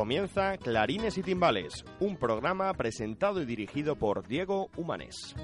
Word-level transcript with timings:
Comienza 0.00 0.56
Clarines 0.56 1.18
y 1.18 1.22
Timbales, 1.22 1.84
un 1.98 2.16
programa 2.16 2.72
presentado 2.72 3.42
y 3.42 3.44
dirigido 3.44 3.96
por 3.96 4.26
Diego 4.26 4.70
Humanes. 4.74 5.36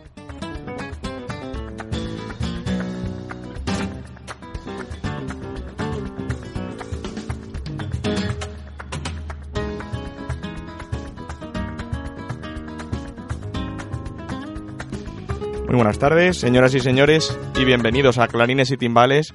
Muy 15.67 15.75
buenas 15.75 15.99
tardes, 15.99 16.39
señoras 16.39 16.75
y 16.75 16.81
señores, 16.81 17.39
y 17.61 17.67
bienvenidos 17.67 18.17
a 18.17 18.27
Clarines 18.27 18.71
y 18.71 18.79
Timbales, 18.79 19.35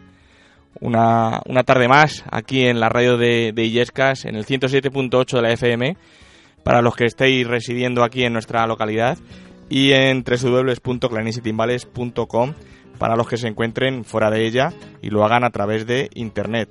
una, 0.81 1.41
una 1.47 1.63
tarde 1.63 1.87
más 1.87 2.23
aquí 2.29 2.65
en 2.65 2.79
la 2.79 2.89
radio 2.89 3.17
de, 3.17 3.53
de 3.53 3.63
Illescas, 3.63 4.25
en 4.25 4.35
el 4.35 4.45
107.8 4.45 5.35
de 5.35 5.41
la 5.41 5.53
FM, 5.53 5.97
para 6.63 6.81
los 6.81 6.95
que 6.95 7.05
estéis 7.05 7.47
residiendo 7.47 8.03
aquí 8.03 8.23
en 8.23 8.33
nuestra 8.33 8.67
localidad, 8.67 9.17
y 9.71 9.93
en 9.93 10.23
www.clarinesytimbales.com 10.23 12.53
para 12.99 13.15
los 13.15 13.27
que 13.27 13.37
se 13.37 13.47
encuentren 13.47 14.03
fuera 14.03 14.29
de 14.29 14.45
ella 14.45 14.73
y 15.01 15.09
lo 15.09 15.23
hagan 15.23 15.45
a 15.45 15.49
través 15.49 15.87
de 15.87 16.09
internet. 16.13 16.69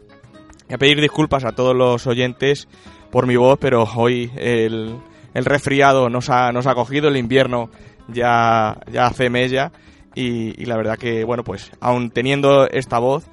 Voy 0.67 0.75
a 0.75 0.79
pedir 0.79 1.01
disculpas 1.01 1.47
a 1.47 1.53
todos 1.53 1.75
los 1.75 2.07
oyentes 2.07 2.69
por 3.11 3.27
mi 3.27 3.37
voz, 3.37 3.59
pero 3.59 3.85
hoy 3.97 4.31
el, 4.37 4.99
el 5.35 5.45
resfriado 5.45 6.09
nos 6.11 6.31
ha, 6.31 6.53
nos 6.53 6.67
ha 6.67 6.75
cogido, 6.75 7.09
el 7.09 7.17
invierno 7.17 7.71
ya, 8.07 8.79
ya 8.93 9.07
hace 9.07 9.31
mella 9.31 9.73
y, 10.15 10.63
y, 10.63 10.67
la 10.67 10.77
verdad 10.77 10.99
que, 10.99 11.25
bueno, 11.25 11.43
pues 11.43 11.73
aún 11.81 12.11
teniendo 12.11 12.69
esta 12.69 12.99
voz, 12.99 13.25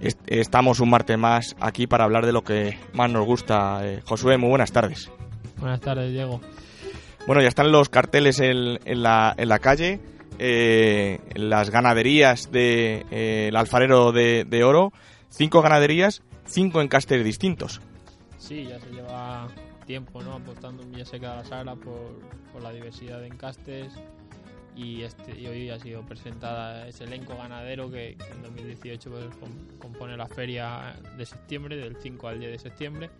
est 0.00 0.18
estamos 0.26 0.80
un 0.80 0.90
martes 0.90 1.18
más 1.18 1.56
aquí 1.60 1.86
para 1.86 2.04
hablar 2.04 2.26
de 2.26 2.32
lo 2.32 2.42
que 2.42 2.78
más 2.92 3.10
nos 3.10 3.26
gusta. 3.26 3.80
Eh, 3.82 4.02
Josué, 4.04 4.36
muy 4.38 4.48
buenas 4.48 4.72
tardes. 4.72 5.10
Buenas 5.58 5.80
tardes, 5.80 6.12
Diego. 6.12 6.40
Bueno, 7.26 7.42
ya 7.42 7.48
están 7.48 7.72
los 7.72 7.88
carteles 7.88 8.40
en, 8.40 8.78
en, 8.84 9.02
la, 9.02 9.34
en 9.36 9.48
la 9.48 9.58
calle, 9.58 10.00
eh, 10.38 11.20
las 11.34 11.70
ganaderías 11.70 12.44
del 12.44 12.52
de, 12.52 13.06
eh, 13.10 13.50
alfarero 13.54 14.12
de, 14.12 14.44
de, 14.44 14.64
oro, 14.64 14.92
cinco 15.28 15.60
ganaderías, 15.60 16.22
cinco 16.46 16.80
encastes 16.80 17.22
distintos. 17.24 17.82
Sí, 18.38 18.64
ya 18.64 18.78
se 18.80 18.90
lleva 18.90 19.48
tiempo 19.84 20.22
¿no? 20.22 20.34
apostando 20.34 20.82
en 20.82 20.92
Villaseca 20.92 21.30
de 21.30 21.36
la 21.36 21.44
Sala 21.44 21.74
por, 21.74 22.18
por 22.52 22.62
la 22.62 22.72
diversidad 22.72 23.20
de 23.20 23.26
encastes 23.26 23.92
y, 24.78 25.02
este, 25.02 25.38
y 25.38 25.46
hoy 25.48 25.70
ha 25.70 25.80
sido 25.80 26.02
presentada 26.02 26.86
ese 26.86 27.04
elenco 27.04 27.36
ganadero 27.36 27.90
que, 27.90 28.12
en 28.12 28.42
2018 28.42 29.10
pues, 29.10 29.24
compone 29.80 30.16
la 30.16 30.28
feria 30.28 30.94
de 31.16 31.26
septiembre, 31.26 31.76
del 31.76 31.96
5 31.96 32.28
al 32.28 32.38
10 32.38 32.52
de 32.52 32.58
septiembre. 32.58 33.10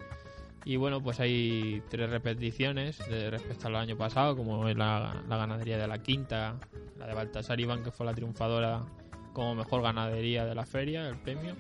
Y 0.65 0.77
bueno, 0.77 1.03
pues 1.03 1.19
hay 1.19 1.83
tres 1.89 2.11
repeticiones 2.11 2.99
de 3.09 3.31
respecto 3.31 3.67
al 3.67 3.77
año 3.77 3.97
pasado, 3.97 4.37
como 4.37 4.69
es 4.69 4.77
la, 4.77 5.23
la, 5.29 5.37
ganadería 5.37 5.79
de 5.79 5.89
la 5.89 6.01
Quinta, 6.01 6.57
la 6.97 7.07
de 7.07 7.15
Baltasar 7.15 7.59
Iván, 7.59 7.83
que 7.83 7.91
fue 7.91 8.07
la 8.07 8.15
triunfadora 8.15 8.85
como 9.33 9.57
mejor 9.57 9.83
ganadería 9.83 10.45
de 10.45 10.55
la 10.55 10.65
feria, 10.65 11.09
el 11.09 11.17
premio, 11.17 11.57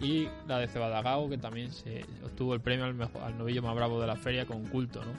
y 0.00 0.28
la 0.46 0.58
de 0.58 0.68
Cebadagao, 0.68 1.28
que 1.28 1.38
también 1.38 1.72
se 1.72 2.04
obtuvo 2.24 2.52
el 2.54 2.60
premio 2.60 2.84
al, 2.84 2.94
mejor, 2.94 3.22
al 3.22 3.38
novillo 3.38 3.62
más 3.62 3.74
bravo 3.74 4.00
de 4.00 4.06
la 4.06 4.16
feria 4.16 4.44
con 4.44 4.66
culto, 4.66 5.02
¿no? 5.04 5.12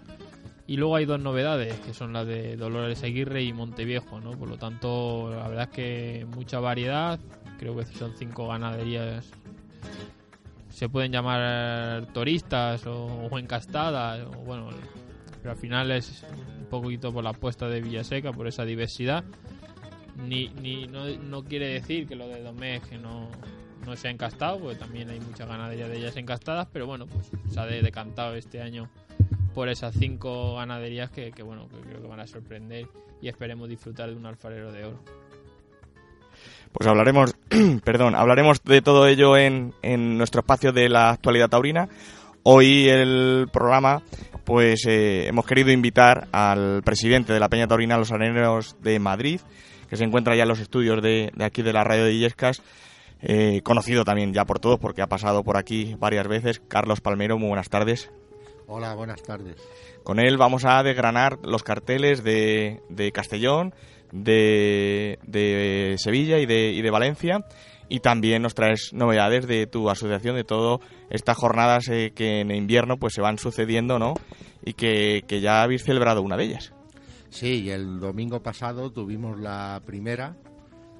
Y 0.69 0.77
luego 0.77 0.97
hay 0.97 1.05
dos 1.05 1.19
novedades, 1.19 1.79
que 1.79 1.95
son 1.95 2.13
las 2.13 2.27
de 2.27 2.55
Dolores 2.55 3.01
Aguirre 3.01 3.41
y 3.41 3.53
Monteviejo, 3.53 4.21
¿no? 4.21 4.37
Por 4.37 4.47
lo 4.49 4.59
tanto, 4.59 5.31
la 5.35 5.47
verdad 5.47 5.63
es 5.63 5.75
que 5.75 6.27
mucha 6.29 6.59
variedad. 6.59 7.19
Creo 7.57 7.75
que 7.75 7.85
son 7.85 8.13
cinco 8.15 8.47
ganaderías. 8.47 9.31
Se 10.69 10.87
pueden 10.87 11.11
llamar 11.11 12.13
turistas 12.13 12.85
o, 12.85 13.05
o 13.05 13.39
encastadas, 13.39 14.27
o 14.27 14.41
bueno, 14.43 14.69
pero 15.39 15.53
al 15.53 15.57
final 15.57 15.89
es 15.89 16.23
un 16.59 16.67
poquito 16.67 17.11
por 17.11 17.23
la 17.23 17.31
apuesta 17.31 17.67
de 17.67 17.81
Villaseca, 17.81 18.31
por 18.31 18.47
esa 18.47 18.63
diversidad. 18.63 19.23
Ni, 20.17 20.49
ni 20.49 20.85
no, 20.85 21.07
no 21.17 21.43
quiere 21.45 21.69
decir 21.69 22.07
que 22.07 22.15
lo 22.15 22.27
de 22.27 22.43
Domés 22.43 22.83
que 22.83 22.99
no, 22.99 23.27
no 23.87 23.95
se 23.95 24.07
encastado, 24.09 24.59
porque 24.59 24.77
también 24.77 25.09
hay 25.09 25.19
mucha 25.19 25.47
ganadería 25.47 25.87
de 25.87 25.97
ellas 25.97 26.15
encastadas, 26.15 26.67
pero 26.71 26.85
bueno, 26.85 27.07
pues 27.07 27.31
se 27.51 27.59
ha 27.59 27.65
decantado 27.65 28.35
este 28.35 28.61
año 28.61 28.87
por 29.59 29.67
esas 29.67 29.93
cinco 29.93 30.55
ganaderías 30.55 31.11
que, 31.11 31.33
bueno 31.43 31.67
que 31.67 31.81
creo 31.81 32.01
que 32.01 32.07
van 32.07 32.21
a 32.21 32.27
sorprender 32.27 32.87
y 33.21 33.27
esperemos 33.27 33.67
disfrutar 33.67 34.09
de 34.09 34.15
un 34.15 34.25
alfarero 34.25 34.71
de 34.71 34.85
oro. 34.85 34.99
Pues 36.71 36.87
hablaremos, 36.87 37.35
perdón, 37.83 38.15
hablaremos 38.15 38.63
de 38.63 38.81
todo 38.81 39.05
ello 39.05 39.35
en, 39.35 39.73
en, 39.81 40.17
nuestro 40.17 40.39
espacio 40.39 40.71
de 40.71 40.87
la 40.87 41.09
actualidad 41.09 41.49
taurina. 41.49 41.89
Hoy 42.43 42.87
el 42.87 43.49
programa, 43.51 44.01
pues 44.45 44.85
eh, 44.87 45.27
hemos 45.27 45.45
querido 45.45 45.71
invitar 45.71 46.29
al 46.31 46.81
presidente 46.81 47.33
de 47.33 47.41
la 47.41 47.49
Peña 47.49 47.67
Taurina 47.67 47.97
Los 47.97 48.13
Areneros 48.13 48.77
de 48.81 48.97
Madrid, 48.99 49.41
que 49.89 49.97
se 49.97 50.05
encuentra 50.05 50.37
ya 50.37 50.43
en 50.43 50.49
los 50.49 50.61
estudios 50.61 51.01
de, 51.03 51.33
de 51.35 51.43
aquí 51.43 51.63
de 51.63 51.73
la 51.73 51.83
radio 51.83 52.05
de 52.05 52.13
Illescas, 52.13 52.61
eh, 53.21 53.59
conocido 53.65 54.05
también 54.05 54.33
ya 54.33 54.45
por 54.45 54.59
todos 54.59 54.79
porque 54.79 55.01
ha 55.01 55.07
pasado 55.07 55.43
por 55.43 55.57
aquí 55.57 55.97
varias 55.99 56.29
veces. 56.29 56.61
Carlos 56.65 57.01
Palmero, 57.01 57.37
muy 57.37 57.49
buenas 57.49 57.67
tardes. 57.67 58.09
Hola, 58.71 58.93
buenas 58.93 59.23
tardes. 59.23 59.55
Con 60.03 60.19
él 60.19 60.37
vamos 60.37 60.63
a 60.63 60.83
desgranar 60.83 61.39
los 61.41 61.63
carteles 61.63 62.23
de, 62.23 62.83
de 62.87 63.11
Castellón, 63.11 63.73
de, 64.11 65.17
de, 65.25 65.95
Sevilla 65.97 66.37
y 66.37 66.45
de, 66.45 66.71
y 66.73 66.83
de 66.83 66.91
Valencia. 66.91 67.43
Y 67.87 68.01
también 68.01 68.43
nos 68.43 68.53
traes 68.53 68.93
novedades 68.93 69.47
de 69.47 69.65
tu 69.65 69.89
asociación, 69.89 70.35
de 70.35 70.43
todas 70.43 70.87
estas 71.09 71.35
jornadas 71.35 71.87
eh, 71.87 72.11
que 72.13 72.41
en 72.41 72.51
invierno 72.51 72.97
pues 72.97 73.15
se 73.15 73.21
van 73.21 73.39
sucediendo, 73.39 73.97
¿no? 73.97 74.13
Y 74.63 74.73
que, 74.73 75.23
que 75.27 75.41
ya 75.41 75.63
habéis 75.63 75.83
celebrado 75.83 76.21
una 76.21 76.37
de 76.37 76.43
ellas. 76.43 76.71
Sí, 77.29 77.71
el 77.71 77.99
domingo 77.99 78.43
pasado 78.43 78.91
tuvimos 78.91 79.39
la 79.39 79.81
primera 79.83 80.37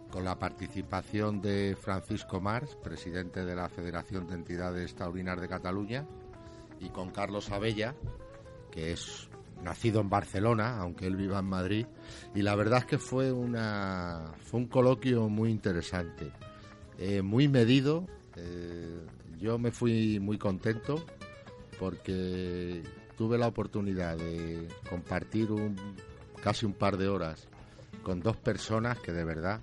con 0.10 0.26
la 0.26 0.40
participación 0.40 1.40
de 1.40 1.78
Francisco 1.80 2.42
Mars, 2.42 2.76
presidente 2.84 3.46
de 3.46 3.56
la 3.56 3.70
Federación 3.70 4.26
de 4.26 4.34
Entidades 4.34 4.96
Taurinas 4.96 5.40
de 5.40 5.48
Cataluña, 5.48 6.08
y 6.80 6.90
con 6.90 7.12
Carlos 7.12 7.52
Abella, 7.52 7.96
que 8.72 8.92
es 8.92 9.30
nacido 9.64 10.02
en 10.02 10.10
Barcelona, 10.10 10.78
aunque 10.80 11.06
él 11.08 11.16
viva 11.16 11.40
en 11.40 11.46
Madrid, 11.46 11.86
y 12.34 12.42
la 12.42 12.56
verdad 12.56 12.80
es 12.80 12.86
que 12.86 12.98
fue 12.98 13.32
una 13.32 14.34
fue 14.40 14.62
un 14.62 14.68
coloquio 14.68 15.30
muy 15.30 15.52
interesante, 15.52 16.32
eh, 16.98 17.22
muy 17.22 17.48
medido. 17.48 18.06
Eh, 18.36 19.06
yo 19.40 19.58
me 19.58 19.72
fui 19.72 20.20
muy 20.20 20.38
contento 20.38 21.04
porque 21.80 22.84
tuve 23.18 23.38
la 23.38 23.48
oportunidad 23.48 24.18
de 24.18 24.68
compartir 24.90 25.52
un, 25.52 25.76
casi 26.42 26.66
un 26.66 26.74
par 26.74 26.98
de 26.98 27.08
horas 27.08 27.48
con 28.04 28.22
dos 28.22 28.38
personas 28.38 29.00
que 29.00 29.12
de 29.12 29.24
verdad 29.24 29.62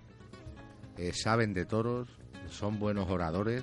eh, 0.97 1.13
saben 1.13 1.53
de 1.53 1.67
toros, 1.67 2.09
son 2.49 2.79
buenos 2.79 3.11
oradores 3.11 3.63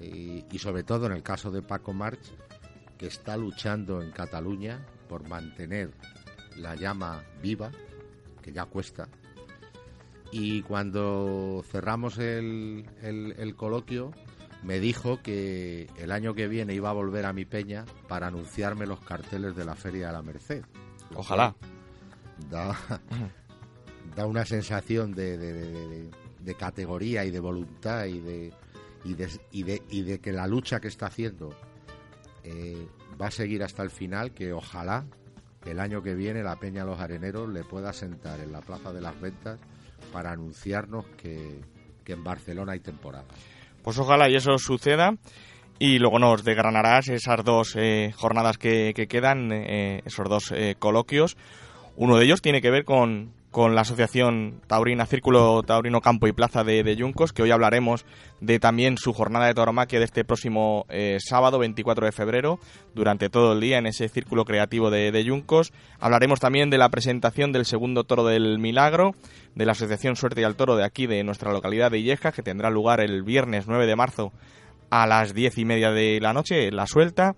y, 0.00 0.44
y, 0.50 0.58
sobre 0.58 0.84
todo 0.84 1.06
en 1.06 1.12
el 1.12 1.22
caso 1.22 1.50
de 1.50 1.62
Paco 1.62 1.92
March, 1.92 2.20
que 2.98 3.06
está 3.06 3.36
luchando 3.36 4.02
en 4.02 4.10
Cataluña 4.10 4.84
por 5.08 5.28
mantener 5.28 5.92
la 6.56 6.74
llama 6.74 7.22
viva, 7.40 7.70
que 8.42 8.52
ya 8.52 8.64
cuesta. 8.66 9.08
Y 10.30 10.62
cuando 10.62 11.64
cerramos 11.70 12.18
el, 12.18 12.84
el, 13.02 13.34
el 13.38 13.54
coloquio, 13.54 14.12
me 14.62 14.80
dijo 14.80 15.22
que 15.22 15.88
el 15.96 16.10
año 16.10 16.34
que 16.34 16.48
viene 16.48 16.74
iba 16.74 16.90
a 16.90 16.94
volver 16.94 17.26
a 17.26 17.32
mi 17.32 17.44
peña 17.44 17.84
para 18.08 18.26
anunciarme 18.26 18.86
los 18.86 19.00
carteles 19.00 19.56
de 19.56 19.64
la 19.64 19.74
Feria 19.74 20.08
de 20.08 20.12
la 20.12 20.22
Merced. 20.22 20.64
Ojalá. 21.14 21.54
Da, 22.50 22.76
da 24.16 24.26
una 24.26 24.44
sensación 24.44 25.12
de, 25.12 25.38
de, 25.38 25.52
de, 25.52 26.10
de, 26.40 26.54
categoría 26.54 27.24
y 27.24 27.30
de 27.30 27.40
voluntad 27.40 28.06
y 28.06 28.20
de, 28.20 28.52
y 29.04 29.14
de, 29.14 29.28
y 29.50 29.62
de, 29.62 29.82
y 29.88 30.02
de 30.02 30.20
que 30.20 30.32
la 30.32 30.46
lucha 30.46 30.80
que 30.80 30.88
está 30.88 31.06
haciendo 31.06 31.50
eh, 32.48 32.86
va 33.20 33.28
a 33.28 33.30
seguir 33.30 33.62
hasta 33.62 33.82
el 33.82 33.90
final, 33.90 34.32
que 34.32 34.52
ojalá 34.52 35.04
el 35.66 35.80
año 35.80 36.02
que 36.02 36.14
viene 36.14 36.42
la 36.42 36.56
Peña 36.56 36.84
Los 36.84 37.00
Areneros 37.00 37.48
le 37.48 37.62
pueda 37.64 37.92
sentar 37.92 38.40
en 38.40 38.52
la 38.52 38.60
Plaza 38.60 38.92
de 38.92 39.00
las 39.00 39.20
Ventas 39.20 39.58
para 40.12 40.32
anunciarnos 40.32 41.04
que, 41.16 41.60
en 42.06 42.24
Barcelona 42.24 42.72
hay 42.72 42.80
temporada. 42.80 43.26
Pues 43.82 43.98
ojalá 43.98 44.30
y 44.30 44.36
eso 44.36 44.58
suceda. 44.58 45.14
Y 45.78 45.98
luego 45.98 46.18
nos 46.18 46.42
desgranarás 46.42 47.08
esas 47.08 47.44
dos 47.44 47.76
eh, 47.76 48.12
jornadas 48.16 48.56
que, 48.56 48.94
que 48.96 49.06
quedan, 49.06 49.52
eh, 49.52 50.00
esos 50.06 50.26
dos 50.28 50.54
coloquios. 50.78 51.36
Uno 51.96 52.16
de 52.16 52.24
ellos 52.24 52.40
tiene 52.40 52.62
que 52.62 52.70
ver 52.70 52.84
con, 52.84 53.34
con 53.50 53.74
la 53.74 53.80
Asociación 53.80 54.60
Taurina, 54.66 55.06
Círculo 55.06 55.62
Taurino 55.62 56.00
Campo 56.00 56.26
y 56.28 56.32
Plaza 56.32 56.64
de, 56.64 56.82
de 56.82 56.96
Yuncos, 56.96 57.32
que 57.32 57.42
hoy 57.42 57.50
hablaremos 57.50 58.04
de 58.40 58.58
también 58.60 58.98
su 58.98 59.12
jornada 59.12 59.46
de 59.46 59.54
tauromaquia 59.54 59.98
de 59.98 60.04
este 60.04 60.24
próximo 60.24 60.84
eh, 60.90 61.16
sábado 61.20 61.58
24 61.58 62.06
de 62.06 62.12
febrero, 62.12 62.58
durante 62.94 63.30
todo 63.30 63.54
el 63.54 63.60
día 63.60 63.78
en 63.78 63.86
ese 63.86 64.08
círculo 64.08 64.44
creativo 64.44 64.90
de, 64.90 65.10
de, 65.12 65.24
Yuncos. 65.24 65.72
Hablaremos 65.98 66.40
también 66.40 66.68
de 66.70 66.78
la 66.78 66.90
presentación 66.90 67.52
del 67.52 67.64
segundo 67.64 68.04
toro 68.04 68.24
del 68.24 68.58
Milagro, 68.58 69.14
de 69.54 69.64
la 69.64 69.72
Asociación 69.72 70.16
Suerte 70.16 70.42
y 70.42 70.44
al 70.44 70.56
Toro 70.56 70.76
de 70.76 70.84
aquí, 70.84 71.06
de 71.06 71.24
nuestra 71.24 71.52
localidad 71.52 71.90
de 71.90 71.98
Illescas, 71.98 72.34
que 72.34 72.42
tendrá 72.42 72.70
lugar 72.70 73.00
el 73.00 73.22
viernes 73.22 73.66
9 73.66 73.86
de 73.86 73.96
marzo 73.96 74.32
a 74.90 75.06
las 75.06 75.34
diez 75.34 75.58
y 75.58 75.64
media 75.64 75.90
de 75.90 76.20
la 76.20 76.32
noche, 76.32 76.70
la 76.70 76.86
suelta. 76.86 77.34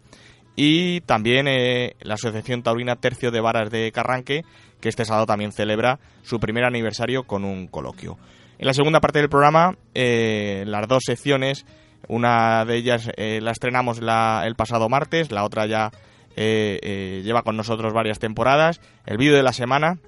y 0.56 1.00
también 1.02 1.46
eh, 1.48 1.94
la 2.00 2.14
Asociación 2.14 2.62
Taurina 2.62 2.96
Tercio 2.96 3.30
de 3.30 3.40
Varas 3.40 3.70
de 3.70 3.92
Carranque, 3.92 4.42
que 4.80 4.88
este 4.88 5.04
sábado 5.04 5.26
también 5.26 5.52
celebra 5.52 5.98
su 6.22 6.40
primer 6.40 6.64
aniversario 6.64 7.24
con 7.24 7.44
un 7.44 7.66
coloquio. 7.66 8.18
En 8.58 8.66
la 8.66 8.74
segunda 8.74 9.00
parte 9.00 9.20
del 9.20 9.28
programa, 9.28 9.76
eh, 9.94 10.64
las 10.66 10.86
dos 10.86 11.02
secciones, 11.06 11.64
una 12.08 12.64
de 12.64 12.76
ellas 12.76 13.10
eh, 13.16 13.40
la 13.40 13.52
estrenamos 13.52 13.98
el 13.98 14.54
pasado 14.56 14.88
martes, 14.88 15.30
la 15.30 15.44
otra 15.44 15.66
ya 15.66 15.90
lleva 16.36 17.42
con 17.42 17.56
nosotros 17.56 17.92
varias 17.92 18.18
temporadas, 18.18 18.80
el 19.04 19.18
vídeo 19.18 19.36
de 19.36 19.42
la 19.42 19.52
semana, 19.52 19.98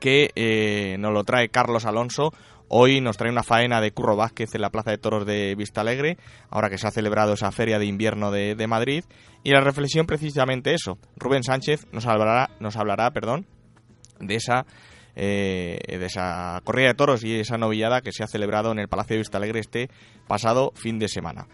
que 0.00 0.96
nos 0.98 1.12
lo 1.12 1.22
trae 1.22 1.48
Carlos 1.50 1.84
Alonso, 1.84 2.32
Hoy 2.74 3.02
nos 3.02 3.18
trae 3.18 3.30
una 3.30 3.42
faena 3.42 3.82
de 3.82 3.92
Curro 3.92 4.16
Vázquez 4.16 4.54
en 4.54 4.62
la 4.62 4.70
Plaza 4.70 4.92
de 4.92 4.96
Toros 4.96 5.26
de 5.26 5.54
Vista 5.54 5.82
Alegre, 5.82 6.16
ahora 6.48 6.70
que 6.70 6.78
se 6.78 6.86
ha 6.86 6.90
celebrado 6.90 7.34
esa 7.34 7.52
feria 7.52 7.78
de 7.78 7.84
invierno 7.84 8.30
de, 8.30 8.66
Madrid. 8.66 9.04
Y 9.44 9.50
la 9.50 9.60
reflexión 9.60 10.06
precisamente 10.06 10.72
eso. 10.72 10.96
Rubén 11.18 11.42
Sánchez 11.42 11.86
nos 11.92 12.06
hablará, 12.06 12.48
nos 12.60 12.78
hablará 12.78 13.10
perdón, 13.10 13.44
de 14.22 14.36
esa 14.36 14.64
eh, 15.14 15.78
de 15.86 16.06
esa 16.06 16.60
corrida 16.64 16.88
de 16.88 16.94
toros 16.94 17.22
y 17.22 17.38
esa 17.38 17.58
novillada 17.58 18.00
que 18.00 18.12
se 18.12 18.22
ha 18.22 18.26
celebrado 18.26 18.72
en 18.72 18.78
el 18.78 18.88
Palacio 18.88 19.14
de 19.14 19.18
Vista 19.18 19.36
Alegre 19.36 19.60
este 19.60 19.90
pasado 20.26 20.72
fin 20.74 20.98
de 20.98 21.08
semana. 21.08 21.48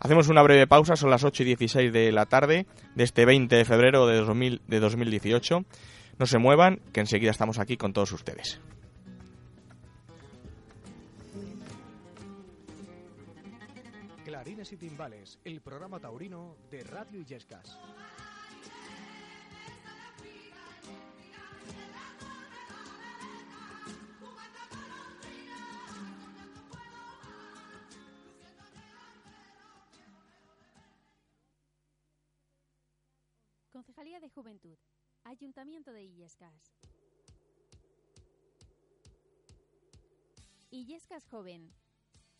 Hacemos 0.00 0.28
una 0.28 0.42
breve 0.42 0.66
pausa, 0.66 0.96
son 0.96 1.10
las 1.10 1.22
8 1.22 1.44
y 1.44 1.46
16 1.46 1.92
de 1.92 2.12
la 2.12 2.26
tarde 2.26 2.66
de 2.94 3.04
este 3.04 3.24
20 3.24 3.54
de 3.54 3.64
febrero 3.64 4.06
de, 4.06 4.16
2000, 4.16 4.62
de 4.66 4.80
2018. 4.80 5.64
No 6.18 6.26
se 6.26 6.38
muevan, 6.38 6.80
que 6.92 7.00
enseguida 7.00 7.30
estamos 7.30 7.58
aquí 7.58 7.76
con 7.76 7.92
todos 7.92 8.12
ustedes. 8.12 8.60
y 14.72 14.76
Timbales, 14.76 15.38
el 15.44 15.60
programa 15.60 16.00
taurino 16.00 16.56
de 16.70 16.82
Radio 16.82 17.20
Illescas. 17.20 17.78
Concejalía 33.96 34.20
de 34.20 34.28
Juventud, 34.28 34.76
Ayuntamiento 35.24 35.90
de 35.90 36.04
Illescas. 36.04 36.74
Illescas 40.70 41.26
Joven, 41.30 41.72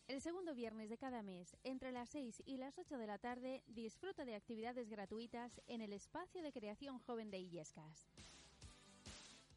el 0.06 0.20
segundo 0.20 0.54
viernes 0.54 0.90
de 0.90 0.98
cada 0.98 1.22
mes, 1.22 1.56
entre 1.64 1.92
las 1.92 2.10
6 2.10 2.42
y 2.44 2.58
las 2.58 2.76
8 2.76 2.98
de 2.98 3.06
la 3.06 3.16
tarde, 3.16 3.62
disfruta 3.68 4.26
de 4.26 4.34
actividades 4.34 4.90
gratuitas 4.90 5.62
en 5.66 5.80
el 5.80 5.94
espacio 5.94 6.42
de 6.42 6.52
creación 6.52 6.98
joven 6.98 7.30
de 7.30 7.38
Illescas. 7.38 8.06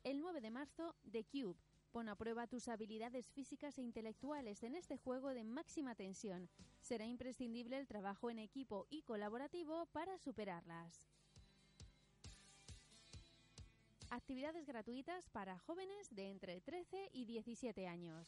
El 0.06 0.22
9 0.22 0.40
de 0.40 0.52
marzo, 0.52 0.96
The 1.12 1.26
Cube. 1.26 1.60
Pon 1.92 2.08
a 2.08 2.16
prueba 2.16 2.48
tus 2.48 2.70
habilidades 2.70 3.30
físicas 3.34 3.78
e 3.78 3.82
intelectuales 3.82 4.64
en 4.64 4.76
este 4.76 4.96
juego 4.96 5.34
de 5.34 5.44
máxima 5.44 5.96
tensión. 5.96 6.50
Será 6.80 7.06
imprescindible 7.06 7.78
el 7.78 7.88
trabajo 7.88 8.30
en 8.30 8.40
equipo 8.40 8.88
y 8.90 9.02
colaborativo 9.02 9.86
para 9.88 10.18
superarlas. 10.18 11.10
Actividades 14.12 14.66
gratuitas 14.66 15.30
para 15.30 15.60
jóvenes 15.60 16.10
de 16.16 16.32
entre 16.32 16.60
13 16.62 17.12
y 17.14 17.26
17 17.26 17.88
años. 17.88 18.28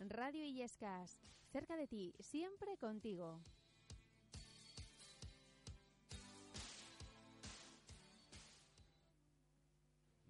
Radio 0.00 0.44
Illescas, 0.44 1.20
cerca 1.52 1.76
de 1.76 1.86
ti, 1.86 2.14
siempre 2.18 2.76
contigo. 2.76 3.40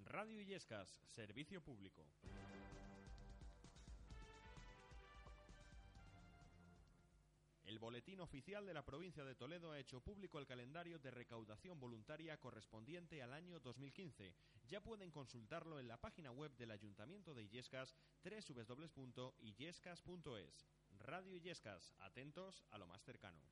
Radio 0.05 0.39
Illescas, 0.39 1.01
servicio 1.09 1.63
público. 1.63 2.03
El 7.77 7.81
Boletín 7.81 8.21
Oficial 8.21 8.65
de 8.65 8.73
la 8.73 8.87
Provincia 8.87 9.23
de 9.23 9.35
Toledo 9.35 9.73
ha 9.73 9.79
hecho 9.79 10.01
público 10.01 10.39
el 10.39 10.47
calendario 10.47 10.99
de 10.99 11.11
recaudación 11.11 11.79
voluntaria 11.79 12.41
correspondiente 12.41 13.23
al 13.23 13.35
año 13.35 13.61
2015. 13.61 14.35
Ya 14.67 14.81
pueden 14.81 15.11
consultarlo 15.11 15.79
en 15.79 15.87
la 15.87 15.99
página 15.99 16.33
web 16.33 16.57
del 16.57 16.71
Ayuntamiento 16.71 17.35
de 17.35 17.43
Illescas, 17.43 17.95
www.illescas.es. 18.25 20.67
Radio 21.01 21.37
Illescas, 21.37 21.93
atentos 21.99 22.65
a 22.71 22.79
lo 22.79 22.87
más 22.87 23.05
cercano. 23.05 23.43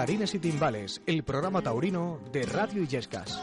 Clarines 0.00 0.34
y 0.34 0.38
Timbales, 0.38 1.02
el 1.04 1.22
programa 1.24 1.60
taurino 1.60 2.20
de 2.32 2.46
Radio 2.46 2.82
Illescas. 2.82 3.38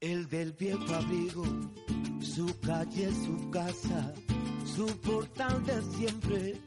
El 0.00 0.26
del 0.30 0.52
viejo 0.52 0.94
abrigo, 0.94 1.44
su 2.22 2.58
calle, 2.60 3.10
su 3.12 3.50
casa, 3.50 4.14
su 4.64 4.86
portal 5.02 5.62
de 5.66 5.82
siempre, 5.98 6.62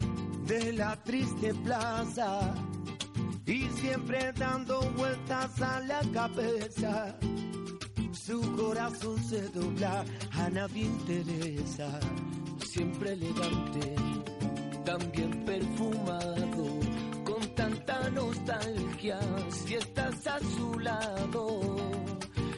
de 0.45 0.73
la 0.73 0.95
triste 1.03 1.55
plaza 1.55 2.53
y 3.49 3.67
siempre 3.81 4.31
dando 4.33 4.79
vueltas 4.91 5.59
a 5.61 5.79
la 5.81 6.01
cabeza. 6.13 7.17
Su 8.11 8.39
corazón 8.55 9.17
se 9.23 9.41
dobla, 9.49 10.05
a 10.33 10.49
nadie 10.49 10.83
interesa, 10.83 11.99
siempre 12.63 13.13
elegante, 13.13 13.95
también 14.85 15.45
perfumado, 15.45 16.79
con 17.23 17.55
tanta 17.55 18.09
nostalgia, 18.11 19.19
si 19.49 19.75
estás 19.75 20.27
a 20.27 20.39
su 20.39 20.79
lado. 20.79 21.75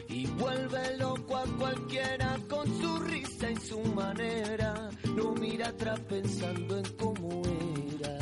Y 0.08 0.26
vuelve 0.26 0.98
loco 0.98 1.38
a 1.38 1.44
cualquiera 1.58 2.38
con 2.50 2.66
su 2.80 2.98
risa 2.98 3.50
y 3.50 3.56
su 3.56 3.80
manera, 3.94 4.90
no 5.16 5.32
mira 5.32 5.68
atrás 5.68 6.00
pensando 6.00 6.78
en 6.78 6.84
cómo 6.96 7.42
era. 7.46 8.18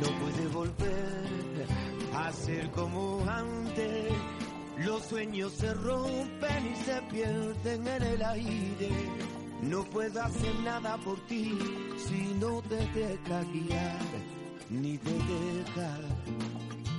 No 0.00 0.08
puede 0.20 0.46
volver 0.48 1.45
a 2.16 2.32
ser 2.32 2.70
como 2.70 3.24
antes. 3.28 4.12
Los 4.78 5.02
sueños 5.04 5.52
se 5.52 5.72
rompen 5.74 6.72
y 6.72 6.84
se 6.84 7.02
pierden 7.10 7.86
en 7.86 8.02
el 8.02 8.22
aire. 8.22 8.90
No 9.62 9.84
puedo 9.84 10.22
hacer 10.22 10.54
nada 10.64 10.96
por 10.98 11.18
ti 11.26 11.58
si 11.96 12.34
no 12.38 12.60
te 12.62 12.76
deja 12.76 13.42
guiar, 13.52 13.98
ni 14.68 14.98
te 14.98 15.12
deja 15.12 15.98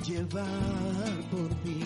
llevar 0.06 1.30
por 1.32 1.50
mí. 1.64 1.84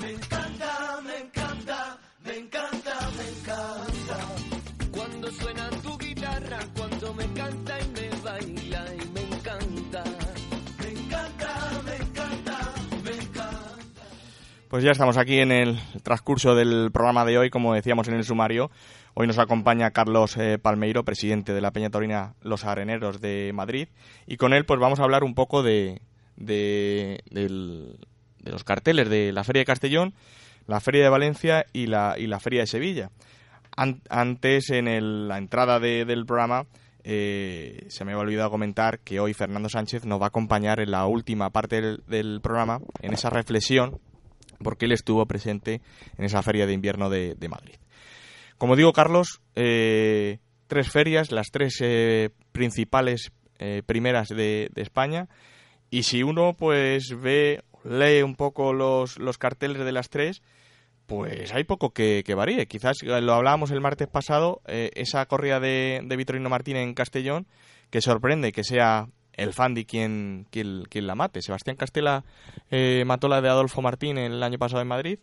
Me 0.00 0.12
encanta, 0.12 1.00
me 1.02 1.18
encanta, 1.20 1.98
me 2.24 2.36
encanta, 2.36 3.10
me 3.16 3.28
encanta. 3.28 4.18
Cuando 4.90 5.30
suena 5.32 5.70
tu 5.82 5.96
guitarra, 5.98 6.58
cuando 6.76 7.14
me 7.14 7.26
canta 7.32 7.80
y 7.80 7.88
me 7.88 8.07
Pues 14.68 14.84
ya 14.84 14.90
estamos 14.90 15.16
aquí 15.16 15.38
en 15.38 15.50
el 15.50 15.80
transcurso 16.02 16.54
del 16.54 16.90
programa 16.92 17.24
de 17.24 17.38
hoy, 17.38 17.48
como 17.48 17.72
decíamos 17.72 18.06
en 18.08 18.14
el 18.14 18.24
sumario. 18.24 18.70
Hoy 19.14 19.26
nos 19.26 19.38
acompaña 19.38 19.92
Carlos 19.92 20.36
eh, 20.36 20.58
Palmeiro, 20.58 21.06
presidente 21.06 21.54
de 21.54 21.62
la 21.62 21.70
Peña 21.70 21.88
Taurina 21.88 22.34
Los 22.42 22.66
Areneros 22.66 23.22
de 23.22 23.50
Madrid, 23.54 23.88
y 24.26 24.36
con 24.36 24.52
él 24.52 24.66
pues 24.66 24.78
vamos 24.78 25.00
a 25.00 25.04
hablar 25.04 25.24
un 25.24 25.34
poco 25.34 25.62
de, 25.62 26.02
de, 26.36 27.18
los 28.44 28.62
carteles 28.64 29.08
de 29.08 29.32
la 29.32 29.42
Feria 29.42 29.60
de 29.60 29.66
Castellón, 29.66 30.12
la 30.66 30.80
Feria 30.80 31.02
de 31.02 31.08
Valencia 31.08 31.64
y 31.72 31.86
la, 31.86 32.16
y 32.18 32.26
la 32.26 32.38
Feria 32.38 32.60
de 32.60 32.66
Sevilla. 32.66 33.10
antes, 33.74 34.68
en 34.68 35.28
la 35.28 35.38
entrada 35.38 35.80
del 35.80 36.26
programa, 36.26 36.66
eh, 37.04 37.86
se 37.88 38.04
me 38.04 38.12
había 38.12 38.20
olvidado 38.20 38.50
comentar 38.50 38.98
que 38.98 39.18
hoy 39.18 39.32
Fernando 39.32 39.70
Sánchez 39.70 40.04
nos 40.04 40.20
va 40.20 40.26
a 40.26 40.28
acompañar 40.28 40.78
en 40.78 40.90
la 40.90 41.06
última 41.06 41.48
parte 41.48 41.80
del, 41.80 42.02
del 42.06 42.40
programa, 42.42 42.80
en 43.00 43.14
esa 43.14 43.30
reflexión 43.30 43.98
porque 44.62 44.86
él 44.86 44.92
estuvo 44.92 45.24
presente 45.26 45.80
en 46.16 46.24
esa 46.24 46.42
feria 46.42 46.66
de 46.66 46.72
invierno 46.72 47.10
de, 47.10 47.36
Madrid. 47.48 47.76
Como 48.56 48.76
digo, 48.76 48.92
Carlos, 48.92 49.40
eh, 49.54 50.38
tres 50.66 50.90
ferias, 50.90 51.30
las 51.32 51.50
tres 51.50 51.78
eh, 51.80 52.30
principales 52.52 53.32
eh, 53.58 53.82
primeras 53.86 54.28
de, 54.28 54.70
España, 54.76 55.28
y 55.90 56.02
si 56.02 56.22
uno 56.22 56.54
pues 56.54 57.14
ve 57.20 57.62
lee 57.84 58.22
un 58.22 58.34
poco 58.34 58.72
los, 58.72 59.18
los 59.18 59.38
carteles 59.38 59.78
de 59.78 59.92
las 59.92 60.10
tres, 60.10 60.42
pues 61.06 61.54
hay 61.54 61.64
poco 61.64 61.90
que, 61.90 62.22
que 62.26 62.34
varíe. 62.34 62.66
Quizás 62.66 63.02
lo 63.02 63.32
hablábamos 63.32 63.70
el 63.70 63.80
martes 63.80 64.08
pasado, 64.08 64.60
esa 64.66 65.24
corrida 65.26 65.58
de, 65.58 66.02
de 66.04 66.16
Vitorino 66.16 66.50
Martín 66.50 66.76
en 66.76 66.92
Castellón, 66.92 67.46
que 67.88 68.02
sorprende 68.02 68.52
que 68.52 68.64
sea 68.64 69.08
el 69.38 69.54
Fandi 69.54 69.84
quien, 69.84 70.46
quien, 70.50 71.06
la 71.06 71.14
mate. 71.14 71.40
Sebastián 71.40 71.76
Castela 71.76 72.24
eh, 72.70 73.04
mató 73.06 73.28
la 73.28 73.40
de 73.40 73.48
Adolfo 73.48 73.80
Martín 73.80 74.18
el 74.18 74.42
año 74.42 74.58
pasado 74.58 74.82
en 74.82 74.88
Madrid. 74.88 75.18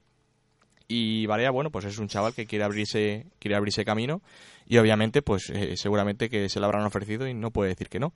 Y 0.88 1.26
Varea, 1.26 1.50
bueno, 1.50 1.72
pues 1.72 1.86
es 1.86 1.98
un 1.98 2.08
chaval 2.08 2.34
que 2.34 2.46
quiere 2.46 2.64
abrirse, 2.64 3.26
quiere 3.40 3.56
abrirse 3.56 3.84
camino 3.84 4.22
y 4.68 4.78
obviamente, 4.78 5.22
pues 5.22 5.50
eh, 5.50 5.78
seguramente 5.78 6.30
que 6.30 6.50
se 6.50 6.60
lo 6.60 6.66
habrán 6.66 6.86
ofrecido 6.86 7.28
y 7.28 7.34
no 7.34 7.52
puede 7.52 7.70
decir 7.70 7.90
que 7.90 8.00
no. 8.00 8.14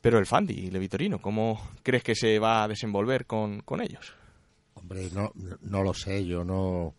Pero 0.00 0.18
el 0.18 0.26
Fandi, 0.26 0.66
el 0.66 0.78
Vitorino, 0.78 1.20
¿cómo 1.20 1.60
crees 1.82 2.02
que 2.02 2.14
se 2.14 2.38
va 2.38 2.64
a 2.64 2.68
desenvolver 2.68 3.26
con, 3.26 3.60
con 3.60 3.80
ellos? 3.80 4.14
Hombre, 4.74 5.08
no, 5.12 5.32
no 5.62 5.82
lo 5.82 5.94
sé, 5.94 6.24
yo 6.24 6.44
no. 6.44 6.94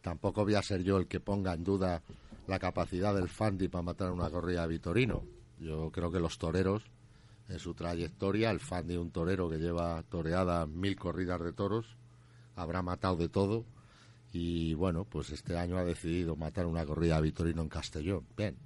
tampoco 0.00 0.44
voy 0.44 0.54
a 0.54 0.62
ser 0.62 0.82
yo 0.82 0.98
el 0.98 1.08
que 1.08 1.20
ponga 1.20 1.54
en 1.54 1.64
duda 1.64 2.02
la 2.46 2.58
capacidad 2.58 3.14
del 3.14 3.28
Fandi 3.28 3.68
para 3.68 3.82
matar 3.82 4.10
una 4.12 4.30
corrida 4.30 4.62
de 4.62 4.68
Vitorino. 4.68 5.24
Yo 5.58 5.90
creo 5.90 6.10
que 6.10 6.20
los 6.20 6.38
toreros, 6.38 6.84
en 7.48 7.58
su 7.58 7.74
trayectoria, 7.74 8.50
el 8.50 8.60
Fandi, 8.60 8.96
un 8.96 9.10
torero 9.10 9.48
que 9.48 9.58
lleva 9.58 10.02
toreadas 10.02 10.68
mil 10.68 10.96
corridas 10.96 11.40
de 11.42 11.52
toros, 11.52 11.96
habrá 12.56 12.82
matado 12.82 13.16
de 13.16 13.28
todo. 13.28 13.64
Y 14.32 14.74
bueno, 14.74 15.04
pues 15.04 15.30
este 15.30 15.56
año 15.56 15.78
ha 15.78 15.84
decidido 15.84 16.36
matar 16.36 16.66
una 16.66 16.84
corrida 16.84 17.16
de 17.16 17.22
Vitorino 17.22 17.62
en 17.62 17.68
Castellón. 17.70 18.26
Bien, 18.36 18.56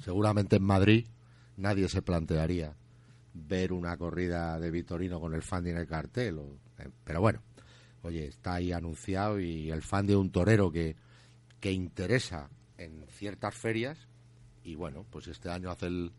seguramente 0.00 0.56
en 0.56 0.64
Madrid 0.64 1.06
nadie 1.56 1.88
se 1.88 2.02
plantearía 2.02 2.74
ver 3.34 3.72
una 3.72 3.96
corrida 3.96 4.58
de 4.58 4.70
Vitorino 4.72 5.20
con 5.20 5.34
el 5.34 5.42
Fandi 5.42 5.70
en 5.70 5.76
el 5.76 5.86
cartel. 5.86 6.40
eh, 6.78 6.88
pero 7.04 7.20
bueno, 7.20 7.40
oye, 8.02 8.26
está 8.26 8.54
ahí 8.54 8.72
anunciado 8.72 9.38
y 9.38 9.70
el 9.70 9.82
Fandi 9.82 10.14
es 10.14 10.18
un 10.18 10.32
torero 10.32 10.72
que, 10.72 10.96
que 11.60 11.70
interesa 11.70 12.48
en 12.76 13.06
ciertas 13.10 13.54
ferias 13.54 13.98
y 14.64 14.74
bueno, 14.74 15.06
pues 15.08 15.28
este 15.28 15.50
año 15.50 15.70
hace 15.70 15.86
el, 15.86 16.12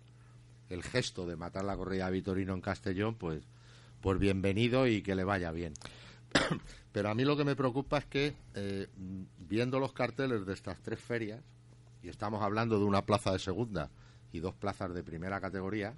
el 0.72 0.84
gesto 0.84 1.26
de 1.26 1.36
matar 1.36 1.66
la 1.66 1.76
corrida 1.76 2.06
de 2.06 2.14
Vitorino 2.14 2.54
en 2.54 2.62
Castellón, 2.62 3.16
pues, 3.16 3.44
pues 4.00 4.18
bienvenido 4.20 4.88
y 4.88 5.02
que 5.02 5.16
le 5.16 5.24
vaya 5.24 5.52
bien. 5.52 5.74
Pero 6.92 7.10
a 7.10 7.16
mí 7.16 7.24
lo 7.26 7.36
que 7.36 7.44
me 7.44 7.56
preocupa 7.56 7.98
es 7.98 8.06
que, 8.06 8.34
eh, 8.56 8.88
viendo 9.38 9.80
los 9.80 9.94
carteles 9.94 10.46
de 10.46 10.54
estas 10.54 10.82
tres 10.82 11.00
ferias, 11.00 11.42
y 12.02 12.10
estamos 12.10 12.42
hablando 12.42 12.80
de 12.80 12.86
una 12.86 13.06
plaza 13.06 13.32
de 13.32 13.40
segunda 13.40 13.90
y 14.32 14.40
dos 14.40 14.56
plazas 14.56 14.94
de 14.94 15.04
primera 15.04 15.40
categoría, 15.40 15.94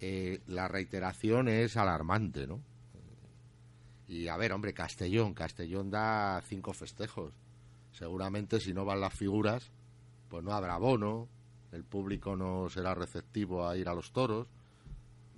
eh, 0.00 0.40
la 0.48 0.68
reiteración 0.68 1.48
es 1.48 1.76
alarmante, 1.76 2.46
¿no? 2.46 2.60
Y 4.06 4.28
a 4.28 4.36
ver, 4.36 4.52
hombre, 4.52 4.74
Castellón, 4.74 5.34
Castellón 5.34 5.90
da 5.90 6.42
cinco 6.46 6.74
festejos. 6.74 7.32
Seguramente 7.92 8.60
si 8.60 8.74
no 8.74 8.84
van 8.84 9.00
las 9.00 9.14
figuras, 9.14 9.70
pues 10.28 10.44
no 10.44 10.52
habrá 10.52 10.76
bono, 10.76 11.28
el 11.74 11.82
público 11.82 12.36
no 12.36 12.68
será 12.68 12.94
receptivo 12.94 13.66
a 13.66 13.76
ir 13.76 13.88
a 13.88 13.94
los 13.94 14.12
toros. 14.12 14.46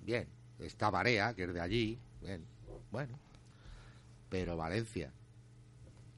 Bien, 0.05 0.28
está 0.59 0.90
Barea, 0.90 1.35
que 1.35 1.45
es 1.45 1.55
de 1.55 1.61
allí, 1.61 1.99
bien, 2.21 2.45
bueno. 2.90 3.19
Pero 4.28 4.57
Valencia, 4.57 5.11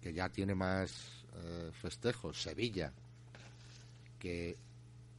que 0.02 0.12
ya 0.12 0.28
tiene 0.28 0.56
más 0.56 1.24
eh, 1.36 1.70
festejos, 1.72 2.42
Sevilla, 2.42 2.92
que 4.18 4.56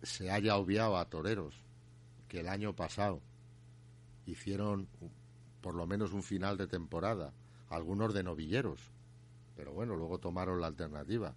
se 0.04 0.32
haya 0.32 0.58
obviado 0.58 0.98
a 0.98 1.06
toreros 1.06 1.56
que 2.28 2.42
el 2.42 2.50
año 2.50 2.76
pasado 2.76 3.22
hicieron 4.26 4.88
por 5.62 5.76
lo 5.76 5.88
menos 5.88 6.12
un 6.12 6.24
final 6.24 6.58
de 6.58 6.68
temporada, 6.68 7.32
algunos 7.70 8.14
de 8.14 8.24
novilleros, 8.24 8.80
pero 9.56 9.72
bueno, 9.72 9.96
luego 9.96 10.20
tomaron 10.20 10.60
la 10.60 10.68
alternativa 10.68 11.36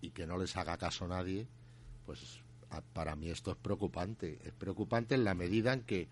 y 0.00 0.10
que 0.10 0.26
no 0.26 0.38
les 0.38 0.56
haga 0.56 0.76
caso 0.76 1.06
nadie, 1.06 1.46
pues 2.04 2.42
para 2.92 3.16
mí 3.16 3.30
esto 3.30 3.50
es 3.50 3.56
preocupante. 3.56 4.38
Es 4.44 4.52
preocupante 4.52 5.14
en 5.14 5.24
la 5.24 5.34
medida 5.34 5.72
en 5.72 5.82
que 5.82 6.08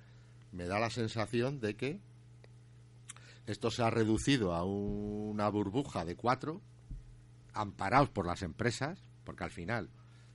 me 0.52 0.66
da 0.66 0.78
la 0.78 0.90
sensación 0.90 1.60
de 1.60 1.76
que 1.76 2.00
esto 3.46 3.70
se 3.70 3.82
ha 3.82 3.90
reducido 3.90 4.54
a 4.54 4.64
una 4.64 5.48
burbuja 5.48 6.04
de 6.04 6.16
cuatro, 6.16 6.62
amparados 7.52 8.08
por 8.08 8.26
las 8.26 8.42
empresas, 8.42 9.02
porque 9.24 9.44
al 9.44 9.50
final, 9.50 9.90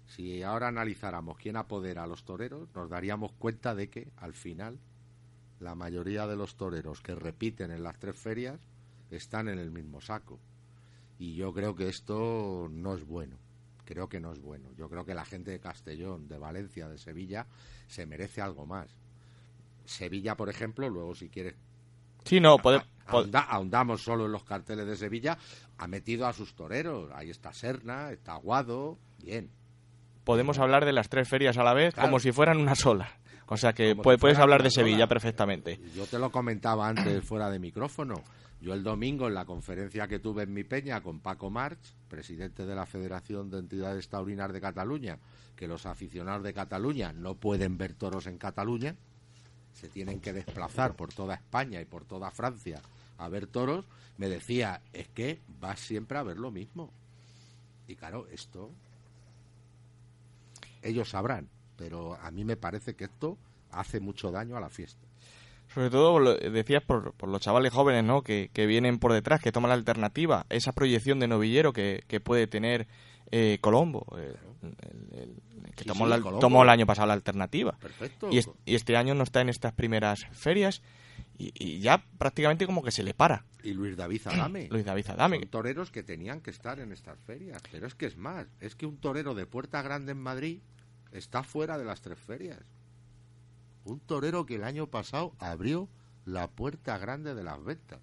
si 0.08 0.44
ahora 0.44 0.68
analizáramos 0.68 1.38
quién 1.38 1.58
apodera 1.58 2.04
a 2.04 2.08
los 2.08 2.24
toreros, 2.24 2.70
nos 2.76 2.90
daríamos 2.90 3.32
cuenta 3.34 3.74
de 3.74 3.90
que 3.90 4.12
al 4.18 4.34
final 4.34 4.80
la 5.60 5.76
mayoría 5.76 6.28
de 6.28 6.36
los 6.36 6.56
toreros 6.56 7.02
que 7.02 7.16
repiten 7.16 7.72
en 7.72 7.84
las 7.84 7.98
tres 7.98 8.16
ferias 8.16 8.60
están 9.12 9.48
en 9.48 9.60
el 9.60 9.72
mismo 9.72 10.02
saco. 10.02 10.40
Y 11.18 11.36
yo 11.36 11.54
creo 11.54 11.76
que 11.76 11.90
esto 11.90 12.70
no 12.72 12.96
es 12.96 13.06
bueno. 13.06 13.38
Creo 13.90 14.08
que 14.08 14.20
no 14.20 14.32
es 14.32 14.40
bueno. 14.40 14.70
Yo 14.78 14.88
creo 14.88 15.04
que 15.04 15.16
la 15.16 15.26
gente 15.26 15.50
de 15.50 15.60
Castellón, 15.60 16.28
de 16.28 16.38
Valencia, 16.38 16.88
de 16.88 17.00
Sevilla, 17.00 17.48
se 17.88 18.06
merece 18.06 18.40
algo 18.40 18.68
más. 18.68 18.88
Sevilla, 19.86 20.36
por 20.36 20.48
ejemplo, 20.48 20.88
luego 20.90 21.16
si 21.16 21.28
quieres 21.30 21.56
Sí, 22.24 22.40
no, 22.40 22.58
pode- 22.60 22.82
po- 23.10 23.22
ahonda- 23.24 23.48
ahondamos 23.50 24.04
solo 24.04 24.28
en 24.28 24.32
los 24.34 24.44
carteles 24.44 24.86
de 24.86 24.96
Sevilla, 24.96 25.40
ha 25.80 25.88
metido 25.88 26.28
a 26.28 26.34
sus 26.34 26.54
toreros. 26.54 27.10
Ahí 27.16 27.32
está 27.32 27.52
Serna, 27.52 28.12
está 28.12 28.34
Aguado, 28.34 29.00
bien. 29.24 29.50
podemos 30.24 30.60
hablar 30.60 30.86
de 30.86 30.94
las 30.94 31.10
tres 31.10 31.28
ferias 31.28 31.58
a 31.58 31.64
la 31.64 31.74
vez 31.74 31.96
Claro. 31.96 32.10
como 32.10 32.20
si 32.20 32.32
fueran 32.32 32.58
una 32.58 32.76
sola. 32.76 33.10
O 33.48 33.58
sea 33.58 33.74
que 33.74 33.96
si 33.96 33.96
puedes 33.96 34.38
hablar 34.38 34.62
de 34.62 34.70
Sevilla 34.70 34.98
sola. 34.98 35.08
perfectamente. 35.08 35.80
Yo 35.96 36.06
te 36.06 36.20
lo 36.20 36.30
comentaba 36.32 36.88
antes 36.88 37.24
fuera 37.24 37.50
de 37.50 37.58
micrófono. 37.58 38.22
Yo 38.62 38.74
el 38.74 38.84
domingo 38.84 39.28
en 39.28 39.36
la 39.36 39.46
conferencia 39.46 40.08
que 40.08 40.20
tuve 40.20 40.44
en 40.44 40.54
mi 40.54 40.64
peña 40.64 41.02
con 41.02 41.22
Paco 41.22 41.50
March, 41.50 41.80
presidente 42.10 42.66
de 42.66 42.76
la 42.76 42.86
Federación 42.86 43.50
de 43.50 43.60
Entidades 43.60 44.10
Taurinas 44.10 44.52
de 44.52 44.60
Cataluña, 44.60 45.18
que 45.56 45.68
los 45.68 45.86
aficionados 45.86 46.44
de 46.44 46.54
Cataluña 46.54 47.14
no 47.14 47.36
pueden 47.36 47.78
ver 47.78 47.94
toros 47.94 48.28
en 48.28 48.38
Cataluña, 48.38 48.96
se 49.74 49.88
tienen 49.88 50.20
que 50.20 50.34
desplazar 50.34 50.96
por 50.96 51.14
toda 51.14 51.36
España 51.36 51.80
y 51.80 51.86
por 51.86 52.04
toda 52.04 52.32
Francia 52.32 52.82
a 53.18 53.30
ver 53.30 53.48
toros, 53.48 53.86
me 54.18 54.30
decía, 54.30 54.82
es 54.94 55.08
que 55.10 55.42
vas 55.60 55.80
siempre 55.80 56.18
a 56.18 56.24
ver 56.24 56.38
lo 56.38 56.52
mismo. 56.52 56.92
Y 57.88 57.96
claro, 57.96 58.28
esto 58.32 58.72
ellos 60.82 61.10
sabrán, 61.10 61.50
pero 61.76 62.16
a 62.16 62.32
mí 62.32 62.46
me 62.46 62.58
parece 62.58 62.96
que 62.96 63.06
esto 63.06 63.38
hace 63.72 64.00
mucho 64.00 64.32
daño 64.32 64.56
a 64.56 64.62
la 64.62 64.70
fiesta. 64.70 65.09
Sobre 65.74 65.90
todo, 65.90 66.18
lo- 66.20 66.36
decías, 66.36 66.84
por, 66.84 67.14
por 67.14 67.30
los 67.30 67.42
chavales 67.42 67.72
jóvenes, 67.72 68.04
¿no? 68.04 68.22
Que, 68.24 68.50
que 68.54 68.66
vienen 68.66 68.98
por 69.00 69.14
detrás, 69.14 69.40
que 69.42 69.52
toman 69.52 69.70
la 69.70 69.76
alternativa, 69.76 70.46
esa 70.50 70.72
proyección 70.74 71.20
de 71.20 71.28
novillero 71.28 71.74
que, 71.74 72.04
que 72.08 72.20
puede 72.20 72.48
tener 72.48 72.88
eh, 73.32 73.60
Colombo, 73.62 74.06
eh, 74.18 74.34
el- 74.64 75.20
el- 75.20 75.42
que 75.76 75.84
Sí, 75.84 75.88
tomó, 75.90 76.06
sí, 76.06 76.10
la- 76.10 76.18
Colombo. 76.18 76.40
tomó 76.40 76.64
el 76.64 76.70
año 76.70 76.86
pasado 76.88 77.08
la 77.08 77.14
alternativa. 77.14 77.78
Perfecto. 77.80 78.30
Y, 78.32 78.40
es- 78.40 78.50
y 78.66 78.76
este 78.76 78.98
año 78.98 79.14
no 79.14 79.24
está 79.24 79.42
en 79.42 79.50
estas 79.50 79.72
primeras 79.74 80.26
ferias 80.32 80.82
y, 81.38 81.52
y 81.54 81.80
ya 81.80 82.04
prácticamente 82.18 82.66
como 82.66 82.82
que 82.82 82.92
se 82.92 83.04
le 83.04 83.14
para. 83.14 83.46
Y 83.64 83.74
Luis 83.74 83.96
David 83.96 84.22
Adame. 84.26 84.68
Luis 84.72 84.84
David 84.84 85.08
Adame. 85.10 85.40
Son 85.40 85.50
toreros 85.50 85.92
que 85.92 86.02
tenían 86.02 86.42
que 86.42 86.50
estar 86.50 86.80
en 86.80 86.92
estas 86.92 87.20
ferias. 87.20 87.62
Pero 87.72 87.86
es 87.86 87.94
que 87.94 88.08
es 88.08 88.18
más, 88.18 88.48
es 88.60 88.76
que 88.76 88.88
un 88.88 88.98
torero 88.98 89.36
de 89.36 89.46
Puerta 89.46 89.82
Grande 89.84 90.14
en 90.14 90.20
Madrid 90.22 90.62
está 91.12 91.44
fuera 91.44 91.78
de 91.78 91.86
las 91.86 92.02
tres 92.02 92.18
ferias. 92.20 92.60
Un 93.86 94.00
torero 94.00 94.46
que 94.46 94.56
el 94.56 94.64
año 94.64 94.88
pasado 94.88 95.34
abrió 95.40 95.88
la 96.26 96.48
Puerta 96.48 96.98
Grande 96.98 97.34
de 97.34 97.44
las 97.44 97.64
ventas. 97.64 98.02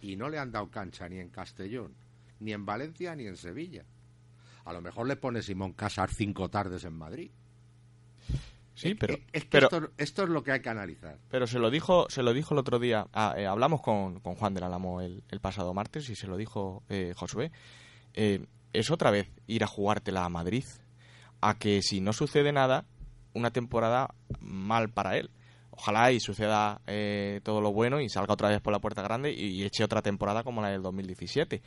Y 0.00 0.16
no 0.16 0.28
le 0.28 0.38
han 0.38 0.52
dado 0.52 0.70
cancha 0.70 1.08
ni 1.08 1.18
en 1.18 1.28
Castellón, 1.30 1.94
ni 2.40 2.52
en 2.52 2.66
Valencia, 2.66 3.14
ni 3.14 3.26
en 3.26 3.36
Sevilla. 3.36 3.84
A 4.64 4.72
lo 4.72 4.80
mejor 4.80 5.06
le 5.06 5.16
pone 5.16 5.42
Simón 5.42 5.72
Casar 5.72 6.10
cinco 6.10 6.48
tardes 6.48 6.84
en 6.84 6.94
Madrid. 6.94 7.30
Sí, 8.74 8.94
pero, 8.94 9.14
Eh, 9.14 9.22
es 9.32 9.44
que 9.44 9.48
pero, 9.50 9.66
esto, 9.68 9.90
esto 9.96 10.22
es 10.24 10.28
lo 10.28 10.42
que 10.42 10.52
hay 10.52 10.60
que 10.60 10.68
analizar. 10.68 11.18
pero 11.30 11.46
se 11.46 11.58
lo 11.58 11.70
dijo 11.70 12.10
se 12.10 12.22
lo 12.22 12.34
dijo 12.34 12.52
el 12.52 12.58
otro 12.58 12.78
día. 12.78 13.06
ah, 13.14 13.34
eh, 13.38 13.46
hablamos 13.46 13.80
con, 13.80 14.20
con 14.20 14.34
Juan 14.34 14.52
del 14.52 14.64
Álamo 14.64 15.00
el, 15.00 15.22
el 15.30 15.40
pasado 15.40 15.72
martes 15.72 16.10
y 16.10 16.14
se 16.14 16.26
lo 16.26 16.36
dijo 16.36 16.82
eh, 16.90 17.14
Josué. 17.16 17.52
Eh, 18.12 18.44
es 18.74 18.90
otra 18.90 19.10
vez 19.10 19.30
ir 19.46 19.64
a 19.64 19.66
jugártela 19.66 20.24
a 20.24 20.28
Madrid. 20.28 20.64
A 21.40 21.54
que 21.58 21.80
si 21.80 22.00
no 22.02 22.12
sucede 22.12 22.52
nada, 22.52 22.84
una 23.36 23.50
temporada 23.50 24.14
mal 24.40 24.88
para 24.88 25.16
él. 25.16 25.30
Ojalá 25.70 26.10
y 26.10 26.20
suceda 26.20 26.80
eh, 26.86 27.40
todo 27.44 27.60
lo 27.60 27.72
bueno 27.72 28.00
y 28.00 28.08
salga 28.08 28.32
otra 28.32 28.48
vez 28.48 28.62
por 28.62 28.72
la 28.72 28.78
puerta 28.78 29.02
grande 29.02 29.32
y, 29.32 29.62
eche 29.62 29.84
otra 29.84 30.00
temporada 30.00 30.42
como 30.42 30.62
la 30.62 30.70
del 30.70 30.82
2017. 30.82 31.60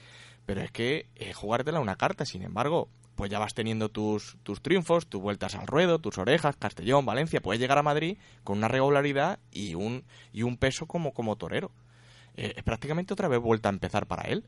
Pero 0.46 0.62
es 0.62 0.72
que 0.72 1.06
eh, 1.16 1.34
jugártela 1.34 1.80
una 1.80 1.96
carta, 1.96 2.26
sin 2.26 2.42
embargo, 2.42 2.90
pues 3.16 3.30
ya 3.30 3.38
vas 3.38 3.54
teniendo 3.54 3.90
tus, 3.90 4.38
tus 4.44 4.62
triunfos, 4.62 5.08
tus 5.08 5.22
vueltas 5.22 5.54
al 5.54 5.68
ruedo, 5.68 6.00
tus 6.00 6.18
orejas, 6.18 6.56
Castellón, 6.56 7.06
Valencia, 7.06 7.42
puedes 7.42 7.60
llegar 7.60 7.78
a 7.78 7.84
Madrid 7.84 8.18
con 8.44 8.58
una 8.58 8.68
regularidad 8.68 9.40
y 9.52 9.76
un, 9.76 10.06
y 10.34 10.42
un 10.42 10.58
peso 10.58 10.88
como, 10.88 11.14
como 11.14 11.36
torero. 11.36 11.70
Eh, 12.36 12.54
es 12.56 12.64
prácticamente 12.64 13.14
otra 13.14 13.28
vez 13.28 13.40
vuelta 13.40 13.70
a 13.70 13.74
empezar 13.74 14.08
para 14.08 14.24
él. 14.24 14.44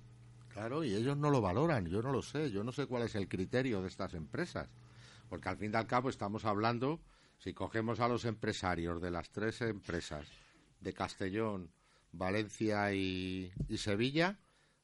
Claro, 0.48 0.84
y 0.84 0.96
ellos 0.96 1.18
no 1.18 1.30
lo 1.30 1.42
valoran, 1.42 1.88
yo 1.88 2.02
no 2.02 2.12
lo 2.12 2.22
sé, 2.22 2.52
yo 2.52 2.64
no 2.64 2.72
sé 2.72 2.86
cuál 2.86 3.04
es 3.04 3.16
el 3.16 3.28
criterio 3.28 3.82
de 3.82 3.88
estas 3.88 4.14
empresas, 4.14 4.70
porque 5.32 5.48
al 5.48 5.56
fin 5.56 5.72
y 5.74 5.78
al 5.78 5.88
cabo 5.88 6.10
estamos 6.10 6.44
hablando, 6.44 7.00
si 7.38 7.54
cogemos 7.54 8.02
a 8.02 8.10
los 8.10 8.26
empresarios 8.26 9.02
de 9.02 9.12
las 9.12 9.30
tres 9.30 9.62
empresas, 9.62 10.28
de 10.82 10.92
Castellón, 10.92 11.72
Valencia 12.12 12.94
y, 12.94 13.50
Sevilla. 13.78 14.38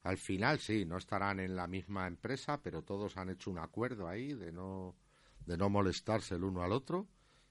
Al 0.04 0.16
final 0.16 0.58
sí, 0.58 0.86
no 0.86 0.96
estarán 0.96 1.38
en 1.38 1.54
la 1.54 1.66
misma 1.66 2.06
empresa, 2.06 2.62
pero 2.62 2.80
todos 2.80 3.18
han 3.18 3.28
hecho 3.28 3.50
un 3.50 3.58
acuerdo 3.58 4.08
ahí 4.08 4.32
de 4.32 4.50
no, 4.50 4.96
de 5.44 5.58
no 5.58 5.68
molestarse 5.68 6.36
el 6.36 6.44
uno 6.44 6.62
al 6.62 6.72
otro. 6.72 7.06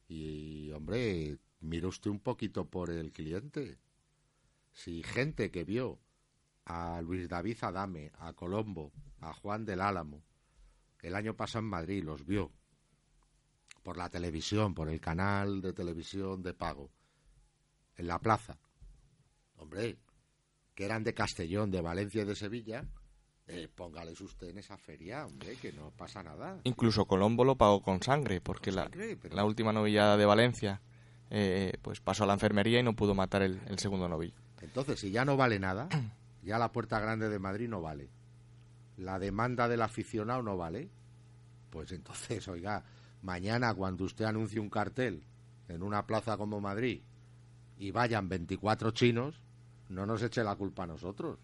Y, 0.08 0.72
hombre, 0.72 1.38
mire 1.60 1.86
usted 1.86 2.10
un 2.10 2.20
poquito 2.20 2.66
por 2.66 2.90
el 2.90 3.12
cliente. 3.12 3.78
Si 4.74 5.04
gente 5.04 5.52
que 5.52 5.66
vio 5.66 6.00
a 6.66 7.00
Luis 7.04 7.30
David 7.30 7.60
Adame, 7.62 8.12
a 8.18 8.34
Colombo, 8.34 8.92
a 9.22 9.34
Juan 9.34 9.66
del 9.66 9.82
Álamo, 9.82 10.24
el 11.04 11.14
año 11.14 11.36
pasado 11.36 11.60
en 11.60 11.70
Madrid 11.70 12.04
los 12.04 12.26
vio 12.26 12.57
por 13.88 13.96
la 13.96 14.10
televisión, 14.10 14.74
por 14.74 14.90
el 14.90 15.00
canal 15.00 15.62
de 15.62 15.72
televisión 15.72 16.44
de 16.44 16.54
pago, 16.54 16.90
en 17.96 18.08
la 18.08 18.20
plaza. 18.20 18.58
Hombre, 19.56 19.96
que 20.76 20.84
eran 20.84 21.06
de 21.06 21.14
Castellón, 21.14 21.72
de 21.72 21.80
Valencia 21.80 22.24
y 22.24 22.26
de 22.26 22.36
Sevilla, 22.36 22.84
eh, 23.48 23.70
póngales 23.74 24.20
usted 24.20 24.50
en 24.50 24.58
esa 24.58 24.78
feria, 24.78 25.26
hombre, 25.26 25.56
que 25.56 25.72
no 25.72 25.92
pasa 25.92 26.22
nada. 26.22 26.60
Incluso 26.66 27.06
Colombo 27.06 27.46
lo 27.46 27.56
pagó 27.56 27.82
con 27.82 28.04
sangre, 28.04 28.42
porque 28.42 28.72
Con 28.72 28.76
la, 28.76 28.84
sangre, 28.84 29.16
pero- 29.16 29.34
la 29.38 29.46
última 29.46 29.72
novillada 29.72 30.18
de 30.18 30.26
Valencia 30.26 30.82
eh, 31.30 31.72
pues 31.82 32.02
pasó 32.02 32.26
a 32.26 32.28
la 32.28 32.34
enfermería 32.34 32.82
y 32.82 32.84
no 32.84 32.94
pudo 32.94 33.16
matar 33.16 33.42
el, 33.42 33.62
el 33.68 33.80
segundo 33.80 34.10
novillo. 34.10 34.36
Entonces, 34.60 35.00
si 35.00 35.12
ya 35.12 35.24
no 35.24 35.38
vale 35.38 35.60
nada, 35.60 35.88
ya 36.44 36.60
la 36.60 36.74
Puerta 36.74 37.00
Grande 37.00 37.30
de 37.30 37.40
Madrid 37.40 37.70
no 37.70 37.80
vale, 37.82 38.10
la 38.98 39.18
demanda 39.18 39.70
del 39.70 39.82
aficionado 39.82 40.44
no 40.44 40.58
vale, 40.58 40.90
pues 41.70 41.94
entonces, 41.94 42.46
oiga, 42.50 42.84
mañana 43.22 43.74
cuando 43.74 44.04
usted 44.04 44.26
anuncie 44.26 44.60
un 44.60 44.70
cartel 44.70 45.24
en 45.68 45.84
una 45.84 46.06
plaza 46.06 46.38
como 46.38 46.62
Madrid 46.62 47.02
y 47.78 47.92
vayan 47.92 48.30
24 48.30 48.92
chinos, 48.92 49.42
no 49.90 50.06
nos 50.06 50.22
eche 50.24 50.44
la 50.44 50.56
culpa 50.56 50.84
a 50.84 50.88
nosotros. 50.88 51.40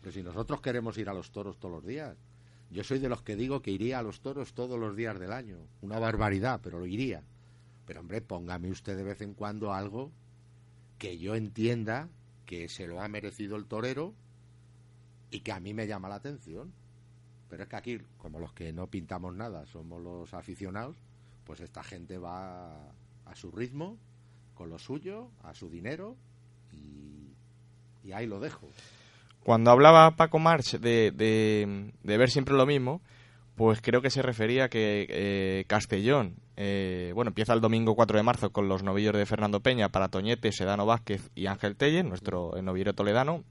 Pero 0.00 0.12
si 0.12 0.22
nosotros 0.22 0.60
queremos 0.60 0.98
ir 0.98 1.08
a 1.08 1.14
los 1.14 1.30
toros 1.30 1.58
todos 1.58 1.74
los 1.76 1.86
días, 1.86 2.16
yo 2.70 2.82
soy 2.82 2.98
de 2.98 3.08
los 3.08 3.22
que 3.22 3.36
digo 3.36 3.62
que 3.62 3.70
iría 3.70 3.98
a 3.98 4.02
los 4.02 4.20
toros 4.20 4.54
todos 4.54 4.78
los 4.78 4.96
días 4.96 5.18
del 5.20 5.32
año. 5.32 5.58
Una 5.82 5.98
barbaridad, 5.98 6.60
pero 6.62 6.78
lo 6.78 6.86
iría. 6.86 7.22
Pero 7.86 8.00
hombre, 8.00 8.20
póngame 8.20 8.70
usted 8.70 8.96
de 8.96 9.04
vez 9.04 9.20
en 9.20 9.34
cuando 9.34 9.72
algo 9.72 10.10
que 10.98 11.18
yo 11.18 11.34
entienda 11.34 12.08
que 12.46 12.68
se 12.68 12.86
lo 12.86 13.00
ha 13.00 13.08
merecido 13.08 13.56
el 13.56 13.66
torero 13.66 14.14
y 15.30 15.40
que 15.40 15.52
a 15.52 15.60
mí 15.60 15.74
me 15.74 15.86
llama 15.86 16.08
la 16.08 16.16
atención. 16.16 16.72
Pero 17.52 17.64
es 17.64 17.68
que 17.68 17.76
aquí, 17.76 17.98
como 18.16 18.38
los 18.38 18.54
que 18.54 18.72
no 18.72 18.86
pintamos 18.86 19.34
nada, 19.34 19.66
somos 19.66 20.00
los 20.02 20.32
aficionados, 20.32 20.96
pues 21.44 21.60
esta 21.60 21.82
gente 21.82 22.16
va 22.16 22.72
a 23.26 23.34
su 23.34 23.50
ritmo, 23.52 23.98
con 24.54 24.70
lo 24.70 24.78
suyo, 24.78 25.28
a 25.42 25.52
su 25.52 25.68
dinero 25.68 26.16
y, 26.72 27.34
ahí 28.10 28.26
lo 28.26 28.40
dejo. 28.40 28.70
Cuando 29.44 29.70
hablaba 29.70 30.16
Paco 30.16 30.38
March 30.38 30.78
de, 30.80 31.10
de- 31.10 31.92
de 32.02 32.16
ver 32.16 32.30
siempre 32.30 32.54
lo 32.54 32.64
mismo, 32.64 33.02
pues 33.54 33.82
creo 33.82 34.00
que 34.00 34.08
se 34.08 34.22
refería 34.22 34.64
a 34.64 34.68
que 34.70 35.06
eh, 35.10 35.64
Castellón, 35.66 36.36
eh, 36.56 37.12
bueno, 37.14 37.28
empieza 37.28 37.52
el 37.52 37.60
domingo 37.60 37.94
4 37.94 38.16
de 38.16 38.22
marzo 38.22 38.50
con 38.50 38.66
los 38.66 38.82
novillos 38.82 39.12
de 39.14 39.26
Fernando 39.26 39.60
Peña 39.60 39.90
para 39.90 40.08
Toñete, 40.08 40.52
Sedano 40.52 40.86
Vázquez 40.86 41.30
y 41.34 41.48
Ángel 41.48 41.76
Telle, 41.76 42.02
nuestro 42.02 42.56
eh, 42.56 42.62
novillero 42.62 42.94
toledano. 42.94 43.44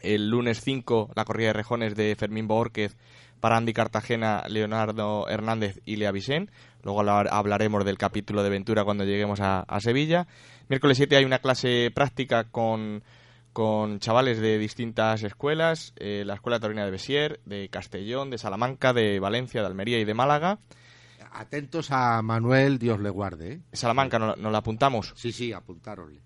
El 0.00 0.28
lunes 0.30 0.60
5 0.60 1.10
la 1.14 1.24
corrida 1.24 1.48
de 1.48 1.52
rejones 1.52 1.94
de 1.94 2.16
Fermín 2.16 2.48
Borquez 2.48 2.96
para 3.42 3.56
Andy 3.56 3.72
Cartagena, 3.72 4.44
Leonardo 4.48 5.28
Hernández 5.28 5.80
y 5.84 5.96
Lea 5.96 6.12
Vicén. 6.12 6.48
Luego 6.84 7.00
hablar- 7.00 7.28
hablaremos 7.32 7.84
del 7.84 7.98
capítulo 7.98 8.42
de 8.44 8.50
Ventura 8.50 8.84
cuando 8.84 9.04
lleguemos 9.04 9.40
a, 9.40 9.60
a 9.60 9.80
Sevilla. 9.80 10.28
Miércoles 10.68 10.96
7 10.96 11.16
hay 11.16 11.24
una 11.24 11.40
clase 11.40 11.90
práctica 11.94 12.44
con, 12.44 13.02
con 13.52 13.98
chavales 13.98 14.40
de 14.40 14.58
distintas 14.58 15.22
escuelas, 15.24 15.92
eh, 15.96 16.22
la 16.24 16.34
Escuela 16.34 16.60
Taurina 16.60 16.84
de 16.84 16.92
Besier, 16.92 17.40
de 17.44 17.68
Castellón, 17.68 18.30
de 18.30 18.38
Salamanca, 18.38 18.92
de 18.92 19.18
Valencia, 19.18 19.60
de 19.60 19.66
Almería 19.66 19.98
y 19.98 20.04
de 20.04 20.14
Málaga. 20.14 20.60
Atentos 21.32 21.90
a 21.90 22.20
Manuel, 22.22 22.78
Dios 22.78 23.00
le 23.00 23.10
guarde. 23.10 23.52
¿eh? 23.54 23.60
Salamanca 23.72 24.18
nos, 24.18 24.38
nos 24.38 24.52
la 24.52 24.58
apuntamos. 24.58 25.12
Sí, 25.16 25.32
sí, 25.32 25.52
apuntárosle. 25.52 26.20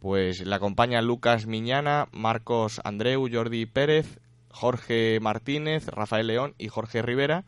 Pues 0.00 0.46
le 0.46 0.54
acompañan 0.54 1.06
Lucas 1.06 1.46
Miñana, 1.46 2.06
Marcos 2.12 2.80
Andreu, 2.84 3.28
Jordi 3.32 3.66
Pérez, 3.66 4.20
Jorge 4.50 5.18
Martínez, 5.20 5.86
Rafael 5.88 6.26
León 6.26 6.54
y 6.58 6.68
Jorge 6.68 7.02
Rivera. 7.02 7.44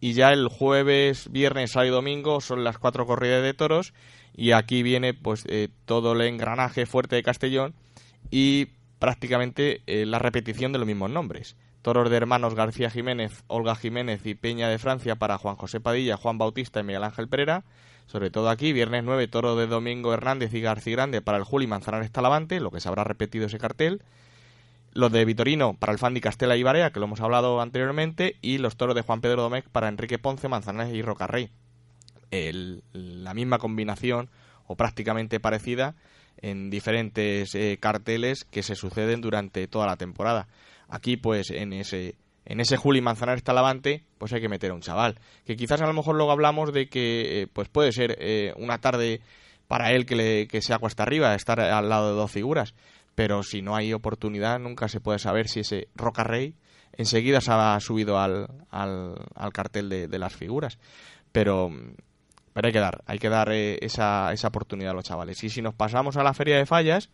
Y 0.00 0.12
ya 0.12 0.32
el 0.32 0.48
jueves, 0.48 1.30
viernes, 1.30 1.72
sábado 1.72 1.88
y 1.88 1.94
domingo 1.94 2.40
son 2.40 2.64
las 2.64 2.78
cuatro 2.78 3.06
corridas 3.06 3.42
de 3.42 3.54
toros. 3.54 3.94
Y 4.34 4.52
aquí 4.52 4.82
viene 4.82 5.14
pues 5.14 5.44
eh, 5.48 5.68
todo 5.86 6.12
el 6.12 6.20
engranaje 6.20 6.84
fuerte 6.86 7.16
de 7.16 7.22
Castellón 7.22 7.74
y 8.30 8.68
prácticamente 8.98 9.82
eh, 9.86 10.06
la 10.06 10.18
repetición 10.18 10.72
de 10.72 10.78
los 10.78 10.86
mismos 10.86 11.10
nombres. 11.10 11.56
Toros 11.82 12.10
de 12.10 12.16
hermanos 12.16 12.54
García 12.54 12.90
Jiménez, 12.90 13.44
Olga 13.46 13.76
Jiménez 13.76 14.26
y 14.26 14.34
Peña 14.34 14.68
de 14.68 14.78
Francia 14.78 15.16
para 15.16 15.38
Juan 15.38 15.56
José 15.56 15.80
Padilla, 15.80 16.16
Juan 16.16 16.36
Bautista 16.36 16.80
y 16.80 16.82
Miguel 16.82 17.04
Ángel 17.04 17.28
Pereira. 17.28 17.64
Sobre 18.06 18.30
todo 18.30 18.50
aquí, 18.50 18.72
viernes 18.72 19.04
9, 19.04 19.28
toro 19.28 19.56
de 19.56 19.66
Domingo 19.66 20.12
Hernández 20.12 20.52
y 20.54 20.60
García 20.60 20.94
Grande 20.94 21.22
para 21.22 21.38
el 21.38 21.44
Juli 21.44 21.66
Manzanares 21.66 22.10
Talavante, 22.12 22.60
lo 22.60 22.70
que 22.70 22.80
se 22.80 22.88
habrá 22.88 23.04
repetido 23.04 23.46
ese 23.46 23.58
cartel. 23.58 24.02
Los 24.96 25.12
de 25.12 25.26
Vitorino 25.26 25.74
para 25.74 25.92
el 25.92 25.98
Fandi 25.98 26.22
Castela 26.22 26.56
y 26.56 26.62
Barea, 26.62 26.90
que 26.90 27.00
lo 27.00 27.04
hemos 27.06 27.20
hablado 27.20 27.60
anteriormente. 27.60 28.36
Y 28.40 28.56
los 28.58 28.76
toros 28.76 28.94
de 28.94 29.02
Juan 29.02 29.20
Pedro 29.20 29.42
Domecq 29.42 29.68
para 29.68 29.88
Enrique 29.88 30.18
Ponce, 30.18 30.48
Manzanares 30.48 30.94
y 30.94 31.02
Rocarrey. 31.02 31.50
El- 32.30 32.82
la 32.92 33.34
misma 33.34 33.58
combinación, 33.58 34.30
o 34.66 34.74
prácticamente 34.74 35.38
parecida, 35.38 35.94
en 36.38 36.70
diferentes 36.70 37.54
eh, 37.54 37.78
carteles 37.80 38.44
que 38.44 38.62
se 38.62 38.74
suceden 38.74 39.20
durante 39.20 39.68
toda 39.68 39.86
la 39.86 39.96
temporada. 39.96 40.48
Aquí, 40.88 41.16
pues, 41.16 41.50
en 41.50 41.72
ese, 41.72 42.16
en 42.46 42.60
ese 42.60 42.76
Juli 42.76 43.00
Manzanares 43.00 43.42
Talavante, 43.42 44.02
pues 44.18 44.32
hay 44.32 44.40
que 44.40 44.48
meter 44.48 44.70
a 44.70 44.74
un 44.74 44.80
chaval. 44.80 45.18
Que 45.44 45.56
quizás 45.56 45.80
a 45.82 45.86
lo 45.86 45.92
mejor 45.92 46.16
luego 46.16 46.32
hablamos 46.32 46.72
de 46.72 46.88
que, 46.88 47.42
eh, 47.42 47.46
pues 47.52 47.68
puede 47.68 47.92
ser 47.92 48.16
eh, 48.18 48.54
una 48.56 48.78
tarde 48.80 49.20
para 49.68 49.92
él 49.92 50.06
que, 50.06 50.16
le, 50.16 50.46
que 50.48 50.62
sea 50.62 50.78
cuesta 50.78 51.02
arriba, 51.02 51.34
estar 51.34 51.60
al 51.60 51.88
lado 51.88 52.10
de 52.10 52.14
dos 52.16 52.30
figuras. 52.30 52.74
Pero 53.16 53.42
si 53.42 53.62
no 53.62 53.74
hay 53.74 53.92
oportunidad, 53.92 54.60
nunca 54.60 54.86
se 54.86 55.00
puede 55.00 55.18
saber 55.18 55.48
si 55.48 55.60
ese 55.60 55.88
Roca 55.96 56.22
Rey 56.22 56.54
enseguida 56.92 57.40
se 57.40 57.50
ha 57.50 57.80
subido 57.80 58.20
al, 58.20 58.46
al, 58.70 59.14
al 59.34 59.52
cartel 59.52 59.88
de, 59.88 60.06
de 60.06 60.18
las 60.18 60.36
figuras. 60.36 60.78
Pero, 61.32 61.70
pero 62.52 62.66
hay 62.68 62.72
que 62.72 62.78
dar, 62.78 63.02
hay 63.06 63.18
que 63.18 63.28
dar 63.28 63.50
eh, 63.52 63.78
esa, 63.80 64.32
esa 64.32 64.48
oportunidad 64.48 64.92
a 64.92 64.94
los 64.94 65.04
chavales. 65.04 65.42
Y 65.44 65.50
si 65.50 65.62
nos 65.62 65.74
pasamos 65.74 66.16
a 66.16 66.22
la 66.22 66.34
Feria 66.34 66.58
de 66.58 66.66
Fallas, 66.66 67.10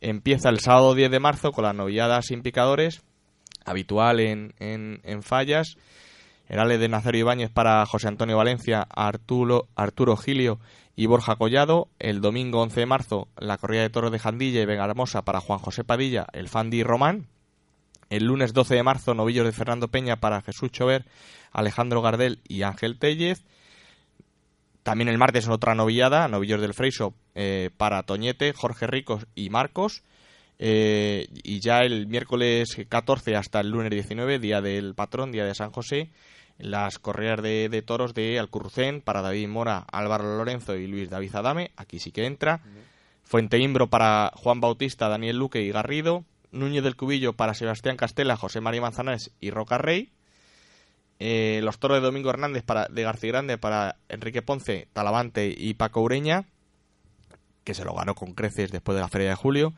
empieza 0.00 0.48
el 0.48 0.60
sábado 0.60 0.94
10 0.94 1.10
de 1.10 1.20
marzo 1.20 1.52
con 1.52 1.64
las 1.64 1.74
novilladas 1.74 2.26
sin 2.26 2.42
picadores, 2.42 3.02
habitual 3.64 4.20
en, 4.20 4.54
en, 4.58 5.00
en 5.04 5.22
Fallas. 5.22 5.76
Herales 6.48 6.80
de 6.80 6.88
Nazario 6.88 7.20
Ibáñez 7.20 7.50
para 7.50 7.86
José 7.86 8.08
Antonio 8.08 8.36
Valencia, 8.36 8.86
Arturo, 8.90 9.68
Arturo 9.76 10.16
Gilio 10.16 10.60
y 10.96 11.06
Borja 11.06 11.36
Collado. 11.36 11.88
El 11.98 12.20
domingo 12.20 12.60
11 12.62 12.80
de 12.80 12.86
marzo, 12.86 13.28
la 13.38 13.58
corrida 13.58 13.82
de 13.82 13.90
toros 13.90 14.12
de 14.12 14.18
Jandilla 14.18 14.60
y 14.60 14.66
Vega 14.66 14.84
Hermosa 14.84 15.24
para 15.24 15.40
Juan 15.40 15.58
José 15.58 15.84
Padilla, 15.84 16.26
el 16.32 16.48
Fandi 16.48 16.82
Román. 16.82 17.28
El 18.10 18.26
lunes 18.26 18.52
12 18.52 18.74
de 18.74 18.82
marzo, 18.82 19.14
novillos 19.14 19.46
de 19.46 19.52
Fernando 19.52 19.88
Peña 19.88 20.20
para 20.20 20.42
Jesús 20.42 20.70
Chover, 20.70 21.06
Alejandro 21.50 22.02
Gardel 22.02 22.40
y 22.46 22.62
Ángel 22.62 22.98
Tellez. 22.98 23.42
También 24.82 25.08
el 25.08 25.16
martes 25.16 25.48
otra 25.48 25.74
novillada, 25.74 26.28
novillos 26.28 26.60
del 26.60 26.74
Freiso 26.74 27.14
eh, 27.34 27.70
para 27.76 28.02
Toñete, 28.02 28.52
Jorge 28.52 28.86
Ricos 28.86 29.26
y 29.34 29.48
Marcos. 29.48 30.02
Eh, 30.58 31.28
y 31.42 31.60
ya 31.60 31.80
el 31.80 32.06
miércoles 32.06 32.76
14 32.88 33.34
hasta 33.34 33.60
el 33.60 33.70
lunes 33.70 33.90
19, 33.90 34.38
día 34.38 34.60
del 34.60 34.94
patrón, 34.94 35.32
día 35.32 35.44
de 35.44 35.54
San 35.54 35.70
José, 35.70 36.10
las 36.62 37.00
correas 37.00 37.42
de, 37.42 37.68
de 37.68 37.82
toros 37.82 38.14
de 38.14 38.38
Alcurrucén 38.38 39.00
para 39.00 39.20
David 39.20 39.48
Mora, 39.48 39.84
Álvaro 39.90 40.36
Lorenzo 40.36 40.76
y 40.76 40.86
Luis 40.86 41.10
David 41.10 41.34
Adame. 41.34 41.72
Aquí 41.76 41.98
sí 41.98 42.12
que 42.12 42.24
entra. 42.24 42.60
Fuente 43.24 43.58
Imbro 43.58 43.88
para 43.88 44.30
Juan 44.36 44.60
Bautista, 44.60 45.08
Daniel 45.08 45.38
Luque 45.38 45.62
y 45.62 45.72
Garrido. 45.72 46.24
Núñez 46.52 46.84
del 46.84 46.96
Cubillo 46.96 47.32
para 47.32 47.54
Sebastián 47.54 47.96
Castela, 47.96 48.36
José 48.36 48.60
María 48.60 48.80
Manzanares 48.80 49.32
y 49.40 49.50
Roca 49.50 49.76
Rey. 49.78 50.12
Eh, 51.18 51.60
los 51.64 51.78
toros 51.78 51.96
de 51.96 52.02
Domingo 52.02 52.30
Hernández 52.30 52.62
para, 52.62 52.86
de 52.86 53.02
García 53.02 53.32
Grande 53.32 53.58
para 53.58 53.96
Enrique 54.08 54.42
Ponce, 54.42 54.86
Talavante 54.92 55.52
y 55.56 55.74
Paco 55.74 56.00
Ureña, 56.00 56.44
que 57.64 57.74
se 57.74 57.84
lo 57.84 57.94
ganó 57.94 58.14
con 58.14 58.34
creces 58.34 58.70
después 58.70 58.94
de 58.94 59.02
la 59.02 59.08
Feria 59.08 59.30
de 59.30 59.34
Julio. 59.34 59.72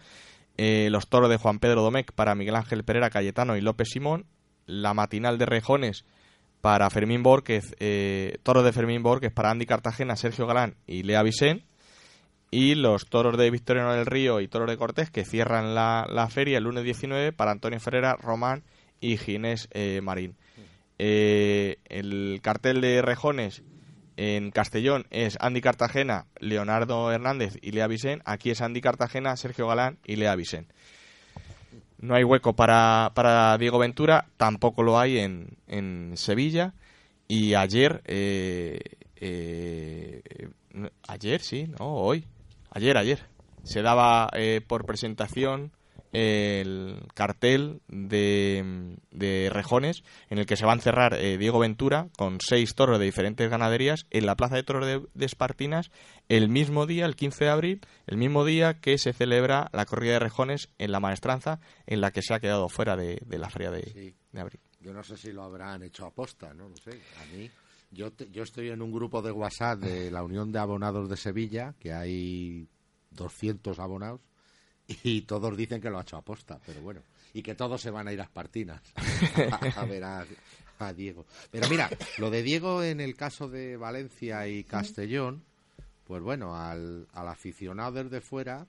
Eh, 0.58 0.88
los 0.90 1.08
toros 1.08 1.30
de 1.30 1.36
Juan 1.38 1.60
Pedro 1.60 1.82
Domecq 1.82 2.12
para 2.12 2.34
Miguel 2.34 2.56
Ángel 2.56 2.84
Pereira 2.84 3.10
Cayetano 3.10 3.56
y 3.56 3.62
López 3.62 3.88
Simón. 3.90 4.26
La 4.66 4.94
matinal 4.94 5.38
de 5.38 5.46
Rejones 5.46 6.04
para 6.64 6.88
Fermín 6.88 7.22
Borquez, 7.22 7.76
eh, 7.78 8.38
toros 8.42 8.64
de 8.64 8.72
Fermín 8.72 9.02
Borquez 9.02 9.30
para 9.30 9.50
Andy 9.50 9.66
Cartagena, 9.66 10.16
Sergio 10.16 10.46
Galán 10.46 10.76
y 10.86 11.02
Lea 11.02 11.22
Vicén. 11.22 11.62
Y 12.50 12.74
los 12.74 13.04
toros 13.10 13.36
de 13.36 13.50
Victoriano 13.50 13.92
del 13.92 14.06
Río 14.06 14.40
y 14.40 14.48
toros 14.48 14.70
de 14.70 14.78
Cortés 14.78 15.10
que 15.10 15.26
cierran 15.26 15.74
la, 15.74 16.06
la 16.08 16.26
feria 16.30 16.56
el 16.56 16.64
lunes 16.64 16.82
19 16.84 17.32
para 17.32 17.50
Antonio 17.50 17.78
Ferreira, 17.80 18.16
Román 18.16 18.62
y 18.98 19.18
Ginés 19.18 19.68
eh, 19.72 20.00
Marín. 20.02 20.36
Eh, 20.98 21.76
el 21.90 22.40
cartel 22.42 22.80
de 22.80 23.02
Rejones 23.02 23.62
En 24.16 24.50
Castellón 24.50 25.04
es 25.10 25.36
Andy 25.40 25.60
Cartagena, 25.60 26.28
Leonardo 26.40 27.12
Hernández 27.12 27.58
y 27.60 27.72
Lea 27.72 27.88
Vicen. 27.88 28.22
Aquí 28.24 28.48
es 28.48 28.62
Andy 28.62 28.80
Cartagena, 28.80 29.36
Sergio 29.36 29.68
Galán 29.68 29.98
y 30.06 30.16
Lea 30.16 30.34
Vicen. 30.34 30.68
No 31.98 32.14
hay 32.14 32.24
hueco 32.24 32.54
para, 32.54 33.12
para 33.14 33.56
Diego 33.58 33.78
Ventura, 33.78 34.26
tampoco 34.36 34.82
lo 34.82 34.98
hay 34.98 35.18
en, 35.18 35.56
en 35.66 36.12
Sevilla. 36.16 36.74
Y 37.28 37.54
ayer, 37.54 38.02
eh, 38.06 38.80
eh, 39.16 40.22
ayer 41.08 41.40
sí, 41.40 41.66
no, 41.78 41.94
hoy, 41.94 42.26
ayer, 42.70 42.98
ayer, 42.98 43.20
se 43.62 43.80
daba 43.82 44.28
eh, 44.34 44.60
por 44.66 44.84
presentación 44.84 45.72
el 46.14 47.00
cartel 47.14 47.80
de, 47.88 48.96
de, 49.10 49.50
Rejones 49.52 50.02
en 50.30 50.38
el 50.38 50.46
que 50.46 50.56
se 50.56 50.64
va 50.64 50.72
a 50.72 50.76
encerrar 50.76 51.14
eh, 51.14 51.36
Diego 51.38 51.58
Ventura 51.58 52.08
con 52.16 52.38
seis 52.40 52.74
toros 52.74 52.98
de 52.98 53.04
diferentes 53.04 53.50
ganaderías 53.50 54.06
en 54.10 54.26
la 54.26 54.36
Plaza 54.36 54.56
de 54.56 54.62
Toros 54.62 54.86
de, 54.86 55.02
de, 55.12 55.26
Espartinas 55.26 55.90
el 56.28 56.48
mismo 56.48 56.86
día, 56.86 57.04
el 57.06 57.16
15 57.16 57.44
de 57.44 57.50
abril, 57.50 57.80
el 58.06 58.16
mismo 58.16 58.44
día 58.44 58.74
que 58.80 58.96
se 58.96 59.12
celebra 59.12 59.68
la 59.72 59.84
corrida 59.84 60.14
de 60.14 60.18
Rejones 60.20 60.70
en 60.78 60.92
la 60.92 61.00
Maestranza 61.00 61.60
en 61.86 62.00
la 62.00 62.10
que 62.12 62.22
se 62.22 62.32
ha 62.32 62.40
quedado 62.40 62.68
fuera 62.68 62.96
de, 62.96 63.20
de 63.26 63.38
la 63.38 63.50
feria 63.50 63.70
de, 63.70 63.82
Sí. 63.92 64.14
de 64.32 64.40
abril. 64.40 64.60
Yo 64.80 64.92
no 64.92 65.02
sé 65.02 65.16
si 65.16 65.32
lo 65.32 65.42
habrán 65.42 65.82
hecho 65.82 66.06
aposta, 66.06 66.52
no 66.54 66.68
lo 66.68 66.76
sé. 66.76 66.90
A 66.92 67.34
mí, 67.36 67.50
yo, 67.90 68.12
te- 68.12 68.30
yo 68.30 68.42
estoy 68.42 68.68
en 68.70 68.82
un 68.82 68.92
grupo 68.92 69.22
de 69.22 69.32
WhatsApp 69.32 69.78
de 69.80 70.10
la 70.10 70.22
Unión 70.22 70.52
de 70.52 70.58
Abonados 70.58 71.08
de 71.08 71.16
Sevilla, 71.16 71.74
que 71.80 71.92
hay 71.92 72.68
200 73.10 73.78
abonados, 73.78 74.20
y 75.02 75.22
todos 75.22 75.56
dicen 75.56 75.80
que 75.80 75.90
lo 75.90 75.98
ha 75.98 76.02
hecho 76.02 76.16
aposta, 76.16 76.60
pero 76.64 76.80
bueno. 76.82 77.02
Y 77.32 77.42
que 77.42 77.54
todos 77.54 77.80
se 77.80 77.90
van 77.90 78.06
a 78.08 78.12
ir 78.12 78.20
a 78.20 78.24
Espartinas 78.24 78.80
a, 79.50 79.80
a 79.80 79.84
ver 79.86 80.04
a, 80.04 80.24
a 80.78 80.92
Diego. 80.92 81.26
Pero 81.50 81.68
mira, 81.68 81.90
lo 82.18 82.30
de 82.30 82.42
Diego 82.42 82.82
en 82.82 83.00
el 83.00 83.16
caso 83.16 83.48
de 83.48 83.76
Valencia 83.76 84.46
y 84.46 84.62
Castellón, 84.64 85.42
pues 86.04 86.22
bueno, 86.22 86.54
al, 86.56 87.08
al 87.12 87.28
aficionado 87.28 88.04
desde 88.04 88.20
fuera, 88.20 88.66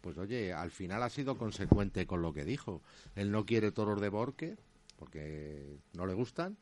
pues 0.00 0.16
oye, 0.18 0.52
al 0.52 0.70
final 0.70 1.02
ha 1.02 1.10
sido 1.10 1.36
consecuente 1.36 2.06
con 2.06 2.22
lo 2.22 2.32
que 2.32 2.44
dijo. 2.44 2.80
Él 3.16 3.30
no 3.32 3.44
quiere 3.44 3.72
toros 3.72 4.00
de 4.00 4.08
Borque, 4.08 4.56
porque 4.98 5.78
no 5.94 6.06
le 6.06 6.14
gustan, 6.14 6.56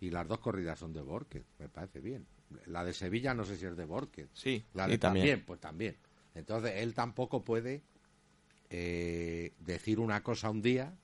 y 0.00 0.10
las 0.10 0.28
dos 0.28 0.38
corridas 0.40 0.78
son 0.78 0.92
de 0.92 1.00
Borque, 1.00 1.42
me 1.58 1.68
parece 1.68 2.00
bien. 2.00 2.26
La 2.66 2.84
de 2.84 2.92
Sevilla 2.92 3.32
no 3.32 3.44
sé 3.44 3.56
si 3.56 3.64
es 3.64 3.76
de 3.76 3.86
Borque. 3.86 4.28
Sí, 4.34 4.62
La 4.74 4.86
y 4.86 4.90
de 4.92 4.98
también. 4.98 5.24
también, 5.26 5.44
pues 5.46 5.58
también. 5.60 5.96
Entonces 6.34 6.72
él 6.76 6.92
tampoco 6.94 7.42
puede 7.42 7.82
eh, 8.72 9.52
decir 9.60 10.00
una 10.00 10.22
cosa 10.22 10.48
un 10.48 10.62
día 10.62 10.94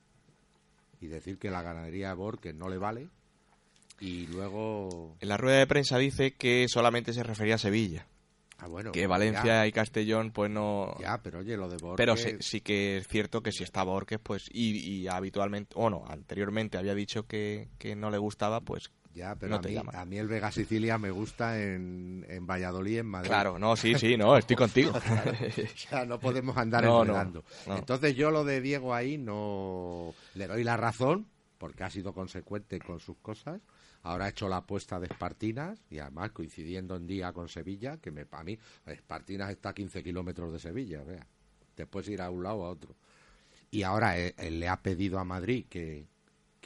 y 1.01 1.07
decir 1.07 1.39
que 1.39 1.51
la 1.51 1.63
ganadería 1.63 2.09
de 2.09 2.15
Borque 2.15 2.53
no 2.55 2.69
le 2.69 2.79
vale 2.79 3.09
y 4.01 4.27
luego... 4.29 5.17
En 5.21 5.29
la 5.29 5.37
rueda 5.37 5.59
de 5.59 5.67
prensa 5.67 5.99
dice 5.99 6.35
que 6.35 6.67
solamente 6.69 7.13
se 7.13 7.23
refería 7.23 7.57
a 7.57 7.59
Sevilla, 7.59 8.07
Ah, 8.61 8.67
bueno, 8.67 8.91
que 8.91 9.03
ya, 9.03 9.09
Valencia 9.09 9.67
y 9.69 9.73
Castellón 9.73 10.33
pues 10.33 10.51
no... 10.51 10.97
Ya, 10.99 11.23
pero 11.23 11.41
oye, 11.41 11.57
lo 11.57 11.69
de 11.69 11.77
Borque... 11.77 11.97
Pero 11.97 12.17
sí, 12.17 12.37
sí 12.41 12.61
que 12.61 12.97
es 12.97 13.07
cierto 13.07 13.41
que 13.41 13.53
si 13.53 13.63
está 13.63 13.85
Borges, 13.85 14.19
pues, 14.21 14.49
y, 14.51 14.79
y 14.79 15.07
habitualmente, 15.07 15.75
o 15.77 15.89
no, 15.89 16.05
anteriormente 16.09 16.77
había 16.77 16.97
dicho 16.97 17.27
que, 17.27 17.69
que 17.79 17.95
no 17.95 18.11
le 18.11 18.19
gustaba, 18.19 18.61
pues 18.61 18.91
Ya, 19.15 19.35
pero 19.35 19.51
no 19.51 19.57
a, 19.57 19.61
mí, 19.63 19.77
a 19.93 20.05
mí 20.05 20.19
el 20.19 20.29
Vega 20.29 20.53
Sicilia 20.53 20.97
me 20.99 21.11
gusta 21.11 21.61
en, 21.61 22.25
en 22.29 22.47
Valladolid 22.47 22.99
en 22.99 23.07
Madrid. 23.07 23.29
claro, 23.29 23.59
no, 23.59 23.75
sí, 23.75 23.95
sí, 23.99 24.17
no, 24.17 24.37
estoy 24.39 24.55
contigo. 24.57 24.93
O 24.99 25.77
sea, 25.77 26.05
no 26.05 26.21
podemos 26.21 26.57
andar 26.57 26.85
No, 26.85 26.99
no, 26.99 27.03
enredando. 27.03 27.45
no. 27.67 27.77
Entonces 27.79 28.15
yo 28.15 28.31
lo 28.31 28.45
de 28.45 28.61
Diego 28.61 28.95
ahí 28.95 29.19
no 29.19 30.15
le 30.35 30.47
doy 30.47 30.63
la 30.63 30.77
razón 30.77 31.27
porque 31.59 31.83
ha 31.85 31.91
sido 31.91 32.13
consecuente 32.13 32.79
con 32.79 33.01
sus 33.01 33.17
cosas. 33.19 33.61
Ahora 34.03 34.27
ha 34.27 34.29
hecho 34.29 34.49
la 34.49 34.59
apuesta 34.59 35.01
de 35.01 35.07
Espartinas 35.07 35.81
y 35.91 35.99
además 35.99 36.31
coincidiendo 36.31 36.95
en 36.95 37.09
día 37.09 37.33
con 37.33 37.49
Sevilla, 37.49 37.97
que 37.97 38.13
me, 38.13 38.25
para 38.27 38.45
mí 38.45 38.57
Espartinas 38.87 39.51
está 39.51 39.71
a 39.71 39.75
15 39.75 40.05
kilómetros 40.05 40.53
de 40.53 40.61
Sevilla, 40.61 41.03
vea. 41.03 41.27
Te 41.75 41.87
puedes 41.87 42.09
ir 42.09 42.23
a 42.23 42.31
un 42.31 42.45
lado 42.45 42.59
o 42.59 42.65
a 42.67 42.71
otro. 42.71 42.95
Y 43.73 43.83
ahora 43.83 44.17
él, 44.17 44.35
él 44.39 44.61
le 44.61 44.69
ha 44.69 44.77
pedido 44.81 45.19
a 45.19 45.25
Madrid 45.25 45.67
que, 45.69 46.07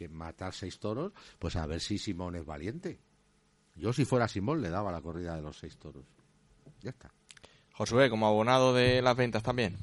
que 0.02 0.08
matar 0.08 0.52
seis 0.52 0.78
toros, 0.78 1.12
pues 1.38 1.56
a 1.56 1.66
ver 1.66 1.80
si 1.80 1.98
Simón 1.98 2.36
es 2.36 2.44
valiente. 2.44 2.98
Yo 3.74 3.92
si 3.92 4.04
fuera 4.04 4.28
Simón 4.28 4.60
le 4.60 4.70
daba 4.70 4.92
la 4.92 5.00
corrida 5.00 5.36
de 5.36 5.42
los 5.42 5.58
seis 5.58 5.76
toros. 5.76 6.04
Ya 6.82 6.90
está. 6.90 7.12
Josué, 7.72 8.10
como 8.10 8.26
abonado 8.26 8.74
de 8.74 9.00
las 9.00 9.16
ventas 9.16 9.42
también. 9.42 9.76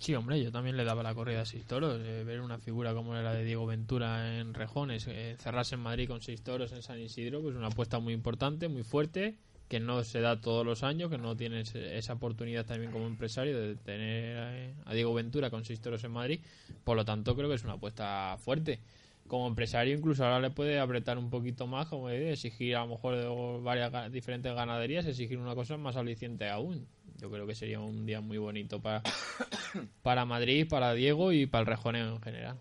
Sí, 0.00 0.14
hombre, 0.14 0.42
yo 0.42 0.50
también 0.50 0.76
le 0.76 0.84
daba 0.84 1.02
la 1.02 1.14
corrida 1.14 1.42
a 1.42 1.46
seis 1.46 1.64
toros. 1.64 2.00
eh, 2.02 2.24
ver 2.24 2.40
una 2.40 2.58
figura 2.58 2.92
como 2.92 3.14
la 3.14 3.32
de 3.32 3.44
Diego 3.44 3.66
Ventura 3.66 4.38
en 4.38 4.52
Rejones, 4.52 5.06
eh, 5.08 5.36
cerrarse 5.38 5.76
en 5.76 5.80
Madrid 5.80 6.08
con 6.08 6.20
seis 6.20 6.42
toros 6.42 6.72
en 6.72 6.82
San 6.82 7.00
Isidro, 7.00 7.40
pues 7.40 7.54
una 7.54 7.68
apuesta 7.68 8.00
muy 8.00 8.12
importante, 8.12 8.68
muy 8.68 8.82
fuerte, 8.82 9.36
que 9.68 9.80
no 9.80 10.02
se 10.04 10.20
da 10.20 10.40
todos 10.40 10.66
los 10.66 10.82
años, 10.82 11.08
que 11.10 11.16
no 11.16 11.36
tienes 11.36 11.74
esa 11.74 12.14
oportunidad 12.14 12.66
también 12.66 12.92
como 12.92 13.06
empresario 13.06 13.58
de 13.58 13.76
tener 13.76 14.36
eh, 14.36 14.74
a 14.84 14.92
Diego 14.92 15.14
Ventura 15.14 15.48
con 15.48 15.64
seis 15.64 15.80
toros 15.80 16.02
en 16.04 16.10
Madrid. 16.10 16.40
Por 16.82 16.96
lo 16.96 17.04
tanto, 17.04 17.34
creo 17.34 17.48
que 17.48 17.54
es 17.54 17.64
una 17.64 17.74
apuesta 17.74 18.36
fuerte. 18.38 18.80
Como 19.26 19.46
empresario, 19.46 19.96
incluso 19.96 20.24
ahora 20.24 20.38
le 20.38 20.50
puede 20.50 20.78
apretar 20.78 21.16
un 21.18 21.30
poquito 21.30 21.66
más, 21.66 21.86
como 21.86 22.08
de 22.08 22.32
exigir 22.32 22.76
a 22.76 22.80
lo 22.80 22.88
mejor 22.88 23.16
de 23.16 23.60
varias 23.62 24.12
diferentes 24.12 24.54
ganaderías, 24.54 25.06
exigir 25.06 25.38
una 25.38 25.54
cosa 25.54 25.76
más 25.76 25.96
aliciente 25.96 26.48
aún. 26.50 26.86
Yo 27.16 27.30
creo 27.30 27.46
que 27.46 27.54
sería 27.54 27.80
un 27.80 28.04
día 28.04 28.20
muy 28.20 28.38
bonito 28.38 28.80
para, 28.80 29.02
para 30.02 30.24
Madrid, 30.24 30.68
para 30.68 30.92
Diego 30.92 31.32
y 31.32 31.46
para 31.46 31.60
el 31.60 31.66
rejoneo 31.66 32.16
en 32.16 32.20
general. 32.20 32.60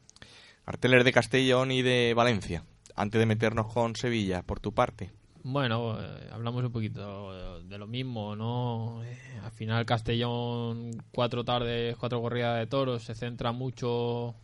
Carteles 0.65 1.03
de 1.03 1.11
Castellón 1.11 1.71
y 1.71 1.81
de 1.81 2.13
Valencia. 2.15 2.63
Antes 2.95 3.19
de 3.19 3.25
meternos 3.25 3.67
con 3.73 3.95
Sevilla, 3.95 4.43
por 4.43 4.59
tu 4.59 4.71
parte. 4.71 5.11
Bueno, 5.43 5.99
eh, 5.99 6.29
hablamos 6.31 6.63
un 6.63 6.71
poquito 6.71 7.61
de 7.63 7.77
lo 7.77 7.85
mismo, 7.85 8.33
¿no? 8.35 9.03
Eh, 9.03 9.17
al 9.43 9.51
final 9.51 9.85
Castellón, 9.85 11.03
cuatro 11.11 11.43
tardes, 11.43 11.97
cuatro 11.97 12.21
corridas 12.21 12.57
de 12.59 12.67
toros, 12.67 13.03
se 13.03 13.13
centra 13.13 13.51
mucho 13.51 14.35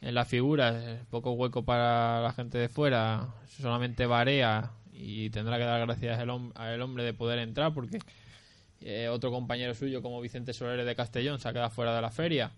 en 0.00 0.14
las 0.14 0.28
figuras, 0.28 0.74
eh, 0.82 1.00
poco 1.10 1.32
hueco 1.32 1.64
para 1.64 2.20
la 2.22 2.32
gente 2.32 2.58
de 2.58 2.68
fuera, 2.68 3.28
solamente 3.60 4.06
Barea 4.06 4.70
y 4.92 5.30
tendrá 5.30 5.58
que 5.58 5.64
dar 5.64 5.80
gracias 5.86 6.18
al, 6.18 6.28
hom- 6.28 6.52
al 6.54 6.80
hombre 6.82 7.04
de 7.04 7.12
poder 7.14 7.38
entrar 7.38 7.72
porque 7.74 7.98
eh, 8.80 9.08
otro 9.08 9.30
compañero 9.30 9.74
suyo 9.74 10.02
como 10.02 10.20
Vicente 10.20 10.52
Soler 10.52 10.84
de 10.84 10.94
Castellón 10.96 11.38
se 11.38 11.48
ha 11.48 11.52
quedado 11.52 11.70
fuera 11.70 11.94
de 11.94 12.02
la 12.02 12.10
feria 12.10 12.50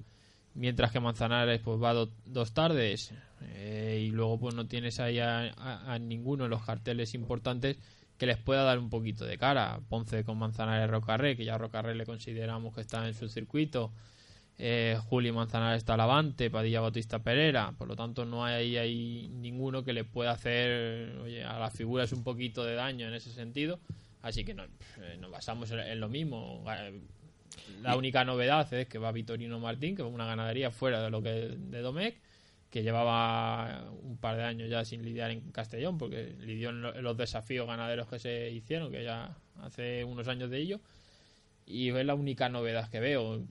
mientras 0.54 0.92
que 0.92 1.00
Manzanares 1.00 1.60
pues 1.60 1.82
va 1.82 1.92
do- 1.94 2.10
dos 2.26 2.52
tardes 2.52 3.12
eh, 3.54 4.04
y 4.06 4.10
luego 4.10 4.38
pues 4.38 4.54
no 4.54 4.66
tienes 4.66 5.00
ahí 5.00 5.18
a 5.18 5.98
ninguno 6.00 6.44
de 6.44 6.50
los 6.50 6.62
carteles 6.64 7.14
importantes 7.14 7.76
que 8.18 8.26
les 8.26 8.36
pueda 8.38 8.62
dar 8.62 8.78
un 8.78 8.88
poquito 8.88 9.24
de 9.24 9.36
cara. 9.36 9.80
Ponce 9.88 10.22
con 10.22 10.38
Manzanares 10.38 10.88
Rocarré 10.88 11.36
que 11.36 11.44
ya 11.44 11.58
Rocarré 11.58 11.94
le 11.96 12.06
consideramos 12.06 12.72
que 12.74 12.82
está 12.82 13.04
en 13.08 13.14
su 13.14 13.28
circuito 13.28 13.90
eh, 14.58 14.98
Juli 15.08 15.32
Manzanares 15.32 15.84
Talavante 15.84 16.50
Padilla 16.50 16.80
Bautista 16.80 17.20
Pereira 17.20 17.72
por 17.76 17.88
lo 17.88 17.96
tanto 17.96 18.24
no 18.24 18.44
hay 18.44 18.54
ahí, 18.54 18.76
ahí 18.76 19.28
ninguno 19.28 19.82
que 19.82 19.92
le 19.92 20.04
pueda 20.04 20.32
hacer 20.32 21.18
oye, 21.22 21.42
a 21.42 21.58
las 21.58 21.72
figuras 21.72 22.12
un 22.12 22.22
poquito 22.22 22.64
de 22.64 22.74
daño 22.74 23.08
en 23.08 23.14
ese 23.14 23.32
sentido. 23.32 23.80
Así 24.22 24.44
que 24.44 24.54
no, 24.54 24.64
eh, 24.64 25.16
nos 25.18 25.30
basamos 25.30 25.70
en, 25.72 25.80
en 25.80 25.98
lo 25.98 26.08
mismo. 26.08 26.64
La 27.82 27.96
única 27.96 28.24
novedad 28.24 28.72
es 28.72 28.86
que 28.86 28.98
va 28.98 29.12
Vitorino 29.12 29.58
Martín, 29.58 29.96
que 29.96 30.02
es 30.02 30.08
una 30.08 30.26
ganadería 30.26 30.70
fuera 30.70 31.02
de 31.02 31.10
lo 31.10 31.22
que 31.22 31.56
de 31.58 31.80
Domecq, 31.80 32.16
que 32.70 32.82
llevaba 32.82 33.90
un 34.02 34.16
par 34.16 34.36
de 34.36 34.44
años 34.44 34.70
ya 34.70 34.84
sin 34.84 35.04
lidiar 35.04 35.30
en 35.30 35.40
Castellón, 35.50 35.98
porque 35.98 36.34
lidió 36.40 36.70
en 36.70 37.02
los 37.02 37.16
desafíos 37.16 37.66
ganaderos 37.66 38.08
que 38.08 38.18
se 38.18 38.50
hicieron, 38.50 38.90
que 38.90 39.04
ya 39.04 39.36
hace 39.60 40.04
unos 40.04 40.28
años 40.28 40.50
de 40.50 40.58
ello. 40.58 40.80
Y 41.64 41.90
es 41.90 42.06
la 42.06 42.14
única 42.14 42.48
novedad 42.48 42.88
que 42.90 43.00
veo 43.00 43.44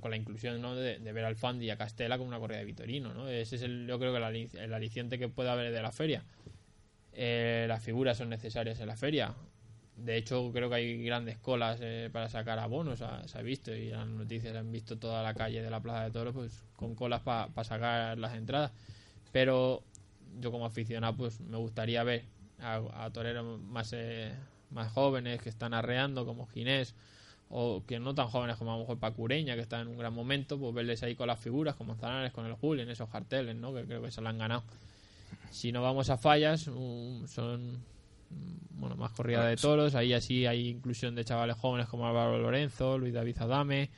con 0.00 0.10
la 0.10 0.16
inclusión 0.16 0.60
¿no? 0.60 0.74
de, 0.74 0.98
ver 0.98 1.24
al 1.24 1.36
Fandi 1.36 1.66
y 1.66 1.70
a 1.70 1.76
Castela 1.76 2.18
con 2.18 2.26
una 2.26 2.38
corrida 2.38 2.58
de 2.58 2.64
Vitorino. 2.64 3.14
¿no? 3.14 3.28
Ese 3.28 3.56
es 3.56 3.62
el, 3.62 3.86
yo 3.86 3.98
creo 3.98 4.12
que 4.12 4.18
el, 4.18 4.58
el 4.58 4.74
aliciente 4.74 5.18
que 5.18 5.28
puede 5.28 5.50
haber 5.50 5.72
de 5.72 5.82
la 5.82 5.92
feria. 5.92 6.24
Eh, 7.12 7.66
las 7.68 7.82
figuras 7.82 8.18
son 8.18 8.28
necesarias 8.28 8.80
en 8.80 8.88
la 8.88 8.96
feria. 8.96 9.34
De 9.96 10.16
hecho, 10.16 10.50
creo 10.52 10.68
que 10.68 10.74
hay 10.74 11.04
grandes 11.04 11.38
colas 11.38 11.78
eh, 11.80 12.10
para 12.12 12.28
sacar 12.28 12.58
abonos, 12.58 12.98
se 12.98 13.38
ha 13.38 13.42
visto, 13.42 13.72
y 13.72 13.90
las 13.90 14.06
noticias 14.08 14.56
han 14.56 14.72
visto 14.72 14.98
toda 14.98 15.22
la 15.22 15.34
calle 15.34 15.62
de 15.62 15.70
la 15.70 15.80
Plaza 15.80 16.04
de 16.04 16.10
Toros 16.10 16.34
pues, 16.34 16.64
con 16.74 16.96
colas 16.96 17.20
para 17.22 17.64
sacar 17.64 18.18
las 18.18 18.34
entradas. 18.34 18.72
Pero 19.30 19.84
yo 20.40 20.50
como 20.50 20.66
aficionado 20.66 21.16
pues 21.16 21.40
me 21.40 21.56
gustaría 21.58 22.02
ver 22.02 22.24
a, 22.58 23.04
a 23.04 23.12
toreros 23.12 23.60
más, 23.60 23.92
eh, 23.92 24.32
más 24.70 24.90
jóvenes 24.92 25.40
que 25.40 25.48
están 25.48 25.74
arreando, 25.74 26.26
como 26.26 26.46
Ginés, 26.48 26.96
o 27.56 27.84
que 27.86 28.00
no 28.00 28.14
tan 28.16 28.26
jóvenes 28.26 28.56
como 28.56 28.72
a 28.72 28.74
lo 28.74 28.80
mejor 28.80 28.98
Pacureña, 28.98 29.54
que 29.54 29.60
está 29.60 29.80
en 29.80 29.86
un 29.86 29.96
gran 29.96 30.12
momento, 30.12 30.58
pues 30.58 30.74
verles 30.74 31.02
ahí 31.04 31.14
con 31.14 31.28
las 31.28 31.38
figuras, 31.38 31.76
con 31.76 31.86
Manzanares, 31.86 32.32
con 32.32 32.44
el 32.46 32.54
Juli, 32.54 32.82
en 32.82 32.90
esos 32.90 33.08
carteles, 33.08 33.54
¿no? 33.54 33.72
que 33.72 33.84
creo 33.84 34.02
que 34.02 34.10
se 34.10 34.20
lo 34.20 34.28
han 34.28 34.38
ganado. 34.38 34.64
Si 35.50 35.70
no 35.70 35.80
vamos 35.80 36.10
a 36.10 36.16
fallas, 36.16 36.66
um, 36.66 37.24
son 37.28 37.74
mm, 38.30 38.80
bueno, 38.80 38.96
más 38.96 39.12
corrida 39.12 39.46
de 39.46 39.56
toros. 39.62 39.94
Ahí 39.94 40.12
así 40.12 40.46
hay 40.46 40.68
inclusión 40.68 41.14
de 41.14 41.24
chavales 41.24 41.56
jóvenes 41.56 41.86
como 41.88 42.08
Álvaro 42.08 42.38
Lorenzo, 42.38 42.98
Luis 42.98 43.14
David 43.14 43.36
Adame. 43.38 43.88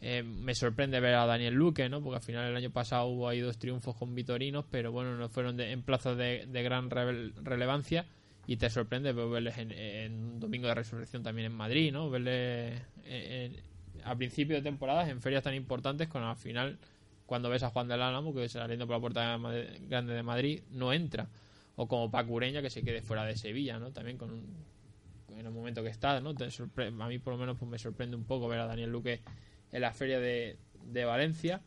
Eh, 0.00 0.22
me 0.22 0.54
sorprende 0.54 1.00
ver 1.00 1.14
a 1.14 1.26
Daniel 1.26 1.54
Luque, 1.54 1.88
¿no? 1.88 2.00
Porque 2.02 2.16
al 2.18 2.22
final 2.22 2.48
el 2.50 2.56
año 2.56 2.70
pasado 2.70 3.06
hubo 3.06 3.28
ahí 3.28 3.40
dos 3.40 3.58
triunfos 3.58 3.96
con 3.96 4.14
Vitorinos, 4.14 4.64
pero 4.70 4.92
bueno, 4.92 5.16
no 5.16 5.28
fueron 5.28 5.56
de- 5.56 5.72
en 5.72 5.82
plazas 5.82 6.16
de, 6.16 6.46
de 6.46 6.62
gran 6.62 6.88
revel- 6.90 7.32
relevancia. 7.42 8.06
Y 8.46 8.56
te 8.56 8.70
sorprende 8.70 9.12
verles 9.12 9.58
en, 9.58 10.24
un 10.24 10.40
domingo 10.40 10.68
de 10.68 10.74
resurrección 10.74 11.22
también 11.22 11.46
en 11.46 11.56
Madrid, 11.56 11.92
¿no? 11.92 12.10
Verles 12.10 12.80
en- 13.04 13.56
a 14.04 14.14
principio 14.14 14.56
de 14.56 14.62
temporadas 14.62 15.08
en 15.08 15.20
ferias 15.20 15.42
tan 15.42 15.54
importantes 15.54 16.06
con 16.08 16.22
al 16.22 16.36
final 16.36 16.78
cuando 17.24 17.50
ves 17.50 17.64
a 17.64 17.70
Juan 17.70 17.88
del 17.88 18.02
Álamo 18.02 18.32
que 18.32 18.48
saliendo 18.48 18.86
por 18.86 18.96
la 18.96 19.00
puerta 19.00 19.38
grande 19.88 20.14
de 20.14 20.22
Madrid 20.22 20.62
no 20.70 20.92
entra 20.92 21.28
o 21.74 21.88
como 21.88 22.10
Paco 22.10 22.32
Ureña 22.34 22.62
que 22.62 22.70
se 22.70 22.84
quede 22.84 23.02
fuera 23.02 23.24
de 23.24 23.36
Sevilla, 23.36 23.78
¿no? 23.78 23.90
También 23.90 24.16
con 24.16 24.30
un, 24.30 24.64
en 25.36 25.44
el 25.44 25.52
momento 25.52 25.82
que 25.82 25.88
está, 25.88 26.20
¿no? 26.20 26.34
Te 26.34 26.44
a 26.44 27.08
mí 27.08 27.18
por 27.18 27.32
lo 27.32 27.38
menos 27.38 27.56
pues 27.58 27.68
me 27.70 27.78
sorprende 27.78 28.16
un 28.16 28.24
poco 28.24 28.48
ver 28.48 28.60
a 28.60 28.66
Daniel 28.66 28.90
Luque 28.90 29.20
en 29.72 29.80
la 29.80 29.92
feria 29.92 30.20
de 30.20 30.56
Valencia 31.04 31.60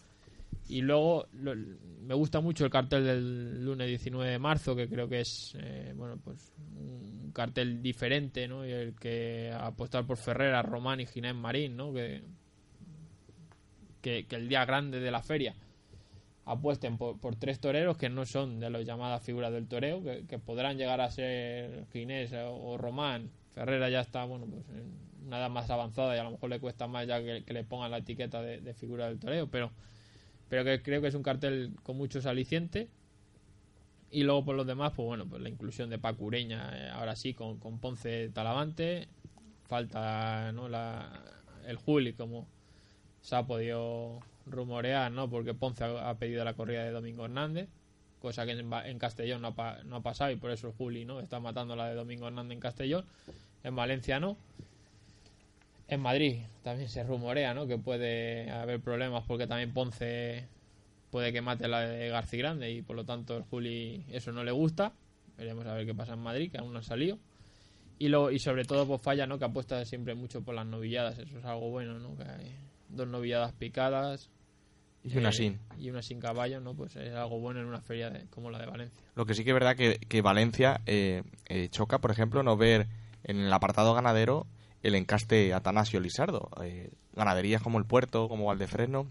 y 0.69 0.81
luego 0.81 1.27
lo- 1.33 1.55
me 1.55 2.13
gusta 2.13 2.41
mucho 2.41 2.63
el 2.63 2.71
cartel 2.71 3.03
del 3.03 3.65
lunes 3.65 3.87
19 3.87 4.31
de 4.31 4.39
marzo, 4.39 4.75
que 4.75 4.87
creo 4.87 5.09
que 5.09 5.21
es 5.21 5.55
eh, 5.59 5.93
bueno 5.95 6.17
pues 6.23 6.53
un 6.77 7.31
cartel 7.33 7.81
diferente, 7.81 8.47
¿no? 8.47 8.65
Y 8.65 8.71
el 8.71 8.95
que 8.95 9.51
apostar 9.59 10.05
por 10.05 10.17
Ferrera, 10.17 10.61
Román 10.61 10.99
y 10.99 11.07
Ginés 11.07 11.33
Marín, 11.33 11.75
¿no? 11.75 11.91
Que, 11.91 12.21
que, 14.01 14.25
el 14.29 14.47
día 14.47 14.63
grande 14.65 14.99
de 14.99 15.09
la 15.11 15.23
feria 15.23 15.55
apuesten 16.45 16.97
por, 16.97 17.35
tres 17.35 17.59
toreros 17.59 17.97
que 17.97 18.09
no 18.09 18.25
son 18.25 18.59
de 18.59 18.69
las 18.69 18.85
llamadas 18.85 19.23
figuras 19.23 19.51
del 19.51 19.67
toreo, 19.67 20.03
que, 20.03 20.39
podrán 20.39 20.77
llegar 20.77 21.01
a 21.01 21.09
ser 21.09 21.85
Ginés 21.91 22.31
o, 22.33 22.77
Román. 22.77 23.31
Ferrera 23.53 23.89
ya 23.89 24.01
está, 24.01 24.23
bueno, 24.25 24.45
pues 24.45 24.67
en 24.69 25.27
una 25.27 25.39
edad 25.39 25.49
más 25.49 25.69
avanzada 25.69 26.15
y 26.15 26.19
a 26.19 26.23
lo 26.23 26.31
mejor 26.31 26.49
le 26.51 26.59
cuesta 26.59 26.87
más 26.87 27.07
ya 27.07 27.21
que, 27.21 27.43
que 27.43 27.53
le 27.53 27.63
pongan 27.63 27.91
la 27.91 27.97
etiqueta 27.97 28.41
de, 28.41 28.61
de 28.61 28.73
figura 28.75 29.07
del 29.07 29.19
toreo, 29.19 29.47
pero 29.47 29.71
pero 30.49 30.63
que 30.63 30.81
creo 30.81 31.01
que 31.01 31.07
es 31.07 31.15
un 31.15 31.23
cartel 31.23 31.71
con 31.83 31.97
muchos 31.97 32.25
alicientes. 32.25 32.89
Y 34.11 34.23
luego 34.23 34.43
por 34.43 34.55
los 34.55 34.65
demás, 34.65 34.93
pues 34.95 35.05
bueno, 35.05 35.27
pues 35.27 35.41
la 35.41 35.49
inclusión 35.49 35.89
de 35.89 35.99
Paco 35.99 36.25
Ureña, 36.25 36.71
eh, 36.73 36.89
ahora 36.89 37.15
sí, 37.15 37.35
con, 37.35 37.59
con 37.59 37.79
Ponce 37.79 38.29
Talavante. 38.29 39.07
Falta 39.67 40.51
¿no? 40.51 40.67
la, 40.67 41.23
el 41.67 41.77
Juli, 41.77 42.13
como 42.13 42.47
se 43.21 43.35
ha 43.35 43.45
podido 43.45 44.19
rumorear, 44.47 45.11
¿no? 45.11 45.29
Porque 45.29 45.53
Ponce 45.53 45.83
ha, 45.83 46.15
pedido 46.15 46.43
la 46.43 46.55
corrida 46.55 46.83
de 46.83 46.89
Domingo 46.89 47.25
Hernández, 47.25 47.69
cosa 48.19 48.47
que 48.47 48.53
en, 48.53 48.73
en 48.73 48.97
Castellón 48.97 49.43
no 49.43 49.53
ha, 49.55 49.83
no 49.83 49.97
ha 49.97 50.01
pasado 50.01 50.31
y 50.31 50.37
por 50.37 50.49
eso 50.49 50.69
el 50.69 50.73
Juli, 50.73 51.05
¿no? 51.05 51.19
Está 51.19 51.39
matando 51.39 51.75
la 51.75 51.87
de 51.87 51.93
Domingo 51.93 52.27
Hernández 52.27 52.55
en 52.55 52.59
Castellón. 52.59 53.05
En 53.63 53.75
Valencia 53.75 54.19
no. 54.19 54.37
En 55.89 56.01
Madrid 56.01 56.43
también 56.63 56.87
se 56.87 57.03
rumorea, 57.03 57.53
¿no? 57.53 57.65
Que 57.67 57.77
puede 57.77 58.49
haber 58.51 58.79
problemas 58.79 59.23
porque 59.27 59.47
también 59.47 59.73
Ponce 59.73 60.47
puede 61.09 61.33
que 61.33 61.41
mate 61.41 61.67
la 61.67 61.79
de 61.81 62.09
García 62.09 62.39
Grande 62.39 62.71
y 62.71 62.81
por 62.83 62.95
lo 62.95 63.03
tanto 63.05 63.35
el 63.35 63.43
Juli 63.43 64.05
eso 64.09 64.31
no 64.31 64.43
le 64.43 64.51
gusta. 64.51 64.93
Veremos 65.37 65.65
a 65.65 65.73
ver 65.73 65.85
qué 65.85 65.95
pasa 65.95 66.13
en 66.13 66.19
Madrid, 66.19 66.51
que 66.51 66.59
aún 66.59 66.73
no 66.73 66.79
ha 66.79 66.83
salido. 66.83 67.17
Y, 67.97 68.07
lo, 68.09 68.29
y 68.31 68.39
sobre 68.39 68.65
todo 68.65 68.85
pues 68.87 69.01
falla, 69.01 69.25
¿no? 69.25 69.39
Que 69.39 69.45
apuesta 69.45 69.83
siempre 69.85 70.13
mucho 70.13 70.41
por 70.43 70.53
las 70.53 70.65
novilladas. 70.65 71.17
Eso 71.17 71.39
es 71.39 71.45
algo 71.45 71.69
bueno, 71.71 71.97
¿no? 71.99 72.15
Que 72.15 72.23
hay 72.23 72.55
dos 72.89 73.07
novilladas 73.07 73.51
picadas. 73.53 74.29
Y 75.03 75.17
una 75.17 75.29
eh, 75.29 75.33
sin. 75.33 75.59
Y 75.79 75.89
una 75.89 76.01
sin 76.01 76.19
caballo, 76.19 76.59
¿no? 76.59 76.75
Pues 76.75 76.95
es 76.97 77.13
algo 77.15 77.39
bueno 77.39 77.61
en 77.61 77.65
una 77.65 77.81
feria 77.81 78.09
de- 78.09 78.27
como 78.27 78.51
la 78.51 78.59
de 78.59 78.67
Valencia. 78.67 79.03
Lo 79.15 79.25
que 79.25 79.33
sí 79.33 79.43
que 79.43 79.49
es 79.49 79.53
verdad 79.55 79.75
que, 79.75 79.97
que 79.97 80.21
Valencia 80.21 80.81
eh, 80.85 81.23
eh, 81.47 81.69
choca, 81.69 81.99
por 81.99 82.11
ejemplo, 82.11 82.43
no 82.43 82.57
ver 82.57 82.87
en 83.23 83.39
el 83.39 83.51
apartado 83.51 83.93
ganadero 83.93 84.45
el 84.83 84.95
encaste 84.95 85.53
Atanasio 85.53 85.99
Lisardo. 85.99 86.49
Eh, 86.63 86.91
ganaderías 87.13 87.61
como 87.61 87.77
el 87.79 87.85
Puerto, 87.85 88.27
como 88.29 88.45
Valdefresno, 88.45 89.07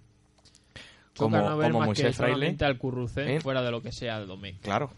como, 1.17 1.37
no 1.37 1.59
como 1.61 1.81
Moisés 1.85 2.17
Fraile. 2.17 2.57
al 2.61 2.79
Currucén 2.79 3.29
¿Eh? 3.29 3.41
fuera 3.41 3.63
de 3.63 3.71
lo 3.71 3.83
que 3.83 3.93
sea 3.93 4.21
Domecq. 4.21 4.61
Claro, 4.61 4.91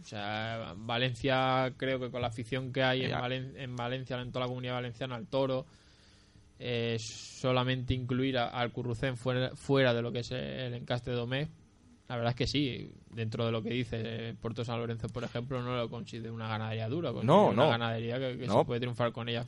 O 0.00 0.04
sea, 0.04 0.74
Valencia, 0.76 1.72
creo 1.76 1.98
que 2.00 2.10
con 2.10 2.20
la 2.22 2.28
afición 2.28 2.72
que 2.72 2.82
hay 2.82 3.04
en. 3.04 3.12
Valen- 3.12 3.52
en 3.56 3.76
Valencia, 3.76 4.20
en 4.20 4.30
toda 4.32 4.44
la 4.44 4.48
comunidad 4.48 4.74
valenciana, 4.74 5.14
al 5.16 5.26
toro, 5.26 5.66
eh, 6.58 6.96
solamente 7.00 7.94
incluir 7.94 8.38
a- 8.38 8.48
al 8.48 8.72
Currucén 8.72 9.16
fuera, 9.16 9.50
fuera 9.56 9.94
de 9.94 10.02
lo 10.02 10.10
que 10.12 10.20
es 10.20 10.30
el 10.32 10.74
encaste 10.74 11.10
de 11.10 11.16
Domé, 11.16 11.48
la 12.08 12.16
verdad 12.16 12.30
es 12.30 12.36
que 12.36 12.46
sí, 12.46 12.90
dentro 13.10 13.44
de 13.46 13.52
lo 13.52 13.62
que 13.62 13.70
dice 13.70 14.00
eh, 14.02 14.34
Puerto 14.40 14.64
San 14.64 14.78
Lorenzo, 14.80 15.08
por 15.08 15.22
ejemplo, 15.24 15.62
no 15.62 15.76
lo 15.76 15.88
considero 15.90 16.32
una 16.34 16.48
ganadería 16.48 16.88
dura, 16.88 17.12
No, 17.22 17.48
una 17.48 17.64
no. 17.64 17.68
ganadería 17.68 18.18
que, 18.18 18.38
que 18.38 18.46
No. 18.46 18.60
se 18.60 18.64
puede 18.64 18.80
triunfar 18.80 19.12
con 19.12 19.28
ella. 19.28 19.44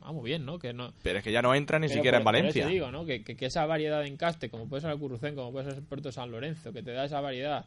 Vamos 0.00 0.22
bien, 0.22 0.44
¿no? 0.44 0.58
Que 0.58 0.72
no, 0.74 0.92
pero 1.02 1.18
es 1.18 1.24
que 1.24 1.32
ya 1.32 1.40
no 1.40 1.54
entra 1.54 1.78
ni 1.78 1.88
siquiera 1.88 2.18
por- 2.22 2.34
en 2.36 2.42
por 2.42 2.50
eso 2.50 2.58
Valencia. 2.60 2.66
digo, 2.66 2.90
¿no? 2.90 3.04
Que, 3.06 3.22
que- 3.24 3.34
que 3.36 3.46
esa 3.46 3.64
variedad 3.66 4.00
de 4.02 4.08
encaste, 4.08 4.50
como 4.50 4.68
puede 4.68 4.82
ser 4.82 4.90
el 4.90 4.98
Currucén, 4.98 5.34
como 5.34 5.52
puede 5.52 5.66
ser 5.70 5.74
el 5.78 5.82
Puerto 5.84 6.12
San 6.12 6.30
Lorenzo, 6.30 6.72
que 6.72 6.82
te 6.82 6.92
da 6.92 7.06
esa 7.06 7.20
variedad, 7.22 7.64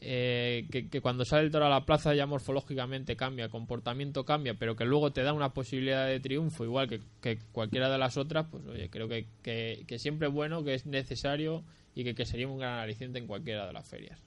eh, 0.00 0.66
que, 0.70 0.88
que 0.88 1.00
cuando 1.00 1.24
sale 1.24 1.42
el 1.44 1.50
toro 1.50 1.66
a 1.66 1.70
la 1.70 1.84
plaza 1.84 2.14
ya 2.14 2.26
morfológicamente 2.26 3.16
cambia, 3.16 3.48
comportamiento 3.48 4.24
cambia, 4.24 4.54
pero 4.54 4.76
que 4.76 4.84
luego 4.84 5.10
te 5.10 5.22
da 5.22 5.32
una 5.32 5.54
posibilidad 5.54 6.06
de 6.06 6.20
triunfo, 6.20 6.62
igual 6.64 6.88
que, 6.88 7.00
que 7.20 7.38
cualquiera 7.52 7.90
de 7.90 7.98
las 7.98 8.16
otras, 8.16 8.46
pues 8.50 8.64
oye, 8.66 8.90
creo 8.90 9.08
que, 9.08 9.26
que, 9.42 9.98
siempre 9.98 10.28
es 10.28 10.34
bueno, 10.34 10.62
que 10.62 10.74
es 10.74 10.86
necesario 10.86 11.64
y 11.94 12.04
que, 12.04 12.14
que 12.14 12.26
sería 12.26 12.46
un 12.46 12.58
gran 12.58 12.78
aliciente 12.78 13.18
en 13.18 13.26
cualquiera 13.26 13.66
de 13.66 13.72
las 13.72 13.88
ferias. 13.88 14.20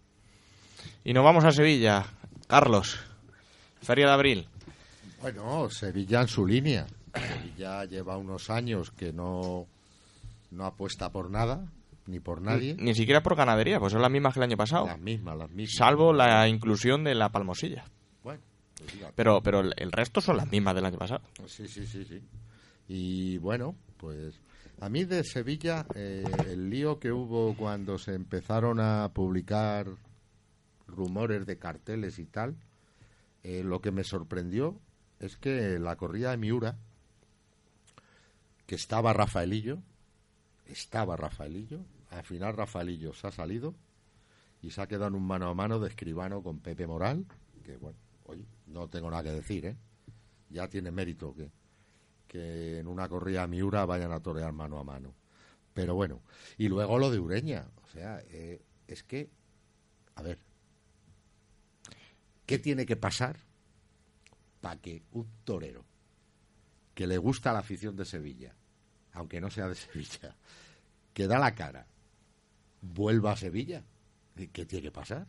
Y 1.05 1.13
nos 1.13 1.23
vamos 1.23 1.45
a 1.45 1.51
Sevilla. 1.51 2.05
Carlos, 2.47 2.99
Feria 3.81 4.07
de 4.07 4.11
Abril. 4.11 4.47
Bueno, 5.21 5.69
Sevilla 5.69 6.21
en 6.21 6.27
su 6.27 6.45
línea. 6.45 6.87
Sevilla 7.13 7.85
lleva 7.85 8.17
unos 8.17 8.49
años 8.49 8.91
que 8.91 9.13
no, 9.13 9.67
no 10.49 10.65
apuesta 10.65 11.11
por 11.11 11.29
nada, 11.29 11.63
ni 12.07 12.19
por 12.19 12.41
nadie. 12.41 12.75
Ni 12.79 12.95
siquiera 12.95 13.21
por 13.21 13.35
ganadería, 13.35 13.79
pues 13.79 13.93
son 13.93 14.01
las 14.01 14.09
mismas 14.09 14.33
que 14.33 14.39
el 14.39 14.45
año 14.45 14.57
pasado. 14.57 14.87
Las 14.87 14.99
mismas, 14.99 15.37
las 15.37 15.49
mismas. 15.51 15.75
Salvo 15.75 16.11
la 16.11 16.47
inclusión 16.47 17.03
de 17.03 17.13
la 17.13 17.29
palmosilla. 17.29 17.85
Bueno, 18.23 18.41
pues 18.77 19.13
Pero, 19.15 19.41
pero 19.41 19.59
el 19.59 19.73
el 19.77 19.91
resto 19.91 20.21
son 20.21 20.37
las 20.37 20.49
mismas 20.49 20.73
del 20.73 20.85
año 20.85 20.97
pasado. 20.97 21.21
Sí, 21.45 21.67
sí, 21.67 21.85
sí, 21.85 22.03
sí. 22.03 22.21
Y 22.87 23.37
bueno, 23.37 23.75
pues 23.97 24.39
a 24.79 24.89
mí 24.89 25.05
de 25.05 25.23
Sevilla, 25.23 25.85
eh, 25.93 26.23
el 26.47 26.71
lío 26.71 26.99
que 26.99 27.11
hubo 27.11 27.55
cuando 27.55 27.99
se 27.99 28.15
empezaron 28.15 28.79
a 28.79 29.09
publicar 29.13 29.85
rumores 30.87 31.45
de 31.45 31.59
carteles 31.59 32.17
y 32.17 32.25
tal, 32.25 32.55
eh, 33.43 33.61
lo 33.63 33.79
que 33.81 33.91
me 33.91 34.03
sorprendió 34.03 34.79
es 35.21 35.37
que 35.37 35.77
la 35.77 35.95
corrida 35.95 36.31
de 36.31 36.37
Miura, 36.37 36.77
que 38.65 38.73
estaba 38.73 39.13
Rafaelillo, 39.13 39.77
estaba 40.65 41.15
Rafaelillo, 41.15 41.81
al 42.09 42.23
final 42.23 42.57
Rafaelillo 42.57 43.13
se 43.13 43.27
ha 43.27 43.31
salido 43.31 43.75
y 44.63 44.71
se 44.71 44.81
ha 44.81 44.87
quedado 44.87 45.09
en 45.09 45.15
un 45.15 45.27
mano 45.27 45.47
a 45.47 45.53
mano 45.53 45.79
de 45.79 45.89
escribano 45.89 46.41
con 46.41 46.59
Pepe 46.59 46.87
Moral, 46.87 47.25
que 47.63 47.77
bueno, 47.77 47.99
oye, 48.25 48.45
no 48.65 48.89
tengo 48.89 49.11
nada 49.11 49.23
que 49.23 49.31
decir, 49.31 49.65
¿eh? 49.67 49.77
Ya 50.49 50.67
tiene 50.67 50.89
mérito 50.89 51.35
que, 51.35 51.51
que 52.27 52.79
en 52.79 52.87
una 52.87 53.07
corrida 53.07 53.43
a 53.43 53.47
Miura 53.47 53.85
vayan 53.85 54.11
a 54.11 54.21
torear 54.21 54.51
mano 54.53 54.79
a 54.79 54.83
mano. 54.83 55.13
Pero 55.75 55.93
bueno, 55.93 56.21
y 56.57 56.67
luego 56.67 56.97
lo 56.97 57.11
de 57.11 57.19
Ureña, 57.19 57.69
o 57.83 57.87
sea, 57.87 58.21
eh, 58.25 58.59
es 58.87 59.03
que, 59.03 59.29
a 60.15 60.23
ver, 60.23 60.39
¿qué 62.47 62.57
tiene 62.57 62.87
que 62.87 62.95
pasar 62.97 63.50
para 64.61 64.79
que 64.79 65.01
un 65.11 65.27
torero 65.43 65.83
que 66.93 67.07
le 67.07 67.17
gusta 67.17 67.51
la 67.53 67.59
afición 67.59 67.95
de 67.95 68.05
Sevilla, 68.05 68.53
aunque 69.13 69.41
no 69.41 69.49
sea 69.49 69.67
de 69.67 69.75
Sevilla, 69.75 70.35
que 71.13 71.27
da 71.27 71.39
la 71.39 71.53
cara, 71.55 71.85
vuelva 72.81 73.33
a 73.33 73.37
Sevilla? 73.37 73.83
¿Qué 74.53 74.65
tiene 74.65 74.83
que 74.83 74.91
pasar? 74.91 75.27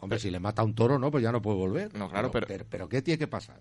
Hombre, 0.00 0.18
si 0.18 0.30
le 0.30 0.40
mata 0.40 0.62
un 0.64 0.74
toro, 0.74 0.98
no, 0.98 1.10
pues 1.10 1.22
ya 1.22 1.30
no 1.32 1.40
puede 1.40 1.56
volver. 1.58 1.94
No, 1.94 2.10
claro, 2.10 2.30
pero- 2.30 2.46
pero, 2.46 2.66
pero 2.68 2.88
¿qué 2.88 3.02
tiene 3.02 3.18
que 3.18 3.28
pasar? 3.28 3.60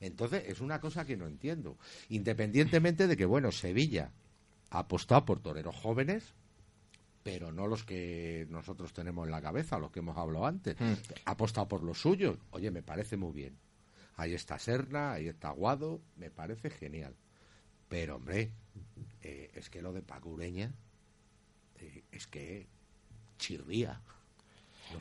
Entonces, 0.00 0.44
es 0.48 0.60
una 0.60 0.80
cosa 0.80 1.04
que 1.04 1.16
no 1.16 1.26
entiendo. 1.26 1.76
Independientemente 2.08 3.06
de 3.06 3.16
que, 3.16 3.24
bueno, 3.24 3.50
Sevilla 3.52 4.10
ha 4.70 4.80
apostado 4.80 5.24
por 5.24 5.40
toreros 5.40 5.74
jóvenes, 5.76 6.34
pero 7.22 7.52
no 7.52 7.66
los 7.66 7.84
que 7.84 8.46
nosotros 8.50 8.92
tenemos 8.92 9.26
en 9.26 9.32
la 9.32 9.42
cabeza, 9.42 9.78
los 9.78 9.90
que 9.90 9.98
hemos 10.00 10.16
hablado 10.16 10.46
antes. 10.46 10.76
Mm. 10.80 10.92
Ha 11.24 11.30
apostado 11.32 11.68
por 11.68 11.82
los 11.82 12.00
suyos. 12.00 12.38
Oye, 12.50 12.70
me 12.70 12.82
parece 12.82 13.16
muy 13.16 13.32
bien. 13.32 13.56
Ahí 14.18 14.34
está 14.34 14.58
Serna, 14.58 15.12
ahí 15.12 15.28
está 15.28 15.50
Guado, 15.50 16.00
me 16.16 16.30
parece 16.30 16.68
genial. 16.70 17.14
Pero, 17.88 18.16
hombre, 18.16 18.50
eh, 19.22 19.50
es 19.54 19.70
que 19.70 19.80
lo 19.80 19.92
de 19.92 20.02
Paco 20.02 20.28
Ureña, 20.28 20.72
eh, 21.80 22.02
es 22.12 22.26
que 22.26 22.66
chirría. 23.38 24.00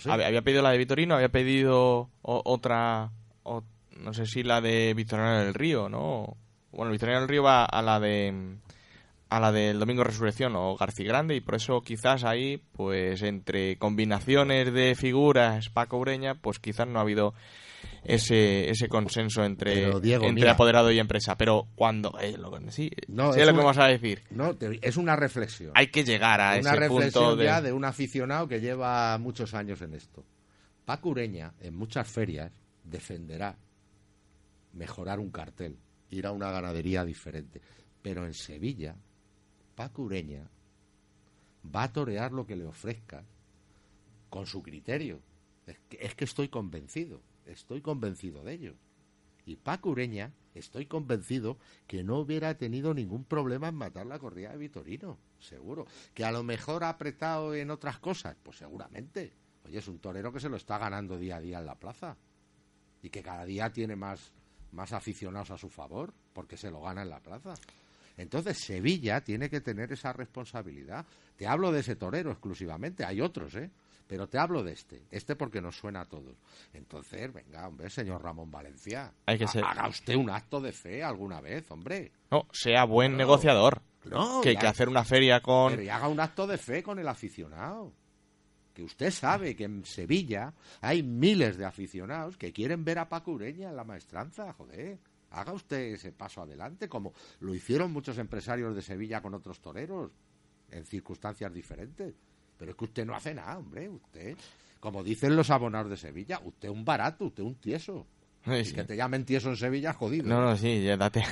Había, 0.06 0.42
pedido 0.44 0.62
la 0.62 0.72
de 0.72 0.78
Vitorino, 0.78 1.16
había 1.16 1.30
pedido 1.30 2.10
o- 2.22 2.42
otra, 2.46 3.10
o- 3.44 3.64
no 3.98 4.14
sé 4.14 4.26
si 4.28 4.44
la 4.44 4.62
de 4.62 4.94
Victoriano 4.94 5.40
del 5.44 5.54
Río, 5.54 5.90
¿no? 5.90 6.38
Bueno, 6.72 6.92
Victoriano 6.92 7.22
del 7.22 7.30
Río 7.30 7.44
va 7.44 7.66
a 7.66 7.82
la 7.82 8.00
de 8.00 8.56
a 9.30 9.42
la 9.42 9.52
del 9.52 9.78
Domingo 9.80 10.06
Resurrección 10.06 10.56
o 10.56 10.78
García 10.78 11.08
Grande 11.08 11.36
y 11.36 11.42
por 11.42 11.56
eso 11.56 11.82
quizás 11.82 12.24
ahí, 12.24 12.64
pues 12.72 13.22
entre 13.24 13.78
combinaciones 13.78 14.72
de 14.72 14.96
figuras 14.96 15.68
Paco 15.70 15.98
Ureña, 15.98 16.36
pues 16.36 16.60
quizás 16.60 16.88
no 16.88 17.00
ha 17.00 17.02
habido 17.02 17.34
ese, 18.04 18.70
ese 18.70 18.88
consenso 18.88 19.44
entre, 19.44 19.74
Pero, 19.74 20.00
Diego, 20.00 20.24
entre 20.26 20.42
mira. 20.44 20.52
apoderado 20.54 20.92
y 20.92 21.00
empresa. 21.00 21.38
Pero 21.38 21.68
cuando, 21.76 22.18
eh, 22.20 22.38
lo, 22.38 22.52
sí, 22.72 22.92
No, 23.08 23.34
sé 23.34 23.42
es 23.42 23.46
lo 23.48 23.52
que 23.54 23.58
una- 23.60 23.64
vamos 23.64 23.78
a 23.78 23.88
decir. 23.88 24.24
No, 24.30 24.56
te- 24.56 24.80
es 24.88 24.98
una 24.98 25.16
reflexión. 25.16 25.72
Hay 25.76 25.88
que 25.88 26.04
llegar 26.04 26.40
a 26.42 26.52
una 26.52 26.60
ese 26.60 26.76
reflexión 26.76 27.24
punto 27.26 27.36
de... 27.36 27.46
ya 27.46 27.62
de 27.62 27.74
un 27.74 27.86
aficionado 27.86 28.48
que 28.48 28.60
lleva 28.62 29.18
muchos 29.18 29.54
años 29.54 29.82
en 29.82 29.94
esto. 29.94 30.24
Paco 30.86 31.10
Ureña, 31.10 31.54
en 31.62 31.76
muchas 31.76 32.08
ferias, 32.08 32.52
defenderá 32.84 33.56
mejorar 34.74 35.20
un 35.20 35.30
cartel, 35.32 35.76
ir 36.12 36.26
a 36.28 36.32
una 36.32 36.52
ganadería 36.52 37.04
diferente. 37.04 37.62
Pero 38.02 38.26
en 38.26 38.34
Sevilla, 38.34 38.96
Paco 39.76 40.04
Ureña 40.04 40.44
va 41.76 41.84
a 41.84 41.92
torear 41.92 42.32
lo 42.32 42.46
que 42.46 42.56
le 42.56 42.66
ofrezca 42.66 43.24
con 44.30 44.46
su 44.46 44.62
criterio. 44.64 45.20
Es 45.66 45.78
que, 45.90 45.98
es 46.00 46.16
que 46.16 46.24
estoy 46.26 46.48
convencido, 46.48 47.20
estoy 47.48 47.82
convencido 47.82 48.44
de 48.44 48.54
ello. 48.54 48.76
Y 49.46 49.56
Paco 49.56 49.92
Ureña, 49.92 50.34
estoy 50.54 50.86
convencido 50.86 51.58
que 51.88 52.04
no 52.04 52.20
hubiera 52.20 52.58
tenido 52.58 52.94
ningún 52.94 53.24
problema 53.24 53.70
en 53.70 53.76
matar 53.76 54.06
la 54.06 54.20
corrida 54.20 54.52
de 54.52 54.58
Vitorino, 54.58 55.18
seguro. 55.40 55.88
Que 56.14 56.26
a 56.26 56.32
lo 56.32 56.44
mejor 56.44 56.84
ha 56.84 56.90
apretado 56.90 57.56
en 57.56 57.72
otras 57.72 58.00
cosas, 58.00 58.36
pues 58.44 58.58
seguramente. 58.58 59.32
Oye, 59.64 59.78
es 59.80 59.88
un 59.88 60.00
torero 60.00 60.34
que 60.34 60.42
se 60.42 60.50
lo 60.50 60.58
está 60.58 60.78
ganando 60.78 61.18
día 61.18 61.38
a 61.38 61.42
día 61.42 61.60
en 61.60 61.66
la 61.66 61.76
plaza. 61.76 62.18
Y 63.02 63.10
que 63.10 63.24
cada 63.24 63.46
día 63.46 63.72
tiene 63.72 63.96
más, 63.96 64.34
más 64.72 64.92
aficionados 64.92 65.52
a 65.52 65.58
su 65.58 65.70
favor, 65.70 66.14
porque 66.34 66.58
se 66.58 66.70
lo 66.70 66.82
gana 66.82 67.04
en 67.04 67.10
la 67.10 67.22
plaza. 67.22 67.54
Entonces 68.18 68.58
Sevilla 68.58 69.22
tiene 69.22 69.50
que 69.50 69.62
tener 69.62 69.94
esa 69.94 70.12
responsabilidad. 70.12 71.06
Te 71.38 71.48
hablo 71.48 71.72
de 71.72 71.80
ese 71.82 71.96
torero 71.96 72.32
exclusivamente, 72.32 73.06
hay 73.06 73.22
otros, 73.22 73.56
¿eh? 73.56 73.72
Pero 74.08 74.28
te 74.30 74.38
hablo 74.38 74.64
de 74.64 74.72
este, 74.72 75.04
este 75.12 75.36
porque 75.36 75.62
nos 75.62 75.76
suena 75.78 76.02
a 76.02 76.06
todos. 76.06 76.36
Entonces, 76.74 77.32
venga, 77.34 77.68
hombre, 77.68 77.90
señor 77.90 78.24
Ramón 78.24 78.50
Valencia, 78.50 79.14
Hay 79.26 79.38
que 79.38 79.48
ser- 79.48 79.66
haga 79.66 79.90
usted 79.90 80.16
un 80.16 80.30
acto 80.30 80.62
de 80.62 80.72
fe 80.72 81.04
alguna 81.04 81.42
vez, 81.42 81.70
hombre. 81.72 82.14
No, 82.32 82.48
sea 82.54 82.86
buen 82.86 83.18
negociador. 83.18 83.82
No, 84.06 84.40
que, 84.42 84.54
ya- 84.54 84.60
que 84.62 84.68
hacer 84.68 84.88
una 84.88 85.04
feria 85.04 85.42
con... 85.42 85.72
Pero 85.72 85.84
y 85.84 85.90
haga 85.90 86.08
un 86.08 86.20
acto 86.22 86.48
de 86.48 86.58
fe 86.58 86.82
con 86.82 86.98
el 87.00 87.08
aficionado. 87.10 87.92
Que 88.74 88.84
usted 88.84 89.12
sabe 89.12 89.56
que 89.56 89.66
en 89.66 89.84
Sevilla 89.86 90.54
hay 90.80 91.04
miles 91.04 91.58
de 91.58 91.66
aficionados 91.66 92.38
que 92.38 92.54
quieren 92.54 92.86
ver 92.86 93.00
a 93.00 93.10
Paco 93.10 93.32
Ureña 93.32 93.70
en 93.70 93.76
la 93.76 93.84
maestranza, 93.84 94.54
joder. 94.54 95.00
Haga 95.32 95.52
usted 95.52 95.78
ese 95.96 96.14
paso 96.14 96.42
adelante, 96.42 96.88
como 96.88 97.14
lo 97.42 97.54
hicieron 97.54 97.92
muchos 97.92 98.18
empresarios 98.20 98.74
de 98.76 98.82
Sevilla 98.82 99.22
con 99.22 99.34
otros 99.34 99.60
toreros, 99.60 100.12
en 100.72 100.86
circunstancias 100.86 101.52
diferentes. 101.54 102.14
Pero 102.58 102.72
es 102.72 102.78
que 102.78 102.86
usted 102.86 103.06
no 103.06 103.16
hace 103.16 103.34
nada, 103.34 103.58
hombre. 103.58 103.90
Usted, 103.90 104.36
como 104.80 105.04
dicen 105.04 105.36
los 105.36 105.50
abonados 105.50 105.90
de 105.90 105.98
Sevilla, 105.98 106.40
usted 106.44 106.70
un 106.70 106.86
barato, 106.86 107.26
usted 107.26 107.44
un 107.44 107.56
tieso. 107.56 108.06
Sí, 108.46 108.74
que 108.74 108.84
te 108.84 108.96
llamen 108.96 109.26
tieso 109.26 109.50
en 109.50 109.58
Sevilla, 109.58 109.94
jodido. 109.94 110.28
No, 110.28 110.42
no, 110.42 110.56
sí, 110.56 110.82
ya 110.82 110.96
date, 110.96 111.24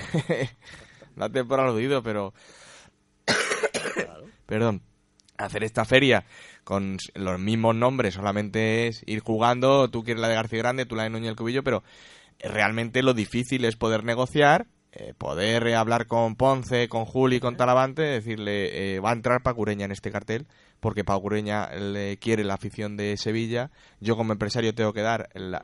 date 1.15 1.45
por 1.45 1.59
aludido, 1.59 2.03
pero... 2.03 2.33
Perdón. 4.45 4.81
Hacer 5.37 5.65
esta 5.65 5.83
feria 5.83 6.25
con 6.63 6.97
los 7.13 7.39
mismos 7.39 7.75
nombres 7.75 8.13
solamente 8.13 8.87
es 8.87 9.03
ir 9.05 9.19
jugando, 9.19 9.89
tú 9.89 10.03
quieres 10.03 10.21
la 10.21 10.29
de 10.29 10.35
García 10.35 10.59
Grande, 10.59 10.85
tú 10.85 10.95
la 10.95 11.03
de 11.03 11.09
Núñez 11.09 11.27
del 11.27 11.35
Cubillo, 11.35 11.61
pero 11.61 11.83
eh, 12.39 12.47
realmente 12.47 13.03
lo 13.03 13.13
difícil 13.13 13.65
es 13.65 13.75
poder 13.75 14.05
negociar, 14.05 14.67
eh, 14.95 15.13
poder 15.17 15.67
eh, 15.67 15.75
hablar 15.75 16.07
con 16.07 16.35
Ponce, 16.35 16.87
con 16.89 17.05
Juli, 17.05 17.39
con 17.39 17.57
Talavante, 17.57 18.01
decirle, 18.01 18.95
eh, 18.95 18.99
va 18.99 19.09
a 19.11 19.13
entrar 19.13 19.43
Pacureña 19.43 19.85
en 19.85 19.91
este 19.91 20.11
cartel, 20.11 20.47
porque 20.79 21.03
Pacureña 21.03 21.69
le 21.75 22.17
quiere 22.17 22.43
la 22.43 22.53
afición 22.55 22.95
de 22.97 23.17
Sevilla, 23.17 23.71
yo 23.99 24.15
como 24.15 24.31
empresario 24.33 24.73
tengo 24.73 24.93
que 24.93 25.01
dar 25.01 25.29
la- 25.33 25.63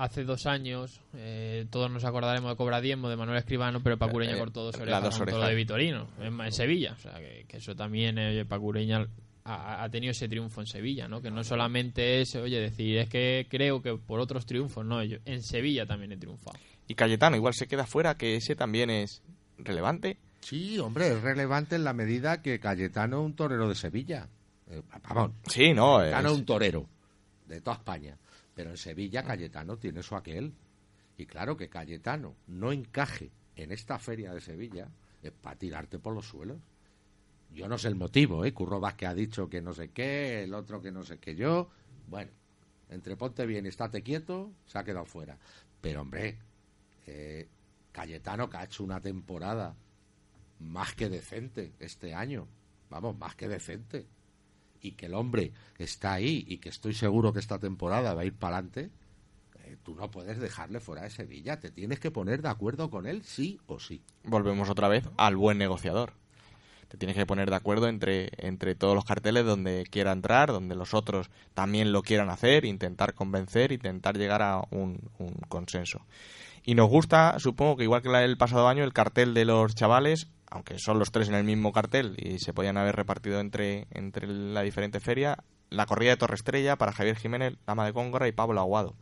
Hace 0.00 0.22
dos 0.22 0.46
años, 0.46 1.00
eh, 1.14 1.66
todos 1.70 1.90
nos 1.90 2.04
acordaremos 2.04 2.48
de 2.52 2.56
Cobra 2.56 2.80
Diezmo, 2.80 3.08
de 3.08 3.16
Manuel 3.16 3.38
Escribano, 3.38 3.82
pero 3.82 3.98
Pacureña 3.98 4.36
Eh, 4.36 4.38
cortó 4.38 4.62
dos 4.62 4.76
orejas 4.76 5.02
dos 5.02 5.18
con 5.18 5.26
todo 5.26 5.36
orejas. 5.38 5.50
de 5.50 5.56
Vitorino, 5.56 6.06
en, 6.20 6.40
en 6.40 6.52
Sevilla. 6.52 6.92
O 6.92 7.00
sea, 7.00 7.14
que, 7.18 7.46
que 7.48 7.56
eso 7.56 7.74
también, 7.74 8.16
eh, 8.16 8.28
oye, 8.30 8.44
Pacureña 8.44 9.08
ha, 9.42 9.82
ha 9.82 9.88
tenido 9.90 10.12
ese 10.12 10.28
triunfo 10.28 10.60
en 10.60 10.68
Sevilla, 10.68 11.08
¿no? 11.08 11.20
Que 11.20 11.32
no 11.32 11.42
solamente 11.42 12.20
es, 12.20 12.36
oye, 12.36 12.60
decir, 12.60 12.96
es 12.98 13.08
que 13.08 13.48
creo 13.50 13.82
que 13.82 13.96
por 13.96 14.20
otros 14.20 14.46
triunfos, 14.46 14.84
no, 14.86 15.02
yo 15.02 15.16
en 15.24 15.42
Sevilla 15.42 15.84
también 15.84 16.12
he 16.12 16.16
triunfado. 16.16 16.56
Y 16.88 16.94
Cayetano 16.94 17.36
igual 17.36 17.54
se 17.54 17.68
queda 17.68 17.86
fuera, 17.86 18.16
que 18.16 18.34
ese 18.36 18.56
también 18.56 18.90
es 18.90 19.22
relevante. 19.58 20.18
Sí, 20.40 20.78
hombre, 20.78 21.08
es 21.08 21.22
relevante 21.22 21.76
en 21.76 21.84
la 21.84 21.92
medida 21.92 22.42
que 22.42 22.58
Cayetano 22.58 23.20
es 23.20 23.26
un 23.26 23.34
torero 23.36 23.68
de 23.68 23.74
Sevilla. 23.74 24.28
Eh, 24.66 24.82
vamos, 25.08 25.32
Sí, 25.46 25.72
no, 25.74 25.98
Cayetano 25.98 26.28
es- 26.30 26.34
un 26.38 26.44
torero 26.46 26.88
de 27.46 27.60
toda 27.60 27.76
España. 27.76 28.16
Pero 28.54 28.70
en 28.70 28.76
Sevilla 28.76 29.22
Cayetano 29.22 29.76
tiene 29.76 30.02
su 30.02 30.16
aquel. 30.16 30.52
Y 31.16 31.26
claro 31.26 31.56
que 31.56 31.68
Cayetano 31.68 32.34
no 32.46 32.72
encaje 32.72 33.30
en 33.56 33.70
esta 33.72 33.98
feria 33.98 34.32
de 34.32 34.40
Sevilla 34.40 34.88
es 35.22 35.32
para 35.32 35.56
tirarte 35.56 35.98
por 35.98 36.14
los 36.14 36.26
suelos. 36.26 36.58
Yo 37.52 37.68
no 37.68 37.76
sé 37.78 37.88
el 37.88 37.94
motivo, 37.96 38.44
¿eh? 38.44 38.52
Curro 38.52 38.78
Vázquez 38.80 39.08
ha 39.08 39.14
dicho 39.14 39.48
que 39.48 39.60
no 39.60 39.72
sé 39.74 39.90
qué, 39.90 40.44
el 40.44 40.54
otro 40.54 40.80
que 40.80 40.90
no 40.92 41.02
sé 41.02 41.18
qué 41.18 41.34
yo. 41.34 41.70
Bueno, 42.06 42.30
entre 42.88 43.16
ponte 43.16 43.46
bien 43.46 43.64
y 43.66 43.68
estate 43.68 44.02
quieto, 44.02 44.52
se 44.66 44.78
ha 44.78 44.84
quedado 44.84 45.06
fuera. 45.06 45.38
Pero 45.80 46.02
hombre, 46.02 46.38
eh, 47.08 47.48
Cayetano 47.92 48.48
que 48.50 48.58
ha 48.58 48.64
hecho 48.64 48.84
una 48.84 49.00
temporada 49.00 49.74
más 50.60 50.94
que 50.94 51.08
decente 51.08 51.72
este 51.80 52.14
año. 52.14 52.46
Vamos, 52.90 53.16
más 53.18 53.34
que 53.34 53.48
decente. 53.48 54.06
Y 54.80 54.92
que 54.92 55.06
el 55.06 55.14
hombre 55.14 55.52
está 55.78 56.12
ahí 56.12 56.44
y 56.46 56.58
que 56.58 56.68
estoy 56.68 56.94
seguro 56.94 57.32
que 57.32 57.40
esta 57.40 57.58
temporada 57.58 58.14
va 58.14 58.22
a 58.22 58.24
ir 58.24 58.34
para 58.34 58.58
adelante. 58.58 58.90
eh, 59.64 59.76
tú 59.82 59.94
no 59.94 60.10
puedes 60.10 60.38
dejarle 60.38 60.80
fuera 60.80 61.02
de 61.02 61.10
Sevilla. 61.10 61.58
Te 61.58 61.70
tienes 61.70 61.98
que 61.98 62.10
poner 62.10 62.42
de 62.42 62.48
acuerdo 62.48 62.90
con 62.90 63.06
él, 63.06 63.22
sí 63.24 63.58
o 63.66 63.80
sí. 63.80 64.02
volvemos 64.24 64.68
otra 64.70 64.88
vez 64.88 65.04
al 65.16 65.36
buen 65.36 65.58
negociador. 65.58 66.12
Te 66.88 66.96
tienes 66.96 67.16
que 67.16 67.26
poner 67.26 67.50
de 67.50 67.56
acuerdo 67.56 67.86
entre, 67.88 68.30
entre 68.38 68.74
todos 68.74 68.94
los 68.94 69.04
carteles 69.04 69.44
donde 69.44 69.84
quiera 69.90 70.12
entrar, 70.12 70.50
donde 70.52 70.74
los 70.74 70.94
otros 70.94 71.28
también 71.52 71.92
lo 71.92 72.02
quieran 72.02 72.30
hacer, 72.30 72.64
intentar 72.64 73.12
convencer, 73.12 73.72
intentar 73.72 74.16
llegar 74.16 74.40
a 74.42 74.62
un, 74.70 75.10
un 75.18 75.34
consenso. 75.48 76.00
Y 76.64 76.74
nos 76.74 76.88
gusta, 76.88 77.38
supongo 77.38 77.76
que 77.76 77.84
igual 77.84 78.02
que 78.02 78.08
la 78.10 78.20
del 78.20 78.36
pasado 78.36 78.68
año, 78.68 78.84
el 78.84 78.92
cartel 78.92 79.34
de 79.34 79.44
los 79.44 79.74
chavales, 79.74 80.28
aunque 80.50 80.78
son 80.78 80.98
los 80.98 81.10
tres 81.10 81.28
en 81.28 81.34
el 81.34 81.44
mismo 81.44 81.72
cartel 81.72 82.14
y 82.18 82.38
se 82.38 82.52
podían 82.52 82.76
haber 82.76 82.96
repartido 82.96 83.40
entre, 83.40 83.86
entre 83.90 84.26
la 84.26 84.62
diferente 84.62 85.00
feria, 85.00 85.38
la 85.70 85.86
corrida 85.86 86.10
de 86.10 86.16
Torre 86.16 86.34
Estrella 86.34 86.76
para 86.76 86.92
Javier 86.92 87.16
Jiménez, 87.16 87.54
Lama 87.66 87.84
de 87.84 87.90
Góngora 87.92 88.28
y 88.28 88.32
Pablo 88.32 88.60
Aguado. 88.60 88.94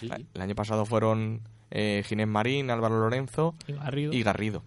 Sí, 0.00 0.08
El 0.34 0.40
año 0.42 0.54
pasado 0.54 0.84
fueron 0.86 1.42
eh, 1.70 2.02
Ginés 2.06 2.28
Marín, 2.28 2.70
Álvaro 2.70 2.98
Lorenzo 3.00 3.54
Y 3.66 3.72
Garrido. 3.72 4.12
y 4.12 4.22
Garrido. 4.22 4.62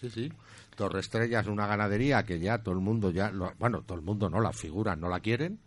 sí, 0.00 0.10
sí. 0.10 0.32
Torre 0.76 1.00
Estrella 1.00 1.40
es 1.40 1.46
una 1.48 1.66
ganadería 1.66 2.24
que 2.24 2.40
ya 2.40 2.58
todo 2.62 2.74
el 2.74 2.80
mundo 2.80 3.10
ya, 3.10 3.30
lo- 3.30 3.52
bueno, 3.58 3.82
todo 3.82 3.98
el 3.98 4.04
mundo 4.04 4.30
no, 4.30 4.40
las 4.40 4.56
figuras 4.56 4.96
no 4.96 5.08
la 5.10 5.20
quieren 5.20 5.58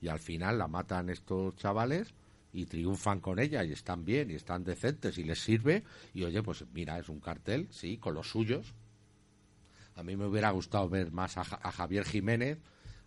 y 0.00 0.08
al 0.08 0.18
final 0.18 0.58
la 0.58 0.66
matan 0.66 1.10
estos 1.10 1.54
chavales 1.56 2.12
y 2.52 2.66
triunfan 2.66 3.20
con 3.20 3.38
ella 3.38 3.64
y 3.64 3.72
están 3.72 4.04
bien 4.04 4.30
y 4.30 4.34
están 4.34 4.64
decentes 4.64 5.16
y 5.18 5.24
les 5.24 5.42
sirve 5.42 5.82
y 6.12 6.24
oye, 6.24 6.42
pues 6.42 6.64
mira, 6.74 6.98
es 6.98 7.08
un 7.08 7.20
cartel, 7.20 7.68
sí, 7.70 7.96
con 7.98 8.14
los 8.14 8.28
suyos. 8.30 8.74
A 9.96 10.02
mí 10.02 10.16
me 10.16 10.26
hubiera 10.26 10.50
gustado 10.50 10.88
ver 10.88 11.12
más 11.12 11.36
a, 11.38 11.44
Ja- 11.44 11.60
a 11.62 11.72
Javier 11.72 12.04
Jiménez, 12.04 12.58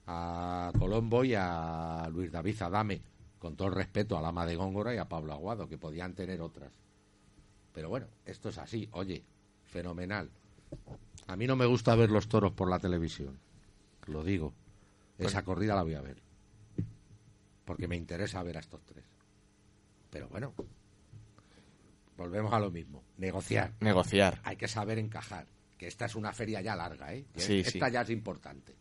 a 0.07 0.71
Colombo 0.77 1.23
y 1.23 1.33
a 1.35 2.07
Luis 2.11 2.31
David 2.31 2.61
Adame, 2.61 3.01
con 3.39 3.55
todo 3.55 3.67
el 3.69 3.75
respeto 3.75 4.17
a 4.17 4.21
Lama 4.21 4.45
de 4.45 4.55
Góngora 4.55 4.93
y 4.93 4.97
a 4.97 5.09
Pablo 5.09 5.33
Aguado, 5.33 5.67
que 5.67 5.77
podían 5.77 6.13
tener 6.13 6.41
otras. 6.41 6.71
Pero 7.73 7.89
bueno, 7.89 8.07
esto 8.25 8.49
es 8.49 8.57
así, 8.57 8.87
oye, 8.91 9.23
fenomenal. 9.65 10.29
A 11.27 11.35
mí 11.35 11.47
no 11.47 11.55
me 11.55 11.65
gusta 11.65 11.95
ver 11.95 12.09
los 12.11 12.27
toros 12.27 12.51
por 12.53 12.69
la 12.69 12.79
televisión, 12.79 13.37
lo 14.07 14.23
digo. 14.23 14.53
Esa 15.17 15.43
corrida 15.43 15.75
la 15.75 15.83
voy 15.83 15.95
a 15.95 16.01
ver. 16.01 16.17
Porque 17.65 17.87
me 17.87 17.95
interesa 17.95 18.43
ver 18.43 18.57
a 18.57 18.59
estos 18.59 18.81
tres. 18.85 19.03
Pero 20.09 20.29
bueno, 20.29 20.53
volvemos 22.17 22.53
a 22.53 22.59
lo 22.59 22.71
mismo. 22.71 23.03
Negociar. 23.17 23.73
Negociar. 23.79 24.39
Hay 24.43 24.55
que 24.55 24.67
saber 24.67 24.99
encajar. 24.99 25.47
Que 25.77 25.87
esta 25.87 26.05
es 26.05 26.15
una 26.15 26.31
feria 26.31 26.61
ya 26.61 26.75
larga, 26.75 27.13
¿eh? 27.13 27.25
Sí, 27.35 27.59
esta 27.59 27.87
sí. 27.87 27.93
ya 27.93 28.01
es 28.01 28.09
importante. 28.09 28.75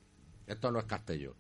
Esto 0.47 0.71
no 0.71 0.79
es 0.79 0.85
Castellón. 0.85 1.35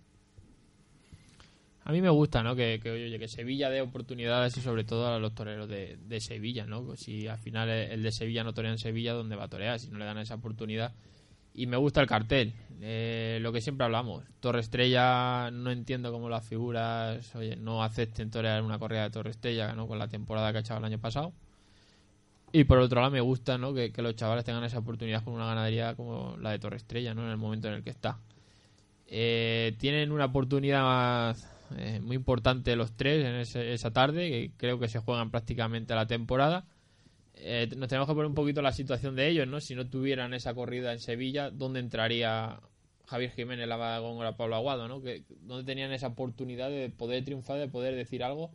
A 1.84 1.92
mí 1.92 2.00
me 2.00 2.08
gusta, 2.08 2.42
¿no? 2.42 2.56
Que, 2.56 2.80
que, 2.82 2.90
oye, 2.90 3.18
que 3.18 3.28
Sevilla 3.28 3.68
dé 3.68 3.82
oportunidades 3.82 4.56
y 4.56 4.62
sobre 4.62 4.84
todo 4.84 5.06
a 5.06 5.18
los 5.18 5.34
toreros 5.34 5.68
de, 5.68 5.98
de 5.98 6.20
Sevilla, 6.20 6.66
¿no? 6.66 6.96
Si 6.96 7.28
al 7.28 7.38
final 7.38 7.68
el 7.68 7.92
el 7.92 8.02
de 8.02 8.10
Sevilla 8.10 8.42
no 8.42 8.54
torea 8.54 8.72
en 8.72 8.78
Sevilla, 8.78 9.12
¿dónde 9.12 9.36
va 9.36 9.44
a 9.44 9.48
torear? 9.48 9.78
Si 9.78 9.90
no 9.90 9.98
le 9.98 10.06
dan 10.06 10.18
esa 10.18 10.34
oportunidad. 10.34 10.94
Y 11.54 11.66
me 11.66 11.76
gusta 11.76 12.00
el 12.00 12.06
cartel. 12.06 12.52
Eh, 12.80 13.38
lo 13.40 13.52
que 13.52 13.60
siempre 13.60 13.84
hablamos. 13.84 14.24
Torre 14.40 14.60
Estrella, 14.60 15.50
no 15.52 15.70
entiendo 15.70 16.12
cómo 16.12 16.28
las 16.28 16.44
figuras, 16.46 17.34
oye, 17.34 17.56
no 17.56 17.82
acepten 17.82 18.30
torear 18.30 18.62
una 18.62 18.78
corrida 18.78 19.04
de 19.04 19.10
Torre 19.10 19.30
Estrella, 19.30 19.72
¿no? 19.74 19.86
Con 19.86 19.98
la 19.98 20.08
temporada 20.08 20.50
que 20.52 20.58
ha 20.58 20.60
echado 20.60 20.78
el 20.80 20.84
año 20.84 20.98
pasado. 20.98 21.32
Y 22.52 22.64
por 22.64 22.78
otro 22.78 23.00
lado 23.00 23.10
me 23.12 23.20
gusta, 23.20 23.56
¿no? 23.58 23.72
Que, 23.72 23.90
que 23.92 24.02
los 24.02 24.14
chavales 24.16 24.44
tengan 24.44 24.64
esa 24.64 24.78
oportunidad 24.78 25.24
con 25.24 25.34
una 25.34 25.46
ganadería 25.46 25.94
como 25.94 26.36
la 26.40 26.50
de 26.50 26.58
Torre 26.58 26.76
Estrella, 26.76 27.14
¿no? 27.14 27.22
En 27.24 27.30
el 27.30 27.36
momento 27.36 27.68
en 27.68 27.74
el 27.74 27.82
que 27.82 27.90
está. 27.90 28.18
Eh, 29.06 29.74
tienen 29.78 30.12
una 30.12 30.26
oportunidad 30.26 31.36
eh, 31.76 32.00
muy 32.00 32.16
importante 32.16 32.76
los 32.76 32.92
tres 32.92 33.24
en 33.24 33.34
ese- 33.36 33.72
esa 33.72 33.92
tarde, 33.92 34.28
que 34.30 34.50
creo 34.56 34.78
que 34.78 34.88
se 34.88 34.98
juegan 34.98 35.30
prácticamente 35.30 35.94
la 35.94 36.06
temporada. 36.06 36.64
Eh, 37.36 37.68
nos 37.76 37.88
tenemos 37.88 38.06
que 38.08 38.14
poner 38.14 38.26
un 38.28 38.34
poquito 38.34 38.62
la 38.62 38.72
situación 38.72 39.16
de 39.16 39.28
ellos, 39.28 39.46
¿no? 39.48 39.60
Si 39.60 39.74
no 39.74 39.88
tuvieran 39.88 40.34
esa 40.34 40.54
corrida 40.54 40.92
en 40.92 41.00
Sevilla, 41.00 41.50
¿dónde 41.50 41.80
entraría 41.80 42.60
Javier 43.06 43.30
Jiménez, 43.32 43.68
la 43.68 43.98
Góngora, 43.98 44.36
Pablo 44.36 44.56
Aguado, 44.56 44.88
¿no? 44.88 45.02
Que, 45.02 45.24
¿Dónde 45.40 45.64
tenían 45.64 45.92
esa 45.92 46.08
oportunidad 46.08 46.70
de 46.70 46.90
poder 46.90 47.24
triunfar, 47.24 47.58
de 47.58 47.68
poder 47.68 47.94
decir 47.96 48.22
algo 48.22 48.50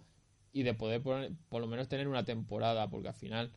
y 0.53 0.63
de 0.63 0.73
poder 0.73 1.01
por, 1.01 1.29
por 1.49 1.61
lo 1.61 1.67
menos 1.67 1.87
tener 1.89 2.07
una 2.07 2.23
temporada, 2.25 2.89
porque 2.89 3.09
al 3.09 3.13
final, 3.13 3.51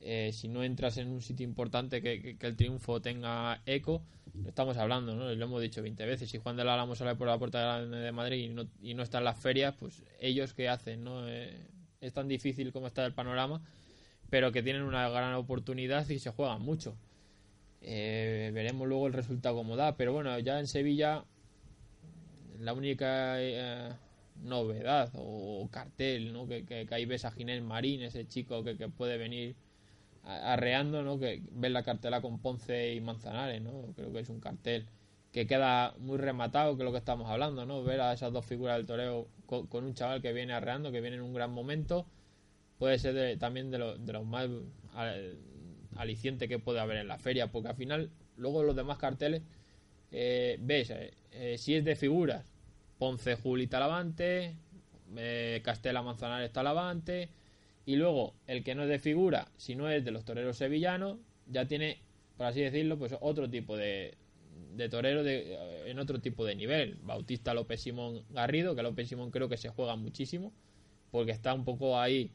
eh, 0.00 0.30
si 0.32 0.48
no 0.48 0.64
entras 0.64 0.96
en 0.98 1.08
un 1.08 1.22
sitio 1.22 1.44
importante 1.46 2.02
que, 2.02 2.36
que- 2.36 2.46
el 2.46 2.56
triunfo 2.56 3.00
tenga 3.00 3.62
eco, 3.66 4.02
lo 4.42 4.48
estamos 4.48 4.76
hablando, 4.76 5.14
¿no? 5.14 5.32
Lo 5.32 5.44
hemos 5.44 5.62
dicho 5.62 5.82
20 5.82 6.04
veces. 6.06 6.28
Si 6.30 6.38
Juan 6.38 6.56
de 6.56 6.64
la 6.64 6.74
Álamo 6.74 6.94
sale 6.94 7.14
por 7.14 7.26
la 7.28 7.38
puerta 7.38 7.84
de 7.84 8.12
Madrid 8.12 8.44
y 8.44 8.48
no, 8.48 8.66
y 8.82 8.94
no 8.94 9.02
está 9.02 9.18
en 9.18 9.24
las 9.24 9.38
ferias, 9.38 9.74
pues 9.78 10.02
ellos 10.20 10.52
qué 10.54 10.68
hacen, 10.68 11.04
¿no? 11.04 11.26
Eh, 11.28 11.68
es 12.00 12.12
tan 12.12 12.26
difícil 12.28 12.72
como 12.72 12.88
está 12.88 13.06
el 13.06 13.14
panorama, 13.14 13.62
pero 14.30 14.52
que 14.52 14.62
tienen 14.62 14.82
una 14.82 15.08
gran 15.08 15.34
oportunidad 15.34 16.08
y 16.08 16.18
se 16.18 16.30
juegan 16.30 16.62
mucho. 16.62 16.96
Eh, 17.80 18.50
veremos 18.54 18.88
luego 18.88 19.06
el 19.06 19.12
resultado 19.12 19.54
como 19.54 19.76
da, 19.76 19.96
pero 19.96 20.12
bueno, 20.12 20.38
ya 20.40 20.58
en 20.58 20.66
Sevilla 20.66 21.24
la 22.58 22.72
única 22.72 23.40
eh, 23.40 23.92
novedad 24.42 25.10
o 25.14 25.68
cartel, 25.70 26.32
¿no? 26.32 26.46
Que, 26.46 26.64
que, 26.64 26.86
que 26.86 26.94
ahí 26.94 27.04
ves 27.04 27.24
a 27.24 27.30
Ginés 27.30 27.62
Marín, 27.62 28.02
ese 28.02 28.26
chico 28.26 28.64
que, 28.64 28.76
que 28.76 28.88
puede 28.88 29.18
venir 29.18 29.56
arreando, 30.26 31.02
¿no? 31.02 31.18
Que 31.18 31.42
ves 31.52 31.70
la 31.70 31.84
cartela 31.84 32.20
con 32.20 32.40
Ponce 32.40 32.94
y 32.94 33.00
Manzanares, 33.00 33.62
¿no? 33.62 33.92
Creo 33.94 34.12
que 34.12 34.20
es 34.20 34.28
un 34.28 34.40
cartel 34.40 34.86
que 35.32 35.46
queda 35.46 35.94
muy 35.98 36.18
rematado, 36.18 36.76
que 36.76 36.82
es 36.82 36.84
lo 36.84 36.92
que 36.92 36.98
estamos 36.98 37.30
hablando, 37.30 37.66
¿no? 37.66 37.84
Ver 37.84 38.00
a 38.00 38.12
esas 38.12 38.32
dos 38.32 38.44
figuras 38.44 38.76
del 38.76 38.86
toreo 38.86 39.28
con 39.46 39.84
un 39.84 39.94
chaval 39.94 40.22
que 40.22 40.32
viene 40.32 40.52
arreando, 40.52 40.90
que 40.90 41.00
viene 41.00 41.16
en 41.16 41.22
un 41.22 41.34
gran 41.34 41.52
momento, 41.52 42.06
puede 42.78 42.98
ser 42.98 43.14
de- 43.14 43.36
también 43.36 43.70
de, 43.70 43.78
lo- 43.78 43.96
de 43.98 44.12
los 44.12 44.24
más 44.26 44.48
al- 44.94 45.38
alicientes 45.96 46.48
que 46.48 46.58
puede 46.58 46.80
haber 46.80 46.98
en 46.98 47.08
la 47.08 47.18
feria, 47.18 47.50
porque 47.52 47.68
al 47.68 47.76
final, 47.76 48.10
luego 48.36 48.62
los 48.62 48.76
demás 48.76 48.98
carteles, 48.98 49.42
eh, 50.12 50.58
ves, 50.60 50.90
eh, 50.90 51.14
eh, 51.32 51.58
si 51.58 51.74
es 51.74 51.84
de 51.84 51.96
figuras, 51.96 52.44
Ponce 52.98 53.36
Juli 53.36 53.66
Talavante, 53.66 54.54
eh, 55.16 55.60
Castela 55.64 56.02
Manzanares 56.02 56.52
Talavante, 56.52 57.28
y 57.86 57.96
luego 57.96 58.34
el 58.46 58.64
que 58.64 58.74
no 58.74 58.82
es 58.84 58.88
de 58.88 58.98
figura, 58.98 59.48
si 59.56 59.74
no 59.74 59.88
es 59.90 60.04
de 60.04 60.10
los 60.10 60.24
toreros 60.24 60.56
sevillanos, 60.56 61.18
ya 61.46 61.66
tiene, 61.66 61.98
por 62.36 62.46
así 62.46 62.60
decirlo, 62.60 62.98
pues 62.98 63.14
otro 63.20 63.48
tipo 63.48 63.76
de, 63.76 64.14
de 64.76 64.88
torero 64.88 65.22
de, 65.22 65.90
en 65.90 65.98
otro 65.98 66.20
tipo 66.20 66.44
de 66.44 66.56
nivel. 66.56 66.96
Bautista 67.02 67.54
López 67.54 67.80
Simón 67.82 68.22
Garrido, 68.30 68.74
que 68.74 68.82
López 68.82 69.08
Simón 69.08 69.30
creo 69.30 69.48
que 69.48 69.56
se 69.56 69.68
juega 69.68 69.96
muchísimo, 69.96 70.52
porque 71.10 71.32
está 71.32 71.54
un 71.54 71.64
poco 71.64 71.98
ahí. 71.98 72.30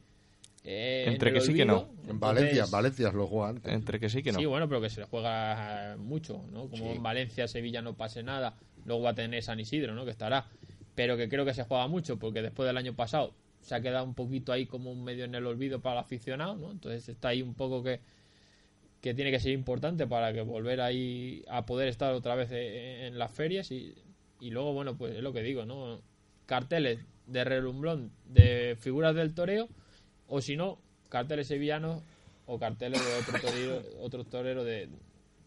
Eh, 0.64 1.04
en 1.06 1.14
Entre 1.14 1.32
que 1.32 1.40
sí 1.40 1.54
que 1.54 1.64
no. 1.64 1.88
En 2.08 2.20
Valencia, 2.20 2.66
Valencia 2.70 3.10
lo 3.10 3.44
antes. 3.44 3.72
Entre 3.72 3.98
que 3.98 4.08
sí 4.08 4.22
que 4.22 4.32
no. 4.32 4.38
Sí, 4.38 4.46
bueno, 4.46 4.68
pero 4.68 4.80
que 4.80 4.90
se 4.90 5.00
le 5.00 5.06
juega 5.06 5.96
mucho, 5.98 6.40
¿no? 6.52 6.68
Como 6.68 6.84
Sí. 6.84 6.96
en 6.96 7.02
Valencia, 7.02 7.48
Sevilla 7.48 7.82
no 7.82 7.94
pase 7.94 8.22
nada, 8.22 8.54
luego 8.84 9.02
va 9.02 9.10
a 9.10 9.14
tener 9.14 9.42
San 9.42 9.58
Isidro, 9.58 9.94
¿no? 9.94 10.04
Que 10.04 10.12
estará. 10.12 10.46
Pero 10.94 11.16
que 11.16 11.28
creo 11.28 11.44
que 11.44 11.54
se 11.54 11.64
juega 11.64 11.88
mucho, 11.88 12.18
porque 12.18 12.42
después 12.42 12.66
del 12.66 12.76
año 12.76 12.94
pasado 12.94 13.34
se 13.60 13.74
ha 13.74 13.80
quedado 13.80 14.04
un 14.04 14.14
poquito 14.14 14.52
ahí 14.52 14.66
como 14.66 14.90
un 14.92 15.02
medio 15.04 15.24
en 15.24 15.34
el 15.34 15.46
olvido 15.46 15.80
para 15.80 15.94
el 15.94 16.04
aficionado, 16.04 16.54
¿no? 16.56 16.70
Entonces 16.70 17.08
está 17.08 17.28
ahí 17.28 17.42
un 17.42 17.54
poco 17.54 17.82
que, 17.82 18.00
que 19.00 19.14
tiene 19.14 19.30
que 19.30 19.40
ser 19.40 19.52
importante 19.52 20.06
para 20.06 20.32
que 20.32 20.42
volver 20.42 20.80
ahí 20.80 21.44
a 21.48 21.64
poder 21.66 21.88
estar 21.88 22.12
otra 22.14 22.34
vez 22.34 22.50
en 22.52 23.18
las 23.18 23.30
ferias 23.32 23.70
y, 23.72 23.94
y 24.40 24.50
luego, 24.50 24.72
bueno, 24.74 24.96
pues 24.96 25.14
es 25.16 25.22
lo 25.22 25.32
que 25.32 25.42
digo, 25.42 25.64
¿no? 25.64 26.00
Carteles 26.46 27.00
de 27.26 27.44
relumbrón 27.44 28.10
de 28.26 28.76
figuras 28.78 29.14
del 29.14 29.32
toreo 29.34 29.68
o 30.32 30.40
si 30.40 30.56
no, 30.56 30.78
carteles 31.10 31.46
sevillanos 31.46 32.02
o 32.46 32.58
carteles 32.58 33.04
de 33.04 33.14
otro 33.16 33.38
torero, 33.38 33.82
otro 34.00 34.24
torero 34.24 34.64
de 34.64 34.88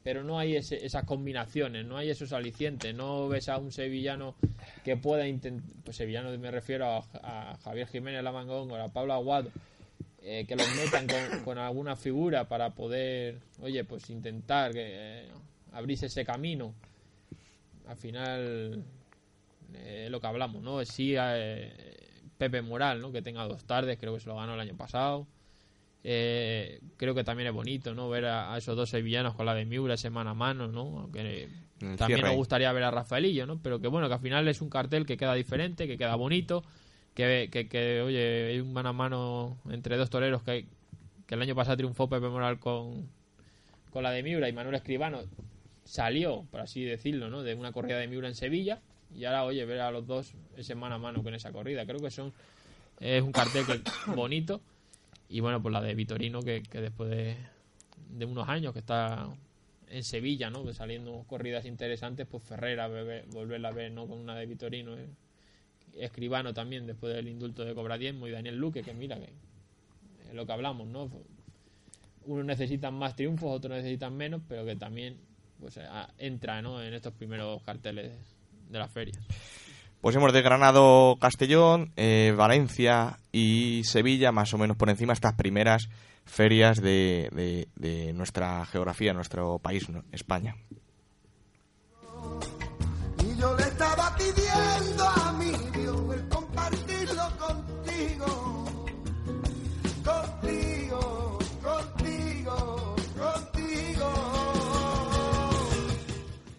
pero 0.04 0.24
no 0.24 0.38
hay 0.38 0.56
esas 0.56 1.04
combinaciones, 1.06 1.84
no 1.84 1.98
hay 1.98 2.12
esos 2.12 2.32
alicientes, 2.32 2.94
no 2.94 3.28
ves 3.28 3.50
a 3.50 3.58
un 3.58 3.72
sevillano 3.72 4.36
que 4.84 4.96
pueda 4.96 5.28
intentar, 5.28 5.68
pues 5.84 5.98
sevillano 5.98 6.38
me 6.38 6.52
refiero 6.52 7.04
a, 7.24 7.58
Javier 7.64 7.88
Jiménez 7.88 8.24
Lamangón 8.24 8.70
o 8.70 8.76
a 8.76 8.88
Pablo 8.90 9.14
Aguado, 9.14 9.50
eh, 10.22 10.46
que 10.48 10.56
los 10.56 10.68
metan 10.76 11.08
con, 11.08 11.44
con 11.44 11.58
alguna 11.58 11.96
figura 11.96 12.48
para 12.48 12.70
poder, 12.76 13.40
oye, 13.64 13.84
pues 13.84 14.12
intentar 14.12 14.72
que, 14.74 14.84
eh, 14.86 15.28
abrirse 15.74 16.06
ese 16.06 16.24
camino. 16.24 16.76
Al 17.88 17.98
final, 17.98 18.84
eh, 19.74 20.08
lo 20.12 20.22
que 20.22 20.28
hablamos, 20.28 20.62
¿no? 20.62 20.86
Sí, 20.86 21.16
eh, 21.18 22.05
Pepe 22.38 22.62
Moral, 22.62 23.02
¿no? 23.02 23.12
Que 23.12 23.22
tenga 23.22 23.48
dos 23.48 23.66
tardes, 23.66 23.98
creo 24.00 24.14
que 24.14 24.20
se 24.20 24.28
lo 24.28 24.36
ganó 24.36 24.54
el 24.56 24.60
año 24.60 24.76
pasado. 24.76 25.28
Eh, 26.04 26.82
creo 26.98 27.16
que 27.16 27.24
también 27.24 27.48
es 27.48 27.54
bonito, 27.54 27.96
¿no? 27.96 28.10
Ver 28.10 28.26
a, 28.26 28.54
a 28.54 28.58
esos 28.58 28.76
dos 28.76 28.90
sevillanos 28.90 29.34
con 29.34 29.46
la 29.46 29.56
de 29.56 29.66
Miura 29.66 29.98
semana 29.98 30.32
a 30.32 30.34
mano, 30.36 30.68
¿no? 30.68 31.00
Aunque 31.00 31.50
también 31.98 32.22
nos 32.22 32.36
gustaría 32.36 32.72
ver 32.72 32.84
a 32.84 32.92
Rafaelillo, 32.92 33.46
¿no? 33.46 33.60
Pero 33.62 33.80
que 33.80 33.88
bueno, 33.88 34.08
que 34.08 34.14
al 34.14 34.20
final 34.20 34.48
es 34.48 34.62
un 34.62 34.70
cartel 34.70 35.06
que 35.06 35.18
queda 35.18 35.34
diferente, 35.34 35.88
que 35.88 35.98
queda 35.98 36.16
bonito, 36.16 36.64
que, 37.14 37.50
que, 37.52 37.68
que, 37.68 38.02
oye, 38.02 38.52
hay 38.52 38.60
un 38.60 38.72
mano 38.72 38.90
a 38.90 38.94
mano 38.94 39.58
entre 39.70 39.98
dos 39.98 40.10
toreros 40.10 40.44
que, 40.44 40.68
que 41.26 41.36
el 41.36 41.42
año 41.42 41.56
pasado 41.56 41.78
triunfó 41.78 42.08
Pepe 42.08 42.30
Moral 42.30 42.60
con, 42.60 43.10
con 43.92 44.04
la 44.04 44.12
de 44.12 44.22
Miura 44.22 44.48
y 44.48 44.54
Manuel 44.54 44.76
Escribano 44.76 45.22
salió, 45.86 46.46
por 46.52 46.62
así 46.62 46.84
decirlo, 46.84 47.30
¿no? 47.30 47.44
De 47.44 47.56
una 47.56 47.72
corrida 47.72 47.98
de 47.98 48.08
Miura 48.08 48.28
en 48.28 48.36
Sevilla 48.36 48.80
y 49.16 49.26
ahora, 49.26 49.46
oye, 49.46 49.66
ver 49.66 49.82
a 49.82 49.92
los 49.92 50.06
dos 50.06 50.34
ese 50.58 50.76
mano 50.76 50.96
a 50.96 50.98
mano 50.98 51.24
con 51.24 51.34
esa 51.34 51.52
corrida. 51.52 51.86
Creo 51.86 52.00
que 52.00 52.12
son 52.12 52.34
es 53.00 53.22
un 53.22 53.32
cartel 53.32 53.66
bonito 54.16 54.62
y 55.30 55.40
bueno, 55.40 55.62
pues 55.62 55.74
la 55.74 55.82
de 55.82 55.96
Vitorino 55.96 56.42
que, 56.42 56.62
después 56.72 57.10
de, 57.10 58.26
unos 58.26 58.48
años 58.48 58.74
que 58.74 58.80
está 58.80 59.28
en 59.90 60.04
Sevilla, 60.04 60.50
¿no? 60.50 60.72
Saliendo 60.74 61.24
corridas 61.28 61.66
interesantes, 61.66 62.28
pues 62.30 62.44
Ferrera 62.44 62.88
volverla 63.32 63.70
a 63.70 63.72
ver, 63.72 63.92
¿no? 63.92 64.08
Con 64.08 64.20
una 64.20 64.36
de 64.36 64.46
Vitorino, 64.46 64.98
eh. 64.98 65.08
Escribano 65.98 66.54
también 66.54 66.86
después 66.86 67.14
del 67.14 67.30
indulto 67.30 67.64
de 67.64 67.74
Cobradiemo 67.74 68.28
y 68.28 68.32
Daniel 68.32 68.58
Luque, 68.58 68.84
que 68.84 68.94
mira 68.94 69.18
que 69.18 69.30
es 70.28 70.34
lo 70.34 70.46
que 70.46 70.52
hablamos, 70.52 70.88
¿no? 70.88 71.10
Unos 72.26 72.46
necesitan 72.46 72.94
más 72.96 73.16
triunfos, 73.16 73.50
otros 73.50 73.78
necesitan 73.78 74.16
menos, 74.16 74.42
pero 74.48 74.66
que 74.66 74.76
también 74.76 75.18
pues 75.60 75.80
entra, 76.18 76.62
¿no? 76.62 76.84
En 76.84 76.94
estos 76.94 77.14
primeros 77.14 77.64
carteles 77.64 78.12
de 78.76 78.80
la 78.80 78.88
feria. 78.88 79.14
Pues 80.02 80.16
hemos 80.16 80.34
desgranado 80.34 81.18
Castellón, 81.20 81.92
eh, 81.96 82.34
Valencia 82.38 83.18
y 83.32 83.82
Sevilla, 83.86 84.32
más 84.32 84.54
o 84.54 84.58
menos 84.58 84.78
por 84.78 84.90
encima, 84.90 85.14
estas 85.14 85.34
primeras 85.34 85.90
ferias 86.26 86.82
de, 86.82 87.68
nuestra 88.14 88.66
geografía, 88.66 89.14
nuestro 89.14 89.58
país. 89.60 89.88
España. 90.12 90.56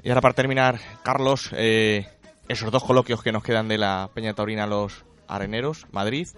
Y 0.06 0.08
ahora 0.08 0.20
para 0.20 0.34
terminar, 0.34 0.78
Carlos, 1.02 1.50
eh, 1.50 2.06
esos 2.46 2.70
dos 2.70 2.84
coloquios 2.84 3.24
que 3.24 3.32
nos 3.32 3.42
quedan 3.42 3.66
de 3.66 3.76
la 3.76 4.08
Peña 4.14 4.34
Taurina 4.34 4.64
Los 4.64 5.04
Areneros, 5.26 5.88
Madrid. 5.90 6.28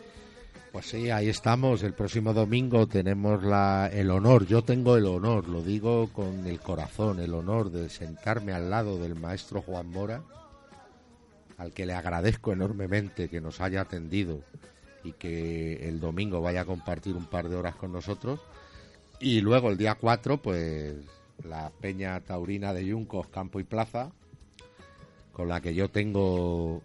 Pues 0.72 0.86
sí, 0.86 1.10
ahí 1.10 1.28
estamos. 1.28 1.82
El 1.82 1.92
próximo 1.92 2.32
domingo 2.32 2.86
tenemos 2.86 3.42
la, 3.42 3.90
el 3.92 4.10
honor, 4.10 4.46
yo 4.46 4.62
tengo 4.62 4.96
el 4.96 5.04
honor, 5.04 5.50
lo 5.50 5.60
digo 5.60 6.08
con 6.14 6.46
el 6.46 6.60
corazón, 6.60 7.20
el 7.20 7.34
honor 7.34 7.70
de 7.70 7.90
sentarme 7.90 8.54
al 8.54 8.70
lado 8.70 8.98
del 8.98 9.16
maestro 9.16 9.60
Juan 9.60 9.90
Mora, 9.90 10.22
al 11.58 11.74
que 11.74 11.84
le 11.84 11.92
agradezco 11.92 12.54
enormemente 12.54 13.28
que 13.28 13.42
nos 13.42 13.60
haya 13.60 13.82
atendido 13.82 14.40
y 15.04 15.12
que 15.12 15.86
el 15.86 16.00
domingo 16.00 16.40
vaya 16.40 16.62
a 16.62 16.64
compartir 16.64 17.16
un 17.16 17.26
par 17.26 17.50
de 17.50 17.56
horas 17.56 17.76
con 17.76 17.92
nosotros. 17.92 18.40
Y 19.20 19.42
luego 19.42 19.68
el 19.68 19.76
día 19.76 19.96
4, 19.96 20.38
pues 20.38 20.94
la 21.44 21.70
Peña 21.80 22.20
Taurina 22.20 22.72
de 22.72 22.84
Yuncos, 22.86 23.28
Campo 23.28 23.60
y 23.60 23.64
Plaza, 23.64 24.10
con 25.32 25.48
la 25.48 25.60
que 25.60 25.74
yo 25.74 25.88
tengo, 25.88 26.82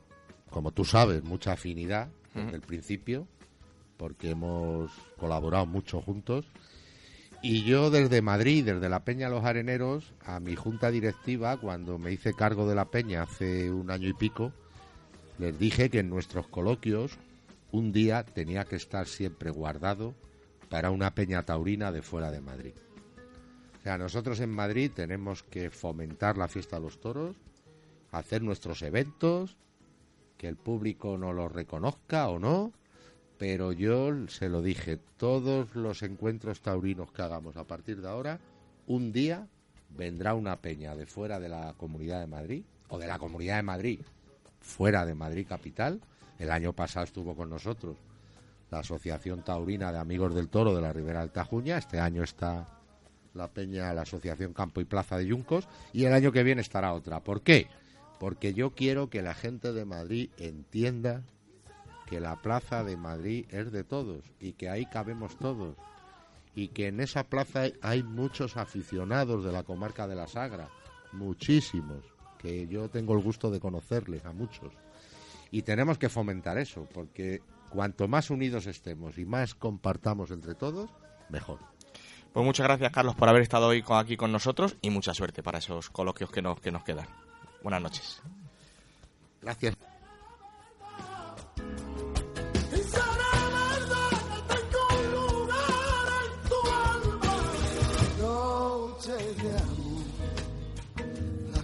como 0.49 0.71
tú 0.71 0.85
sabes, 0.85 1.23
mucha 1.23 1.53
afinidad 1.53 2.09
desde 2.33 2.47
Ujú. 2.47 2.55
el 2.55 2.61
principio 2.61 3.27
porque 3.97 4.31
hemos 4.31 4.91
colaborado 5.17 5.65
mucho 5.65 6.01
juntos. 6.01 6.45
Y 7.41 7.63
yo 7.63 7.89
desde 7.91 8.21
Madrid, 8.21 8.65
desde 8.65 8.89
la 8.89 9.03
Peña 9.03 9.29
Los 9.29 9.43
Areneros, 9.43 10.13
a 10.25 10.39
mi 10.39 10.55
junta 10.55 10.91
directiva, 10.91 11.57
cuando 11.57 11.97
me 11.97 12.11
hice 12.11 12.33
cargo 12.33 12.67
de 12.67 12.75
la 12.75 12.85
Peña 12.85 13.23
hace 13.23 13.71
un 13.71 13.91
año 13.91 14.07
y 14.07 14.13
pico, 14.13 14.51
les 15.39 15.57
dije 15.59 15.89
que 15.89 15.99
en 15.99 16.09
nuestros 16.09 16.47
coloquios 16.47 17.17
un 17.71 17.91
día 17.91 18.23
tenía 18.23 18.65
que 18.65 18.75
estar 18.77 19.07
siempre 19.07 19.49
guardado 19.51 20.13
para 20.69 20.89
una 20.89 21.13
Peña 21.15 21.43
Taurina 21.43 21.91
de 21.91 22.01
fuera 22.01 22.31
de 22.31 22.39
Madrid. 22.41 22.73
O 23.83 23.85
sea, 23.85 23.97
nosotros 23.97 24.39
en 24.39 24.49
Madrid 24.49 24.91
tenemos 24.95 25.43
que 25.43 25.69
fomentar 25.69 26.37
la 26.37 26.47
fiesta 26.47 26.77
de 26.77 26.83
los 26.83 27.01
toros, 27.01 27.35
hacer 28.13 28.41
nuestros 28.41 28.81
eventos, 28.81 29.57
que 30.37 30.47
el 30.47 30.55
público 30.55 31.17
nos 31.17 31.35
lo 31.35 31.49
reconozca 31.49 32.29
o 32.29 32.39
no, 32.39 32.71
pero 33.37 33.73
yo 33.73 34.29
se 34.29 34.47
lo 34.47 34.61
dije, 34.61 34.99
todos 35.17 35.75
los 35.75 36.01
encuentros 36.01 36.61
taurinos 36.61 37.11
que 37.11 37.23
hagamos 37.23 37.57
a 37.57 37.65
partir 37.65 37.99
de 37.99 38.07
ahora, 38.07 38.39
un 38.87 39.11
día 39.11 39.49
vendrá 39.89 40.33
una 40.33 40.61
peña 40.61 40.95
de 40.95 41.05
fuera 41.05 41.41
de 41.41 41.49
la 41.49 41.73
Comunidad 41.73 42.21
de 42.21 42.27
Madrid, 42.27 42.63
o 42.87 42.97
de 42.97 43.07
la 43.07 43.19
Comunidad 43.19 43.57
de 43.57 43.63
Madrid, 43.63 43.99
fuera 44.61 45.05
de 45.05 45.13
Madrid 45.13 45.45
capital. 45.45 45.99
El 46.39 46.51
año 46.51 46.71
pasado 46.71 47.03
estuvo 47.03 47.35
con 47.35 47.49
nosotros 47.49 47.97
la 48.71 48.79
Asociación 48.79 49.43
Taurina 49.43 49.91
de 49.91 49.97
Amigos 49.97 50.33
del 50.33 50.47
Toro 50.47 50.73
de 50.73 50.81
la 50.81 50.93
Ribera 50.93 51.19
del 51.19 51.31
Tajuña. 51.31 51.77
Este 51.77 51.99
año 51.99 52.23
está 52.23 52.79
la 53.33 53.47
peña, 53.49 53.93
la 53.93 54.03
Asociación 54.03 54.53
Campo 54.53 54.81
y 54.81 54.85
Plaza 54.85 55.17
de 55.17 55.27
Yuncos, 55.27 55.67
y 55.91 56.05
el 56.05 56.13
año 56.13 56.31
que 56.31 56.43
viene 56.43 56.61
estará 56.61 56.93
otra. 56.93 57.21
¿Por 57.21 57.41
qué? 57.41 57.67
Porque 58.19 58.53
yo 58.53 58.71
quiero 58.71 59.09
que 59.09 59.21
la 59.21 59.33
gente 59.33 59.73
de 59.73 59.85
Madrid 59.85 60.29
entienda 60.37 61.23
que 62.05 62.19
la 62.19 62.41
Plaza 62.41 62.83
de 62.83 62.97
Madrid 62.97 63.45
es 63.49 63.71
de 63.71 63.83
todos 63.83 64.23
y 64.39 64.53
que 64.53 64.69
ahí 64.69 64.85
cabemos 64.85 65.37
todos 65.37 65.75
y 66.55 66.69
que 66.69 66.87
en 66.87 66.99
esa 66.99 67.23
plaza 67.23 67.63
hay 67.81 68.03
muchos 68.03 68.57
aficionados 68.57 69.43
de 69.43 69.51
la 69.51 69.63
comarca 69.63 70.07
de 70.07 70.15
la 70.15 70.27
Sagra, 70.27 70.69
muchísimos, 71.11 72.03
que 72.37 72.67
yo 72.67 72.89
tengo 72.89 73.13
el 73.15 73.23
gusto 73.23 73.49
de 73.49 73.59
conocerles 73.59 74.25
a 74.25 74.33
muchos. 74.33 74.73
Y 75.51 75.63
tenemos 75.63 75.97
que 75.97 76.09
fomentar 76.09 76.57
eso, 76.57 76.87
porque 76.93 77.41
cuanto 77.69 78.07
más 78.07 78.29
unidos 78.29 78.67
estemos 78.67 79.17
y 79.17 79.25
más 79.25 79.55
compartamos 79.55 80.31
entre 80.31 80.55
todos, 80.55 80.89
mejor. 81.29 81.59
Pues 82.33 82.45
muchas 82.45 82.65
gracias, 82.65 82.91
Carlos, 82.91 83.15
por 83.15 83.29
haber 83.29 83.43
estado 83.43 83.67
hoy 83.67 83.83
aquí 83.87 84.17
con 84.17 84.31
nosotros 84.31 84.75
y 84.81 84.89
mucha 84.89 85.13
suerte 85.13 85.43
para 85.43 85.59
esos 85.59 85.91
coloquios 85.91 86.31
que 86.31 86.41
nos, 86.41 86.59
que 86.59 86.71
nos 86.71 86.83
quedan. 86.83 87.07
Buenas 87.61 87.81
noches. 87.81 88.21
Gracias. 89.41 89.77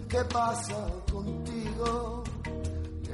¿Qué 0.10 0.26
pasa 0.26 0.88
contigo? 1.12 2.24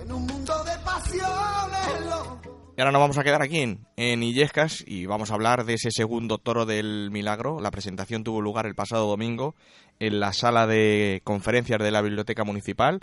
En 0.02 0.12
un 0.12 0.26
mundo 0.26 0.64
de 0.64 0.78
pasiones 0.80 2.45
y 2.78 2.82
ahora 2.82 2.92
nos 2.92 3.00
vamos 3.00 3.18
a 3.18 3.24
quedar 3.24 3.42
aquí 3.42 3.60
en, 3.60 3.88
en, 3.96 4.22
Illescas 4.22 4.84
y 4.86 5.06
vamos 5.06 5.32
a 5.32 5.36
hablar 5.36 5.64
de 5.64 5.76
ese 5.76 5.92
segundo 5.92 6.38
toro 6.40 6.66
del 6.66 7.10
milagro. 7.10 7.62
La 7.62 7.72
presentación 7.72 8.26
tuvo 8.26 8.42
lugar 8.42 8.66
el 8.66 8.76
pasado 8.76 9.08
domingo 9.08 9.56
en 10.00 10.20
la 10.20 10.34
sala 10.34 10.68
de 10.68 11.22
conferencias 11.24 11.80
de 11.80 11.92
la 11.92 12.02
Biblioteca 12.02 12.44
Municipal 12.44 13.00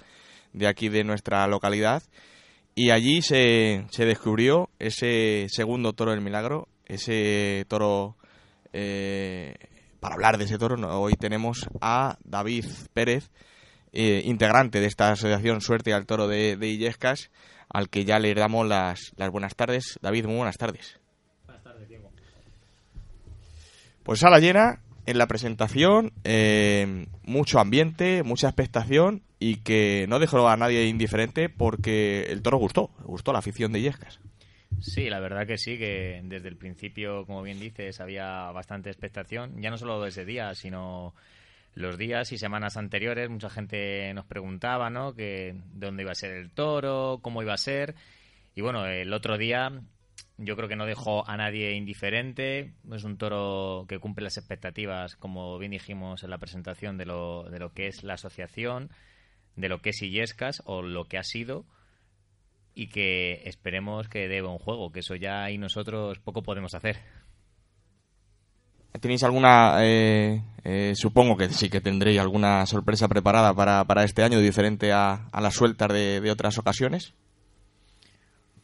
de 0.53 0.67
aquí 0.67 0.91
de 0.91 1.05
nuestra 1.05 1.47
localidad. 1.47 2.03
Y 2.75 2.91
allí 2.91 3.23
se, 3.23 3.87
se 3.91 4.05
descubrió 4.05 4.69
ese 4.79 5.47
segundo 5.49 5.95
toro 5.95 6.11
del 6.11 6.21
milagro, 6.21 6.69
ese 6.87 7.65
toro... 7.69 8.17
Eh, 8.75 9.55
para 10.01 10.17
hablar 10.17 10.37
de 10.37 10.45
ese 10.45 10.59
toro, 10.59 10.77
hoy 11.01 11.15
tenemos 11.15 11.69
a 11.81 12.19
David 12.25 12.65
Pérez, 12.93 13.31
eh, 13.93 14.23
integrante 14.25 14.81
de 14.81 14.87
esta 14.87 15.13
asociación 15.13 15.61
Suerte 15.61 15.93
al 15.93 16.07
Toro 16.07 16.27
de, 16.27 16.57
de 16.57 16.69
Illescas 16.69 17.31
al 17.73 17.89
que 17.89 18.05
ya 18.05 18.19
le 18.19 18.35
damos 18.35 18.67
las, 18.67 19.13
las 19.17 19.31
buenas 19.31 19.57
tardes. 19.57 19.99
David, 20.03 20.27
muy 20.27 20.37
buenas 20.37 20.59
tardes. 20.59 21.01
Buenas 21.47 21.65
tardes, 21.65 21.89
Diego. 21.89 22.11
Pues 24.03 24.21
sala 24.21 24.39
llena 24.39 24.81
en 25.07 25.19
la 25.19 25.27
presentación, 25.27 26.13
eh, 26.25 27.07
mucho 27.25 27.59
ambiente, 27.59 28.23
mucha 28.23 28.49
expectación 28.49 29.23
y 29.39 29.57
que 29.57 30.07
no 30.09 30.19
dejó 30.19 30.49
a 30.49 30.57
nadie 30.57 30.87
indiferente 30.87 31.49
porque 31.49 32.27
el 32.29 32.43
toro 32.43 32.59
gustó, 32.59 32.91
gustó 33.05 33.33
la 33.33 33.41
afición 33.41 33.73
de 33.73 33.81
Illescas. 33.81 34.21
Sí, 34.81 35.09
la 35.09 35.21
verdad 35.21 35.47
que 35.47 35.59
sí, 35.59 35.79
que 35.79 36.21
desde 36.25 36.49
el 36.49 36.57
principio, 36.57 37.25
como 37.27 37.43
bien 37.43 37.61
dices, 37.61 38.01
había 38.01 38.51
bastante 38.53 38.91
expectación, 38.91 39.61
ya 39.61 39.71
no 39.71 39.79
solo 39.79 40.01
de 40.03 40.09
ese 40.09 40.25
día, 40.25 40.55
sino 40.55 41.15
los 41.75 41.97
días 41.97 42.33
y 42.33 42.39
semanas 42.39 42.77
anteriores 42.77 43.31
mucha 43.31 43.49
gente 43.49 44.13
nos 44.15 44.27
preguntaba, 44.27 44.91
¿no? 44.91 45.15
Que 45.15 45.55
dónde 45.73 46.03
iba 46.03 46.13
a 46.13 46.17
ser 46.17 46.33
el 46.33 46.51
toro, 46.51 47.21
cómo 47.23 47.43
iba 47.43 47.55
a 47.55 47.59
ser. 47.59 47.95
Y 48.55 48.61
bueno, 48.61 48.87
el 48.87 49.13
otro 49.13 49.39
día 49.39 49.83
yo 50.37 50.57
creo 50.57 50.69
que 50.69 50.77
no 50.77 50.87
dejó 50.87 51.29
a 51.29 51.37
nadie 51.37 51.73
indiferente. 51.73 52.75
Es 52.93 53.05
un 53.05 53.17
toro 53.17 53.87
que 53.89 53.99
cumple 53.99 54.25
las 54.25 54.37
expectativas, 54.37 55.17
como 55.17 55.59
bien 55.59 55.73
dijimos 55.73 56.23
en 56.25 56.31
la 56.31 56.39
presentación, 56.39 56.99
de 56.99 57.07
lo, 57.07 57.45
de 57.45 57.59
lo 57.59 57.73
que 57.73 57.87
es 57.87 58.03
la 58.03 58.15
asociación, 58.15 58.91
de 59.57 59.69
lo 59.69 59.81
que 59.81 59.91
es 59.91 60.03
Illescas 60.03 60.63
o 60.67 60.83
lo 60.83 61.07
que 61.07 61.19
ha 61.19 61.25
sido 61.25 61.65
y 62.75 62.89
que 62.89 63.43
esperemos 63.45 64.09
que 64.09 64.29
dé 64.29 64.43
un 64.43 64.59
juego, 64.59 64.93
que 64.93 65.01
eso 65.01 65.15
ya 65.15 65.45
ahí 65.45 65.59
nosotros 65.59 66.19
poco 66.19 66.43
podemos 66.43 66.75
hacer. 66.75 66.99
¿Tenéis 69.01 69.23
alguna, 69.25 69.79
eh, 69.81 70.43
eh, 70.65 70.93
supongo 70.95 71.37
que 71.37 71.49
sí 71.49 71.71
que 71.71 71.81
tendréis 71.81 72.21
alguna 72.21 72.67
sorpresa 72.67 73.09
preparada 73.09 73.55
para, 73.55 73.85
para 73.85 74.05
este 74.05 74.23
año 74.23 74.39
diferente 74.39 74.93
a, 74.93 75.29
a 75.33 75.41
las 75.41 75.55
sueltas 75.55 75.89
de, 75.89 76.21
de, 76.21 76.31
otras 76.31 76.59
ocasiones? 76.59 77.15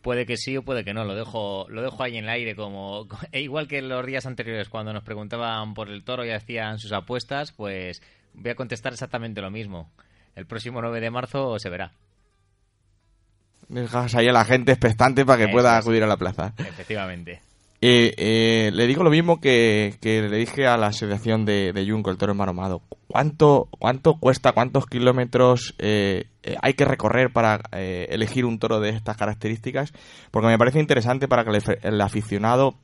Puede 0.03 0.27
que 0.27 0.37
sí 0.37 0.57
o 0.57 0.63
puede 0.63 0.85
que 0.85 0.93
no, 0.93 1.05
lo 1.05 1.15
dejo, 1.15 1.67
lo 1.71 1.83
dejo 1.83 2.03
ahí 2.03 2.19
en 2.19 2.25
el 2.25 2.31
aire 2.31 2.55
como 2.55 3.09
e 3.33 3.41
igual 3.41 3.69
que 3.69 3.81
los 3.81 4.05
días 4.07 4.27
anteriores 4.27 4.69
cuando 4.69 4.93
nos 4.93 5.03
preguntaban 5.03 5.75
por 5.75 5.89
el 5.89 6.05
toro 6.05 6.25
y 6.25 6.31
hacían 6.31 6.79
sus 6.79 6.93
apuestas, 6.93 7.53
pues 7.53 8.03
voy 8.35 8.51
a 8.51 8.55
contestar 8.55 8.93
exactamente 8.93 9.41
lo 9.41 9.51
mismo. 9.51 9.91
El 10.37 10.47
próximo 10.47 10.81
9 10.81 11.01
de 11.01 11.11
marzo 11.11 11.59
se 11.59 11.71
verá. 11.71 11.93
Dejas 13.69 14.15
ahí 14.15 14.29
a 14.29 14.33
la 14.33 14.45
gente 14.45 14.73
expectante 14.73 15.27
para 15.27 15.39
que 15.39 15.45
Eso 15.45 15.53
pueda 15.53 15.77
acudir 15.77 16.03
a 16.03 16.07
la 16.07 16.17
plaza. 16.17 16.55
Efectivamente. 16.59 17.43
Eh, 17.81 18.13
eh, 18.17 18.71
le 18.73 18.87
digo 18.89 19.05
lo 19.05 19.11
mismo 19.11 19.41
que, 19.41 19.97
que, 20.01 20.23
le 20.23 20.37
dije 20.37 20.67
a 20.67 20.77
la 20.77 20.89
asociación 20.89 21.45
de, 21.45 21.73
de 21.73 21.89
Junco, 21.89 22.11
el 22.11 22.19
toro 22.19 22.33
enmaromado. 22.33 22.83
¿Cuánto, 23.07 23.69
¿Cuánto 23.71 24.19
cuesta, 24.19 24.53
cuántos 24.53 24.87
kilómetros 24.87 25.77
eh, 25.79 26.25
hay 26.61 26.75
que 26.75 26.85
recorrer 26.85 27.33
para 27.33 27.61
elegir 27.73 28.45
un 28.45 28.59
toro 28.59 28.81
de 28.81 28.91
estas 28.91 29.17
características? 29.17 29.93
Porque 30.33 30.49
me 30.49 30.59
parece 30.59 30.81
interesante 30.81 31.29
para 31.29 31.45
que 31.45 31.79
el, 31.83 32.01
aficionado 32.01 32.75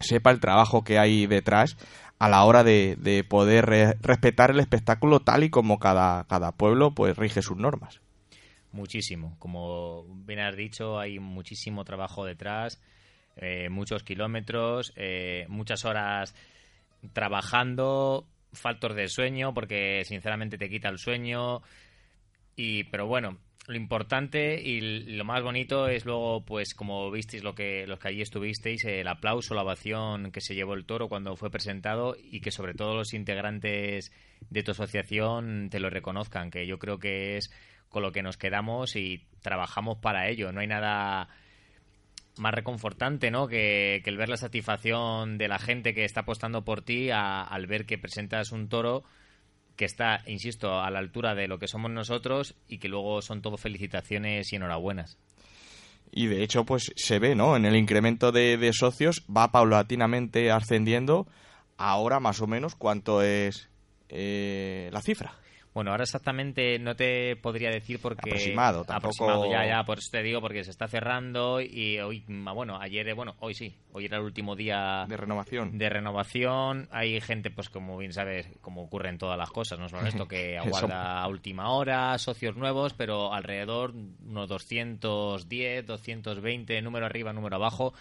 sepa 0.00 0.30
el 0.30 0.40
trabajo 0.40 0.84
que 0.84 0.98
hay 0.98 1.26
detrás 1.26 1.76
a 2.18 2.30
la 2.30 2.44
hora 2.44 2.64
de, 2.64 2.96
de 2.98 3.24
poder 3.24 3.66
re 3.66 3.94
respetar 4.00 4.50
el 4.50 4.60
espectáculo 4.60 5.20
tal 5.20 5.44
y 5.44 5.50
como 5.50 5.78
cada, 5.78 6.24
cada 6.24 6.52
pueblo 6.52 6.94
pues 6.94 7.16
rige 7.16 7.42
sus 7.42 7.58
normas. 7.58 8.00
Muchísimo. 8.72 9.36
Como 9.38 10.04
bien 10.24 10.40
has 10.40 10.56
dicho, 10.56 10.98
hay 10.98 11.18
muchísimo 11.18 11.84
trabajo 11.84 12.24
detrás 12.24 12.80
eh, 13.36 13.68
muchos 13.68 14.02
kilómetros, 14.02 14.92
eh, 14.96 15.46
muchas 15.48 15.84
horas 15.84 16.34
trabajando, 17.12 18.26
faltos 18.52 18.94
de 18.94 19.08
sueño, 19.08 19.54
porque 19.54 20.02
sinceramente 20.04 20.58
te 20.58 20.68
quita 20.68 20.88
el 20.88 20.98
sueño. 20.98 21.62
Y, 22.56 22.84
pero 22.84 23.06
bueno, 23.06 23.38
lo 23.66 23.76
importante 23.76 24.60
y 24.60 24.80
lo 25.16 25.24
más 25.24 25.42
bonito 25.42 25.88
es 25.88 26.04
luego, 26.04 26.44
pues 26.44 26.74
como 26.74 27.10
visteis 27.10 27.42
lo 27.42 27.54
que, 27.54 27.86
los 27.86 27.98
que 27.98 28.08
allí 28.08 28.20
estuvisteis, 28.20 28.84
el 28.84 29.06
aplauso, 29.06 29.54
la 29.54 29.62
ovación 29.62 30.32
que 30.32 30.40
se 30.40 30.54
llevó 30.54 30.74
el 30.74 30.84
toro 30.84 31.08
cuando 31.08 31.36
fue 31.36 31.50
presentado 31.50 32.16
y 32.18 32.40
que 32.40 32.50
sobre 32.50 32.74
todo 32.74 32.94
los 32.94 33.14
integrantes 33.14 34.12
de 34.48 34.62
tu 34.62 34.72
asociación 34.72 35.68
te 35.70 35.78
lo 35.80 35.88
reconozcan, 35.88 36.50
que 36.50 36.66
yo 36.66 36.78
creo 36.78 36.98
que 36.98 37.36
es 37.36 37.50
con 37.88 38.02
lo 38.02 38.12
que 38.12 38.22
nos 38.22 38.36
quedamos 38.36 38.96
y 38.96 39.26
trabajamos 39.42 39.98
para 39.98 40.28
ello. 40.28 40.52
No 40.52 40.60
hay 40.60 40.66
nada 40.66 41.28
más 42.36 42.54
reconfortante, 42.54 43.30
¿no? 43.30 43.48
Que, 43.48 44.02
el 44.04 44.16
ver 44.16 44.28
la 44.28 44.36
satisfacción 44.36 45.38
de 45.38 45.48
la 45.48 45.58
gente 45.58 45.94
que 45.94 46.04
está 46.04 46.20
apostando 46.20 46.64
por 46.64 46.82
ti 46.82 47.10
a, 47.10 47.42
al 47.42 47.66
ver 47.66 47.86
que 47.86 47.98
presentas 47.98 48.52
un 48.52 48.68
toro 48.68 49.04
que 49.76 49.84
está, 49.84 50.22
insisto, 50.26 50.80
a 50.80 50.90
la 50.90 50.98
altura 50.98 51.34
de 51.34 51.48
lo 51.48 51.58
que 51.58 51.68
somos 51.68 51.90
nosotros 51.90 52.54
y 52.68 52.78
que 52.78 52.88
luego 52.88 53.22
son 53.22 53.40
todo 53.40 53.56
felicitaciones 53.56 54.52
y 54.52 54.56
enhorabuenas. 54.56 55.18
Y 56.12 56.26
de 56.26 56.42
hecho, 56.42 56.64
pues 56.64 56.92
se 56.96 57.18
ve, 57.18 57.34
¿no? 57.34 57.56
En 57.56 57.64
el 57.64 57.76
incremento 57.76 58.32
de, 58.32 58.56
de 58.56 58.72
socios 58.72 59.24
va 59.34 59.52
paulatinamente 59.52 60.50
ascendiendo. 60.50 61.26
Ahora, 61.76 62.20
más 62.20 62.40
o 62.40 62.46
menos, 62.46 62.74
¿cuánto 62.74 63.22
es 63.22 63.70
eh, 64.08 64.90
la 64.92 65.00
cifra? 65.00 65.39
Bueno, 65.72 65.92
ahora 65.92 66.02
exactamente 66.02 66.78
no 66.78 66.96
te 66.96 67.36
podría 67.36 67.70
decir 67.70 68.00
porque... 68.00 68.30
Aproximado, 68.30 68.84
tampoco... 68.84 69.24
Aproximado, 69.24 69.50
ya, 69.50 69.66
ya, 69.66 69.84
por 69.84 69.98
eso 69.98 70.08
te 70.10 70.22
digo, 70.22 70.40
porque 70.40 70.64
se 70.64 70.70
está 70.70 70.88
cerrando 70.88 71.60
y 71.60 71.98
hoy, 72.00 72.24
bueno, 72.26 72.78
ayer, 72.80 73.14
bueno, 73.14 73.36
hoy 73.38 73.54
sí, 73.54 73.76
hoy 73.92 74.06
era 74.06 74.18
el 74.18 74.24
último 74.24 74.56
día... 74.56 75.04
De 75.08 75.16
renovación. 75.16 75.78
De 75.78 75.88
renovación. 75.88 76.88
Hay 76.90 77.20
gente, 77.20 77.50
pues 77.50 77.68
como 77.68 77.96
bien 77.98 78.12
sabes, 78.12 78.48
como 78.60 78.82
ocurre 78.82 79.10
en 79.10 79.18
todas 79.18 79.38
las 79.38 79.50
cosas, 79.50 79.78
no 79.78 79.88
solo 79.88 80.08
esto 80.08 80.26
que 80.28 80.58
aguarda 80.58 81.22
a 81.22 81.28
última 81.28 81.70
hora, 81.70 82.18
socios 82.18 82.56
nuevos, 82.56 82.94
pero 82.94 83.32
alrededor 83.32 83.94
unos 84.26 84.48
210, 84.48 85.86
220, 85.86 86.82
número 86.82 87.06
arriba, 87.06 87.32
número 87.32 87.56
abajo 87.56 87.94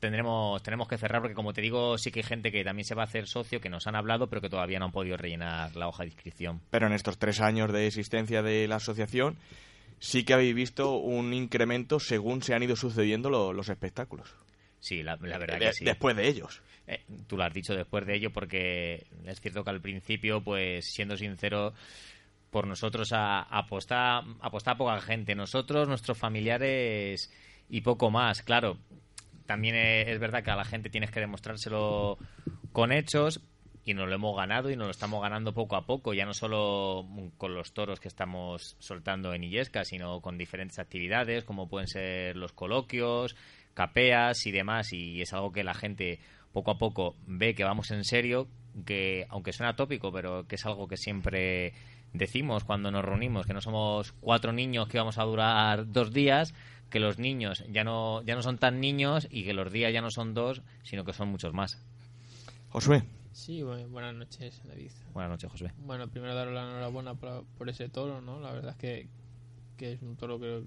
tendremos 0.00 0.62
tenemos 0.62 0.88
que 0.88 0.98
cerrar 0.98 1.22
porque 1.22 1.34
como 1.34 1.52
te 1.52 1.60
digo 1.60 1.98
sí 1.98 2.10
que 2.10 2.20
hay 2.20 2.24
gente 2.24 2.52
que 2.52 2.64
también 2.64 2.84
se 2.84 2.94
va 2.94 3.02
a 3.02 3.06
hacer 3.06 3.26
socio 3.26 3.60
que 3.60 3.68
nos 3.68 3.86
han 3.86 3.96
hablado 3.96 4.28
pero 4.28 4.42
que 4.42 4.48
todavía 4.48 4.78
no 4.78 4.86
han 4.86 4.92
podido 4.92 5.16
rellenar 5.16 5.74
la 5.76 5.88
hoja 5.88 6.02
de 6.02 6.10
inscripción. 6.10 6.60
Pero 6.70 6.86
en 6.86 6.92
estos 6.92 7.18
tres 7.18 7.40
años 7.40 7.72
de 7.72 7.86
existencia 7.86 8.42
de 8.42 8.68
la 8.68 8.76
asociación 8.76 9.36
sí 9.98 10.24
que 10.24 10.34
habéis 10.34 10.54
visto 10.54 10.96
un 10.96 11.32
incremento 11.32 12.00
según 12.00 12.42
se 12.42 12.54
han 12.54 12.62
ido 12.62 12.76
sucediendo 12.76 13.30
lo, 13.30 13.52
los 13.52 13.68
espectáculos. 13.68 14.34
Sí 14.78 15.02
la, 15.02 15.16
la 15.20 15.38
verdad 15.38 15.58
de, 15.58 15.66
que 15.66 15.72
sí. 15.72 15.84
después 15.84 16.14
de 16.16 16.28
ellos. 16.28 16.62
Eh, 16.86 17.02
tú 17.26 17.36
lo 17.36 17.44
has 17.44 17.52
dicho 17.52 17.74
después 17.74 18.06
de 18.06 18.16
ello 18.16 18.30
porque 18.32 19.06
es 19.24 19.40
cierto 19.40 19.64
que 19.64 19.70
al 19.70 19.80
principio 19.80 20.42
pues 20.42 20.92
siendo 20.92 21.16
sincero 21.16 21.72
por 22.50 22.66
nosotros 22.66 23.12
a 23.12 23.42
apostar 23.42 24.24
apostar 24.40 24.76
poca 24.76 25.00
gente 25.00 25.34
nosotros 25.34 25.88
nuestros 25.88 26.16
familiares 26.16 27.32
y 27.68 27.80
poco 27.80 28.10
más 28.10 28.42
claro 28.42 28.78
también 29.46 29.76
es 29.76 30.18
verdad 30.18 30.42
que 30.42 30.50
a 30.50 30.56
la 30.56 30.64
gente 30.64 30.90
tienes 30.90 31.10
que 31.10 31.20
demostrárselo 31.20 32.18
con 32.72 32.92
hechos 32.92 33.40
y 33.84 33.94
nos 33.94 34.08
lo 34.08 34.16
hemos 34.16 34.36
ganado 34.36 34.68
y 34.70 34.76
nos 34.76 34.86
lo 34.86 34.90
estamos 34.90 35.22
ganando 35.22 35.54
poco 35.54 35.76
a 35.76 35.86
poco, 35.86 36.12
ya 36.12 36.26
no 36.26 36.34
solo 36.34 37.06
con 37.38 37.54
los 37.54 37.72
toros 37.72 38.00
que 38.00 38.08
estamos 38.08 38.76
soltando 38.80 39.32
en 39.32 39.44
Illesca, 39.44 39.84
sino 39.84 40.20
con 40.20 40.36
diferentes 40.36 40.80
actividades 40.80 41.44
como 41.44 41.68
pueden 41.68 41.86
ser 41.86 42.36
los 42.36 42.52
coloquios, 42.52 43.36
capeas 43.74 44.44
y 44.46 44.50
demás 44.50 44.92
y 44.92 45.22
es 45.22 45.32
algo 45.32 45.52
que 45.52 45.62
la 45.62 45.74
gente 45.74 46.18
poco 46.52 46.72
a 46.72 46.78
poco 46.78 47.14
ve 47.26 47.54
que 47.54 47.64
vamos 47.64 47.90
en 47.92 48.02
serio, 48.02 48.48
que 48.84 49.26
aunque 49.28 49.52
suena 49.52 49.76
tópico, 49.76 50.10
pero 50.10 50.48
que 50.48 50.56
es 50.56 50.66
algo 50.66 50.88
que 50.88 50.96
siempre 50.96 51.74
decimos 52.12 52.64
cuando 52.64 52.90
nos 52.90 53.04
reunimos, 53.04 53.46
que 53.46 53.54
no 53.54 53.60
somos 53.60 54.12
cuatro 54.20 54.52
niños 54.52 54.88
que 54.88 54.98
vamos 54.98 55.18
a 55.18 55.24
durar 55.24 55.92
dos 55.92 56.12
días, 56.12 56.54
que 56.90 57.00
los 57.00 57.18
niños 57.18 57.64
ya 57.68 57.84
no, 57.84 58.22
ya 58.22 58.34
no 58.34 58.42
son 58.42 58.58
tan 58.58 58.80
niños 58.80 59.26
y 59.30 59.44
que 59.44 59.54
los 59.54 59.72
días 59.72 59.92
ya 59.92 60.00
no 60.00 60.10
son 60.10 60.34
dos, 60.34 60.62
sino 60.82 61.04
que 61.04 61.12
son 61.12 61.28
muchos 61.28 61.52
más. 61.52 61.82
Josué. 62.68 63.04
Sí, 63.32 63.62
buenas 63.62 64.14
noches, 64.14 64.62
David. 64.64 64.90
Buenas 65.12 65.30
noches, 65.30 65.50
Josué. 65.50 65.72
Bueno, 65.78 66.08
primero 66.08 66.34
daros 66.34 66.54
la 66.54 66.62
enhorabuena 66.62 67.14
por, 67.14 67.68
ese 67.68 67.88
toro, 67.88 68.20
¿no? 68.20 68.40
La 68.40 68.52
verdad 68.52 68.70
es 68.70 68.76
que, 68.76 69.08
que 69.76 69.92
es 69.92 70.02
un 70.02 70.16
toro 70.16 70.40
que, 70.40 70.64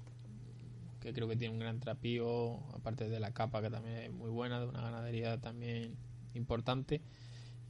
que 1.00 1.14
creo 1.14 1.28
que 1.28 1.36
tiene 1.36 1.54
un 1.54 1.60
gran 1.60 1.80
trapío, 1.80 2.60
aparte 2.74 3.10
de 3.10 3.20
la 3.20 3.32
capa 3.32 3.62
que 3.62 3.70
también 3.70 3.98
es 3.98 4.12
muy 4.12 4.30
buena, 4.30 4.60
de 4.60 4.68
una 4.68 4.82
ganadería 4.82 5.40
también 5.40 5.96
importante. 6.34 7.02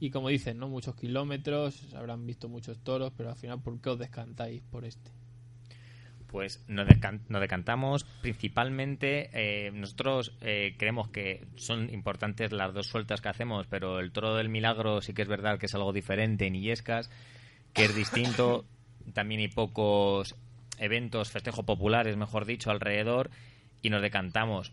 Y 0.00 0.10
como 0.10 0.28
dicen, 0.28 0.58
¿no? 0.58 0.68
Muchos 0.68 0.94
kilómetros, 0.96 1.94
habrán 1.94 2.26
visto 2.26 2.48
muchos 2.48 2.78
toros, 2.80 3.12
pero 3.16 3.30
al 3.30 3.36
final, 3.36 3.62
¿por 3.62 3.80
qué 3.80 3.90
os 3.90 3.98
descantáis 3.98 4.62
por 4.62 4.84
este? 4.84 5.10
Pues 6.30 6.64
nos, 6.68 6.86
decantamos. 6.86 8.04
Principalmente, 8.22 9.30
eh, 9.32 9.72
nosotros 9.72 10.32
eh, 10.40 10.76
creemos 10.78 11.08
que 11.08 11.44
son 11.56 11.92
importantes 11.92 12.52
las 12.52 12.72
dos 12.72 12.86
sueltas 12.86 13.20
que 13.20 13.28
hacemos, 13.28 13.66
pero 13.66 13.98
el 13.98 14.12
toro 14.12 14.36
del 14.36 14.48
milagro 14.48 15.00
sí 15.00 15.12
que 15.12 15.22
es 15.22 15.28
verdad 15.28 15.58
que 15.58 15.66
es 15.66 15.74
algo 15.74 15.92
diferente 15.92 16.46
en 16.46 16.54
Illescas, 16.54 17.10
que 17.72 17.84
es 17.84 17.96
distinto, 17.96 18.64
también 19.12 19.40
hay 19.40 19.48
pocos 19.48 20.36
eventos, 20.78 21.32
festejos 21.32 21.64
populares, 21.64 22.16
mejor 22.16 22.46
dicho, 22.46 22.70
alrededor, 22.70 23.30
y 23.82 23.90
nos 23.90 24.00
decantamos, 24.00 24.72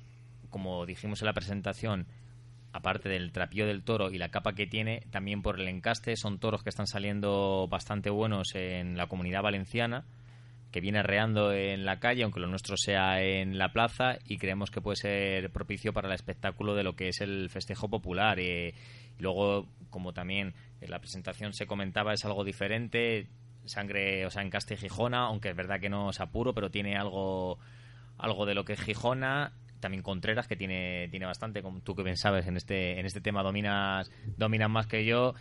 como 0.51 0.85
dijimos 0.85 1.23
en 1.23 1.25
la 1.25 1.33
presentación, 1.33 2.05
aparte 2.71 3.09
del 3.09 3.31
trapío 3.31 3.65
del 3.65 3.83
toro 3.83 4.11
y 4.11 4.19
la 4.19 4.29
capa 4.29 4.53
que 4.53 4.67
tiene, 4.67 5.01
también 5.09 5.41
por 5.41 5.59
el 5.59 5.67
encaste, 5.67 6.17
son 6.17 6.37
toros 6.37 6.61
que 6.61 6.69
están 6.69 6.85
saliendo 6.85 7.67
bastante 7.67 8.11
buenos 8.11 8.53
en 8.53 8.95
la 8.95 9.07
comunidad 9.07 9.41
valenciana 9.41 10.05
que 10.71 10.81
viene 10.81 10.99
arreando 10.99 11.53
en 11.53 11.85
la 11.85 11.99
calle, 11.99 12.23
aunque 12.23 12.39
lo 12.39 12.47
nuestro 12.47 12.75
sea 12.77 13.21
en 13.21 13.57
la 13.57 13.71
plaza, 13.71 14.17
y 14.25 14.37
creemos 14.37 14.69
que 14.69 14.81
puede 14.81 14.97
ser 14.97 15.49
propicio 15.51 15.93
para 15.93 16.07
el 16.07 16.13
espectáculo 16.13 16.75
de 16.75 16.83
lo 16.83 16.95
que 16.95 17.09
es 17.09 17.21
el 17.21 17.49
festejo 17.49 17.89
popular. 17.89 18.39
Eh, 18.39 18.73
y 19.17 19.23
luego, 19.23 19.67
como 19.89 20.13
también 20.13 20.53
en 20.81 20.91
la 20.91 20.99
presentación 20.99 21.53
se 21.53 21.67
comentaba, 21.67 22.13
es 22.13 22.25
algo 22.25 22.43
diferente, 22.43 23.27
sangre, 23.65 24.25
o 24.25 24.29
sea, 24.29 24.41
en 24.41 24.49
Caste 24.49 24.77
Gijona, 24.77 25.25
aunque 25.25 25.49
es 25.49 25.55
verdad 25.55 25.79
que 25.79 25.89
no 25.89 26.09
es 26.09 26.19
apuro, 26.19 26.53
pero 26.53 26.69
tiene 26.69 26.97
algo, 26.97 27.59
algo 28.17 28.45
de 28.45 28.55
lo 28.55 28.65
que 28.65 28.73
es 28.73 28.81
Gijona. 28.81 29.53
También 29.79 30.01
Contreras, 30.01 30.47
que 30.47 30.55
tiene, 30.55 31.07
tiene 31.09 31.27
bastante, 31.27 31.61
como 31.61 31.81
tú 31.81 31.95
que 31.95 32.01
bien 32.01 32.17
sabes, 32.17 32.47
en 32.47 32.57
este, 32.57 32.99
en 32.99 33.05
este 33.05 33.21
tema 33.21 33.43
dominas, 33.43 34.11
dominas 34.35 34.71
más 34.71 34.87
que 34.87 35.05
yo 35.05 35.35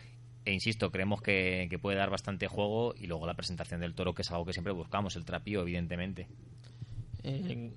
e 0.47 0.53
insisto, 0.53 0.93
creemos 0.93 1.21
que, 1.21 1.69
puede 1.83 1.99
dar 1.99 2.09
bastante 2.09 2.47
juego 2.47 2.95
y 2.97 3.09
luego 3.09 3.27
la 3.27 3.35
presentación 3.35 3.81
del 3.81 3.95
toro, 3.95 4.15
que 4.15 4.23
es 4.23 4.31
algo 4.31 4.47
que 4.47 4.53
siempre 4.53 4.73
buscamos, 4.73 5.17
el 5.17 5.25
trapío, 5.25 5.61
evidentemente. 5.61 6.29
Eh, 7.25 7.73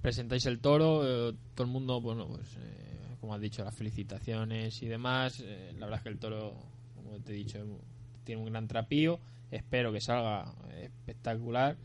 presentáis 0.00 0.44
el 0.46 0.58
toro, 0.58 1.02
eh, 1.04 1.32
todo 1.54 1.64
el 1.64 1.72
mundo, 1.72 2.00
bueno, 2.00 2.26
pues 2.26 2.56
eh, 2.56 3.16
como 3.20 3.34
has 3.34 3.40
dicho, 3.40 3.62
las 3.62 3.76
felicitaciones 3.76 4.82
y 4.82 4.88
demás. 4.88 5.38
la 5.38 5.86
verdad 5.86 5.98
es 5.98 6.02
que 6.02 6.08
el 6.08 6.18
toro, 6.18 6.56
como 6.96 7.20
te 7.20 7.34
he 7.34 7.36
dicho, 7.36 7.64
tiene 8.24 8.42
un 8.42 8.50
gran 8.50 8.66
trapío. 8.66 9.20
Espero 9.52 9.92
que 9.92 10.00
salga 10.00 10.52
espectacular. 10.80 11.76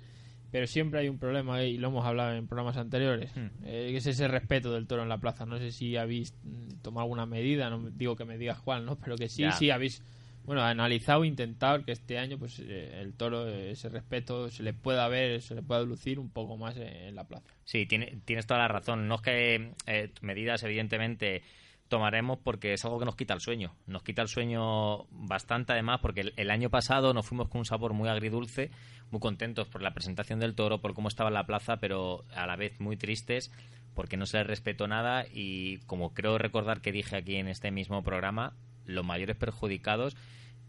Pero 0.52 0.66
siempre 0.66 1.02
hay 1.02 1.10
un 1.10 1.18
problema, 1.18 1.64
y 1.64 1.78
lo 1.78 1.90
hemos 1.90 2.06
hablado 2.06 2.34
en 2.34 2.48
programas 2.48 2.78
anteriores, 2.78 3.36
hmm. 3.36 3.64
que 3.64 3.98
es 3.98 4.06
ese 4.06 4.28
respeto 4.28 4.72
del 4.72 4.88
toro 4.88 5.04
en 5.04 5.10
la 5.10 5.18
plaza. 5.18 5.46
No 5.46 5.58
sé 5.58 5.72
si 5.72 5.98
habéis 5.98 6.34
mm, 6.44 6.82
tomado 6.82 7.04
alguna 7.04 7.26
medida, 7.26 7.70
no 7.70 7.90
digo 7.90 8.16
que 8.16 8.26
me 8.26 8.38
digas 8.38 8.60
cuál, 8.62 8.86
¿no? 8.86 8.96
pero 8.98 9.18
que 9.18 9.28
sí, 9.28 9.44
sí 9.58 9.70
habéis 9.72 10.02
bueno, 10.48 10.64
analizado, 10.64 11.26
intentado 11.26 11.84
que 11.84 11.92
este 11.92 12.18
año 12.18 12.38
pues 12.40 12.60
eh, 12.60 13.02
el 13.02 13.14
toro, 13.14 13.50
ese 13.50 13.90
respeto, 13.90 14.50
se 14.50 14.64
le 14.64 14.72
pueda 14.72 15.06
ver, 15.10 15.42
se 15.42 15.54
le 15.54 15.62
pueda 15.62 15.82
lucir 15.82 16.20
un 16.20 16.30
poco 16.30 16.56
más 16.56 16.78
en, 16.78 17.14
la 17.16 17.26
plaza. 17.26 17.44
Sí, 17.66 17.86
tiene, 17.86 18.20
tienes 18.24 18.48
toda 18.48 18.62
la 18.62 18.70
razón. 18.70 19.10
No 19.10 19.16
es 19.16 19.22
que 19.22 19.74
eh, 19.88 20.10
medidas, 20.22 20.64
evidentemente, 20.64 21.44
tomaremos 21.88 22.40
porque 22.40 22.74
es 22.74 22.86
algo 22.86 23.00
que 23.00 23.06
nos 23.06 23.16
quita 23.16 23.34
el 23.34 23.42
sueño. 23.42 23.76
Nos 23.86 24.04
quita 24.04 24.22
el 24.22 24.28
sueño 24.28 25.06
bastante, 25.12 25.74
además, 25.74 26.00
porque 26.02 26.34
el, 26.36 26.52
año 26.52 26.70
pasado 26.70 27.14
nos 27.14 27.26
fuimos 27.26 27.50
con 27.50 27.60
un 27.60 27.66
sabor 27.66 27.94
muy 27.94 28.10
agridulce, 28.10 28.72
muy 29.12 29.20
contentos 29.20 29.68
por 29.68 29.82
la 29.82 29.94
presentación 29.94 30.40
del 30.40 30.56
toro, 30.56 30.82
por 30.82 30.94
cómo 30.94 31.08
estaba 31.08 31.30
la 31.30 31.46
plaza, 31.46 31.78
pero 31.78 32.26
a 32.36 32.46
la 32.46 32.56
vez 32.56 32.80
muy 32.80 32.98
tristes 32.98 33.52
porque 33.94 34.16
no 34.16 34.28
se 34.28 34.38
le 34.38 34.44
respetó 34.44 34.88
nada 34.88 35.26
y, 35.32 35.80
como 35.88 36.14
creo 36.14 36.38
recordar 36.38 36.82
que 36.82 36.92
dije 36.92 37.16
aquí 37.16 37.38
en 37.38 37.48
este 37.48 37.72
mismo 37.72 38.04
programa, 38.04 38.54
los 38.86 39.04
mayores 39.04 39.36
perjudicados 39.36 40.16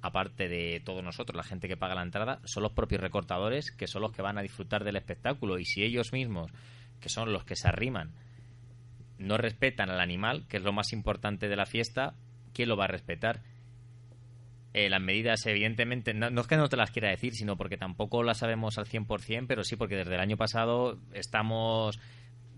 aparte 0.01 0.49
de 0.49 0.81
todos 0.85 1.03
nosotros, 1.03 1.37
la 1.37 1.43
gente 1.43 1.69
que 1.69 1.77
paga 1.77 1.95
la 1.95 2.03
entrada, 2.03 2.41
son 2.45 2.63
los 2.63 2.73
propios 2.73 3.01
recortadores 3.01 3.71
que 3.71 3.87
son 3.87 4.03
los 4.03 4.13
que 4.13 4.23
van 4.23 4.39
a 4.39 4.43
disfrutar 4.43 4.85
del 4.85 4.97
espectáculo. 4.97 5.59
Y 5.59 5.65
si 5.65 5.83
ellos 5.83 6.13
mismos, 6.13 6.53
que 7.01 7.09
son 7.09 7.33
los 7.33 7.45
que 7.45 7.57
se 7.57 7.69
arriman, 7.69 8.15
no 9.19 9.37
respetan 9.37 9.91
al 9.91 10.01
animal, 10.01 10.47
que 10.49 10.57
es 10.57 10.63
lo 10.63 10.73
más 10.73 10.93
importante 10.93 11.49
de 11.49 11.57
la 11.57 11.67
fiesta, 11.67 12.15
¿quién 12.53 12.69
lo 12.69 12.77
va 12.77 12.85
a 12.85 12.89
respetar? 12.89 13.43
Eh, 14.75 14.89
las 14.89 15.01
medidas, 15.01 15.45
evidentemente, 15.47 16.15
no, 16.15 16.41
es 16.41 16.47
que 16.47 16.57
no 16.57 16.69
te 16.69 16.77
las 16.77 16.91
quiera 16.91 17.09
decir, 17.09 17.35
sino 17.35 17.57
porque 17.57 17.77
tampoco 17.77 18.23
las 18.23 18.39
sabemos 18.39 18.79
al 18.79 18.87
100%, 18.87 19.47
pero 19.49 19.65
sí 19.65 19.77
porque 19.77 19.97
desde 19.97 20.15
el 20.15 20.21
año 20.21 20.37
pasado 20.37 20.99
estamos 21.13 21.99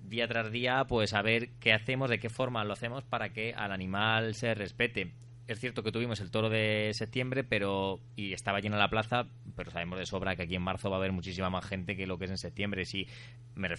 día 0.02 0.26
tras 0.26 0.50
día, 0.50 0.84
pues 0.88 1.14
a 1.14 1.22
ver 1.22 1.50
qué 1.60 1.72
hacemos, 1.72 2.10
de 2.10 2.18
qué 2.18 2.28
forma 2.28 2.64
lo 2.64 2.72
hacemos 2.72 3.04
para 3.04 3.32
que 3.32 3.54
al 3.54 3.72
animal 3.72 4.34
se 4.34 4.54
respete 4.54 5.12
es 5.52 5.58
cierto 5.58 5.82
que 5.82 5.90
tuvimos 5.90 6.20
el 6.20 6.30
toro 6.30 6.48
de 6.48 6.92
septiembre, 6.94 7.42
pero 7.42 7.98
y 8.14 8.32
estaba 8.32 8.60
llena 8.60 8.78
la 8.78 8.88
plaza, 8.88 9.26
pero 9.56 9.72
sabemos 9.72 9.98
de 9.98 10.06
sobra 10.06 10.36
que 10.36 10.44
aquí 10.44 10.54
en 10.54 10.62
marzo 10.62 10.90
va 10.90 10.96
a 10.96 10.98
haber 11.00 11.10
muchísima 11.10 11.50
más 11.50 11.64
gente 11.64 11.96
que 11.96 12.06
lo 12.06 12.18
que 12.18 12.26
es 12.26 12.30
en 12.30 12.38
septiembre. 12.38 12.84
Sí, 12.84 13.08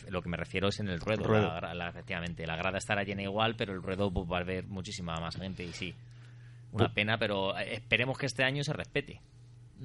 lo 0.09 0.22
que 0.22 0.30
me 0.30 0.36
refiero 0.36 0.67
es 0.67 0.82
en 0.82 0.89
el 0.89 0.99
ruedo, 0.99 1.30
La, 1.30 1.88
efectivamente. 1.88 2.45
La 2.45 2.57
grada 2.57 2.78
estará 2.78 3.03
llena 3.03 3.24
igual, 3.24 3.55
pero 3.55 3.74
el 3.74 3.82
ruedo 3.82 4.11
pues, 4.11 4.30
va 4.30 4.39
a 4.39 4.41
haber 4.41 4.67
muchísima 4.67 5.15
más 5.22 5.38
gente 5.38 5.63
y 5.63 5.72
sí. 5.72 5.95
Una 6.74 6.86
pues 6.86 6.93
pena, 6.93 7.17
pero 7.17 7.57
eh, 7.57 7.76
esperemos 7.76 8.17
que 8.17 8.26
este 8.26 8.43
año 8.43 8.63
se 8.65 8.74
respete. 8.74 9.22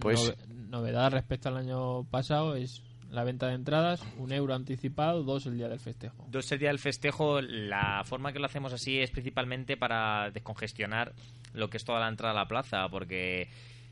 Pues 0.01 0.35
novedad 0.49 1.13
respecto 1.13 1.49
al 1.49 1.57
año 1.57 2.03
pasado 2.11 2.57
es 2.57 2.83
la 3.11 3.25
venta 3.25 3.49
de 3.49 3.55
entradas, 3.55 4.03
un 4.19 4.33
euro 4.33 4.55
anticipado, 4.55 5.23
dos 5.23 5.47
el 5.47 5.57
día 5.57 5.69
del 5.69 5.79
festejo. 5.79 6.27
Dos 6.29 6.51
el 6.53 6.59
día 6.59 6.69
del 6.69 6.79
festejo, 6.79 7.41
la 7.41 8.03
forma 8.05 8.33
que 8.33 8.39
lo 8.39 8.47
hacemos 8.47 8.73
así 8.73 8.99
es 8.99 9.11
principalmente 9.11 9.77
para 9.77 10.31
descongestionar 10.31 11.13
lo 11.53 11.71
que 11.71 11.77
es 11.77 11.85
toda 11.85 12.01
la 12.01 12.09
entrada 12.09 12.33
a 12.33 12.43
la 12.43 12.49
plaza, 12.49 12.89
porque 12.89 13.49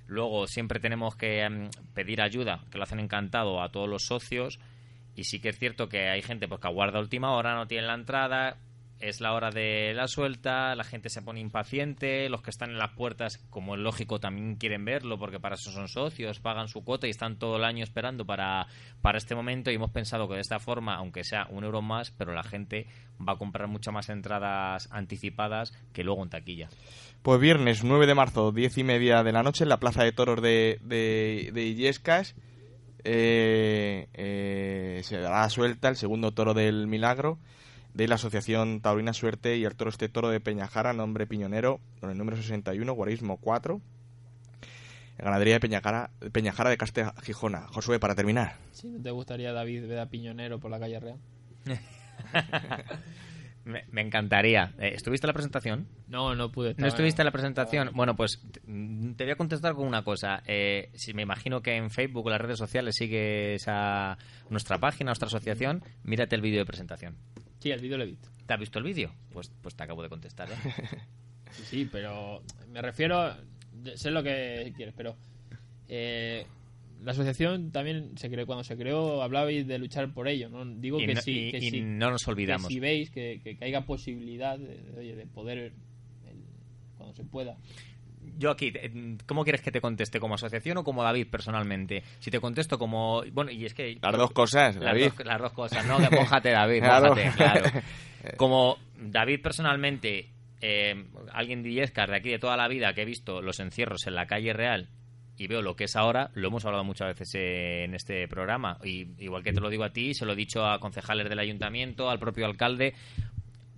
luego 0.06 0.46
siempre 0.46 0.80
tenemos 0.80 1.16
que 1.16 1.40
em, 1.42 1.70
pedir 1.94 2.20
ayuda, 2.20 2.60
que 2.70 2.78
lo 2.78 2.84
hacen 2.84 3.00
encantado 3.00 3.62
a 3.62 3.70
todos 3.70 3.88
los 3.88 4.04
socios, 4.04 4.58
y 5.16 5.24
sí 5.24 5.40
que 5.40 5.50
es 5.50 5.58
cierto 5.58 5.88
que 5.88 6.08
hay 6.08 6.22
gente 6.22 6.48
pues, 6.48 6.60
que 6.60 6.66
aguarda 6.66 7.00
última 7.00 7.32
hora, 7.32 7.54
no 7.54 7.66
tiene 7.66 7.86
la 7.86 7.94
entrada, 7.94 8.56
es 9.04 9.20
la 9.20 9.34
hora 9.34 9.50
de 9.50 9.92
la 9.94 10.08
suelta, 10.08 10.74
la 10.74 10.84
gente 10.84 11.10
se 11.10 11.20
pone 11.20 11.38
impaciente, 11.38 12.30
los 12.30 12.40
que 12.40 12.48
están 12.48 12.70
en 12.70 12.78
las 12.78 12.92
puertas, 12.92 13.38
como 13.50 13.74
es 13.74 13.80
lógico, 13.80 14.18
también 14.18 14.56
quieren 14.56 14.86
verlo 14.86 15.18
porque 15.18 15.38
para 15.38 15.56
eso 15.56 15.70
son 15.70 15.88
socios, 15.88 16.40
pagan 16.40 16.68
su 16.68 16.84
cuota 16.84 17.06
y 17.06 17.10
están 17.10 17.38
todo 17.38 17.56
el 17.56 17.64
año 17.64 17.84
esperando 17.84 18.24
para, 18.24 18.66
para 19.02 19.18
este 19.18 19.34
momento 19.34 19.70
y 19.70 19.74
hemos 19.74 19.90
pensado 19.90 20.26
que 20.26 20.36
de 20.36 20.40
esta 20.40 20.58
forma, 20.58 20.96
aunque 20.96 21.22
sea 21.22 21.46
un 21.50 21.64
euro 21.64 21.82
más, 21.82 22.12
pero 22.12 22.32
la 22.32 22.42
gente 22.42 22.86
va 23.20 23.34
a 23.34 23.36
comprar 23.36 23.68
muchas 23.68 23.92
más 23.92 24.08
entradas 24.08 24.88
anticipadas 24.90 25.72
que 25.92 26.02
luego 26.02 26.22
en 26.22 26.30
taquilla. 26.30 26.70
Pues 27.22 27.38
viernes 27.38 27.84
9 27.84 28.06
de 28.06 28.14
marzo, 28.14 28.52
10 28.52 28.78
y 28.78 28.84
media 28.84 29.22
de 29.22 29.32
la 29.32 29.42
noche 29.42 29.64
en 29.64 29.68
la 29.68 29.80
Plaza 29.80 30.02
de 30.02 30.12
Toros 30.12 30.40
de, 30.40 30.78
de, 30.82 31.62
Illescas. 31.62 32.34
Eh, 33.06 34.08
eh, 34.14 35.02
se 35.04 35.18
dará 35.18 35.50
suelta 35.50 35.90
el 35.90 35.96
segundo 35.96 36.32
toro 36.32 36.54
del 36.54 36.86
milagro 36.86 37.38
de 37.94 38.08
la 38.08 38.16
Asociación 38.16 38.80
Taurina 38.80 39.12
Suerte 39.12 39.56
y 39.56 39.64
el 39.64 39.76
toro 39.76 39.88
este 39.88 40.08
toro 40.08 40.28
de 40.28 40.40
Peñajara, 40.40 40.92
nombre 40.92 41.26
piñonero, 41.26 41.80
con 42.00 42.10
el 42.10 42.18
número 42.18 42.36
61, 42.36 42.92
guarismo 42.92 43.38
4. 43.38 43.80
Ganadería 45.16 45.54
de 45.54 45.60
Peñajara, 45.60 46.10
Peñajara 46.32 46.70
de 46.70 46.76
Castilla 46.76 47.14
Gijona. 47.22 47.68
Josué, 47.68 48.00
para 48.00 48.16
terminar. 48.16 48.56
Sí, 48.72 48.88
¿no 48.88 49.00
te 49.00 49.12
gustaría 49.12 49.52
David 49.52 49.86
ver 49.86 50.00
a 50.00 50.06
Piñonero 50.06 50.58
por 50.58 50.72
la 50.72 50.80
calle 50.80 50.98
Real? 50.98 51.18
me, 53.64 54.00
encantaría. 54.00 54.74
Eh, 54.78 54.90
¿Estuviste 54.94 55.26
en 55.26 55.28
la 55.28 55.34
presentación? 55.34 55.86
No, 56.08 56.34
no 56.34 56.50
pude. 56.50 56.74
¿No 56.76 56.88
estuviste 56.88 57.22
en 57.22 57.26
la 57.26 57.30
presentación? 57.30 57.90
Bueno, 57.94 58.16
pues 58.16 58.42
te 59.16 59.24
voy 59.24 59.32
a 59.32 59.36
contestar 59.36 59.74
con 59.74 59.86
una 59.86 60.02
cosa. 60.02 60.42
Eh, 60.46 60.90
si 60.94 61.14
me 61.14 61.22
imagino 61.22 61.62
que 61.62 61.76
en 61.76 61.90
Facebook 61.90 62.26
o 62.26 62.30
las 62.30 62.40
redes 62.40 62.58
sociales 62.58 62.96
sigues 62.96 63.64
a 63.68 64.18
nuestra 64.50 64.78
página, 64.78 65.10
nuestra 65.10 65.28
asociación, 65.28 65.84
mírate 66.02 66.34
el 66.34 66.42
vídeo 66.42 66.58
de 66.58 66.66
presentación. 66.66 67.16
Sí, 67.64 67.70
el 67.70 67.80
vídeo 67.80 67.96
lo 67.96 68.04
he 68.04 68.08
visto. 68.08 68.28
¿Te 68.46 68.52
has 68.52 68.60
visto 68.60 68.78
el 68.78 68.84
vídeo? 68.84 69.10
Pues, 69.32 69.50
pues 69.62 69.74
te 69.74 69.82
acabo 69.84 70.02
de 70.02 70.10
contestar, 70.10 70.50
¿eh? 70.50 70.54
Sí, 71.70 71.88
pero 71.90 72.42
me 72.70 72.82
refiero. 72.82 73.34
Sé 73.94 74.10
lo 74.10 74.22
que 74.22 74.70
quieres, 74.76 74.92
pero. 74.94 75.16
eh, 75.88 76.44
la 77.02 77.12
asociación 77.12 77.70
también 77.70 78.18
se 78.18 78.28
creó. 78.28 78.44
Cuando 78.46 78.64
se 78.64 78.76
creó, 78.76 79.22
hablabais 79.22 79.66
de 79.66 79.78
luchar 79.78 80.12
por 80.12 80.28
ello, 80.28 80.50
¿no? 80.50 80.64
Digo 80.66 81.00
Y 81.00 81.06
que 81.06 81.14
no- 81.14 81.20
sí. 81.22 81.46
y- 81.46 81.50
que 81.52 81.56
y 81.58 81.70
sí, 81.70 81.80
no 81.80 82.10
nos 82.10 82.22
que 82.24 82.30
olvidamos. 82.32 82.68
si 82.68 82.80
veis 82.80 83.10
que, 83.10 83.40
que, 83.42 83.56
que 83.56 83.64
haya 83.64 83.86
posibilidad 83.86 84.58
de, 84.58 84.76
de, 84.92 85.16
de 85.16 85.26
poder. 85.26 85.58
el- 85.58 85.72
cuando 86.98 87.14
se 87.14 87.24
pueda. 87.24 87.56
Yo 88.36 88.50
aquí, 88.50 88.72
eh, 88.74 89.16
¿cómo 89.26 89.44
quieres 89.44 89.60
que 89.62 89.70
te 89.70 89.80
conteste? 89.80 90.20
¿Como 90.20 90.34
asociación 90.34 90.78
o 90.78 90.84
como 90.84 91.02
David 91.02 91.28
personalmente? 91.30 92.02
Si 92.18 92.30
te 92.30 92.40
contesto 92.40 92.78
como... 92.78 93.22
Bueno, 93.32 93.50
y 93.50 93.64
es 93.64 93.74
que... 93.74 93.98
Las 94.02 94.16
dos 94.16 94.30
cosas, 94.32 94.76
Las 94.76 94.84
David. 94.84 95.12
dos, 95.16 95.26
las 95.26 95.40
dos 95.40 95.52
cosas, 95.52 95.86
¿no? 95.86 95.98
Que 95.98 96.14
mójate, 96.14 96.50
David, 96.50 96.82
mójate, 96.82 97.30
claro. 97.36 97.64
Como 98.36 98.78
David 98.96 99.42
personalmente, 99.42 100.30
eh, 100.60 101.04
alguien 101.32 101.62
de 101.62 101.68
Illescas 101.70 102.08
de 102.08 102.16
aquí 102.16 102.30
de 102.30 102.38
toda 102.38 102.56
la 102.56 102.68
vida 102.68 102.94
que 102.94 103.02
he 103.02 103.04
visto 103.04 103.42
los 103.42 103.60
encierros 103.60 104.06
en 104.06 104.14
la 104.14 104.26
calle 104.26 104.54
real 104.54 104.88
y 105.36 105.46
veo 105.46 105.62
lo 105.62 105.76
que 105.76 105.84
es 105.84 105.96
ahora, 105.96 106.30
lo 106.34 106.48
hemos 106.48 106.64
hablado 106.64 106.84
muchas 106.84 107.08
veces 107.08 107.34
eh, 107.34 107.84
en 107.84 107.94
este 107.94 108.28
programa. 108.28 108.78
Y 108.84 109.08
igual 109.22 109.42
que 109.42 109.52
te 109.52 109.60
lo 109.60 109.68
digo 109.68 109.84
a 109.84 109.92
ti, 109.92 110.14
se 110.14 110.24
lo 110.24 110.32
he 110.32 110.36
dicho 110.36 110.64
a 110.64 110.78
concejales 110.78 111.28
del 111.28 111.38
ayuntamiento, 111.38 112.08
al 112.08 112.18
propio 112.18 112.46
alcalde, 112.46 112.94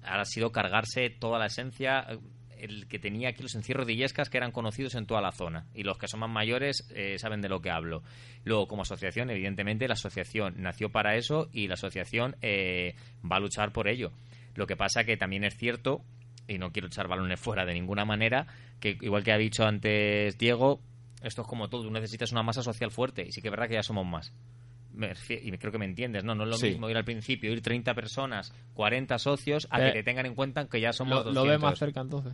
ha 0.03 0.25
sido 0.25 0.53
cargarse 0.53 1.11
toda 1.11 1.39
la 1.39 1.47
esencia 1.47 2.07
eh, 2.09 2.19
el 2.59 2.89
que 2.89 2.99
tenía 2.99 3.31
aquí 3.31 3.43
los 3.43 3.55
encierros 3.55 3.87
de 3.87 3.95
Illescas 3.95 4.31
que 4.31 4.39
eran 4.39 4.53
conocidos 4.53 4.95
en 4.95 5.07
toda 5.07 5.21
la 5.21 5.33
zona 5.33 5.67
y 5.75 5.83
los 5.83 5.99
que 5.99 6.09
son 6.09 6.21
más 6.21 6.31
mayores 6.31 6.89
eh, 6.95 7.19
saben 7.19 7.41
de 7.41 7.49
lo 7.49 7.61
que 7.61 7.71
hablo. 7.71 8.03
Luego, 8.45 8.69
como 8.69 8.83
asociación, 8.83 9.31
evidentemente 9.31 9.89
la 9.89 9.95
asociación 9.95 10.55
nació 10.59 10.91
para 10.91 11.17
eso 11.17 11.49
y 11.53 11.69
la 11.69 11.75
asociación 11.75 12.37
eh, 12.43 12.95
va 13.31 13.37
a 13.37 13.41
luchar 13.41 13.73
por 13.73 13.89
ello. 13.89 14.13
Lo 14.55 14.67
que 14.67 14.77
pasa 14.77 15.05
que 15.05 15.17
también 15.17 15.45
es 15.45 15.57
cierto, 15.57 16.03
y 16.49 16.59
no 16.59 16.73
quiero 16.73 16.89
echar 16.89 17.09
balones 17.09 17.41
fuera 17.41 17.65
de 17.65 17.75
ninguna 17.75 18.05
manera, 18.05 18.47
que 18.81 18.97
igual 19.01 19.25
que 19.25 19.33
ha 19.33 19.39
dicho 19.39 19.65
antes 19.65 20.39
Diego, 20.39 20.81
esto 21.23 21.43
es 21.43 21.49
como 21.49 21.69
todo, 21.69 21.83
tú 21.83 21.91
necesitas 21.91 22.33
una 22.33 22.43
masa 22.43 22.63
social 22.63 22.91
fuerte 22.91 23.27
y 23.27 23.33
sí 23.33 23.41
que 23.41 23.49
es 23.49 23.53
verdad 23.53 23.69
que 23.69 23.75
ya 23.75 23.83
somos 23.83 24.07
más. 24.07 24.33
Y 25.29 25.53
creo 25.59 25.71
que 25.73 25.79
me 25.79 25.85
entiendes, 25.85 26.25
¿no? 26.25 26.35
No 26.35 26.45
es 26.45 26.51
lo 26.51 26.57
Sí. 26.57 26.69
mismo 26.71 26.89
ir 26.91 26.97
al 26.97 27.05
principio, 27.05 27.53
ir 27.53 27.61
30 27.61 27.95
personas, 27.95 28.53
40 28.75 29.19
socios, 29.19 29.69
a 29.71 29.81
Eh, 29.81 29.87
que 29.87 29.93
te 29.99 30.03
tengan 30.05 30.27
en 30.27 30.35
cuenta 30.35 30.67
que 30.69 30.81
ya 30.81 30.93
somos 30.93 31.25
Lo, 31.27 31.33
lo 31.33 31.43
ve 31.43 31.53
200. 31.59 31.63
más 31.71 31.79
cerca 31.79 32.01
entonces. 32.01 32.33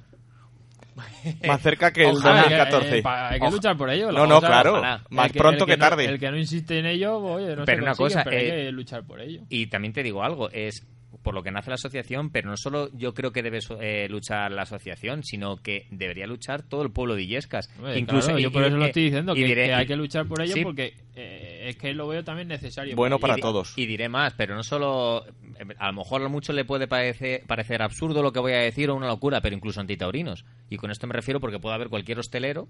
Más 1.49 1.61
cerca 1.63 1.91
que 1.91 2.03
el 2.05 2.17
Ojalá, 2.17 2.43
2014. 2.43 2.97
Eh, 2.97 2.99
eh, 2.99 3.03
hay 3.07 3.41
que 3.41 3.51
luchar 3.51 3.77
por 3.79 3.89
ello. 3.91 4.13
No, 4.13 4.27
no, 4.27 4.41
claro. 4.41 4.73
ojalá. 4.75 5.03
Más 5.09 5.33
pronto 5.33 5.65
que 5.65 5.77
no- 5.77 5.81
tarde. 5.89 6.05
el 6.05 6.19
que 6.19 6.31
no 6.31 6.37
insiste 6.37 6.79
en 6.79 6.87
ello, 6.87 7.17
oye, 7.19 7.57
no 7.57 7.65
Pero 7.65 7.79
se 7.79 7.83
una 7.83 7.95
consigue, 7.95 8.09
cosa, 8.21 8.25
pero 8.25 8.37
eh, 8.37 8.41
hay 8.41 8.51
que 8.67 8.73
luchar 8.73 9.03
por 9.05 9.21
ello. 9.21 9.43
Y 9.49 9.67
también 9.69 9.95
te 9.95 10.03
digo 10.03 10.23
algo, 10.23 10.51
es 10.51 10.87
por 11.23 11.35
lo 11.35 11.43
que 11.43 11.51
nace 11.51 11.71
la 11.71 11.75
asociación, 11.77 12.31
pero 12.31 12.51
no 12.51 12.57
solo 12.57 12.91
yo 12.95 13.15
creo 13.15 13.33
que 13.33 13.43
debe 13.43 13.61
eh, 13.81 14.09
luchar 14.09 14.51
la 14.53 14.63
asociación, 14.63 15.23
sino 15.23 15.57
que 15.57 15.87
debería 15.91 16.27
luchar 16.27 16.63
todo 16.63 16.83
el 16.83 16.91
pueblo 16.91 17.15
de 17.15 17.23
Illescas. 17.23 17.71
Incluso 17.97 18.27
claro, 18.29 18.39
y- 18.41 18.43
yo 18.43 18.53
por 18.53 18.63
y- 18.63 18.67
eso 18.67 18.77
lo 18.77 18.85
eh, 18.85 18.89
estoy 18.89 19.05
diciendo, 19.05 19.35
que, 19.35 19.41
diré- 19.47 19.67
que 19.67 19.75
hay 19.75 19.87
que 19.87 19.97
luchar 19.97 20.27
por 20.27 20.43
ello 20.43 20.53
sí, 20.55 20.63
porque 20.65 20.95
eh, 21.15 21.67
es 21.69 21.77
que 21.77 21.93
lo 21.95 22.09
veo 22.09 22.25
también 22.25 22.49
necesario. 22.49 22.97
Bueno 22.97 23.19
para 23.19 23.39
y 23.39 23.41
todos. 23.41 23.73
Y 23.77 23.87
diré 23.87 24.09
más, 24.09 24.35
pero 24.35 24.55
no 24.57 24.63
solo. 24.65 25.25
eh, 25.27 25.65
A 25.79 25.87
lo 25.89 25.93
mejor 25.99 26.23
a 26.23 26.29
mucho 26.29 26.53
le 26.53 26.65
puede 26.65 26.89
parecer, 26.89 27.43
parecer 27.47 27.83
absurdo 27.83 28.23
lo 28.23 28.33
que 28.33 28.41
voy 28.41 28.53
a 28.53 28.59
decir 28.59 28.91
o 28.91 28.95
una 28.97 29.07
locura, 29.07 29.41
pero 29.41 29.55
incluso 29.55 29.81
antitaurinos. 29.81 30.45
Y 30.71 30.77
con 30.77 30.91
esto 30.91 31.07
me 31.07 31.15
refiero 31.15 31.39
porque 31.41 31.59
puede 31.61 31.75
haber 31.77 31.89
cualquier 31.89 32.19
hostelero 32.19 32.69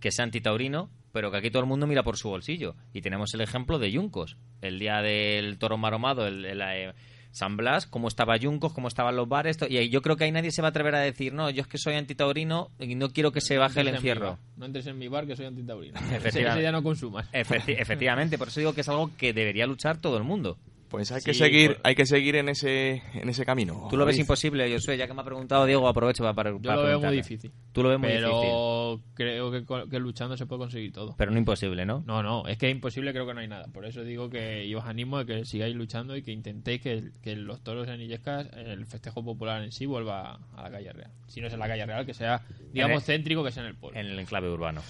que 0.00 0.10
sea 0.12 0.24
antitaurino, 0.24 0.90
pero 1.12 1.30
que 1.30 1.38
aquí 1.38 1.50
todo 1.50 1.62
el 1.62 1.68
mundo 1.68 1.86
mira 1.86 2.02
por 2.02 2.16
su 2.18 2.28
bolsillo. 2.28 2.74
Y 2.92 3.00
tenemos 3.00 3.32
el 3.34 3.40
ejemplo 3.40 3.78
de 3.78 3.90
Yuncos. 3.90 4.36
El 4.60 4.78
día 4.78 5.00
del 5.00 5.56
toro 5.58 5.78
maromado, 5.78 6.26
el, 6.26 6.44
el, 6.44 6.60
eh, 6.60 6.92
San 7.34 7.56
Blas, 7.56 7.86
cómo 7.86 8.06
estaba 8.06 8.36
Yuncos, 8.36 8.72
cómo 8.72 8.86
estaban 8.86 9.16
los 9.16 9.28
bares. 9.28 9.56
to- 9.58 9.66
y 9.68 9.88
yo 9.90 10.02
creo 10.02 10.16
que 10.16 10.22
ahí 10.22 10.30
nadie 10.30 10.52
se 10.52 10.62
va 10.62 10.68
a 10.68 10.70
atrever 10.70 10.94
a 10.94 11.00
decir, 11.00 11.32
no, 11.34 11.50
yo 11.50 11.62
es 11.62 11.66
que 11.66 11.78
soy 11.78 11.94
antitaurino 11.94 12.70
y 12.78 12.94
no 12.94 13.10
quiero 13.10 13.32
que 13.32 13.40
se 13.40 13.58
baje 13.58 13.80
el 13.80 13.88
en 13.88 13.96
encierro. 13.96 14.38
No 14.56 14.66
entres 14.66 14.86
en 14.86 14.96
mi 14.98 15.08
bar 15.08 15.26
que 15.26 15.34
soy 15.34 15.46
antitaurino. 15.46 15.98
ese, 16.06 16.16
Efectivamente. 16.16 16.52
ese 16.60 16.62
ya 16.62 16.70
no 16.72 16.82
consumas. 16.84 17.26
Efecti- 17.32 17.74
efectivamente, 17.76 18.38
por 18.38 18.48
eso 18.48 18.60
digo 18.60 18.72
que 18.72 18.82
es 18.82 18.88
algo 18.88 19.10
que 19.16 19.32
debería 19.32 19.66
luchar 19.66 19.98
todo 19.98 20.16
el 20.16 20.22
mundo. 20.22 20.56
Pues 20.88 21.10
hay 21.10 21.20
Sí, 21.22 21.26
que 21.26 21.34
seguir, 21.34 21.66
pues- 21.72 21.80
hay 21.82 21.94
que 21.96 22.06
seguir 22.06 22.36
en 22.36 22.48
ese, 22.48 23.02
en 23.14 23.28
ese 23.28 23.44
camino. 23.44 23.88
Tú 23.90 23.96
lo 23.96 24.04
ves 24.04 24.16
imposible, 24.18 24.70
yo 24.70 24.78
sé, 24.78 24.96
ya 24.96 25.08
que 25.08 25.14
me 25.14 25.22
ha 25.22 25.24
preguntado 25.24 25.66
Diego, 25.66 25.88
aprovecho 25.88 26.22
para, 26.22 26.34
para 26.34 26.50
Yo 26.52 26.58
para 26.62 26.76
lo 26.76 26.82
veo 26.84 27.00
muy 27.00 27.16
difícil. 27.16 27.50
Tú 27.72 27.82
lo 27.82 27.88
ves 27.88 27.98
muy 27.98 28.08
pero 28.10 28.28
difícil, 28.28 29.04
creo 29.14 29.88
que, 29.90 29.98
luchando 29.98 30.36
se 30.36 30.46
puede 30.46 30.60
conseguir 30.60 30.92
todo. 30.92 31.14
pero 31.18 31.32
no 31.32 31.38
imposible, 31.38 31.84
¿no? 31.84 32.04
No, 32.06 32.22
no, 32.22 32.46
es 32.46 32.58
que 32.58 32.70
imposible 32.70 33.12
creo 33.12 33.26
que 33.26 33.34
no 33.34 33.40
hay 33.40 33.48
nada. 33.48 33.66
Por 33.72 33.86
eso 33.86 34.04
digo 34.04 34.30
que 34.30 34.68
yo 34.68 34.78
os 34.78 34.84
animo 34.84 35.16
a 35.18 35.24
que 35.24 35.44
sigáis 35.44 35.74
luchando 35.74 36.16
y 36.16 36.22
que 36.22 36.30
intentéis 36.30 36.80
que, 36.80 37.10
que 37.22 37.34
los 37.34 37.60
toros 37.64 37.88
en 37.88 38.00
Illescas, 38.00 38.46
el 38.54 38.86
festejo 38.86 39.24
popular 39.24 39.62
en 39.64 39.72
sí, 39.72 39.86
vuelva 39.86 40.38
a 40.54 40.62
la 40.62 40.70
calle 40.70 40.92
real. 40.92 41.10
Si 41.26 41.40
no 41.40 41.48
es 41.48 41.52
en 41.54 41.58
la 41.58 41.66
calle 41.66 41.86
real, 41.86 42.06
que 42.06 42.14
sea, 42.14 42.42
digamos, 42.72 42.98
el- 42.98 43.02
céntrico, 43.16 43.42
que 43.42 43.50
sea 43.50 43.64
en 43.64 43.70
el 43.70 43.74
pueblo. 43.74 43.98
En 43.98 44.06
el 44.06 44.18
enclave 44.18 44.48
urbano. 44.48 44.80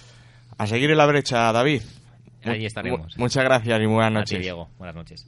A 0.57 0.67
seguir 0.67 0.91
en 0.91 0.97
la 0.97 1.05
brecha, 1.07 1.51
David. 1.51 1.81
Allí 2.43 2.59
Mu- 2.59 2.65
estaremos. 2.67 3.17
mu- 3.17 3.23
Muchas 3.23 3.43
gracias 3.43 3.81
y 3.81 3.85
buenas 3.87 4.05
A 4.05 4.09
ti, 4.09 4.19
noches. 4.35 4.39
Diego. 4.41 4.69
Buenas 4.77 4.95
noches. 4.95 5.27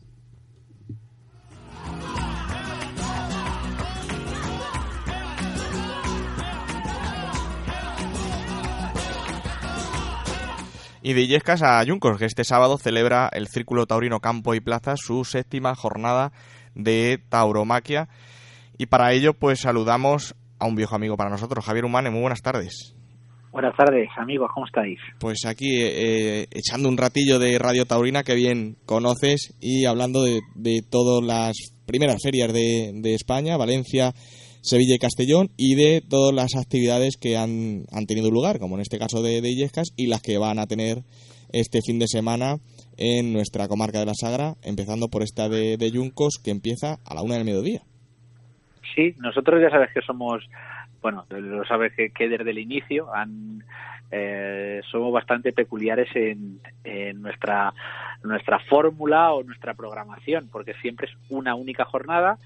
Y 11.07 11.13
de 11.13 11.21
Illescas 11.21 11.63
a 11.63 11.81
Yuncos, 11.85 12.17
que 12.17 12.25
este 12.25 12.43
sábado 12.43 12.77
celebra 12.77 13.29
el 13.31 13.47
Círculo 13.47 13.85
Taurino 13.85 14.19
Campo 14.19 14.55
y 14.55 14.59
Plaza 14.59 14.97
su 14.97 15.23
séptima 15.23 15.73
jornada 15.73 16.33
de 16.75 17.17
tauromaquia. 17.29 18.09
Y 18.77 18.87
para 18.87 19.13
ello, 19.13 19.33
pues 19.33 19.61
saludamos 19.61 20.35
a 20.59 20.65
un 20.65 20.75
viejo 20.75 20.95
amigo 20.97 21.15
para 21.15 21.29
nosotros, 21.29 21.63
Javier 21.63 21.85
Humane. 21.85 22.09
Muy 22.09 22.19
buenas 22.19 22.41
tardes. 22.41 22.93
Buenas 23.53 23.73
tardes, 23.77 24.09
amigos, 24.17 24.51
¿cómo 24.53 24.65
estáis? 24.65 24.99
Pues 25.17 25.45
aquí 25.45 25.81
eh, 25.81 26.47
echando 26.51 26.89
un 26.89 26.97
ratillo 26.97 27.39
de 27.39 27.57
Radio 27.57 27.85
Taurina 27.85 28.23
que 28.23 28.35
bien 28.35 28.75
conoces 28.85 29.55
y 29.61 29.85
hablando 29.85 30.23
de, 30.23 30.41
de 30.55 30.81
todas 30.81 31.25
las 31.25 31.55
primeras 31.85 32.17
ferias 32.21 32.51
de, 32.51 32.91
de 32.93 33.13
España, 33.13 33.55
Valencia, 33.55 34.11
Sevilla 34.67 34.95
y 34.95 34.99
Castellón, 34.99 35.49
y 35.55 35.75
de 35.75 36.01
todas 36.01 36.35
las 36.35 36.55
actividades 36.57 37.15
que 37.15 37.37
han, 37.37 37.85
han 37.89 38.05
tenido 38.05 38.29
lugar, 38.29 38.59
como 38.59 38.75
en 38.75 38.81
este 38.81 38.99
caso 38.99 39.21
de, 39.21 39.39
de 39.39 39.69
y 39.95 40.07
las 40.07 40.21
que 40.21 40.37
van 40.37 40.59
a 40.59 40.67
tener 40.67 41.03
este 41.53 41.79
fin 41.81 41.99
de 41.99 42.07
semana 42.07 42.57
en 42.97 43.31
nuestra 43.31 43.69
comarca 43.69 43.99
de 43.99 44.07
la 44.07 44.13
Sagra, 44.13 44.55
empezando 44.63 45.07
por 45.07 45.23
esta 45.23 45.47
de, 45.47 45.77
de 45.77 45.91
Yuncos, 45.91 46.41
que 46.43 46.51
empieza 46.51 46.97
a 47.05 47.15
la 47.15 47.21
una 47.21 47.35
del 47.35 47.45
mediodía. 47.45 47.83
Sí, 48.93 49.15
nosotros 49.19 49.61
ya 49.61 49.69
sabes 49.69 49.89
que 49.93 50.01
somos, 50.01 50.43
bueno, 51.01 51.25
lo 51.29 51.63
sabes 51.63 51.93
que, 51.95 52.09
que 52.09 52.27
desde 52.27 52.51
el 52.51 52.59
inicio 52.59 53.13
han, 53.15 53.63
eh, 54.11 54.81
somos 54.91 55.13
bastante 55.13 55.53
peculiares 55.53 56.09
en, 56.13 56.59
en 56.83 57.21
nuestra, 57.21 57.73
nuestra 58.21 58.59
fórmula 58.67 59.31
o 59.31 59.43
nuestra 59.43 59.75
programación, 59.75 60.49
porque 60.51 60.73
siempre 60.81 61.07
es 61.07 61.13
una 61.29 61.55
única 61.55 61.85
jornada 61.85 62.37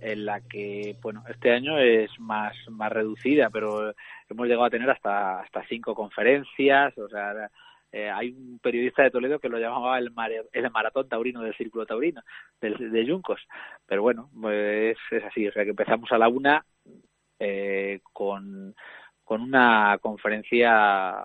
en 0.00 0.24
la 0.24 0.40
que, 0.40 0.96
bueno, 1.02 1.24
este 1.28 1.52
año 1.52 1.78
es 1.78 2.10
más, 2.20 2.54
más 2.70 2.92
reducida, 2.92 3.50
pero 3.50 3.92
hemos 4.28 4.46
llegado 4.46 4.64
a 4.64 4.70
tener 4.70 4.88
hasta, 4.90 5.40
hasta 5.40 5.66
cinco 5.68 5.94
conferencias, 5.94 6.96
o 6.98 7.08
sea, 7.08 7.50
eh, 7.90 8.10
hay 8.10 8.30
un 8.30 8.58
periodista 8.58 9.02
de 9.02 9.10
Toledo 9.10 9.38
que 9.38 9.48
lo 9.48 9.58
llamaba 9.58 9.98
el, 9.98 10.10
mare- 10.12 10.44
el 10.52 10.70
maratón 10.70 11.08
taurino 11.08 11.42
del 11.42 11.54
círculo 11.56 11.86
taurino, 11.86 12.22
del, 12.60 12.90
de 12.92 13.06
Yuncos. 13.06 13.40
Pero 13.86 14.02
bueno, 14.02 14.28
pues 14.40 14.96
es 15.10 15.24
así, 15.24 15.48
o 15.48 15.52
sea 15.52 15.64
que 15.64 15.70
empezamos 15.70 16.10
a 16.12 16.18
la 16.18 16.28
una 16.28 16.64
eh, 17.38 18.00
con, 18.12 18.74
con 19.24 19.40
una 19.40 19.98
conferencia, 20.00 21.16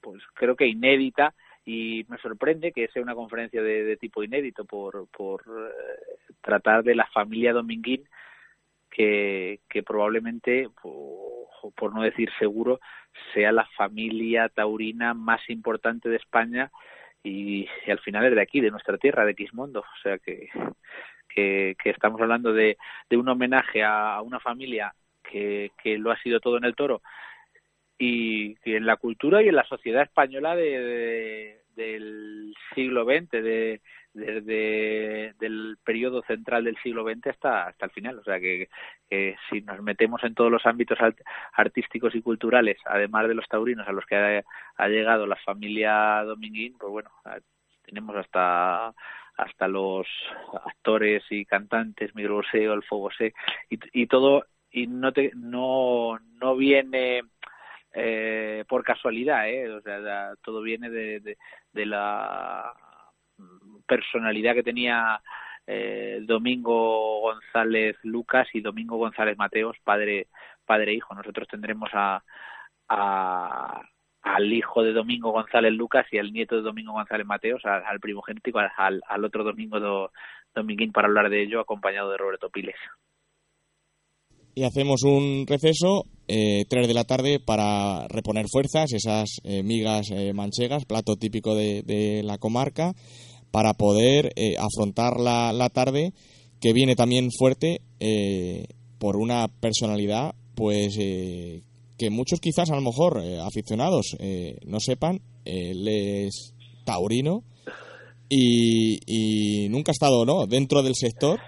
pues 0.00 0.22
creo 0.34 0.54
que 0.56 0.66
inédita, 0.66 1.34
y 1.64 2.04
me 2.08 2.18
sorprende 2.18 2.72
que 2.72 2.88
sea 2.88 3.02
una 3.02 3.14
conferencia 3.14 3.62
de, 3.62 3.84
de 3.84 3.96
tipo 3.96 4.22
inédito 4.22 4.64
por, 4.64 5.08
por 5.08 5.42
eh, 5.42 6.32
tratar 6.40 6.82
de 6.82 6.94
la 6.94 7.06
familia 7.06 7.52
Dominguín 7.52 8.08
que, 8.90 9.60
que 9.68 9.82
probablemente, 9.82 10.68
o 10.82 11.48
por 11.76 11.94
no 11.94 12.02
decir 12.02 12.30
seguro, 12.38 12.80
sea 13.32 13.52
la 13.52 13.66
familia 13.76 14.48
taurina 14.48 15.14
más 15.14 15.48
importante 15.48 16.08
de 16.08 16.16
España 16.16 16.70
y, 17.22 17.68
y 17.86 17.90
al 17.90 18.00
final 18.00 18.26
es 18.26 18.34
de 18.34 18.42
aquí, 18.42 18.60
de 18.60 18.70
nuestra 18.70 18.98
tierra, 18.98 19.24
de 19.24 19.34
Quismondo. 19.34 19.80
O 19.80 20.02
sea 20.02 20.18
que, 20.18 20.48
que, 21.28 21.76
que 21.82 21.90
estamos 21.90 22.20
hablando 22.20 22.52
de, 22.52 22.76
de 23.08 23.16
un 23.16 23.28
homenaje 23.28 23.82
a, 23.82 24.16
a 24.16 24.22
una 24.22 24.40
familia 24.40 24.94
que, 25.22 25.70
que 25.82 25.98
lo 25.98 26.10
ha 26.10 26.18
sido 26.18 26.40
todo 26.40 26.58
en 26.58 26.64
el 26.64 26.74
toro 26.74 27.02
y 28.04 28.56
que 28.56 28.76
en 28.76 28.84
la 28.86 28.96
cultura 28.96 29.42
y 29.42 29.48
en 29.48 29.54
la 29.54 29.64
sociedad 29.64 30.02
española 30.02 30.56
de, 30.56 30.64
de- 30.80 31.62
del 31.76 32.52
siglo 32.74 33.04
XX, 33.04 33.30
de, 33.30 33.80
desde 34.12 35.34
del 35.38 35.78
periodo 35.84 36.20
central 36.22 36.64
del 36.64 36.76
siglo 36.82 37.04
XX 37.04 37.28
hasta 37.28 37.68
hasta 37.68 37.86
el 37.86 37.92
final, 37.92 38.18
o 38.18 38.24
sea 38.24 38.40
que, 38.40 38.68
que 39.08 39.36
si 39.48 39.60
nos 39.62 39.80
metemos 39.82 40.22
en 40.24 40.34
todos 40.34 40.50
los 40.50 40.66
ámbitos 40.66 41.00
art- 41.00 41.20
artísticos 41.52 42.14
y 42.16 42.22
culturales, 42.22 42.76
además 42.86 43.28
de 43.28 43.34
los 43.36 43.46
taurinos 43.48 43.86
a 43.86 43.92
los 43.92 44.04
que 44.04 44.16
ha, 44.76 44.88
llegado 44.88 45.26
la 45.26 45.36
familia 45.36 46.24
Dominguín, 46.24 46.76
pues 46.78 46.90
bueno, 46.90 47.10
tenemos 47.86 48.16
hasta 48.16 48.92
hasta 49.36 49.68
los 49.68 50.06
actores 50.66 51.22
y 51.30 51.44
cantantes, 51.46 52.14
Miguel 52.16 52.32
Bosé, 52.32 52.66
Alfo 52.66 52.98
Bosé, 52.98 53.32
y, 53.70 53.78
y 54.02 54.06
todo, 54.06 54.44
y 54.72 54.86
no, 54.88 55.12
te, 55.12 55.30
no, 55.34 56.18
no 56.40 56.56
viene 56.56 57.22
eh, 57.92 58.64
por 58.68 58.84
casualidad, 58.84 59.48
¿eh? 59.48 59.70
o 59.70 59.80
sea, 59.82 60.34
todo 60.42 60.62
viene 60.62 60.90
de, 60.90 61.36
de, 61.72 61.86
la 61.86 62.72
personalidad 63.86 64.54
que 64.54 64.62
tenía 64.62 65.20
eh, 65.66 66.20
Domingo 66.22 67.20
González 67.20 67.96
Lucas 68.02 68.48
y 68.54 68.60
Domingo 68.60 68.96
González 68.96 69.36
Mateos, 69.36 69.76
padre 69.84 70.28
padre 70.64 70.92
e 70.92 70.94
hijo. 70.94 71.14
Nosotros 71.14 71.48
tendremos 71.48 71.90
a, 71.92 72.22
a 72.88 73.82
al 74.22 74.52
hijo 74.52 74.82
de 74.84 74.92
Domingo 74.92 75.32
González 75.32 75.72
Lucas 75.72 76.06
y 76.12 76.18
al 76.18 76.32
nieto 76.32 76.56
de 76.56 76.62
Domingo 76.62 76.92
González 76.92 77.26
Mateos, 77.26 77.64
al, 77.64 77.84
al 77.84 78.00
primogénito, 78.00 78.56
al, 78.58 79.02
al 79.06 79.24
otro 79.24 79.44
Domingo 79.44 79.80
do, 79.80 80.12
Dominguín 80.54 80.92
para 80.92 81.08
hablar 81.08 81.28
de 81.28 81.42
ello, 81.42 81.60
acompañado 81.60 82.10
de 82.10 82.18
Roberto 82.18 82.50
Piles. 82.50 82.76
Y 84.54 84.64
hacemos 84.64 85.02
un 85.02 85.46
receso, 85.46 86.06
eh, 86.28 86.66
3 86.68 86.86
de 86.86 86.94
la 86.94 87.04
tarde, 87.04 87.40
para 87.40 88.06
reponer 88.08 88.46
fuerzas, 88.50 88.92
esas 88.92 89.40
eh, 89.44 89.62
migas 89.62 90.10
eh, 90.10 90.34
manchegas, 90.34 90.84
plato 90.84 91.16
típico 91.16 91.54
de, 91.54 91.82
de 91.82 92.22
la 92.22 92.36
comarca 92.36 92.94
para 93.50 93.74
poder 93.74 94.32
eh, 94.36 94.56
afrontar 94.58 95.18
la, 95.18 95.52
la, 95.54 95.70
tarde 95.70 96.12
que 96.60 96.72
viene 96.72 96.96
también 96.96 97.30
fuerte 97.30 97.80
por 98.98 99.16
una 99.16 99.48
personalidad 99.48 100.34
pues 100.54 100.96
que 100.96 102.10
muchos 102.10 102.40
quizás 102.40 102.70
a 102.70 102.76
lo 102.76 102.82
mejor 102.82 103.18
aficionados 103.40 104.16
no 104.64 104.80
sepan 104.80 105.20
él 105.44 105.86
es 105.88 106.54
taurino 106.84 107.42
y, 108.28 109.00
y, 109.06 109.68
nunca 109.68 109.90
ha 109.90 109.92
estado 109.92 110.24
no 110.24 110.46
dentro 110.46 110.82
del 110.82 110.94
sector 110.94 111.40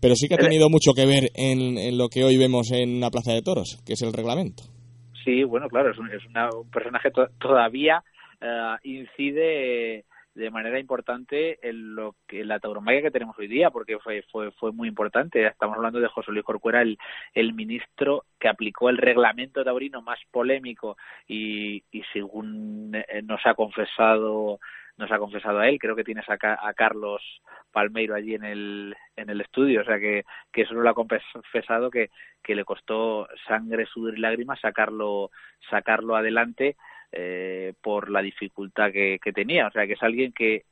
pero 0.00 0.14
sí 0.14 0.28
que 0.28 0.34
ha 0.34 0.38
tenido 0.38 0.68
mucho 0.70 0.92
que 0.94 1.06
ver 1.06 1.30
en, 1.34 1.78
en, 1.78 1.98
lo 1.98 2.08
que 2.08 2.24
hoy 2.24 2.36
vemos 2.36 2.70
en 2.72 3.00
la 3.00 3.10
plaza 3.10 3.32
de 3.32 3.42
toros 3.42 3.82
que 3.86 3.94
es 3.94 4.02
el 4.02 4.12
reglamento. 4.12 4.64
Sí 5.24 5.44
bueno 5.44 5.68
claro 5.68 5.90
es 5.90 5.98
un, 5.98 6.10
es 6.10 6.24
una, 6.26 6.50
un 6.50 6.70
personaje 6.70 7.10
to 7.10 7.28
todavía 7.38 8.02
uh, 8.40 8.76
incide 8.82 10.04
de 10.38 10.50
manera 10.50 10.78
importante 10.78 11.58
en 11.68 11.96
lo 11.96 12.14
que 12.28 12.44
la 12.44 12.60
tauromaquia 12.60 13.02
que 13.02 13.10
tenemos 13.10 13.36
hoy 13.38 13.48
día 13.48 13.70
porque 13.70 13.98
fue 13.98 14.22
fue 14.30 14.52
fue 14.52 14.70
muy 14.72 14.88
importante. 14.88 15.44
Estamos 15.44 15.76
hablando 15.76 15.98
de 15.98 16.06
José 16.06 16.30
Luis 16.30 16.44
Corcuera 16.44 16.80
el, 16.80 16.96
el 17.34 17.54
ministro 17.54 18.24
que 18.38 18.48
aplicó 18.48 18.88
el 18.88 18.98
reglamento 18.98 19.64
taurino 19.64 20.00
más 20.00 20.20
polémico 20.30 20.96
y, 21.26 21.82
y 21.90 22.02
según 22.12 22.92
nos 22.92 23.40
ha 23.44 23.54
confesado 23.54 24.60
nos 24.98 25.10
ha 25.10 25.18
confesado 25.18 25.60
a 25.60 25.68
él. 25.68 25.78
Creo 25.78 25.96
que 25.96 26.04
tienes 26.04 26.28
a, 26.28 26.36
a 26.40 26.74
Carlos 26.74 27.22
Palmeiro 27.72 28.14
allí 28.14 28.34
en 28.34 28.44
el 28.44 28.96
en 29.16 29.30
el 29.30 29.40
estudio. 29.40 29.82
O 29.82 29.84
sea 29.84 29.98
que 29.98 30.24
que 30.52 30.62
eso 30.62 30.74
no 30.74 30.82
lo 30.82 30.90
ha 30.90 30.94
confesado 30.94 31.90
que 31.90 32.10
que 32.42 32.54
le 32.54 32.64
costó 32.64 33.28
sangre 33.46 33.86
sudor 33.86 34.18
y 34.18 34.20
lágrimas 34.20 34.60
sacarlo 34.60 35.30
sacarlo 35.70 36.16
adelante 36.16 36.76
eh, 37.12 37.72
por 37.80 38.10
la 38.10 38.20
dificultad 38.20 38.92
que, 38.92 39.18
que, 39.22 39.32
tenía. 39.32 39.68
O 39.68 39.70
sea, 39.70 39.86
que 39.86 39.94
es 39.94 40.02
alguien 40.02 40.32
que, 40.32 40.64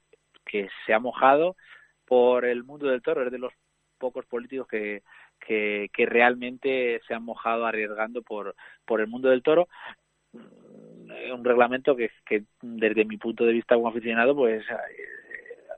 que 0.44 0.68
se 0.84 0.92
ha 0.92 0.98
mojado 0.98 1.56
por 2.04 2.44
el 2.44 2.62
mundo 2.62 2.88
del 2.88 3.00
toro, 3.00 3.24
es 3.24 3.32
de 3.32 3.38
los 3.38 3.54
pocos 3.98 4.26
políticos 4.26 4.68
que, 4.68 5.02
que, 5.40 5.88
que 5.94 6.04
realmente 6.04 7.00
se 7.08 7.14
han 7.14 7.24
mojado 7.24 7.64
arriesgando 7.64 8.22
por, 8.22 8.54
por 8.84 9.00
el 9.00 9.06
mundo 9.06 9.30
del 9.30 9.42
toro 9.42 9.68
un 11.32 11.44
reglamento 11.44 11.96
que, 11.96 12.10
que 12.24 12.44
desde 12.62 13.04
mi 13.04 13.16
punto 13.16 13.44
de 13.44 13.52
vista 13.52 13.74
como 13.74 13.88
aficionado 13.88 14.34
pues 14.34 14.64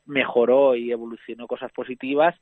mejoró 0.07 0.75
y 0.75 0.91
evolucionó 0.91 1.47
cosas 1.47 1.71
positivas 1.73 2.35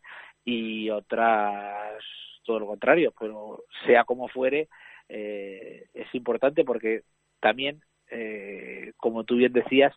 y 0.45 0.91
otras 0.91 2.03
todo 2.45 2.61
lo 2.61 2.67
contrario. 2.67 3.13
Pero 3.19 3.65
sea 3.85 4.05
como 4.05 4.29
fuere 4.29 4.69
eh, 5.09 5.87
es 5.95 6.15
importante 6.15 6.65
porque 6.65 7.03
también 7.41 7.81
eh, 8.11 8.93
como 8.97 9.25
tú 9.25 9.37
bien 9.37 9.53
decías, 9.53 9.95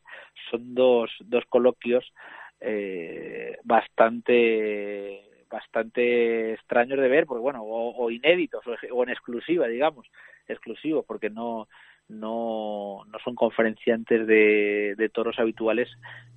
son 0.49 0.73
dos, 0.73 1.11
dos 1.19 1.43
coloquios 1.47 2.11
eh, 2.59 3.57
bastante 3.63 5.25
bastante 5.49 6.53
extraños 6.53 6.99
de 6.99 7.07
ver, 7.07 7.25
porque 7.25 7.41
bueno, 7.41 7.63
o, 7.63 8.11
inéditos, 8.11 8.61
o, 8.67 8.75
o, 8.93 9.03
en 9.03 9.09
exclusiva, 9.09 9.67
digamos, 9.67 10.05
exclusivos, 10.47 11.03
porque 11.07 11.31
no 11.31 11.67
no, 12.09 13.05
no 13.11 13.19
son 13.23 13.35
conferenciantes 13.35 14.25
de, 14.25 15.11
toros 15.13 15.39
habituales 15.39 15.87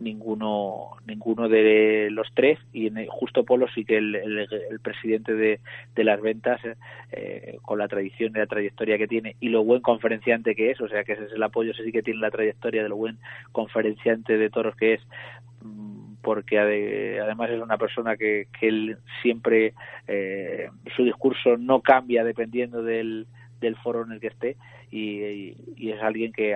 ninguno 0.00 0.96
ninguno 1.06 1.48
de 1.48 2.08
los 2.10 2.28
tres. 2.34 2.58
Y 2.72 2.86
en, 2.86 3.06
justo 3.06 3.44
Polo 3.44 3.66
sí 3.74 3.84
que 3.84 3.96
el, 3.96 4.14
el, 4.14 4.80
presidente 4.82 5.34
de, 5.34 5.60
las 5.96 6.20
ventas 6.20 6.60
eh, 7.12 7.58
con 7.62 7.78
la 7.78 7.88
tradición 7.88 8.32
y 8.34 8.38
la 8.38 8.46
trayectoria 8.46 8.98
que 8.98 9.08
tiene 9.08 9.36
y 9.40 9.48
lo 9.48 9.64
buen 9.64 9.80
conferenciante 9.80 10.54
que 10.54 10.70
es 10.70 10.80
o 10.80 10.88
sea 10.88 11.04
que 11.04 11.12
ese 11.12 11.24
es 11.24 11.32
el 11.32 11.42
apoyo 11.42 11.70
ese 11.70 11.84
sí 11.84 11.92
que 11.92 12.02
tiene 12.02 12.20
la 12.20 12.30
trayectoria 12.30 12.82
de 12.82 12.88
lo 12.88 12.96
buen 12.96 13.18
conferenciante 13.52 14.36
de 14.36 14.50
toros 14.50 14.74
que 14.74 14.94
es 14.94 15.00
mm, 15.62 16.14
porque 16.22 16.58
además 16.58 17.50
es 17.50 17.62
una 17.62 17.78
persona 17.78 18.16
que, 18.16 18.48
que 18.58 18.68
él 18.68 18.96
siempre 19.22 19.74
eh, 20.08 20.68
su 20.96 21.04
discurso 21.04 21.56
no 21.56 21.80
cambia 21.80 22.24
dependiendo 22.24 22.82
del, 22.82 23.26
del 23.60 23.76
foro 23.76 24.04
en 24.04 24.12
el 24.12 24.20
que 24.20 24.28
esté 24.28 24.56
y, 24.92 25.56
y, 25.76 25.90
es 25.90 26.02
alguien 26.02 26.32
que 26.32 26.54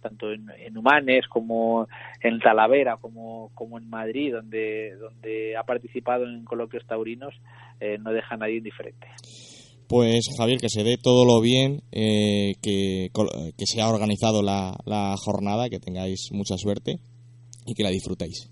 tanto 0.00 0.32
en, 0.32 0.46
en, 0.64 0.78
Humanes 0.78 1.26
como 1.28 1.88
en 2.22 2.38
Talavera 2.38 2.96
como, 2.98 3.50
como 3.54 3.78
en 3.78 3.90
Madrid 3.90 4.32
donde, 4.32 4.94
donde 4.96 5.56
ha 5.56 5.64
participado 5.64 6.24
en 6.24 6.44
coloquios 6.44 6.86
taurinos 6.86 7.34
eh, 7.80 7.98
no 7.98 8.12
deja 8.12 8.36
a 8.36 8.38
nadie 8.38 8.58
indiferente. 8.58 9.08
Pues 9.88 10.28
Javier, 10.36 10.58
que 10.60 10.68
se 10.68 10.84
dé 10.84 10.98
todo 11.02 11.24
lo 11.24 11.40
bien, 11.40 11.80
eh, 11.92 12.54
que, 12.62 13.08
que 13.56 13.66
se 13.66 13.80
ha 13.80 13.88
organizado 13.88 14.42
la, 14.42 14.76
la 14.84 15.14
jornada, 15.16 15.70
que 15.70 15.80
tengáis 15.80 16.28
mucha 16.30 16.58
suerte 16.58 16.98
y 17.66 17.74
que 17.74 17.82
la 17.82 17.90
disfrutéis. 17.90 18.50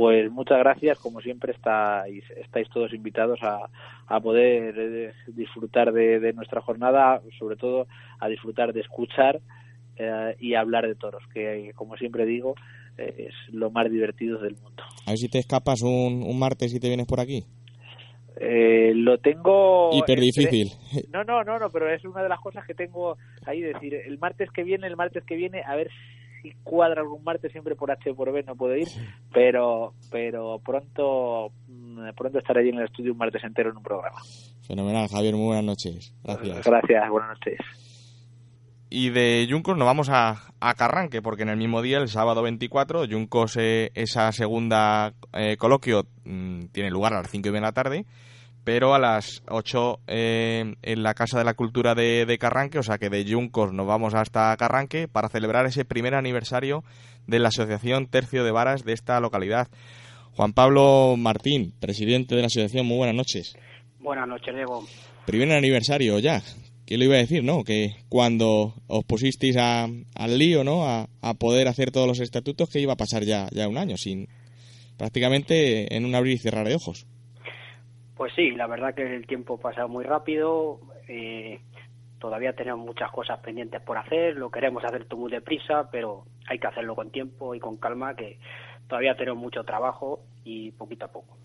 Pues 0.00 0.32
muchas 0.32 0.58
gracias, 0.60 0.98
como 0.98 1.20
siempre 1.20 1.52
estáis, 1.52 2.24
estáis 2.42 2.70
todos 2.70 2.94
invitados 2.94 3.38
a, 3.42 3.68
a 4.06 4.18
poder 4.18 4.74
eh, 4.78 5.12
disfrutar 5.26 5.92
de, 5.92 6.18
de, 6.18 6.32
nuestra 6.32 6.62
jornada, 6.62 7.20
sobre 7.38 7.56
todo 7.56 7.86
a 8.18 8.26
disfrutar 8.28 8.72
de 8.72 8.80
escuchar 8.80 9.42
eh, 9.96 10.36
y 10.40 10.54
hablar 10.54 10.86
de 10.86 10.94
toros, 10.94 11.22
que 11.34 11.72
como 11.74 11.98
siempre 11.98 12.24
digo, 12.24 12.54
eh, 12.96 13.28
es 13.28 13.52
lo 13.52 13.70
más 13.70 13.90
divertido 13.90 14.38
del 14.38 14.54
mundo. 14.54 14.82
A 15.04 15.10
ver 15.10 15.18
si 15.18 15.28
te 15.28 15.38
escapas 15.38 15.82
un, 15.82 16.22
un 16.26 16.38
martes 16.38 16.72
y 16.72 16.80
te 16.80 16.88
vienes 16.88 17.06
por 17.06 17.20
aquí. 17.20 17.44
Eh, 18.40 18.92
lo 18.94 19.18
tengo 19.18 19.90
hiper 19.92 20.18
difícil 20.18 20.72
no 21.12 21.24
no 21.24 21.44
no 21.44 21.58
no 21.58 21.68
pero 21.68 21.92
es 21.92 22.02
una 22.06 22.22
de 22.22 22.28
las 22.28 22.40
cosas 22.40 22.64
que 22.64 22.72
tengo 22.72 23.18
ahí 23.44 23.60
decir 23.60 23.92
el 23.92 24.18
martes 24.18 24.50
que 24.50 24.62
viene 24.62 24.86
el 24.86 24.96
martes 24.96 25.24
que 25.24 25.34
viene 25.34 25.62
a 25.66 25.74
ver 25.74 25.90
si 26.42 26.52
cuadra 26.62 27.02
algún 27.02 27.22
martes 27.24 27.52
siempre 27.52 27.76
por 27.76 27.90
H 27.90 28.10
o 28.10 28.14
por 28.14 28.32
B 28.32 28.42
no 28.42 28.56
puedo 28.56 28.76
ir 28.76 28.88
pero 29.32 29.94
pero 30.10 30.58
pronto 30.64 31.52
mm, 31.68 32.10
pronto 32.16 32.38
estaré 32.38 32.60
allí 32.60 32.70
en 32.70 32.78
el 32.78 32.84
estudio 32.84 33.12
un 33.12 33.18
martes 33.18 33.42
entero 33.44 33.70
en 33.70 33.76
un 33.76 33.82
programa. 33.82 34.18
Fenomenal 34.66 35.08
Javier 35.08 35.34
muy 35.34 35.46
buenas 35.46 35.64
noches. 35.64 36.14
Gracias. 36.22 36.64
Gracias 36.64 37.10
buenas 37.10 37.30
noches. 37.30 37.58
Y 38.92 39.10
de 39.10 39.46
Juncos 39.48 39.76
nos 39.76 39.86
vamos 39.86 40.08
a, 40.10 40.52
a, 40.58 40.74
Carranque, 40.74 41.22
porque 41.22 41.44
en 41.44 41.48
el 41.48 41.56
mismo 41.56 41.80
día, 41.80 41.98
el 41.98 42.08
sábado 42.08 42.42
24, 42.42 43.06
Juncos, 43.08 43.56
eh, 43.56 43.92
esa 43.94 44.32
segunda 44.32 45.14
eh, 45.32 45.56
coloquio 45.56 46.08
mmm, 46.24 46.64
tiene 46.72 46.90
lugar 46.90 47.14
a 47.14 47.18
las 47.22 47.30
5 47.30 47.46
y 47.46 47.50
media 47.52 47.60
de 47.60 47.66
la 47.68 47.72
tarde, 47.72 48.06
pero 48.64 48.94
a 48.94 48.98
las 48.98 49.42
8 49.48 50.00
eh, 50.06 50.74
en 50.82 51.02
la 51.02 51.14
Casa 51.14 51.38
de 51.38 51.44
la 51.44 51.54
Cultura 51.54 51.94
de, 51.94 52.26
de, 52.26 52.38
Carranque, 52.38 52.78
o 52.78 52.82
sea 52.82 52.98
que 52.98 53.10
de 53.10 53.24
Juncos 53.24 53.72
nos 53.72 53.86
vamos 53.86 54.14
hasta 54.14 54.56
Carranque 54.56 55.08
para 55.08 55.28
celebrar 55.28 55.66
ese 55.66 55.84
primer 55.84 56.14
aniversario 56.14 56.84
de 57.26 57.38
la 57.38 57.48
Asociación 57.48 58.06
Tercio 58.06 58.44
de 58.44 58.50
Varas 58.50 58.84
de 58.84 58.92
esta 58.92 59.20
localidad. 59.20 59.68
Juan 60.32 60.52
Pablo 60.52 61.16
Martín, 61.18 61.74
presidente 61.80 62.34
de 62.34 62.42
la 62.42 62.46
asociación, 62.46 62.86
muy 62.86 62.98
buenas 62.98 63.16
noches. 63.16 63.56
Buenas 63.98 64.28
noches, 64.28 64.54
Diego. 64.54 64.86
Primer 65.26 65.52
aniversario 65.52 66.18
ya, 66.18 66.42
¿qué 66.86 66.96
le 66.96 67.04
iba 67.04 67.14
a 67.14 67.18
decir, 67.18 67.44
no? 67.44 67.64
Que 67.64 67.96
cuando 68.08 68.74
os 68.86 69.04
pusisteis 69.04 69.56
a, 69.56 69.84
al 70.14 70.38
lío, 70.38 70.64
¿no? 70.64 70.86
A, 70.86 71.08
a, 71.20 71.34
poder 71.34 71.68
hacer 71.68 71.90
todos 71.90 72.06
los 72.06 72.20
estatutos, 72.20 72.68
que 72.68 72.80
iba 72.80 72.94
a 72.94 72.96
pasar 72.96 73.24
ya, 73.24 73.48
ya 73.52 73.68
un 73.68 73.78
año, 73.78 73.96
sin 73.96 74.28
prácticamente 74.96 75.94
en 75.94 76.04
un 76.04 76.14
abrir 76.14 76.34
y 76.34 76.38
cerrar 76.38 76.66
de 76.66 76.74
ojos. 76.74 77.06
Pues 78.20 78.34
sí, 78.36 78.50
la 78.50 78.66
verdad 78.66 78.94
que 78.94 79.16
el 79.16 79.26
tiempo 79.26 79.58
pasa 79.58 79.86
muy 79.86 80.04
rápido. 80.04 80.78
Eh, 81.08 81.58
todavía 82.18 82.52
tenemos 82.52 82.84
muchas 82.84 83.10
cosas 83.10 83.40
pendientes 83.40 83.80
por 83.80 83.96
hacer. 83.96 84.36
Lo 84.36 84.50
queremos 84.50 84.84
hacer 84.84 85.06
todo 85.06 85.20
muy 85.20 85.32
deprisa, 85.32 85.88
pero 85.90 86.26
hay 86.46 86.58
que 86.58 86.66
hacerlo 86.66 86.94
con 86.94 87.10
tiempo 87.10 87.54
y 87.54 87.60
con 87.60 87.78
calma, 87.78 88.14
que 88.14 88.36
todavía 88.86 89.16
tenemos 89.16 89.40
mucho 89.40 89.64
trabajo 89.64 90.20
y 90.44 90.70
poquito 90.72 91.06
a 91.06 91.08
poco. 91.08 91.38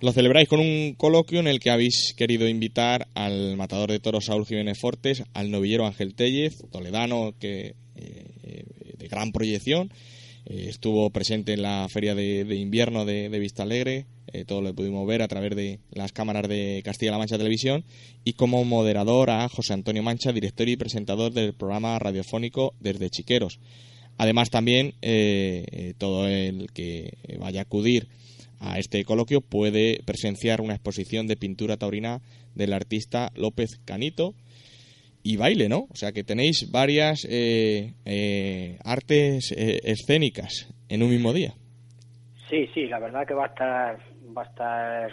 Lo 0.00 0.12
celebráis 0.12 0.48
con 0.48 0.60
un 0.60 0.94
coloquio 0.96 1.40
en 1.40 1.48
el 1.48 1.58
que 1.58 1.72
habéis 1.72 2.14
querido 2.16 2.46
invitar 2.46 3.08
al 3.16 3.56
matador 3.56 3.90
de 3.90 3.98
toros 3.98 4.26
Saúl 4.26 4.46
Jiménez 4.46 4.78
Fortes, 4.80 5.24
al 5.34 5.50
novillero 5.50 5.86
Ángel 5.86 6.14
Tellez, 6.14 6.70
toledano 6.70 7.32
que, 7.40 7.74
eh, 7.96 8.64
de 8.96 9.08
gran 9.08 9.32
proyección, 9.32 9.90
eh, 10.50 10.68
estuvo 10.68 11.08
presente 11.10 11.52
en 11.52 11.62
la 11.62 11.86
feria 11.88 12.16
de, 12.16 12.42
invierno 12.56 13.04
de, 13.04 13.28
Vista 13.38 13.62
Alegre, 13.62 14.06
eh, 14.32 14.44
todo 14.44 14.60
lo 14.62 14.74
pudimos 14.74 15.06
ver 15.06 15.22
a 15.22 15.28
través 15.28 15.54
de 15.54 15.78
las 15.92 16.10
cámaras 16.10 16.48
de 16.48 16.82
Castilla-La 16.84 17.18
Mancha 17.18 17.38
Televisión, 17.38 17.84
y 18.24 18.32
como 18.32 18.64
moderador 18.64 19.30
a 19.30 19.48
José 19.48 19.74
Antonio 19.74 20.02
Mancha, 20.02 20.32
director 20.32 20.68
y 20.68 20.76
presentador 20.76 21.32
del 21.32 21.54
programa 21.54 21.96
radiofónico 22.00 22.74
Desde 22.80 23.10
Chiqueros. 23.10 23.60
Además 24.18 24.50
también 24.50 24.94
eh, 25.02 25.94
todo 25.98 26.26
el 26.26 26.72
que 26.72 27.16
vaya 27.38 27.60
a 27.60 27.62
acudir 27.62 28.08
a 28.58 28.78
este 28.78 29.04
coloquio 29.04 29.40
puede 29.40 30.00
presenciar 30.04 30.60
una 30.60 30.74
exposición 30.74 31.28
de 31.28 31.36
pintura 31.36 31.76
taurina 31.76 32.20
del 32.54 32.72
artista 32.72 33.30
López 33.36 33.80
Canito, 33.84 34.34
y 35.22 35.36
baile, 35.36 35.68
¿no? 35.68 35.86
O 35.90 35.94
sea 35.94 36.12
que 36.12 36.24
tenéis 36.24 36.70
varias 36.70 37.26
eh, 37.28 37.94
eh, 38.04 38.78
artes 38.84 39.52
eh, 39.52 39.80
escénicas 39.84 40.72
en 40.88 41.02
un 41.02 41.10
mismo 41.10 41.32
día. 41.32 41.54
Sí, 42.48 42.68
sí, 42.74 42.86
la 42.86 42.98
verdad 42.98 43.26
que 43.26 43.34
va 43.34 43.44
a 43.44 43.48
estar 43.48 43.98
va 44.36 44.42
a 44.42 44.46
estar 44.46 45.10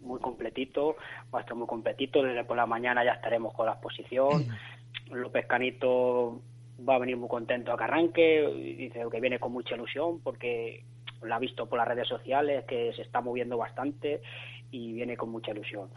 muy 0.00 0.20
completito, 0.20 0.96
va 1.34 1.40
a 1.40 1.42
estar 1.42 1.56
muy 1.56 1.66
completito. 1.66 2.22
Desde 2.22 2.44
por 2.44 2.56
la 2.56 2.66
mañana 2.66 3.04
ya 3.04 3.12
estaremos 3.12 3.52
con 3.54 3.66
la 3.66 3.72
exposición. 3.72 4.46
López 5.12 5.46
Canito 5.46 6.40
va 6.88 6.94
a 6.94 6.98
venir 6.98 7.16
muy 7.16 7.28
contento 7.28 7.72
a 7.72 7.76
que 7.76 7.84
arranque, 7.84 8.74
dice 8.78 9.02
que 9.10 9.20
viene 9.20 9.38
con 9.38 9.52
mucha 9.52 9.74
ilusión 9.74 10.20
porque 10.22 10.84
lo 11.22 11.34
ha 11.34 11.38
visto 11.38 11.68
por 11.68 11.78
las 11.78 11.88
redes 11.88 12.08
sociales 12.08 12.64
que 12.64 12.92
se 12.94 13.02
está 13.02 13.20
moviendo 13.20 13.58
bastante 13.58 14.22
y 14.70 14.92
viene 14.92 15.16
con 15.16 15.30
mucha 15.30 15.50
ilusión 15.50 15.90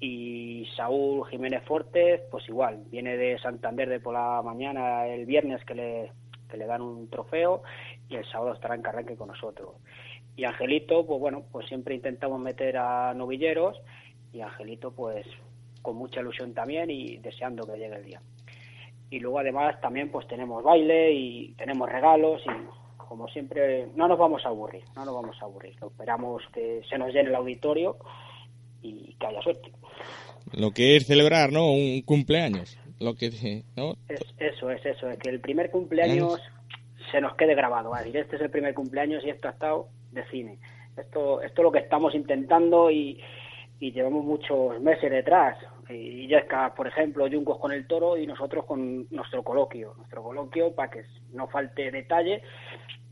y 0.00 0.66
Saúl 0.76 1.26
Jiménez 1.28 1.64
Fortes, 1.64 2.20
pues 2.30 2.48
igual, 2.48 2.84
viene 2.90 3.16
de 3.16 3.38
Santander 3.38 3.88
de 3.88 4.00
por 4.00 4.14
la 4.14 4.42
mañana 4.42 5.06
el 5.06 5.24
viernes 5.24 5.64
que 5.64 5.74
le, 5.74 6.12
que 6.50 6.56
le 6.56 6.66
dan 6.66 6.82
un 6.82 7.08
trofeo 7.08 7.62
y 8.08 8.16
el 8.16 8.24
sábado 8.26 8.52
estará 8.52 8.74
en 8.74 8.82
Carranque 8.82 9.16
con 9.16 9.28
nosotros. 9.28 9.76
Y 10.36 10.44
Angelito, 10.44 11.06
pues 11.06 11.18
bueno, 11.18 11.44
pues 11.50 11.66
siempre 11.66 11.94
intentamos 11.94 12.38
meter 12.38 12.76
a 12.76 13.14
novilleros 13.14 13.80
y 14.32 14.42
Angelito 14.42 14.92
pues 14.92 15.26
con 15.80 15.96
mucha 15.96 16.20
ilusión 16.20 16.52
también 16.52 16.90
y 16.90 17.16
deseando 17.18 17.66
que 17.66 17.78
llegue 17.78 17.96
el 17.96 18.04
día. 18.04 18.20
Y 19.08 19.20
luego 19.20 19.38
además 19.38 19.80
también 19.80 20.10
pues 20.10 20.26
tenemos 20.26 20.62
baile 20.62 21.12
y 21.12 21.54
tenemos 21.54 21.90
regalos 21.90 22.42
y 22.44 22.96
como 22.96 23.28
siempre 23.28 23.86
no 23.94 24.08
nos 24.08 24.18
vamos 24.18 24.44
a 24.44 24.48
aburrir, 24.48 24.84
no 24.94 25.04
nos 25.04 25.14
vamos 25.14 25.36
a 25.40 25.44
aburrir. 25.44 25.76
Esperamos 25.80 26.42
que 26.52 26.82
se 26.88 26.98
nos 26.98 27.14
llene 27.14 27.30
el 27.30 27.34
auditorio 27.36 27.96
y 28.82 29.14
que 29.14 29.26
haya 29.26 29.40
suerte. 29.40 29.72
Lo 30.52 30.70
que 30.70 30.96
es 30.96 31.06
celebrar, 31.06 31.52
¿no? 31.52 31.72
Un 31.72 32.02
cumpleaños. 32.02 32.78
Lo 32.98 33.14
que, 33.14 33.64
¿no? 33.76 33.96
eso 34.08 34.70
es, 34.70 34.86
eso 34.86 35.10
es, 35.10 35.18
que 35.18 35.28
el 35.28 35.40
primer 35.40 35.70
cumpleaños 35.70 36.40
se 37.10 37.20
nos 37.20 37.34
quede 37.36 37.54
grabado. 37.54 37.90
¿vale? 37.90 38.18
Este 38.18 38.36
es 38.36 38.42
el 38.42 38.50
primer 38.50 38.74
cumpleaños 38.74 39.24
y 39.24 39.30
esto 39.30 39.48
ha 39.48 39.52
estado 39.52 39.88
de 40.12 40.24
cine. 40.30 40.58
Esto, 40.96 41.42
esto 41.42 41.60
es 41.60 41.64
lo 41.64 41.72
que 41.72 41.80
estamos 41.80 42.14
intentando 42.14 42.90
y, 42.90 43.20
y 43.80 43.92
llevamos 43.92 44.24
muchos 44.24 44.80
meses 44.80 45.10
detrás. 45.10 45.58
Y 45.88 46.26
Yesca, 46.26 46.74
por 46.74 46.86
ejemplo, 46.86 47.28
Juncos 47.30 47.58
con 47.58 47.72
el 47.72 47.86
toro 47.86 48.16
y 48.16 48.26
nosotros 48.26 48.64
con 48.64 49.06
nuestro 49.10 49.42
coloquio. 49.42 49.94
Nuestro 49.96 50.22
coloquio 50.22 50.74
para 50.74 50.90
que 50.90 51.04
no 51.32 51.48
falte 51.48 51.90
detalle, 51.90 52.42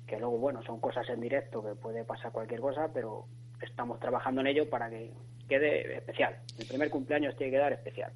que 0.07 0.19
luego, 0.19 0.39
bueno, 0.39 0.63
son 0.63 0.81
cosas 0.81 1.09
en 1.11 1.21
directo 1.21 1.63
que 1.63 1.75
puede 1.75 2.05
pasar 2.05 2.33
cualquier 2.33 2.61
cosa, 2.61 2.91
pero 2.93 3.27
estamos 3.61 4.01
trabajando 4.01 4.41
en 4.41 4.49
ello 4.49 4.69
para 4.69 4.91
que 4.91 5.13
quede 5.49 5.97
especial. 5.97 6.37
El 6.59 6.67
primer 6.67 6.91
cumpleaños 6.91 7.37
tiene 7.37 7.53
que 7.53 7.59
dar 7.59 7.73
especial, 7.73 8.13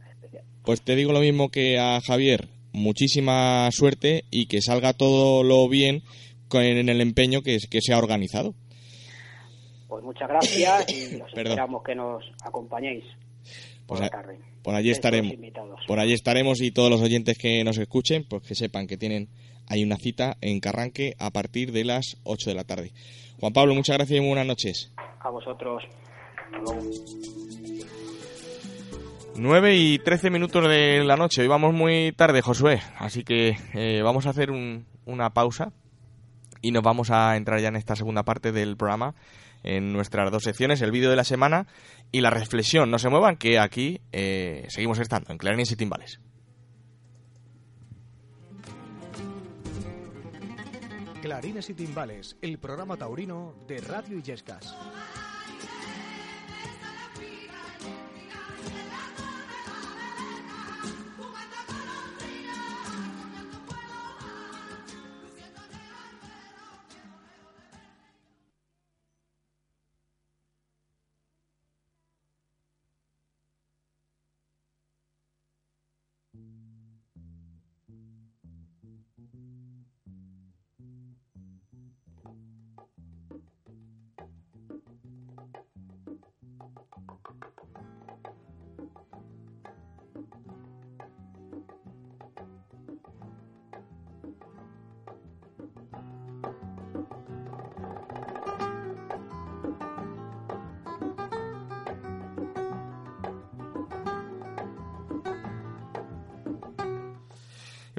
Pues 0.64 0.82
te 0.82 0.96
digo 0.96 1.12
lo 1.12 1.20
mismo 1.20 1.50
que 1.50 1.78
a 1.78 2.00
Javier, 2.00 2.48
muchísima 2.72 3.68
suerte 3.72 4.24
y 4.30 4.46
que 4.46 4.60
salga 4.60 4.92
todo 4.92 5.42
lo 5.42 5.68
bien 5.68 6.02
en 6.52 6.88
el 6.88 7.00
empeño 7.00 7.42
que, 7.42 7.58
que 7.70 7.80
se 7.80 7.92
ha 7.92 7.98
organizado. 7.98 8.54
Pues 9.88 10.04
muchas 10.04 10.28
gracias 10.28 10.86
y 10.92 11.20
esperamos 11.26 11.82
que 11.82 11.94
nos 11.94 12.24
acompañéis 12.42 13.04
por 13.86 13.98
pues 13.98 14.00
la 14.00 14.08
tarde. 14.10 14.38
Por 14.62 14.74
allí 14.74 14.90
estaremos. 14.90 15.32
Por 15.86 15.98
allí 15.98 16.12
estaremos 16.12 16.60
y 16.60 16.70
todos 16.70 16.90
los 16.90 17.00
oyentes 17.00 17.38
que 17.38 17.64
nos 17.64 17.78
escuchen, 17.78 18.24
pues 18.28 18.42
que 18.42 18.54
sepan 18.54 18.86
que 18.86 18.98
tienen 18.98 19.28
hay 19.66 19.82
una 19.82 19.96
cita 19.96 20.36
en 20.40 20.60
Carranque 20.60 21.14
a 21.18 21.30
partir 21.30 21.72
de 21.72 21.84
las 21.84 22.16
8 22.24 22.50
de 22.50 22.56
la 22.56 22.64
tarde. 22.64 22.92
Juan 23.38 23.52
Pablo, 23.52 23.74
muchas 23.74 23.96
gracias 23.96 24.20
y 24.20 24.26
buenas 24.26 24.46
noches. 24.46 24.92
A 25.20 25.30
vosotros. 25.30 25.84
9 29.38 29.76
y 29.76 29.98
13 30.00 30.30
minutos 30.30 30.68
de 30.68 31.04
la 31.04 31.16
noche. 31.16 31.42
Hoy 31.42 31.48
vamos 31.48 31.72
muy 31.72 32.12
tarde, 32.12 32.42
Josué. 32.42 32.82
Así 32.98 33.22
que 33.22 33.56
eh, 33.72 34.02
vamos 34.02 34.26
a 34.26 34.30
hacer 34.30 34.50
una 34.50 35.30
pausa 35.30 35.72
y 36.60 36.72
nos 36.72 36.82
vamos 36.82 37.10
a 37.10 37.36
entrar 37.36 37.60
ya 37.60 37.68
en 37.68 37.76
esta 37.76 37.94
segunda 37.94 38.24
parte 38.24 38.50
del 38.50 38.76
programa, 38.76 39.14
en 39.62 39.92
nuestras 39.92 40.30
dos 40.32 40.42
secciones, 40.42 40.82
el 40.82 40.90
vídeo 40.90 41.08
de 41.08 41.16
la 41.16 41.24
semana 41.24 41.68
y 42.10 42.20
la 42.20 42.30
reflexión. 42.30 42.90
No 42.90 42.98
se 42.98 43.08
muevan, 43.08 43.36
que 43.36 43.60
aquí 43.60 44.00
eh, 44.10 44.66
seguimos 44.68 44.98
estando, 44.98 45.30
en 45.30 45.38
Clarines 45.38 45.70
y 45.70 45.76
Timbales. 45.76 46.20
Clarines 51.22 51.70
y 51.70 51.74
Timbales, 51.74 52.36
el 52.42 52.58
programa 52.58 52.96
taurino 52.96 53.54
de 53.68 53.80
Radio 53.80 54.18
Illescas. 54.18 54.74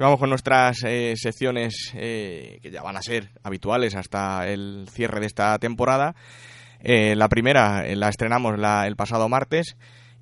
Vamos 0.04 0.18
con 0.18 0.30
nuestras 0.30 0.82
eh, 0.84 1.14
secciones 1.16 1.92
eh, 1.94 2.58
que 2.62 2.70
ya 2.70 2.82
van 2.82 2.96
a 2.96 3.02
ser 3.02 3.30
habituales 3.42 3.94
hasta 3.94 4.48
el 4.48 4.88
cierre 4.90 5.20
de 5.20 5.26
esta 5.26 5.58
temporada. 5.58 6.14
Eh, 6.80 7.14
la 7.16 7.28
primera 7.28 7.84
la 7.94 8.08
estrenamos 8.08 8.58
el 8.86 8.96
pasado 8.96 9.28
martes 9.28 9.76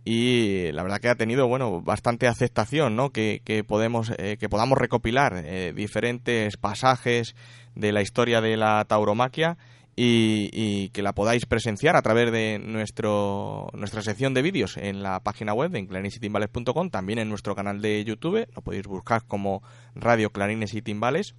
y 0.05 0.73
la 0.73 0.83
verdad 0.83 0.99
que 0.99 1.09
ha 1.09 1.15
tenido 1.15 1.47
bueno 1.47 1.81
bastante 1.81 2.27
aceptación, 2.27 2.97
¿no? 2.97 3.11
Que, 3.11 3.41
podemos 3.67 4.11
que 4.11 4.49
podamos 4.49 4.79
recopilar 4.79 5.45
diferentes 5.75 6.57
pasajes 6.57 7.37
de 7.77 7.93
la 7.93 8.03
historia 8.03 8.41
de 8.41 8.57
la 8.57 8.85
tauromaquia 8.85 9.59
y, 10.01 10.91
que 10.91 11.03
la 11.03 11.13
podáis 11.13 11.47
presenciar 11.47 11.97
a 11.97 12.03
través 12.03 12.31
de 12.31 12.59
nuestro, 12.59 13.69
nuestra 13.73 14.03
sección 14.03 14.33
de 14.33 14.43
vídeos 14.43 14.77
en 14.77 15.03
la 15.03 15.21
página 15.21 15.55
web 15.55 15.71
de 15.71 15.87
clarinesitimbales.com, 15.87 16.91
también 16.91 17.19
en 17.19 17.29
nuestro 17.29 17.57
canal 17.57 17.81
de 17.81 18.05
YouTube, 18.05 18.47
lo 18.55 18.63
podéis 18.63 18.87
buscar 18.87 19.27
como 19.27 19.63
Radio 19.95 20.31
Clarines 20.31 20.75
y 20.75 20.83
Timbales 20.83 21.35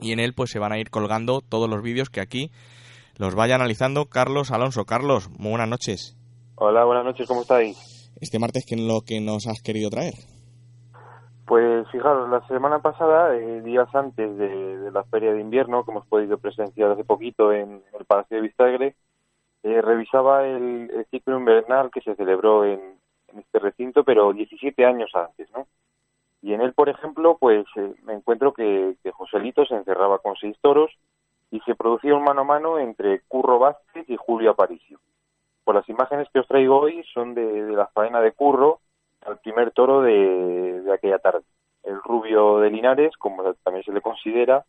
y 0.00 0.12
en 0.12 0.20
él 0.20 0.34
pues 0.34 0.50
se 0.50 0.58
van 0.58 0.72
a 0.72 0.78
ir 0.78 0.90
colgando 0.90 1.40
todos 1.40 1.70
los 1.70 1.82
vídeos 1.82 2.10
que 2.10 2.20
aquí 2.20 2.50
los 3.16 3.34
vaya 3.34 3.54
analizando 3.54 4.06
Carlos 4.06 4.50
Alonso. 4.50 4.84
Carlos, 4.84 5.30
muy 5.38 5.50
buenas 5.50 5.68
noches. 5.68 6.16
Hola, 6.56 6.84
buenas 6.84 7.04
noches, 7.04 7.26
¿cómo 7.26 7.42
estáis? 7.42 8.10
Este 8.20 8.38
martes, 8.38 8.64
¿qué 8.66 8.74
es 8.74 8.80
lo 8.80 9.00
que 9.02 9.20
nos 9.20 9.46
has 9.46 9.62
querido 9.62 9.88
traer? 9.88 10.14
Pues 11.46 11.88
fijaros, 11.90 12.28
la 12.28 12.44
semana 12.48 12.80
pasada, 12.80 13.36
eh, 13.36 13.60
días 13.62 13.88
antes 13.94 14.36
de, 14.36 14.90
la 14.90 15.04
feria 15.04 15.32
de 15.32 15.40
invierno, 15.40 15.84
que 15.84 15.92
hemos 15.92 16.04
podido 16.06 16.38
presenciar 16.38 16.90
hace 16.90 17.04
poquito 17.04 17.52
en 17.52 17.84
el 17.96 18.04
Palacio 18.04 18.38
de 18.38 18.42
Vistagre, 18.42 18.96
eh, 19.62 19.80
revisaba 19.80 20.44
el, 20.44 21.06
ciclo 21.12 21.38
invernal 21.38 21.92
que 21.92 22.00
se 22.00 22.16
celebró 22.16 22.64
en, 22.64 22.98
este 23.38 23.60
recinto, 23.60 24.02
pero 24.02 24.32
17 24.32 24.84
años 24.84 25.10
antes, 25.14 25.48
¿no? 25.52 25.68
Y 26.42 26.52
en 26.52 26.62
él, 26.62 26.72
por 26.72 26.88
ejemplo, 26.88 27.36
pues 27.38 27.64
eh, 27.76 27.94
me 28.02 28.14
encuentro 28.14 28.52
que, 28.52 28.96
que 29.04 29.12
Joselito 29.12 29.64
se 29.66 29.76
encerraba 29.76 30.18
con 30.18 30.34
seis 30.36 30.56
toros 30.60 30.90
y 31.52 31.60
se 31.60 31.76
producía 31.76 32.16
un 32.16 32.24
mano 32.24 32.40
a 32.40 32.44
mano 32.44 32.78
entre 32.80 33.20
Curro 33.28 33.60
Vázquez 33.60 34.08
y 34.08 34.16
Julio 34.16 34.50
Aparicio. 34.50 34.98
Por 35.62 35.76
las 35.76 35.88
imágenes 35.88 36.28
que 36.32 36.40
os 36.40 36.48
traigo 36.48 36.80
hoy 36.80 37.04
son 37.14 37.34
de 37.34 37.70
la 37.70 37.86
faena 37.88 38.20
de 38.20 38.32
Curro, 38.32 38.80
al 39.26 39.38
primer 39.38 39.72
toro 39.72 40.02
de, 40.02 40.84
aquella 40.92 41.18
tarde. 41.18 41.44
El 41.82 42.00
rubio 42.02 42.58
de 42.58 42.70
Linares, 42.70 43.16
como 43.16 43.54
también 43.54 43.84
se 43.84 43.92
le 43.92 44.00
considera, 44.00 44.64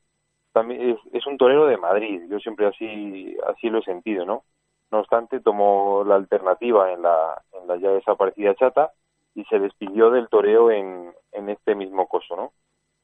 también 0.54 0.98
es, 1.14 1.28
un 1.28 1.38
torero 1.38 1.68
de 1.68 1.78
Madrid. 1.78 2.24
Yo 2.30 2.40
siempre 2.40 2.68
así 2.68 3.36
así 3.48 3.70
lo 3.70 3.80
he 3.80 3.84
sentido, 3.84 4.26
¿no? 4.26 4.44
No 4.92 5.00
obstante, 5.00 5.40
tomó 5.40 6.04
la 6.06 6.16
alternativa 6.16 6.92
en 6.92 7.02
la, 7.02 7.42
en 7.54 7.68
la 7.68 7.78
ya 7.78 7.92
desaparecida 7.92 8.56
chata 8.56 8.92
y 9.36 9.44
se 9.46 9.60
despidió 9.60 10.10
del 10.12 10.30
toreo 10.30 10.72
en, 10.72 11.14
en 11.32 11.50
este 11.50 11.76
mismo 11.76 12.08
coso, 12.08 12.36
¿no? 12.36 12.54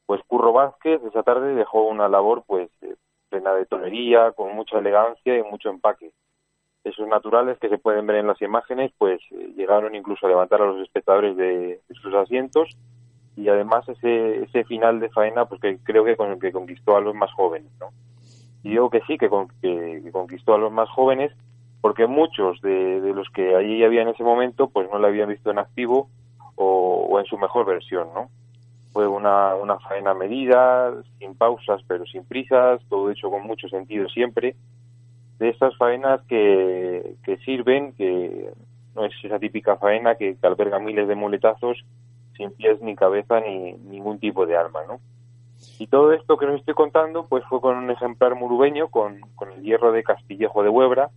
Pues 0.06 0.22
Curro 0.28 0.54
Vázquez 0.54 1.04
esa 1.04 1.24
tarde 1.24 1.56
dejó 1.56 1.84
una 1.84 2.08
labor 2.08 2.44
pues 2.46 2.70
plena 3.30 3.54
de 3.54 3.66
torería, 3.66 4.32
con 4.34 4.54
mucha 4.56 4.78
elegancia 4.78 5.38
y 5.38 5.44
mucho 5.44 5.70
empaque. 5.70 6.12
Esos 6.84 7.08
naturales 7.08 7.58
que 7.60 7.70
se 7.70 7.78
pueden 7.78 8.06
ver 8.06 8.18
en 8.18 8.28
las 8.28 8.42
imágenes 8.42 8.92
pues 8.98 9.22
eh, 9.32 9.54
llegaron 9.56 9.96
incluso 9.96 10.26
a 10.26 10.30
levantar 10.30 10.62
a 10.62 10.66
los 10.66 10.82
espectadores 10.82 11.38
de, 11.38 11.80
sus 12.02 12.14
asientos 12.14 12.78
y 13.38 13.48
además 13.48 13.88
ese, 13.88 14.44
ese 14.44 14.66
final 14.66 15.00
de 15.00 15.10
faena 15.10 15.46
pues 15.46 15.62
que 15.62 15.78
creo 15.84 16.04
que 16.04 16.18
con 16.18 16.40
que 16.40 16.52
conquistó 16.52 16.98
a 16.98 17.02
los 17.02 17.16
más 17.16 17.32
jóvenes, 17.32 17.72
¿no? 17.80 17.90
Y 18.64 18.72
digo 18.72 18.90
que 18.90 19.02
sí, 19.08 19.18
que, 19.18 19.30
con, 19.30 19.48
que 19.62 20.10
conquistó 20.12 20.54
a 20.54 20.58
los 20.58 20.72
más 20.72 20.90
jóvenes 20.90 21.32
porque 21.82 22.08
muchos 22.08 22.62
de, 22.62 23.02
de, 23.02 23.14
los 23.14 23.30
que 23.30 23.56
allí 23.56 23.84
había 23.84 24.04
en 24.04 24.10
ese 24.10 24.24
momento 24.24 24.70
pues 24.70 24.90
no 24.92 25.00
la 25.00 25.08
habían 25.08 25.30
visto 25.30 25.52
en 25.52 25.60
activo 25.60 26.10
o, 26.56 27.08
o 27.10 27.20
en 27.20 27.26
su 27.26 27.38
mejor 27.38 27.66
versión, 27.66 28.08
¿no? 28.14 28.30
Fue 28.94 29.08
una, 29.08 29.56
una 29.56 29.80
faena 29.80 30.14
medida, 30.14 30.94
sin 31.18 31.36
pausas 31.36 31.82
pero 31.88 32.06
sin 32.06 32.26
prisas, 32.26 32.82
todo 32.90 33.10
hecho 33.10 33.30
con 33.30 33.44
mucho 33.44 33.68
sentido 33.68 34.08
siempre, 34.08 34.56
de 35.40 35.50
estas 35.50 35.76
faenas 35.78 36.22
que, 36.24 37.16
que 37.24 37.38
sirven, 37.38 37.94
que 37.94 38.52
no 38.96 39.06
es 39.06 39.14
esa 39.24 39.40
típica 39.40 39.78
faena 39.78 40.16
que, 40.16 40.38
alberga 40.42 40.80
miles 40.80 41.08
de 41.08 41.16
muletazos 41.16 41.84
sin 42.38 42.52
pies 42.52 42.82
ni 42.82 42.96
cabeza 42.96 43.40
ni 43.40 43.74
ningún 43.74 44.20
tipo 44.20 44.46
de 44.46 44.58
alma, 44.58 44.82
¿no? 44.88 45.00
Y 45.80 45.88
todo 45.88 46.12
esto 46.14 46.38
que 46.38 46.46
nos 46.46 46.60
estoy 46.60 46.74
contando 46.74 47.28
pues 47.28 47.44
fue 47.46 47.62
con 47.62 47.78
un 47.78 47.90
ejemplar 47.90 48.36
murubeño, 48.36 48.90
con, 48.90 49.22
con 49.36 49.52
el 49.52 49.62
hierro 49.64 49.92
de 49.92 50.04
Castillejo 50.04 50.64
de 50.64 50.70
Huebra, 50.70 51.10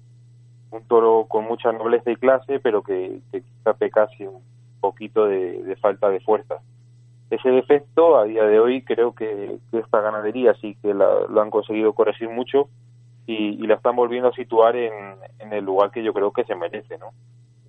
un 0.70 0.84
toro 0.84 1.26
con 1.28 1.44
mucha 1.44 1.72
nobleza 1.72 2.10
y 2.10 2.16
clase, 2.16 2.60
pero 2.60 2.82
que, 2.82 3.20
que 3.32 3.42
quizá 3.42 3.74
pecase 3.74 4.28
un 4.28 4.42
poquito 4.80 5.26
de, 5.26 5.62
de, 5.62 5.76
falta 5.76 6.10
de 6.10 6.20
fuerza. 6.20 6.56
Ese 7.30 7.50
defecto, 7.50 8.18
a 8.18 8.24
día 8.24 8.44
de 8.44 8.60
hoy, 8.60 8.82
creo 8.82 9.14
que, 9.14 9.58
que 9.70 9.78
esta 9.78 10.00
ganadería 10.00 10.54
sí 10.54 10.76
que 10.80 10.94
la, 10.94 11.26
lo 11.28 11.40
han 11.40 11.50
conseguido 11.50 11.92
corregir 11.92 12.28
mucho 12.28 12.68
y, 13.27 13.62
y, 13.62 13.66
la 13.66 13.74
están 13.74 13.97
volviendo 13.97 14.29
a 14.29 14.33
situar 14.33 14.77
en, 14.77 14.93
en, 15.41 15.53
el 15.53 15.64
lugar 15.64 15.91
que 15.91 16.03
yo 16.03 16.12
creo 16.12 16.33
que 16.33 16.45
se 16.45 16.55
merece, 16.55 16.97
¿no? 16.99 17.11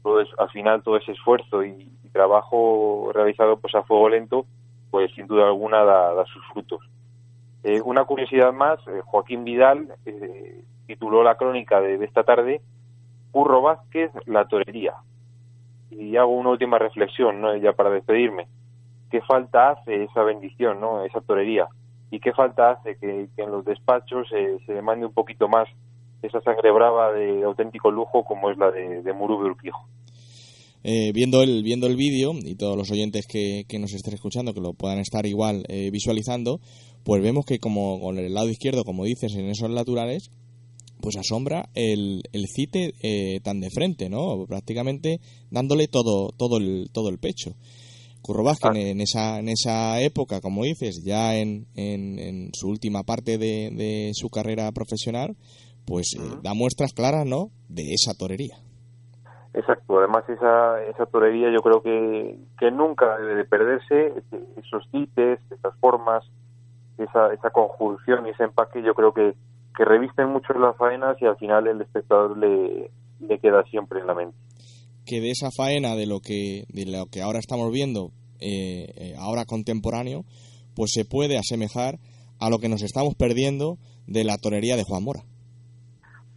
Todo 0.03 0.24
al 0.38 0.49
final, 0.51 0.84
todo 0.84 0.97
ese 0.97 1.14
esfuerzo 1.14 1.64
y, 1.64 1.91
y, 2.03 2.10
trabajo 2.10 3.12
realizado 3.14 3.60
pues 3.60 3.76
a 3.76 3.84
fuego 3.84 4.10
lento, 4.10 4.45
pues 4.89 5.12
sin 5.14 5.28
duda 5.28 5.45
alguna 5.45 5.84
da, 5.84 6.14
da 6.14 6.26
sus 6.26 6.43
frutos. 6.47 6.82
Eh, 7.64 7.82
una 7.82 8.05
curiosidad 8.05 8.53
más, 8.53 8.80
eh, 8.88 9.01
Joaquín 9.05 9.43
Vidal 9.43 9.95
eh, 10.05 10.64
tituló 10.88 11.24
la 11.24 11.36
crónica 11.36 11.82
de, 11.82 11.97
de 11.97 12.05
esta 12.05 12.24
tarde 12.24 12.62
Curro 13.32 13.62
Vázquez, 13.62 14.12
la 14.26 14.47
torería. 14.47 14.95
Y 15.91 16.16
hago 16.18 16.32
una 16.32 16.49
última 16.49 16.80
reflexión, 16.80 17.41
¿no? 17.41 17.55
ya 17.55 17.74
para 17.74 17.89
despedirme. 17.89 18.47
¿Qué 19.12 19.22
falta 19.22 19.72
hace 19.72 20.03
esa 20.03 20.24
bendición, 20.24 20.80
¿no? 20.80 21.03
esa 21.03 21.22
torería? 21.22 21.68
¿Y 22.12 22.20
qué 22.20 22.32
falta 22.34 22.72
hace 22.72 22.97
que, 22.97 23.28
en 23.38 23.51
los 23.51 23.66
despachos 23.66 24.28
eh, 24.34 24.58
se 24.66 24.74
demande 24.74 25.05
un 25.05 25.14
poquito 25.14 25.47
más 25.47 25.68
esa 26.22 26.41
sangre 26.41 26.72
brava 26.72 27.12
de 27.14 27.43
auténtico 27.43 27.91
lujo 27.91 28.24
como 28.24 28.49
es 28.49 28.58
la 28.58 28.72
de, 28.72 29.01
de 29.03 29.14
Murube 29.14 29.49
Urquijo? 29.49 29.88
Eh, 30.84 31.12
viendo 31.14 31.41
el 31.43 31.64
viendo 31.64 31.88
el 31.88 31.95
vídeo 31.95 32.32
y 32.34 32.55
todos 32.55 32.78
los 32.78 32.91
oyentes 32.91 33.26
que, 33.28 33.66
que, 33.68 33.80
nos 33.80 33.93
estén 33.93 34.14
escuchando 34.14 34.53
que 34.53 34.62
lo 34.62 34.74
puedan 34.74 34.99
estar 34.99 35.26
igual 35.26 35.66
eh, 35.68 35.89
visualizando 35.91 36.62
pues 37.03 37.22
vemos 37.22 37.45
que 37.45 37.60
como 37.60 37.99
con 37.99 38.20
el 38.20 38.34
lado 38.34 38.47
izquierdo 38.47 38.86
como 38.86 39.03
dices 39.03 39.36
en 39.36 39.49
esos 39.49 39.70
naturales 39.70 40.32
pues 41.01 41.16
asombra 41.18 41.70
el, 41.74 42.24
el 42.32 42.47
cite 42.47 42.93
eh, 43.01 43.39
tan 43.41 43.60
de 43.60 43.70
frente, 43.70 44.10
¿no? 44.10 44.45
Prácticamente 44.47 45.20
dándole 45.51 45.88
todo, 45.88 46.32
todo, 46.36 46.58
el, 46.58 46.89
todo 46.91 47.10
el 47.10 47.20
pecho. 47.20 47.55
Curro 48.22 48.43
Vázquez 48.43 48.72
ah. 48.74 48.78
en, 48.78 49.01
esa, 49.01 49.39
en 49.39 49.49
esa 49.49 50.01
época, 50.01 50.41
como 50.41 50.63
dices, 50.63 51.03
ya 51.05 51.36
en, 51.36 51.68
en, 51.76 52.20
en 52.20 52.49
su 52.53 52.68
última 52.68 53.03
parte 53.03 53.38
de, 53.38 53.72
de, 53.72 54.11
su 54.13 54.30
carrera 54.30 54.72
profesional, 54.72 55.36
pues 55.86 56.15
uh 56.18 56.22
-huh. 56.22 56.41
da 56.41 56.53
muestras 56.53 56.93
claras, 56.93 57.26
¿no?, 57.26 57.51
de 57.70 57.93
esa 57.93 58.13
torería. 58.13 58.57
Exacto, 59.53 59.99
además 59.99 60.24
esa, 60.30 60.84
esa 60.84 61.05
torería 61.05 61.51
yo 61.51 61.61
creo 61.61 61.82
que, 61.82 62.38
que 62.59 62.70
nunca 62.72 63.18
debe 63.18 63.36
de 63.36 63.45
perderse, 63.45 64.13
esos 64.57 64.84
cites, 64.91 65.39
esas 65.49 65.74
formas, 65.80 66.24
esa, 66.97 67.34
esa 67.34 67.49
conjunción 67.49 68.28
y 68.28 68.32
ese 68.32 68.43
empaque, 68.43 68.84
yo 68.84 68.93
creo 68.93 69.13
que 69.13 69.34
que 69.78 69.86
revisten 69.86 70.30
mucho 70.30 70.53
las 70.53 70.76
faenas 70.76 71.22
y 71.22 71.26
al 71.26 71.38
final 71.38 71.68
el 71.68 71.80
espectador 71.82 72.36
le, 72.36 72.89
le 73.20 73.39
queda 73.39 73.63
siempre 73.65 73.99
en 73.99 74.07
la 74.07 74.15
mente. 74.15 74.36
Que 75.08 75.22
de 75.22 75.32
esa 75.32 75.49
faena, 75.55 75.95
de 75.95 76.05
lo 76.05 76.20
que, 76.20 76.66
de 76.68 76.86
lo 76.86 77.05
que 77.05 77.22
ahora 77.22 77.39
estamos 77.39 77.72
viendo, 77.72 78.12
eh, 78.41 78.91
eh, 78.97 79.16
ahora 79.18 79.45
contemporáneo, 79.45 80.26
pues 80.76 80.91
se 80.93 81.05
puede 81.05 81.38
asemejar 81.38 81.95
a 82.41 82.49
lo 82.49 82.60
que 82.60 82.68
nos 82.68 82.84
estamos 82.84 83.16
perdiendo 83.16 83.78
de 84.05 84.26
la 84.26 84.38
torería 84.38 84.76
de 84.76 84.84
Juan 84.84 85.03
Mora. 85.03 85.22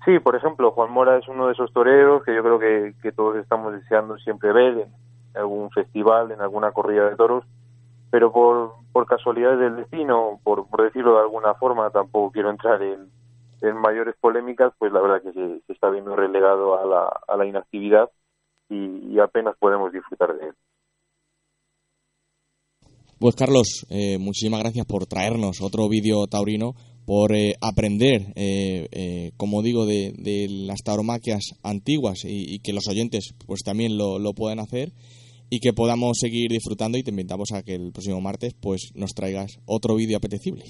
Sí, 0.04 0.18
por 0.20 0.36
ejemplo, 0.36 0.70
Juan 0.70 0.92
Mora 0.92 1.18
es 1.18 1.28
uno 1.28 1.46
de 1.46 1.52
esos 1.52 1.72
toreros 1.72 2.22
que 2.24 2.34
yo 2.34 2.42
creo 2.42 2.58
que, 2.58 3.12
todos 3.12 3.36
estamos 3.36 3.72
deseando 3.72 4.16
siempre 4.18 4.52
ver 4.52 4.88
en 5.34 5.36
algún 5.36 5.70
festival, 5.72 6.30
en 6.30 6.40
alguna 6.40 6.72
corrida 6.72 7.10
de 7.10 7.16
toros, 7.16 7.44
pero 8.10 8.32
por, 8.32 8.74
por 8.92 9.04
casualidades 9.06 9.58
del 9.58 9.76
destino, 9.76 10.40
por, 10.42 10.68
por 10.68 10.84
decirlo 10.84 11.14
de 11.14 11.22
alguna 11.22 11.54
forma, 11.54 11.90
tampoco 11.90 12.32
quiero 12.32 12.50
entrar 12.50 12.80
en, 12.82 13.10
en 13.60 13.76
mayores 13.76 14.14
polémicas, 14.20 14.72
pues 14.78 14.92
la 14.92 15.00
verdad 15.00 15.22
que 15.22 15.32
se, 15.32 15.60
se 15.66 15.72
está 15.72 15.90
viendo 15.90 16.16
relegado 16.16 16.80
a 16.80 16.86
la, 16.86 17.20
a 17.28 17.36
la 17.36 17.46
inactividad 17.46 18.08
y, 18.70 19.14
y, 19.14 19.18
apenas 19.18 19.54
podemos 19.58 19.92
disfrutar 19.92 20.34
de 20.36 20.46
él. 20.46 20.54
Pues 23.18 23.36
Carlos, 23.36 23.86
eh, 23.90 24.16
muchísimas 24.18 24.60
gracias 24.60 24.86
por 24.86 25.06
traernos 25.06 25.60
otro 25.60 25.88
vídeo 25.90 26.26
taurino, 26.26 26.72
por 27.06 27.32
eh, 27.32 27.54
aprender, 27.60 28.32
eh, 28.36 28.86
eh, 28.92 29.32
como 29.36 29.62
digo, 29.62 29.84
de, 29.84 30.12
de, 30.16 30.46
las 30.48 30.78
tauromaquias 30.84 31.58
antiguas 31.62 32.24
y, 32.24 32.54
y, 32.54 32.60
que 32.60 32.72
los 32.72 32.88
oyentes 32.88 33.34
pues 33.46 33.62
también 33.64 33.98
lo, 33.98 34.18
lo 34.18 34.32
puedan 34.32 34.60
hacer 34.60 34.90
y 35.50 35.58
que 35.58 35.72
podamos 35.72 36.18
seguir 36.20 36.50
disfrutando 36.50 36.98
y 36.98 37.02
te 37.02 37.10
invitamos 37.10 37.48
a 37.52 37.62
que 37.62 37.74
el 37.74 37.90
próximo 37.92 38.20
martes 38.20 38.54
pues 38.54 38.92
nos 38.94 39.10
traigas 39.10 39.58
otro 39.66 39.96
vídeo 39.96 40.18
apetecible. 40.18 40.62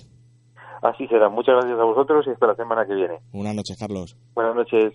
Así 0.82 1.06
será. 1.08 1.28
Muchas 1.28 1.56
gracias 1.56 1.78
a 1.78 1.84
vosotros 1.84 2.26
y 2.26 2.30
hasta 2.30 2.46
la 2.46 2.54
semana 2.54 2.86
que 2.86 2.94
viene. 2.94 3.18
Buenas 3.32 3.54
noches, 3.54 3.76
Carlos. 3.78 4.16
Buenas 4.34 4.56
noches. 4.56 4.94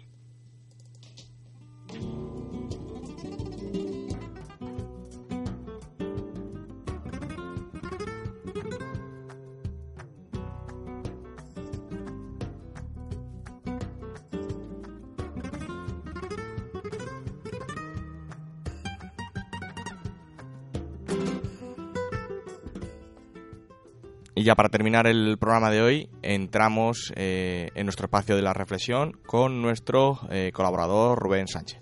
Ya 24.46 24.54
para 24.54 24.70
terminar 24.70 25.08
el 25.08 25.40
programa 25.40 25.72
de 25.72 25.82
hoy, 25.82 26.10
entramos 26.22 27.12
eh, 27.16 27.72
en 27.74 27.88
nuestro 27.88 28.06
espacio 28.06 28.36
de 28.36 28.44
la 28.44 28.54
reflexión 28.54 29.14
con 29.26 29.60
nuestro 29.60 30.20
eh, 30.30 30.52
colaborador 30.54 31.18
Rubén 31.18 31.48
Sánchez. 31.48 31.82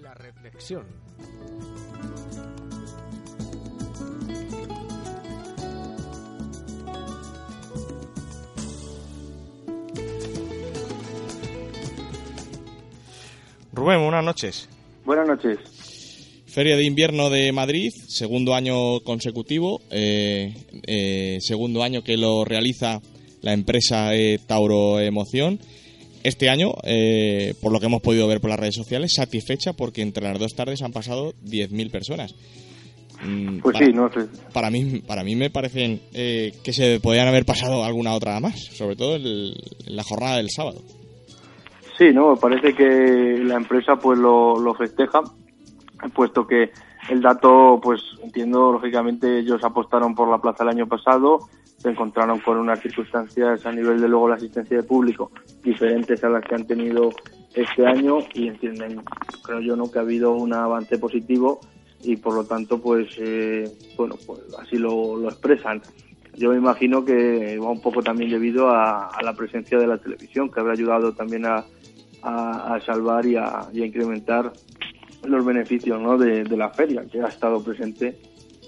La 0.00 0.14
reflexión. 0.14 0.86
Rubén, 13.72 14.00
buenas 14.00 14.24
noches. 14.24 14.68
Buenas 15.04 15.26
noches. 15.26 15.81
Feria 16.52 16.76
de 16.76 16.84
Invierno 16.84 17.30
de 17.30 17.50
Madrid, 17.50 17.90
segundo 18.08 18.54
año 18.54 19.00
consecutivo, 19.00 19.80
eh, 19.90 20.52
eh, 20.86 21.38
segundo 21.40 21.82
año 21.82 22.04
que 22.04 22.18
lo 22.18 22.44
realiza 22.44 23.00
la 23.40 23.54
empresa 23.54 24.14
eh, 24.14 24.38
Tauro 24.46 25.00
Emoción. 25.00 25.58
Este 26.22 26.50
año, 26.50 26.74
eh, 26.84 27.54
por 27.62 27.72
lo 27.72 27.80
que 27.80 27.86
hemos 27.86 28.02
podido 28.02 28.28
ver 28.28 28.42
por 28.42 28.50
las 28.50 28.60
redes 28.60 28.74
sociales, 28.74 29.14
satisfecha 29.14 29.72
porque 29.72 30.02
entre 30.02 30.24
las 30.24 30.38
dos 30.38 30.54
tardes 30.54 30.82
han 30.82 30.92
pasado 30.92 31.32
10.000 31.42 31.90
personas. 31.90 32.34
Mm, 33.24 33.60
pues 33.60 33.72
para, 33.72 33.86
sí, 33.86 33.92
no 33.94 34.12
sé. 34.12 34.28
Para 34.52 34.70
mí, 34.70 35.02
para 35.06 35.24
mí 35.24 35.34
me 35.34 35.48
parecen 35.48 36.02
eh, 36.12 36.52
que 36.62 36.74
se 36.74 37.00
podrían 37.00 37.28
haber 37.28 37.46
pasado 37.46 37.82
alguna 37.82 38.12
otra 38.12 38.38
más, 38.40 38.60
sobre 38.74 38.94
todo 38.94 39.16
el, 39.16 39.54
la 39.86 40.02
jornada 40.02 40.36
del 40.36 40.50
sábado. 40.50 40.82
Sí, 41.96 42.10
no, 42.12 42.36
parece 42.36 42.74
que 42.74 43.42
la 43.42 43.54
empresa 43.54 43.96
pues 43.96 44.18
lo, 44.18 44.58
lo 44.58 44.74
festeja 44.74 45.22
puesto 46.10 46.46
que 46.46 46.72
el 47.08 47.20
dato, 47.20 47.80
pues 47.82 48.00
entiendo, 48.22 48.72
lógicamente 48.72 49.38
ellos 49.38 49.62
apostaron 49.64 50.14
por 50.14 50.28
la 50.28 50.38
plaza 50.38 50.64
el 50.64 50.70
año 50.70 50.86
pasado 50.86 51.48
se 51.82 51.90
encontraron 51.90 52.38
con 52.38 52.58
unas 52.58 52.80
circunstancias 52.80 53.66
a 53.66 53.72
nivel 53.72 54.00
de 54.00 54.06
luego 54.06 54.28
la 54.28 54.36
asistencia 54.36 54.76
de 54.76 54.82
público 54.84 55.32
diferentes 55.64 56.22
a 56.22 56.28
las 56.28 56.44
que 56.44 56.54
han 56.54 56.64
tenido 56.64 57.10
este 57.54 57.84
año 57.84 58.18
y 58.34 58.46
entienden, 58.46 59.02
creo 59.42 59.60
yo, 59.60 59.74
no 59.74 59.90
que 59.90 59.98
ha 59.98 60.02
habido 60.02 60.32
un 60.32 60.54
avance 60.54 60.96
positivo 60.98 61.60
y 62.04 62.16
por 62.16 62.34
lo 62.34 62.44
tanto, 62.44 62.80
pues, 62.80 63.08
eh, 63.18 63.68
bueno, 63.96 64.14
pues 64.26 64.40
así 64.60 64.76
lo, 64.76 65.28
expresan. 65.28 65.82
Yo 66.36 66.50
me 66.50 66.56
imagino 66.56 67.04
que 67.04 67.58
va 67.58 67.70
un 67.70 67.82
poco 67.82 68.02
también 68.02 68.30
debido 68.30 68.70
a, 68.70 69.10
la 69.22 69.34
presencia 69.34 69.76
de 69.78 69.86
la 69.86 69.98
televisión, 69.98 70.50
que 70.50 70.60
habrá 70.60 70.72
ayudado 70.72 71.12
también 71.12 71.46
a, 71.46 71.64
a, 72.22 72.80
salvar 72.86 73.26
y 73.26 73.32
y 73.32 73.36
a 73.36 73.86
incrementar 73.86 74.52
los 75.24 75.44
beneficios 75.44 76.00
¿no? 76.00 76.18
de, 76.18 76.44
la 76.56 76.70
feria, 76.70 77.04
que 77.04 77.20
ha 77.20 77.28
estado 77.28 77.62
presente 77.62 78.18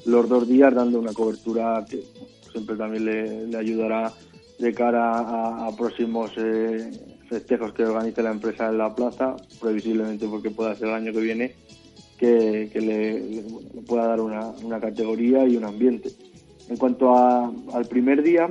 los 0.06 0.28
dos 0.28 0.46
días 0.46 0.74
dando 0.74 0.98
una 0.98 1.12
cobertura 1.12 1.84
que 1.88 2.02
siempre 2.50 2.76
también 2.76 3.04
le, 3.50 3.56
ayudará 3.56 4.12
de 4.58 4.72
cara 4.72 5.66
a, 5.66 5.76
próximos 5.76 6.32
eh, 6.36 6.90
festejos 7.28 7.72
que 7.72 7.84
organice 7.84 8.22
la 8.22 8.30
empresa 8.30 8.68
en 8.68 8.78
la 8.78 8.94
plaza, 8.94 9.34
previsiblemente 9.60 10.28
porque 10.28 10.50
pueda 10.50 10.74
ser 10.76 10.88
el 10.88 10.94
año 10.94 11.12
que 11.12 11.20
viene, 11.20 11.54
que, 12.18 12.70
le, 12.74 13.82
pueda 13.82 14.06
dar 14.06 14.20
una, 14.20 14.48
una 14.62 14.80
categoría 14.80 15.46
y 15.46 15.56
un 15.56 15.64
ambiente. 15.64 16.10
En 16.68 16.76
cuanto 16.76 17.14
a, 17.14 17.52
al 17.72 17.86
primer 17.86 18.22
día, 18.22 18.48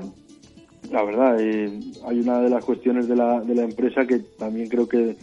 la 0.91 1.03
verdad, 1.03 1.39
eh, 1.39 1.79
hay 2.05 2.19
una 2.19 2.39
de 2.41 2.49
las 2.49 2.63
cuestiones 2.63 3.07
de 3.07 3.15
la, 3.15 3.41
de 3.41 3.55
la 3.55 3.63
empresa 3.63 4.05
que 4.05 4.19
también 4.19 4.67
creo 4.69 4.87
que 4.87 5.15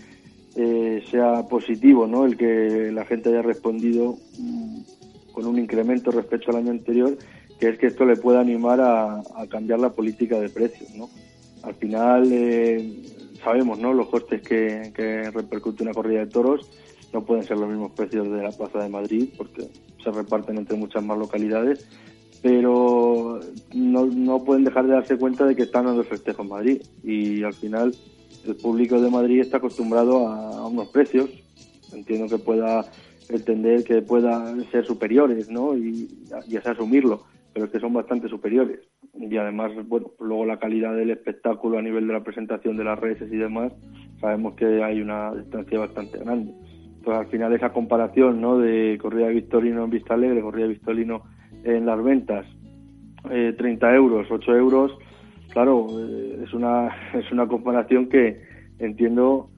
eh, 0.63 1.03
sea 1.11 1.49
positivo, 1.49 2.07
¿no? 2.07 2.27
El 2.27 2.37
que 2.37 2.91
la 2.93 3.07
gente 3.07 3.31
haya 3.31 3.41
respondido 3.41 4.19
mm, 4.39 4.81
con 5.33 5.47
un 5.47 5.59
incremento 5.59 6.11
respecto 6.11 6.51
al 6.51 6.59
año 6.59 6.71
anterior, 6.71 7.17
que 7.59 7.71
es 7.71 7.79
que 7.79 7.87
esto 7.87 8.05
le 8.05 8.17
pueda 8.17 8.41
animar 8.41 8.79
a, 8.79 9.23
cambiar 9.49 9.81
la 9.81 9.89
política 9.89 10.39
de 10.39 10.51
precios, 10.51 10.95
¿no? 10.95 11.09
Al 11.63 11.75
final 11.77 12.29
eh, 12.31 13.03
sabemos, 13.43 13.79
¿no? 13.79 13.95
Los 13.95 14.09
costes 14.09 14.43
que, 14.43 15.31
repercute 15.33 15.83
una 15.83 15.95
corrida 15.95 16.21
de 16.21 16.27
toros 16.27 16.71
no 17.15 17.25
pueden 17.25 17.45
ser 17.45 17.57
los 17.57 17.71
mismos 17.71 17.93
precios 17.93 18.31
de 18.31 18.43
la 18.43 18.53
Plaza 18.53 18.83
de 18.83 18.91
Madrid 18.91 19.31
porque 19.39 19.67
se 20.05 20.11
reparten 20.11 20.59
entre 20.59 20.77
muchas 20.77 21.03
más 21.03 21.19
localidades 21.19 21.89
pero 22.43 23.41
no, 23.75 24.07
no 24.07 24.45
pueden 24.45 24.65
dejar 24.65 24.87
de 24.87 24.93
darse 24.93 25.19
cuenta 25.19 25.45
de 25.45 25.57
que 25.57 25.65
están 25.65 25.89
en 25.89 25.97
los 25.97 26.07
festejos 26.07 26.45
en 26.45 26.51
Madrid 26.51 26.83
y 27.03 27.43
al 27.43 27.53
final 27.53 27.95
el 28.47 28.57
público 28.57 29.01
de 29.01 29.11
Madrid 29.11 29.41
está 29.41 29.59
acostumbrado 29.59 30.29
a, 30.29 30.67
unos 30.67 30.89
precios 30.89 31.31
entiendo 31.93 32.29
que 32.29 32.43
pueda 32.43 32.85
entender 33.29 33.85
que 33.85 34.03
puedan 34.03 34.65
ser 34.71 34.85
superiores 34.87 35.51
¿no? 35.51 35.77
y, 35.77 36.09
y 36.49 36.57
así 36.57 36.69
asumirlo 36.69 37.25
pero 37.53 37.67
es 37.67 37.73
que 37.73 37.81
son 37.81 37.93
bastante 37.93 38.29
superiores 38.29 38.81
y 39.15 39.37
además 39.37 39.73
bueno 39.87 40.13
luego 40.21 40.47
la 40.47 40.59
calidad 40.59 40.95
del 40.95 41.11
espectáculo 41.11 41.79
a 41.79 41.83
nivel 41.83 42.07
de 42.07 42.13
la 42.13 42.25
presentación 42.25 42.77
de 42.77 42.85
las 42.85 42.99
redes 42.99 43.31
y 43.31 43.37
demás 43.37 43.73
sabemos 44.21 44.55
que 44.55 44.83
hay 44.83 45.01
una 45.01 45.35
distancia 45.35 45.79
bastante 45.79 46.19
grande 46.19 46.53
entonces 46.97 47.27
al 47.27 47.31
final 47.31 47.53
esa 47.53 47.73
comparación 47.73 48.41
¿no? 48.41 48.59
de 48.59 48.99
corrida 49.01 49.27
de 49.27 49.35
Victorino 49.35 49.85
en 49.85 49.91
Vista 49.91 50.15
Alegre 50.15 50.43
corrida 50.43 50.67
de 50.67 50.75
Victorino 50.75 51.23
en 51.65 51.87
las 51.87 52.03
ventas 52.03 52.47
eh, 53.29 53.55
30 53.57 53.95
euros, 53.95 54.27
8 54.31 54.57
euros, 54.57 54.93
claro, 55.53 55.87
eh, 55.91 56.43
es 56.45 56.53
una 56.55 56.89
es 57.15 57.31
una 57.31 57.47
comparación 57.47 58.09
que 58.09 58.41
entiendo 58.79 59.49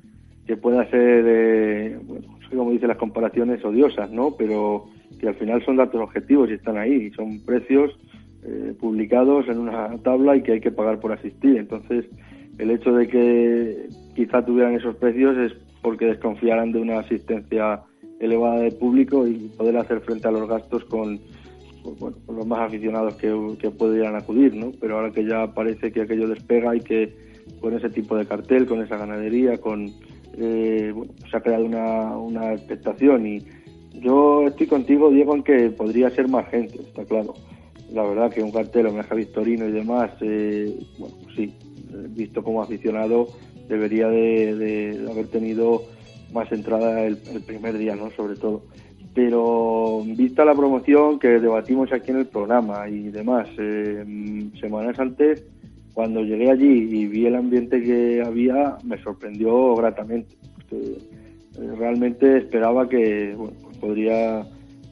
que 0.47 0.57
pueda 0.57 0.89
ser, 0.91 1.25
eh, 1.27 1.99
bueno, 2.03 2.27
cómo 2.57 2.71
dicen 2.71 2.89
las 2.89 2.99
comparaciones 2.99 3.65
odiosas, 3.65 4.11
¿no? 4.11 4.35
Pero 4.37 4.87
que 5.21 5.29
al 5.29 5.35
final 5.37 5.65
son 5.65 5.77
datos 5.77 6.01
objetivos 6.01 6.51
y 6.51 6.55
están 6.55 6.77
ahí, 6.77 7.11
son 7.13 7.41
precios 7.45 7.97
eh, 8.45 8.75
publicados 8.79 9.49
en 9.49 9.59
una 9.59 9.97
tabla 9.99 10.37
y 10.37 10.43
que 10.43 10.53
hay 10.53 10.61
que 10.61 10.73
pagar 10.73 10.99
por 10.99 11.13
asistir. 11.13 11.57
Entonces, 11.57 12.07
el 12.59 12.71
hecho 12.71 12.93
de 12.93 13.09
que 13.09 13.89
quizá 14.15 14.45
tuvieran 14.45 14.75
esos 14.75 14.97
precios 14.97 15.37
es 15.39 15.53
porque 15.81 16.07
desconfiaran 16.07 16.73
de 16.73 16.81
una 16.81 16.99
asistencia 16.99 17.81
elevada 18.21 18.61
de 18.61 18.73
público 18.73 19.27
y 19.27 19.51
poder 19.57 19.77
hacer 19.77 20.01
frente 20.01 20.29
a 20.29 20.31
los 20.31 20.49
gastos 20.49 20.85
con 20.85 21.19
pues, 21.83 21.99
bueno, 21.99 22.17
con 22.27 22.37
los 22.37 22.47
más 22.47 22.61
aficionados 22.61 23.15
que, 23.17 23.29
que 23.59 23.67
acudir, 23.67 24.55
¿no? 24.55 24.73
Pero 24.81 24.97
ahora 24.97 25.13
que 25.13 25.25
ya 25.25 25.53
parece 25.53 25.93
que 25.93 26.03
aquello 26.03 26.29
despega 26.29 26.75
y 26.77 26.81
que 26.81 27.15
con 27.61 27.75
ese 27.75 27.91
tipo 27.91 28.17
de 28.17 28.27
cartel, 28.27 28.67
con 28.67 28.83
esa 28.83 28.97
ganadería, 28.97 29.59
con 29.59 29.91
eh, 30.37 30.93
bueno, 30.95 31.13
se 31.31 31.37
ha 31.37 31.41
creado 31.41 31.65
una, 31.65 32.17
una 32.17 32.53
expectación 32.53 33.27
y 33.27 33.41
yo 33.95 34.47
estoy 34.47 34.67
contigo, 34.67 35.11
Diego, 35.11 35.35
en 35.35 35.43
que 35.43 35.71
podría 35.71 36.11
ser 36.11 36.29
más 36.29 36.49
gente, 36.49 36.81
está 36.81 37.05
claro. 37.05 37.35
La 37.93 38.03
verdad 38.05 38.31
que 38.31 38.43
un 38.43 38.53
cartel 38.53 38.87
homenaje 38.87 39.13
a 39.13 39.17
Victorino 39.17 39.69
y 39.69 39.73
demás, 39.73 40.11
eh, 40.23 40.75
bueno, 40.99 41.15
pues 41.23 41.37
sí, 41.37 41.55
visto 42.11 42.43
como 42.43 42.63
aficionado, 42.63 43.29
debería 43.69 44.09
de, 44.09 44.55
de, 44.57 44.99
de 44.99 45.11
haber 45.11 45.27
tenido 45.27 45.83
más 46.33 46.51
entrada 46.53 47.05
el, 47.05 47.19
el 47.33 47.43
primer 47.43 47.77
día, 47.77 47.95
¿no? 47.95 48.11
Sobre 48.13 48.37
todo 48.37 48.63
pero 49.15 50.03
vista 50.05 50.45
la 50.45 50.55
promoción 50.55 51.19
que 51.19 51.41
debatimos 51.41 51.93
aquí 51.93 52.11
en 52.11 52.19
el 52.19 52.27
programa 52.27 52.89
y 52.89 53.11
demás, 53.11 53.49
eh, 53.59 54.05
semanas 54.61 54.99
antes, 54.99 55.45
cuando 55.95 56.23
llegué 56.23 56.51
allí 56.51 56.89
y 56.91 57.07
vi 57.07 57.27
el 57.27 57.37
ambiente 57.37 57.83
que 57.83 58.23
había, 58.25 58.77
me 58.85 59.01
sorprendió 59.03 59.75
gratamente. 59.77 60.35
Eh, 60.71 60.99
realmente 61.77 62.39
esperaba 62.39 62.89
que 62.89 63.35
bueno, 63.37 63.53
pues 63.63 63.77
podría, 63.77 64.47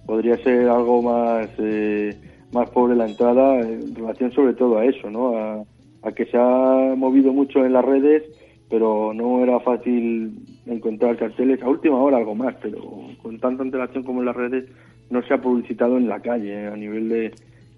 podría 0.05 0.36
ser 0.42 0.68
algo 0.68 1.01
más, 1.01 1.48
eh, 1.59 2.14
más 2.52 2.68
pobre 2.70 2.97
la 2.97 3.06
entrada 3.06 3.60
en 3.60 3.94
relación 3.94 4.30
sobre 4.32 4.52
todo 4.52 4.78
a 4.78 4.84
eso, 4.84 5.10
¿no? 5.10 5.38
A, 5.38 5.64
a 6.02 6.12
que 6.12 6.26
se 6.26 6.36
ha 6.36 6.94
movido 6.97 7.32
mucho 7.32 7.64
en 7.64 7.72
las 7.72 7.84
redes 7.84 8.24
pero 8.70 9.12
no 9.12 9.42
era 9.42 9.59
fácil 9.60 10.32
encontrar 10.66 11.16
carteles 11.16 11.62
a 11.62 11.69
última 11.69 11.97
hora 11.97 12.19
algo 12.19 12.35
más, 12.35 12.55
pero 12.61 12.81
con 13.23 13.39
tanta 13.39 13.62
antelación 13.62 14.05
como 14.05 14.20
en 14.20 14.27
las 14.27 14.37
redes 14.37 14.66
no 15.11 15.23
se 15.23 15.35
ha 15.35 15.41
publicitado 15.41 15.97
en 15.97 16.09
la 16.09 16.20
calle 16.20 16.53
eh, 16.53 16.66
a 16.66 16.77
nivel 16.77 17.09
de, 17.09 17.35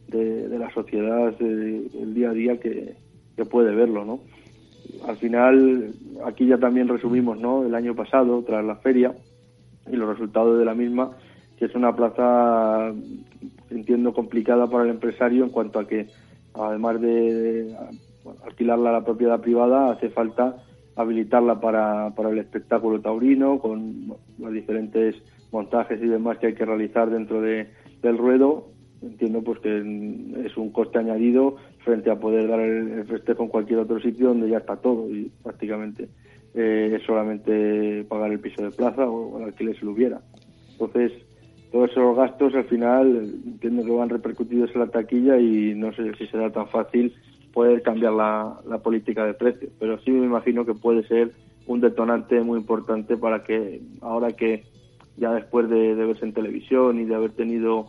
de, 0.09 0.49
de 0.49 0.59
la 0.59 0.71
sociedad 0.73 1.35
eh, 1.41 1.89
el 2.01 2.15
día 2.15 2.31
a 2.31 2.35
día 2.35 2.61
que, 2.61 2.95
que, 3.37 3.45
puede 3.45 3.75
verlo, 3.75 4.05
¿no? 4.05 4.21
Al 5.07 5.17
final 5.17 5.95
aquí 6.25 6.47
ya 6.47 6.59
también 6.59 6.89
resumimos, 6.89 7.39
¿no? 7.39 7.65
El 7.65 7.75
año 7.75 7.95
pasado 7.95 8.43
tras 8.43 8.65
la 8.65 8.77
feria 8.77 9.15
y 9.91 9.97
los 9.97 10.09
resultados 10.09 10.59
de 10.59 10.65
la 10.65 10.75
misma, 10.75 11.17
que 11.59 11.65
es 11.65 11.75
una 11.75 11.95
plaza 11.97 12.93
entiendo 13.71 14.13
complicada 14.13 14.67
para 14.67 14.85
el 14.85 14.91
empresario 14.91 15.45
en 15.45 15.51
cuanto 15.51 15.79
a 15.79 15.89
que 15.89 16.09
además 16.55 17.01
de, 17.01 17.09
de 17.09 17.77
bueno, 18.23 18.41
alquilarla 18.45 18.91
a 18.91 18.93
la 18.93 19.05
propiedad 19.05 19.41
privada 19.41 19.91
hace 19.91 20.11
falta 20.11 20.57
habilitarla 20.97 21.60
para, 21.60 22.10
para 22.14 22.31
el 22.31 22.39
espectáculo 22.39 23.01
taurino, 23.01 23.59
con 23.59 24.14
los 24.39 24.52
diferentes 24.52 25.16
montajes 25.51 26.01
y 26.02 26.06
demás 26.06 26.39
que 26.39 26.48
hay 26.48 26.55
que 26.55 26.64
realizar 26.64 27.10
dentro 27.10 27.40
de, 27.40 27.69
del 28.02 28.19
ruedo. 28.19 28.69
Entiendo 29.01 29.43
pues 29.43 29.59
que 29.59 29.78
es 30.47 30.56
un 30.56 30.70
coste 30.70 30.98
añadido 30.98 31.56
frente 31.85 32.10
a 32.10 32.20
poder 32.20 32.48
dar 32.48 32.60
el, 32.60 33.05
festejo 33.05 33.43
en 33.43 33.48
cualquier 33.48 33.81
otro 33.81 34.01
sitio 34.01 34.28
donde 34.28 34.48
ya 34.48 34.59
está 34.59 34.77
todo 34.77 35.10
y 35.10 35.31
prácticamente 35.43 36.09
eh, 36.55 36.97
es 36.97 37.02
solamente 37.05 38.05
pagar 38.05 38.31
el 38.31 38.39
piso 38.39 38.62
de 38.62 38.70
plaza 38.70 39.09
o 39.09 39.39
el 39.39 39.44
alquiler 39.44 39.77
si 39.77 39.85
lo 39.85 39.93
hubiera. 39.93 40.20
Entonces, 40.73 41.12
todos 41.73 41.90
esos 41.90 42.16
gastos 42.16 42.55
al 42.55 42.64
final 42.64 43.32
entiendo 43.44 43.85
que 43.85 43.90
van 43.90 44.09
repercutidos 44.09 44.70
en 44.74 44.81
la 44.81 44.86
taquilla 44.86 45.39
y 45.39 45.74
no 45.74 45.93
sé 45.94 46.14
si 46.14 46.27
será 46.28 46.51
tan 46.52 46.69
fácil 46.69 47.12
poder 47.53 47.83
cambiar 47.83 48.12
la, 48.12 48.81
política 48.83 49.24
de 49.27 49.35
precios, 49.35 49.70
pero 49.79 49.99
sí 50.01 50.11
me 50.11 50.27
imagino 50.27 50.65
que 50.65 50.74
puede 50.74 51.07
ser 51.07 51.33
un 51.66 51.81
detonante 51.81 52.41
muy 52.41 52.59
importante 52.59 53.16
para 53.16 53.45
que 53.45 53.83
ahora 54.01 54.33
que 54.33 54.65
ya 55.16 55.33
después 55.33 55.69
de, 55.69 55.95
verse 55.95 56.24
en 56.24 56.33
televisión 56.33 56.99
y 56.99 57.05
de 57.05 57.15
haber 57.15 57.33
tenido 57.33 57.87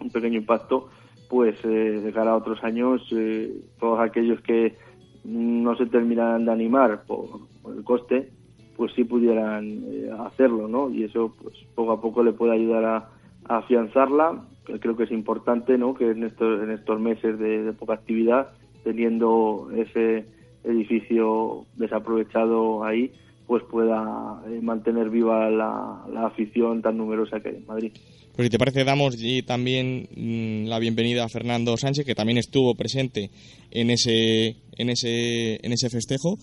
un 0.00 0.10
pequeño 0.10 0.38
impacto, 0.38 0.88
pues 1.28 1.56
eh, 1.64 1.68
de 1.68 2.12
cara 2.12 2.32
a 2.32 2.36
otros 2.36 2.62
años, 2.62 3.02
eh, 3.12 3.62
todos 3.78 4.00
aquellos 4.00 4.40
que 4.42 4.76
no 5.24 5.76
se 5.76 5.86
terminaran 5.86 6.44
de 6.44 6.52
animar 6.52 7.02
por, 7.06 7.26
el 7.74 7.84
coste, 7.84 8.30
pues 8.76 8.92
sí 8.94 9.04
pudieran 9.04 9.84
eh, 9.86 10.10
hacerlo, 10.26 10.68
¿no? 10.68 10.90
Y 10.90 11.04
eso, 11.04 11.34
pues 11.42 11.54
poco 11.74 11.92
a 11.92 12.00
poco 12.00 12.22
le 12.22 12.32
puede 12.32 12.54
ayudar 12.54 12.84
a, 12.84 13.08
afianzarla, 13.48 14.44
creo 14.80 14.96
que 14.96 15.04
es 15.04 15.10
importante, 15.10 15.76
¿no? 15.76 15.94
Que 15.94 16.10
en 16.10 16.22
estos, 16.22 17.00
meses 17.00 17.38
de 17.38 17.72
poca 17.72 17.94
actividad 17.94 18.50
teniendo 18.84 19.70
ese 19.76 20.26
edificio 20.64 21.66
desaprovechado 21.76 22.84
ahí, 22.84 23.12
pues 23.46 23.62
pueda 23.70 24.42
eh, 24.46 24.60
mantener 24.62 25.10
viva 25.10 25.50
la, 25.50 26.04
la, 26.12 26.26
afición 26.26 26.82
tan 26.82 26.96
numerosa 26.96 27.40
que 27.40 27.48
hay 27.48 27.56
en 27.56 27.66
Madrid. 27.66 27.92
Pues 28.36 28.46
si 28.46 28.50
te 28.50 28.58
parece, 28.58 28.84
damos 28.84 29.16
también 29.44 30.08
mmm, 30.14 30.68
la 30.68 30.78
bienvenida 30.78 31.24
a 31.24 31.28
Fernando 31.28 31.76
Sánchez, 31.76 32.06
que 32.06 32.14
también 32.14 32.38
estuvo 32.38 32.74
presente 32.76 33.30
en 33.70 33.90
ese, 33.90 34.56
en 34.76 34.90
ese, 34.90 35.58
en 35.66 35.72
ese 35.72 35.90
festejo. 35.90 36.36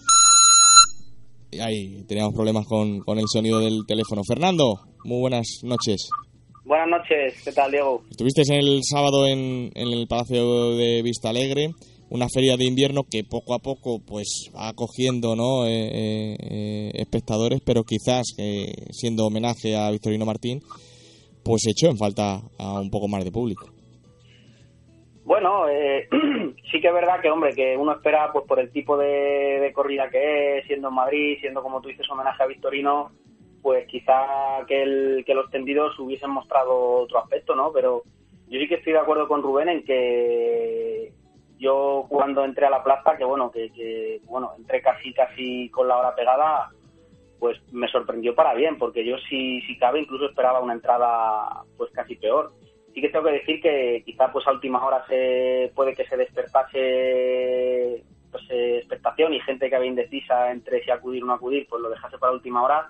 Ahí 1.62 2.04
teníamos 2.08 2.34
problemas 2.34 2.66
con, 2.68 3.00
con 3.00 3.20
el 3.20 3.26
sonido 3.28 3.60
del 3.62 3.86
teléfono. 3.88 4.22
Fernando, 4.28 4.82
muy 5.06 5.22
buenas 5.22 5.62
noches. 5.64 6.10
Buenas 6.66 6.90
noches, 6.90 7.42
¿qué 7.46 7.54
tal, 7.54 7.72
Diego? 7.72 8.04
Estuviste 8.12 8.42
el 8.54 8.82
sábado 8.84 9.26
en, 9.26 9.72
en 9.74 9.88
el 9.88 10.08
Palacio 10.08 10.76
de 10.76 11.02
Vista 11.02 11.30
Alegre 11.30 11.70
una 12.10 12.28
feria 12.30 12.56
de 12.58 12.66
invierno 12.66 13.04
que 13.04 13.24
poco 13.24 13.54
a 13.54 13.60
poco 13.60 14.00
pues 14.06 14.52
va 14.56 14.70
acogiendo 14.70 15.36
¿no? 15.36 15.66
espectadores, 15.66 17.62
pero 17.66 17.84
quizás 17.84 18.26
siendo 18.92 19.26
homenaje 19.26 19.76
a 19.76 19.92
Victorino 19.92 20.26
Martín, 20.26 20.62
pues 21.44 21.66
echó 21.68 21.88
en 21.88 21.98
falta 21.98 22.42
a 22.60 22.80
un 22.80 22.90
poco 22.90 23.08
más 23.08 23.24
de 23.24 23.32
público. 23.32 23.68
Bueno, 25.28 25.68
eh, 25.68 26.08
sí 26.72 26.80
que 26.80 26.88
es 26.88 26.94
verdad 26.94 27.20
que, 27.22 27.30
hombre, 27.30 27.54
que 27.54 27.76
uno 27.76 27.92
espera, 27.92 28.32
pues 28.32 28.46
por 28.46 28.62
el 28.62 28.72
tipo 28.72 28.98
de, 28.98 29.70
corrida 29.76 30.10
que 30.10 30.60
es, 30.60 30.68
siendo 30.68 30.88
en 30.88 30.94
Madrid, 30.94 31.38
siendo, 31.42 31.62
como 31.62 31.82
tú 31.82 31.90
dices, 31.90 32.10
homenaje 32.10 32.44
a 32.44 32.48
Victorino, 32.48 33.12
pues 33.62 33.86
quizá 33.88 34.66
que, 34.70 34.84
el, 34.84 35.24
que 35.26 35.34
los 35.34 35.52
tendidos 35.52 36.00
hubiesen 36.00 36.30
mostrado 36.30 37.02
otro 37.02 37.20
aspecto, 37.20 37.56
¿no? 37.56 37.74
Pero 37.74 38.04
yo 38.48 38.58
sí 38.58 38.70
que 38.70 38.76
estoy 38.76 38.94
de 38.94 39.00
acuerdo 39.00 39.28
con 39.28 39.44
Rubén 39.44 39.68
en 39.68 39.84
que 39.84 41.12
yo 41.58 42.06
cuando 42.10 42.44
entré 42.46 42.66
a 42.66 42.70
la 42.70 42.84
plaza, 42.84 43.18
que 43.18 43.24
bueno, 43.24 43.52
que, 43.52 43.72
que 43.72 44.22
bueno, 44.26 44.54
entré 44.58 44.82
casi, 44.82 45.14
casi 45.14 45.70
con 45.70 45.88
la 45.88 45.98
hora 45.98 46.16
pegada, 46.16 46.70
pues 47.40 47.58
me 47.72 47.88
sorprendió 47.88 48.36
para 48.36 48.54
bien, 48.54 48.78
porque 48.78 49.06
yo 49.06 49.18
si, 49.30 49.62
si 49.62 49.78
cabe 49.78 50.00
incluso 50.00 50.26
esperaba 50.28 50.60
una 50.60 50.74
entrada 50.74 51.64
pues 51.78 51.92
casi 51.92 52.16
peor. 52.16 52.52
Sí 52.94 53.02
que 53.02 53.10
tengo 53.10 53.26
que 53.26 53.32
decir 53.32 53.62
que 53.62 54.02
quizá 54.06 54.32
pues 54.32 54.48
a 54.48 54.52
última 54.52 54.86
hora 54.86 55.06
se 55.08 55.72
puede 55.76 55.94
que 55.94 56.06
se 56.06 56.18
despertase 56.18 58.04
pues 58.32 58.44
expectación 58.50 59.34
y 59.34 59.40
gente 59.42 59.70
que 59.70 59.76
había 59.76 59.90
indecisa 59.90 60.52
entre 60.52 60.84
si 60.84 60.92
acudir 60.92 61.24
o 61.24 61.28
no 61.28 61.34
acudir 61.34 61.68
pues 61.70 61.82
lo 61.82 61.90
dejase 61.90 62.18
para 62.18 62.34
última 62.34 62.64
hora 62.64 62.90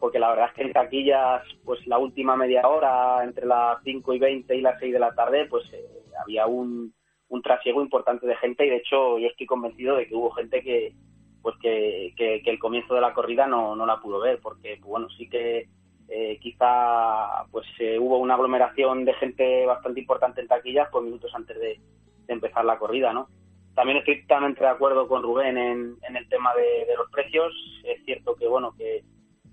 porque 0.00 0.18
la 0.18 0.30
verdad 0.30 0.48
es 0.48 0.54
que 0.54 0.62
en 0.62 0.72
taquillas 0.72 1.42
pues 1.64 1.86
la 1.86 1.98
última 1.98 2.34
media 2.34 2.66
hora 2.66 3.22
entre 3.22 3.46
las 3.46 3.78
5 3.84 4.14
y 4.14 4.18
20 4.18 4.56
y 4.56 4.60
las 4.60 4.80
6 4.80 4.92
de 4.92 4.98
la 4.98 5.14
tarde 5.14 5.46
pues 5.46 5.64
eh, 5.72 5.86
había 6.20 6.46
un, 6.46 6.92
un 7.32 7.40
trasiego 7.40 7.80
importante 7.80 8.26
de 8.26 8.36
gente 8.36 8.66
y 8.66 8.68
de 8.68 8.76
hecho 8.76 9.18
yo 9.18 9.26
estoy 9.26 9.46
convencido 9.46 9.96
de 9.96 10.06
que 10.06 10.14
hubo 10.14 10.30
gente 10.32 10.62
que 10.62 10.92
pues 11.40 11.56
que, 11.60 12.12
que, 12.14 12.42
que 12.42 12.50
el 12.50 12.58
comienzo 12.58 12.94
de 12.94 13.00
la 13.00 13.14
corrida 13.14 13.46
no, 13.46 13.74
no 13.74 13.86
la 13.86 14.00
pudo 14.00 14.20
ver 14.20 14.38
porque 14.40 14.78
bueno 14.84 15.08
sí 15.16 15.28
que 15.30 15.66
eh, 16.10 16.38
quizá 16.42 17.46
pues 17.50 17.66
eh, 17.78 17.98
hubo 17.98 18.18
una 18.18 18.34
aglomeración 18.34 19.06
de 19.06 19.14
gente 19.14 19.64
bastante 19.64 20.00
importante 20.00 20.42
en 20.42 20.46
taquillas 20.46 20.88
pues 20.92 21.04
minutos 21.04 21.34
antes 21.34 21.58
de, 21.58 21.80
empezar 22.28 22.64
la 22.64 22.78
corrida, 22.78 23.12
¿no? 23.12 23.28
También 23.74 23.98
estoy 23.98 24.22
totalmente 24.22 24.60
de 24.60 24.70
acuerdo 24.70 25.06
con 25.06 25.22
Rubén 25.22 25.58
en, 25.58 26.16
el 26.16 26.28
tema 26.28 26.54
de, 26.54 26.86
los 26.96 27.10
precios. 27.10 27.52
Es 27.84 28.02
cierto 28.04 28.34
que 28.36 28.46
bueno 28.46 28.74
que, 28.76 29.02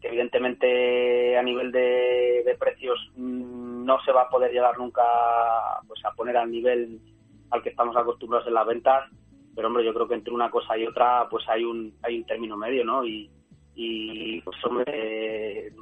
evidentemente 0.01 1.37
a 1.37 1.43
nivel 1.43 1.71
de, 1.71 2.55
precios 2.57 2.99
mm, 3.15 3.85
no 3.85 4.01
se 4.03 4.13
va 4.13 4.23
a 4.23 4.29
poder 4.29 4.51
llegar 4.51 4.77
nunca 4.77 5.01
pues 5.87 6.03
a 6.05 6.11
poner 6.11 6.37
al 6.37 6.51
nivel 6.51 6.99
al 7.51 7.61
que 7.61 7.69
estamos 7.69 7.95
acostumbrados 7.95 8.47
en 8.47 8.53
las 8.53 8.67
ventas 8.67 9.09
pero 9.55 9.67
hombre 9.67 9.85
yo 9.85 9.93
creo 9.93 10.07
que 10.07 10.15
entre 10.15 10.33
una 10.33 10.49
cosa 10.49 10.77
y 10.77 10.85
otra 10.85 11.27
pues 11.29 11.47
hay 11.49 11.63
un 11.63 11.93
hay 12.03 12.17
un 12.17 12.25
término 12.25 12.57
medio 12.57 12.83
no 12.85 13.05
y, 13.05 13.29
y 13.75 14.41
pues 14.41 14.57
hombre 14.65 15.73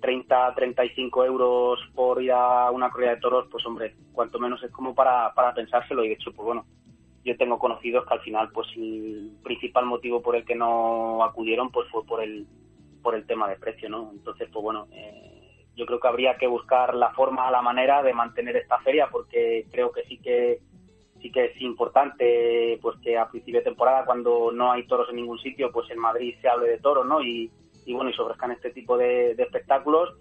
30, 0.00 0.54
35 0.54 1.24
euros 1.24 1.80
por 1.94 2.22
ir 2.22 2.32
a 2.32 2.70
una 2.70 2.90
corrida 2.90 3.10
de 3.10 3.20
toros, 3.20 3.48
pues 3.50 3.64
hombre, 3.66 3.94
cuanto 4.12 4.38
menos 4.38 4.62
es 4.62 4.70
como 4.70 4.94
para, 4.94 5.32
para 5.34 5.54
pensárselo 5.54 6.04
y 6.04 6.08
de 6.08 6.14
hecho, 6.14 6.32
pues 6.32 6.46
bueno, 6.46 6.66
yo 7.24 7.36
tengo 7.36 7.58
conocidos 7.58 8.06
que 8.06 8.14
al 8.14 8.20
final, 8.20 8.50
pues 8.52 8.68
el 8.76 9.32
principal 9.42 9.86
motivo 9.86 10.22
por 10.22 10.36
el 10.36 10.44
que 10.44 10.54
no 10.54 11.24
acudieron, 11.24 11.70
pues 11.70 11.88
fue 11.90 12.04
por 12.04 12.22
el, 12.22 12.46
por 13.02 13.14
el 13.14 13.26
tema 13.26 13.48
de 13.48 13.56
precio, 13.56 13.88
¿no? 13.88 14.10
Entonces, 14.12 14.48
pues 14.52 14.62
bueno, 14.62 14.86
eh, 14.92 15.66
yo 15.74 15.84
creo 15.86 16.00
que 16.00 16.08
habría 16.08 16.36
que 16.36 16.46
buscar 16.46 16.94
la 16.94 17.10
forma, 17.10 17.50
la 17.50 17.62
manera 17.62 18.02
de 18.02 18.14
mantener 18.14 18.56
esta 18.56 18.78
feria 18.78 19.08
porque 19.10 19.66
creo 19.70 19.92
que 19.92 20.04
sí 20.04 20.18
que 20.18 20.60
sí 21.20 21.30
que 21.30 21.46
es 21.46 21.60
importante 21.60 22.78
pues 22.80 22.96
que 23.02 23.18
a 23.18 23.28
principio 23.28 23.60
de 23.60 23.64
temporada 23.64 24.04
cuando 24.04 24.52
no 24.52 24.72
hay 24.72 24.86
toros 24.86 25.08
en 25.10 25.16
ningún 25.16 25.38
sitio 25.38 25.70
pues 25.72 25.90
en 25.90 25.98
Madrid 25.98 26.34
se 26.40 26.48
hable 26.48 26.68
de 26.68 26.78
toros 26.78 27.06
no 27.06 27.20
y, 27.22 27.50
y 27.88 27.94
bueno, 27.94 28.10
y 28.10 28.14
se 28.14 28.20
ofrezcan 28.22 28.52
este 28.52 28.70
tipo 28.70 28.98
de, 28.98 29.32
espectáculos 29.32 30.14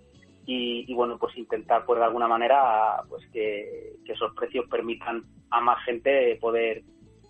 y, 0.49 0.93
bueno, 0.93 1.17
pues 1.19 1.37
intentar 1.37 1.85
pues 1.85 1.99
de 1.99 2.05
alguna 2.05 2.29
manera 2.29 3.03
pues 3.09 3.27
que, 3.33 3.97
esos 4.05 4.33
precios 4.33 4.65
permitan 4.69 5.25
a 5.49 5.59
más 5.59 5.83
gente 5.83 6.37
poder 6.39 6.83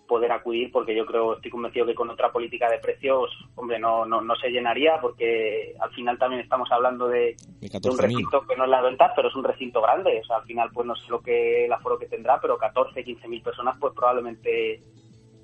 poder 0.08 0.32
acudir 0.32 0.72
porque 0.72 0.96
yo 0.96 1.06
creo, 1.06 1.34
estoy 1.34 1.50
convencido 1.50 1.86
que 1.86 1.94
con 1.94 2.10
otra 2.10 2.32
política 2.32 2.68
de 2.68 2.78
precios, 2.78 3.30
hombre, 3.54 3.78
no, 3.78 4.04
no, 4.04 4.20
no 4.20 4.34
se 4.36 4.50
llenaría 4.50 5.00
porque 5.00 5.74
al 5.78 5.90
final 5.90 6.18
también 6.18 6.42
estamos 6.42 6.70
hablando 6.72 7.06
de, 7.06 7.36
un 7.84 7.98
recinto 7.98 8.40
que 8.46 8.56
no 8.56 8.64
es 8.64 8.70
la 8.70 8.80
venta, 8.80 9.12
pero 9.14 9.28
es 9.28 9.36
un 9.36 9.44
recinto 9.44 9.80
grande, 9.80 10.20
o 10.20 10.24
sea, 10.24 10.36
al 10.36 10.44
final 10.44 10.70
pues 10.72 10.86
no 10.86 10.96
sé 10.96 11.04
lo 11.10 11.20
que 11.20 11.66
el 11.66 11.72
aforo 11.72 11.98
que 11.98 12.06
tendrá, 12.06 12.40
pero 12.40 12.58
14, 12.58 13.04
15 13.04 13.28
mil 13.28 13.42
personas 13.42 13.76
pues 13.78 13.94
probablemente 13.94 14.82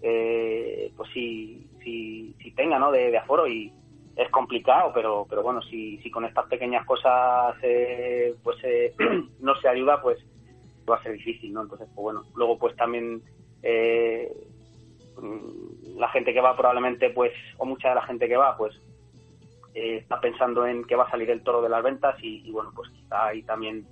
eh, 0.03 0.91
pues 0.97 1.11
sí, 1.13 1.69
sí, 1.85 2.35
sí 2.43 2.51
tenga, 2.53 2.79
¿no? 2.79 2.91
De, 2.91 3.11
de 3.11 3.19
aforo 3.19 3.47
y, 3.47 3.73
es 4.17 4.31
complicado, 4.31 4.93
pero, 4.95 5.27
pero 5.29 5.43
bueno, 5.43 5.61
si, 5.63 5.99
si 5.99 6.11
con 6.11 6.25
estas 6.25 6.47
pequeñas 6.47 6.87
cosas 6.87 7.57
eh, 7.63 8.35
pues 8.43 8.57
eh, 8.63 8.95
no 9.41 9.57
se 9.57 9.69
ayuda, 9.69 10.01
pues 10.01 10.19
va 10.89 10.97
a 10.97 11.03
ser 11.03 11.13
difícil, 11.13 11.53
¿no? 11.53 11.63
Entonces, 11.63 11.89
pues 11.95 12.03
bueno, 12.03 12.25
luego 12.37 12.59
pues 12.59 12.77
también 12.77 13.23
eh, 13.63 14.33
la 15.97 16.09
gente 16.09 16.33
que 16.33 16.41
va 16.41 16.57
probablemente, 16.57 17.11
pues, 17.11 17.33
o 17.59 17.65
mucha 17.65 17.91
de 17.91 17.95
la 17.97 18.07
gente 18.07 18.29
que 18.29 18.37
va, 18.37 18.57
pues, 18.57 18.75
está 19.75 20.21
pensando 20.21 20.67
en 20.67 20.85
que 20.85 20.97
va 20.97 21.05
a 21.05 21.11
salir 21.11 21.31
el 21.31 21.43
toro 21.43 21.63
de 21.63 21.69
las 21.69 21.83
ventas 21.83 22.17
y, 22.23 22.51
bueno, 22.51 22.73
pues 22.75 22.91
quizá 22.91 23.27
ahí 23.27 23.43
también 23.43 23.87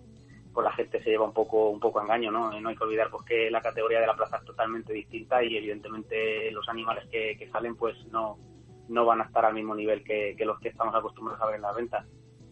pues 0.55 0.67
la 0.67 0.73
gente 0.73 1.03
se 1.03 1.09
lleva 1.09 1.25
un 1.25 1.33
poco 1.33 1.71
un 1.71 1.81
poco 1.81 2.03
engaño, 2.03 2.31
¿no? 2.31 2.61
No 2.61 2.69
hay 2.69 2.77
que 2.77 2.85
olvidar 2.85 3.09
pues 3.11 3.25
que 3.25 3.51
la 3.51 3.63
categoría 3.63 4.01
de 4.01 4.07
la 4.07 4.15
plaza 4.15 4.37
es 4.37 4.45
totalmente 4.45 4.93
distinta 4.93 5.43
y 5.43 5.57
evidentemente 5.57 6.51
los 6.51 6.69
animales 6.69 7.09
que, 7.11 7.39
que 7.39 7.49
salen 7.49 7.75
pues 7.75 7.97
no 8.09 8.37
no 8.89 9.05
van 9.05 9.21
a 9.21 9.25
estar 9.25 9.45
al 9.45 9.55
mismo 9.55 9.75
nivel 9.75 10.05
que, 10.05 10.37
los 10.41 10.59
que 10.61 10.69
estamos 10.69 10.95
acostumbrados 10.95 11.43
a 11.43 11.47
ver 11.47 11.57
en 11.57 11.63
las 11.63 11.75
ventas. 11.75 12.07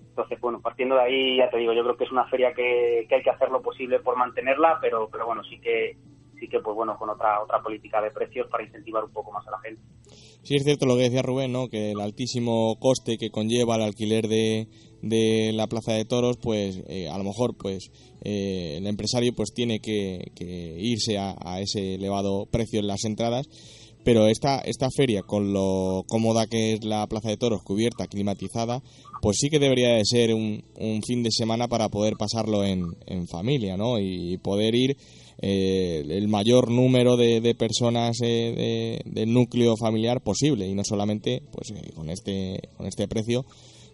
Entonces, 0.08 0.40
bueno, 0.40 0.60
partiendo 0.60 0.96
de 0.96 1.02
ahí, 1.02 1.36
ya 1.36 1.50
te 1.50 1.58
digo, 1.58 1.72
yo 1.72 1.82
creo 1.82 1.96
que 1.96 2.04
es 2.04 2.12
una 2.12 2.26
feria 2.26 2.52
que, 2.52 3.06
hay 3.10 3.22
que 3.22 3.30
hacer 3.30 3.50
lo 3.50 3.62
posible 3.62 4.00
por 4.00 4.16
mantenerla, 4.16 4.78
pero, 4.80 5.08
pero 5.10 5.26
bueno, 5.26 5.44
sí 5.44 5.60
que 5.60 5.96
sí 6.40 6.48
que 6.48 6.58
pues 6.60 6.74
bueno 6.74 6.96
con 6.98 7.10
otra 7.10 7.42
otra 7.42 7.62
política 7.62 8.00
de 8.00 8.10
precios 8.10 8.48
para 8.50 8.64
incentivar 8.64 9.04
un 9.04 9.12
poco 9.12 9.30
más 9.30 9.46
a 9.46 9.52
la 9.52 9.60
gente. 9.60 9.82
Sí 10.42 10.56
es 10.56 10.64
cierto 10.64 10.86
lo 10.86 10.96
que 10.96 11.02
decía 11.02 11.22
Rubén, 11.22 11.52
¿no? 11.52 11.68
Que 11.68 11.92
el 11.92 12.00
altísimo 12.00 12.76
coste 12.80 13.18
que 13.18 13.30
conlleva 13.30 13.76
el 13.76 13.82
alquiler 13.82 14.26
de, 14.26 14.68
de 15.02 15.52
la 15.52 15.66
plaza 15.66 15.92
de 15.92 16.06
toros, 16.06 16.38
pues 16.42 16.82
eh, 16.88 17.08
a 17.08 17.18
lo 17.18 17.24
mejor 17.24 17.56
pues 17.56 17.90
eh, 18.22 18.78
el 18.78 18.86
empresario 18.86 19.34
pues 19.36 19.52
tiene 19.52 19.80
que, 19.80 20.32
irse 20.78 21.18
a, 21.18 21.36
a, 21.44 21.60
ese 21.60 21.94
elevado 21.94 22.46
precio 22.50 22.80
en 22.80 22.86
las 22.86 23.04
entradas 23.04 23.46
pero 24.04 24.26
esta, 24.26 24.58
esta 24.60 24.88
feria, 24.90 25.22
con 25.22 25.52
lo 25.52 26.04
cómoda 26.08 26.46
que 26.46 26.72
es 26.72 26.84
la 26.84 27.06
Plaza 27.06 27.28
de 27.28 27.36
Toros, 27.36 27.62
cubierta, 27.62 28.06
climatizada, 28.06 28.82
pues 29.20 29.36
sí 29.38 29.50
que 29.50 29.58
debería 29.58 29.94
de 29.94 30.04
ser 30.04 30.32
un, 30.32 30.64
un 30.76 31.02
fin 31.02 31.22
de 31.22 31.30
semana 31.30 31.68
para 31.68 31.88
poder 31.90 32.14
pasarlo 32.18 32.64
en, 32.64 32.84
en 33.06 33.28
familia, 33.28 33.76
¿no? 33.76 33.98
Y 33.98 34.38
poder 34.38 34.74
ir 34.74 34.96
eh, 35.42 36.04
el 36.08 36.28
mayor 36.28 36.70
número 36.70 37.16
de, 37.16 37.40
de 37.40 37.54
personas 37.54 38.18
eh, 38.22 39.00
del 39.04 39.32
núcleo 39.32 39.76
familiar 39.76 40.22
posible. 40.22 40.68
Y 40.68 40.74
no 40.74 40.84
solamente, 40.84 41.42
pues 41.50 41.70
eh, 41.70 41.92
con 41.94 42.10
este 42.10 42.60
con 42.76 42.86
este 42.86 43.08
precio, 43.08 43.44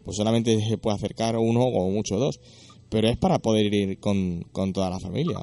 pues 0.05 0.16
solamente 0.16 0.59
se 0.60 0.78
puede 0.78 0.97
acercar 0.97 1.36
uno 1.36 1.62
o 1.64 1.90
mucho 1.90 2.16
dos, 2.16 2.40
pero 2.89 3.09
es 3.09 3.16
para 3.16 3.39
poder 3.39 3.73
ir 3.73 3.98
con, 3.98 4.43
con 4.52 4.73
toda 4.73 4.90
la 4.90 5.01
familia. 5.01 5.39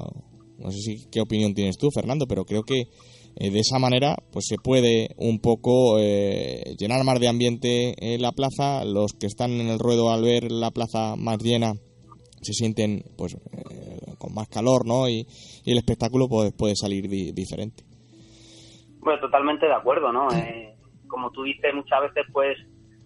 No 0.58 0.72
sé 0.72 0.80
si 0.80 1.06
qué 1.12 1.22
opinión 1.22 1.54
tienes 1.54 1.78
tú, 1.78 1.90
Fernando, 1.94 2.28
pero 2.28 2.46
creo 2.46 2.64
que 2.64 2.88
eh, 3.36 3.50
de 3.50 3.60
esa 3.60 3.80
manera 3.80 4.16
pues 4.32 4.46
se 4.48 4.58
puede 4.58 5.10
un 5.18 5.40
poco 5.40 6.00
eh, 6.00 6.76
llenar 6.78 7.04
más 7.04 7.20
de 7.20 7.28
ambiente 7.28 7.96
en 7.98 8.22
la 8.22 8.32
plaza. 8.32 8.86
Los 8.86 9.14
que 9.14 9.28
están 9.28 9.52
en 9.52 9.68
el 9.68 9.80
ruedo 9.80 10.12
al 10.12 10.22
ver 10.22 10.52
la 10.52 10.72
plaza 10.72 11.16
más 11.16 11.40
llena 11.40 11.74
se 12.42 12.54
sienten 12.54 13.04
pues 13.16 13.36
con 14.24 14.34
más 14.34 14.48
calor 14.48 14.86
no 14.86 15.10
y, 15.10 15.28
el 15.66 15.78
espectáculo 15.78 16.28
pues, 16.28 16.52
puede 16.54 16.76
salir 16.76 17.08
diferente. 17.10 17.84
Bueno 19.00 19.20
totalmente 19.20 19.66
de 19.66 19.74
acuerdo 19.74 20.12
no 20.12 20.28
como 21.08 21.32
tú 21.32 21.44
dices 21.44 21.74
muchas 21.76 22.02
veces 22.02 22.26
pues 22.32 22.58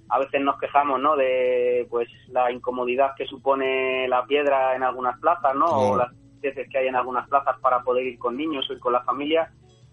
a 0.10 0.20
veces 0.20 0.42
nos 0.42 0.58
quejamos 0.60 1.02
no 1.02 1.16
de 1.18 1.86
pues 1.90 2.08
la 2.30 2.52
incomodidad 2.52 3.12
que 3.18 3.26
supone 3.26 4.08
la 4.08 4.26
piedra 4.26 4.76
en 4.76 4.84
algunas 4.84 5.20
plazas 5.20 5.56
no 5.56 5.66
o 5.66 5.98
las 5.98 6.12
veces 6.40 6.68
que 6.70 6.78
hay 6.78 6.88
en 6.88 6.96
algunas 6.96 7.28
plazas 7.28 7.60
para 7.62 7.82
poder 7.82 8.06
ir 8.06 8.20
con 8.20 8.38
niños 8.38 8.70
o 8.70 8.74
ir 8.74 8.80
con 8.80 8.94
la 8.94 9.04
familia. 9.04 9.52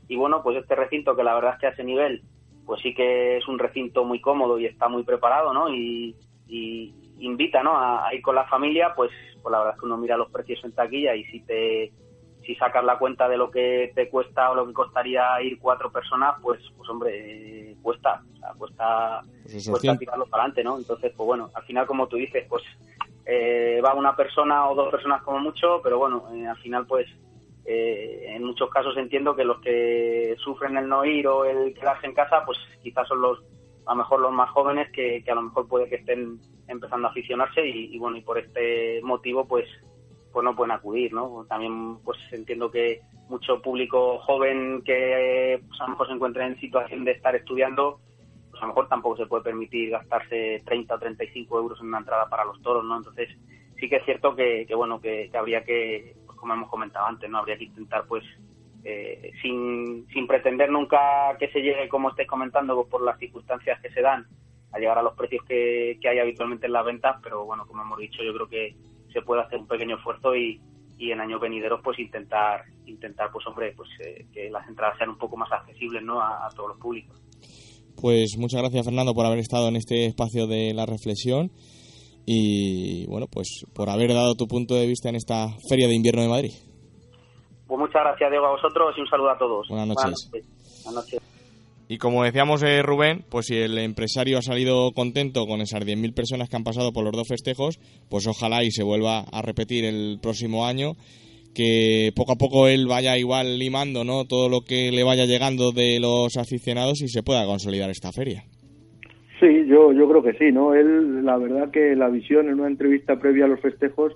Y 0.08 0.16
bueno, 0.16 0.42
pues 0.42 0.56
este 0.58 0.74
recinto 0.74 1.16
que 1.16 1.24
la 1.24 1.34
verdad 1.34 1.54
es 1.54 1.60
que 1.60 1.66
a 1.66 1.70
ese 1.70 1.84
nivel, 1.84 2.22
pues 2.66 2.80
sí 2.82 2.94
que 2.94 3.38
es 3.38 3.48
un 3.48 3.58
recinto 3.58 4.04
muy 4.04 4.20
cómodo 4.20 4.58
y 4.58 4.66
está 4.66 4.88
muy 4.88 5.02
preparado, 5.02 5.52
¿no? 5.52 5.68
Y, 5.68 6.16
invita, 7.18 7.62
¿no? 7.62 7.76
A, 7.76 8.12
ir 8.14 8.22
con 8.22 8.34
la 8.34 8.44
familia, 8.46 8.92
pues, 8.94 9.10
pues 9.42 9.52
la 9.52 9.58
verdad 9.58 9.74
es 9.74 9.80
que 9.80 9.86
uno 9.86 9.96
mira 9.96 10.16
los 10.16 10.30
precios 10.30 10.62
en 10.64 10.72
taquilla 10.72 11.14
y 11.14 11.24
si 11.24 11.40
te 11.40 11.92
si 12.44 12.54
sacas 12.56 12.84
la 12.84 12.98
cuenta 12.98 13.26
de 13.26 13.38
lo 13.38 13.50
que 13.50 13.90
te 13.94 14.10
cuesta 14.10 14.50
o 14.50 14.54
lo 14.54 14.66
que 14.66 14.74
costaría 14.74 15.40
ir 15.42 15.58
cuatro 15.58 15.90
personas, 15.90 16.34
pues, 16.42 16.60
pues 16.76 16.88
hombre, 16.90 17.74
cuesta, 17.80 18.22
o 18.34 18.36
sea, 18.36 18.52
cuesta, 18.58 19.22
pues 19.42 19.66
cuesta 19.66 19.96
tirarlo 19.96 20.26
para 20.26 20.42
adelante, 20.42 20.62
¿no? 20.62 20.76
Entonces, 20.76 21.12
pues 21.16 21.26
bueno, 21.26 21.50
al 21.54 21.62
final, 21.64 21.86
como 21.86 22.06
tú 22.06 22.16
dices, 22.16 22.44
pues 22.48 22.62
eh, 23.24 23.80
va 23.82 23.94
una 23.94 24.14
persona 24.14 24.68
o 24.68 24.74
dos 24.74 24.90
personas 24.90 25.22
como 25.22 25.38
mucho, 25.38 25.80
pero 25.82 25.98
bueno, 25.98 26.28
eh, 26.34 26.46
al 26.46 26.58
final, 26.58 26.86
pues 26.86 27.06
eh, 27.64 28.26
en 28.28 28.44
muchos 28.44 28.68
casos 28.68 28.94
entiendo 28.98 29.34
que 29.34 29.44
los 29.44 29.60
que 29.60 30.36
sufren 30.38 30.76
el 30.76 30.88
no 30.88 31.04
ir 31.04 31.26
o 31.26 31.44
el 31.46 31.72
quedarse 31.72 32.06
en 32.06 32.14
casa, 32.14 32.44
pues 32.44 32.58
quizás 32.82 33.08
son 33.08 33.22
los 33.22 33.42
a 33.86 33.92
lo 33.92 33.96
mejor 33.96 34.20
los 34.20 34.32
más 34.32 34.50
jóvenes 34.50 34.90
que, 34.90 35.22
que 35.24 35.30
a 35.30 35.34
lo 35.34 35.42
mejor 35.42 35.68
puede 35.68 35.88
que 35.88 35.96
estén 35.96 36.38
empezando 36.68 37.08
a 37.08 37.10
aficionarse 37.10 37.66
y, 37.66 37.98
bueno 37.98 38.16
y 38.16 38.22
por 38.22 38.38
este 38.38 39.00
motivo 39.02 39.46
pues 39.46 39.66
pues 40.32 40.42
no 40.42 40.56
pueden 40.56 40.72
acudir, 40.72 41.12
¿no? 41.12 41.46
También 41.48 41.98
pues 41.98 42.18
entiendo 42.32 42.68
que 42.68 43.02
mucho 43.28 43.62
público 43.62 44.18
joven 44.18 44.82
que 44.82 45.62
pues, 45.68 45.80
a 45.80 45.84
lo 45.84 45.90
mejor 45.90 46.06
se 46.08 46.12
encuentra 46.14 46.46
en 46.46 46.58
situación 46.58 47.04
de 47.04 47.12
estar 47.12 47.36
estudiando, 47.36 48.00
pues 48.50 48.60
a 48.60 48.66
lo 48.66 48.72
mejor 48.72 48.88
tampoco 48.88 49.16
se 49.16 49.26
puede 49.26 49.44
permitir 49.44 49.90
gastarse 49.90 50.60
30 50.66 50.94
o 50.94 50.98
35 50.98 51.58
euros 51.58 51.80
en 51.80 51.86
una 51.86 51.98
entrada 51.98 52.28
para 52.28 52.44
los 52.44 52.60
toros, 52.62 52.84
¿no? 52.84 52.96
Entonces 52.96 53.28
sí 53.78 53.88
que 53.88 53.96
es 53.96 54.04
cierto 54.04 54.34
que, 54.34 54.64
que 54.66 54.74
bueno, 54.74 55.00
que, 55.00 55.28
que 55.30 55.38
habría 55.38 55.62
que, 55.62 56.16
pues, 56.26 56.36
como 56.36 56.54
hemos 56.54 56.68
comentado 56.68 57.06
antes, 57.06 57.30
¿no? 57.30 57.38
Habría 57.38 57.56
que 57.56 57.64
intentar 57.64 58.04
pues 58.08 58.24
eh, 58.84 59.32
sin, 59.40 60.06
sin 60.12 60.26
pretender 60.26 60.70
nunca 60.70 61.36
que 61.38 61.48
se 61.48 61.60
llegue, 61.60 61.88
como 61.88 62.10
estáis 62.10 62.28
comentando, 62.28 62.74
pues, 62.74 62.88
por 62.88 63.02
las 63.02 63.18
circunstancias 63.18 63.80
que 63.80 63.90
se 63.90 64.02
dan, 64.02 64.26
a 64.72 64.78
llegar 64.78 64.98
a 64.98 65.02
los 65.02 65.14
precios 65.14 65.44
que, 65.46 65.98
que 66.00 66.08
hay 66.08 66.18
habitualmente 66.18 66.66
en 66.66 66.72
las 66.72 66.84
ventas, 66.84 67.16
pero 67.22 67.44
bueno, 67.44 67.64
como 67.66 67.82
hemos 67.82 67.98
dicho, 67.98 68.22
yo 68.22 68.34
creo 68.34 68.48
que 68.48 68.76
se 69.12 69.22
puede 69.22 69.42
hacer 69.42 69.58
un 69.58 69.68
pequeño 69.68 69.96
esfuerzo 69.96 70.34
y, 70.34 70.60
y 70.98 71.12
en 71.12 71.20
años 71.20 71.40
venideros 71.40 71.80
pues 71.82 71.98
intentar 71.98 72.64
intentar 72.86 73.30
pues 73.32 73.46
hombre 73.46 73.72
pues 73.76 73.88
eh, 74.04 74.26
que 74.32 74.50
las 74.50 74.68
entradas 74.68 74.98
sean 74.98 75.10
un 75.10 75.18
poco 75.18 75.36
más 75.36 75.50
accesibles 75.52 76.02
no 76.02 76.20
a, 76.20 76.46
a, 76.46 76.50
todos 76.50 76.70
los 76.70 76.78
públicos. 76.78 77.16
Pues 78.00 78.36
muchas 78.36 78.60
gracias 78.60 78.84
Fernando 78.84 79.14
por 79.14 79.24
haber 79.24 79.38
estado 79.38 79.68
en 79.68 79.76
este 79.76 80.06
espacio 80.06 80.46
de 80.46 80.74
la 80.74 80.86
reflexión 80.86 81.52
y 82.26 83.06
bueno 83.06 83.26
pues 83.30 83.64
por 83.74 83.88
haber 83.90 84.12
dado 84.12 84.34
tu 84.34 84.46
punto 84.46 84.74
de 84.74 84.86
vista 84.86 85.08
en 85.08 85.16
esta 85.16 85.48
feria 85.68 85.88
de 85.88 85.94
invierno 85.94 86.22
de 86.22 86.28
Madrid 86.28 86.52
pues 87.74 87.88
muchas 87.88 88.02
gracias 88.02 88.30
Diego 88.30 88.46
a 88.46 88.50
vosotros 88.50 88.94
y 88.96 89.00
un 89.00 89.08
saludo 89.08 89.30
a 89.30 89.38
todos 89.38 89.68
buenas 89.68 89.88
noches, 89.88 90.30
buenas 90.84 91.04
noches. 91.04 91.20
Y 91.88 91.98
como 91.98 92.22
decíamos, 92.24 92.62
eh, 92.62 92.82
Rubén, 92.82 93.24
pues 93.28 93.46
si 93.46 93.56
el 93.56 93.76
empresario 93.78 94.38
ha 94.38 94.42
salido 94.42 94.92
contento 94.92 95.44
con 95.46 95.60
esas 95.60 95.84
10.000 95.84 96.14
personas 96.14 96.48
que 96.48 96.56
han 96.56 96.64
pasado 96.64 96.92
por 96.92 97.04
los 97.04 97.12
dos 97.12 97.28
festejos, 97.28 97.78
pues 98.08 98.26
ojalá 98.26 98.64
y 98.64 98.70
se 98.70 98.84
vuelva 98.84 99.24
a 99.30 99.42
repetir 99.42 99.84
el 99.84 100.18
próximo 100.22 100.66
año, 100.66 100.92
que 101.54 102.10
poco 102.16 102.32
a 102.32 102.36
poco 102.36 102.68
él 102.68 102.86
vaya 102.86 103.18
igual 103.18 103.58
limando 103.58 104.02
¿no? 104.02 104.24
todo 104.24 104.48
lo 104.48 104.62
que 104.62 104.92
le 104.92 105.04
vaya 105.04 105.26
llegando 105.26 105.72
de 105.72 105.98
los 106.00 106.38
aficionados 106.38 107.02
y 107.02 107.08
se 107.08 107.22
pueda 107.22 107.44
consolidar 107.44 107.90
esta 107.90 108.12
feria. 108.12 108.44
Sí, 109.40 109.66
yo, 109.66 109.92
yo 109.92 110.08
creo 110.08 110.22
que 110.22 110.32
sí, 110.38 110.52
¿no? 110.52 110.74
Él, 110.74 111.24
la 111.24 111.36
verdad 111.36 111.70
que 111.70 111.94
la 111.96 112.08
visión 112.08 112.48
en 112.48 112.60
una 112.60 112.68
entrevista 112.68 113.18
previa 113.18 113.44
a 113.44 113.48
los 113.48 113.60
festejos 113.60 114.14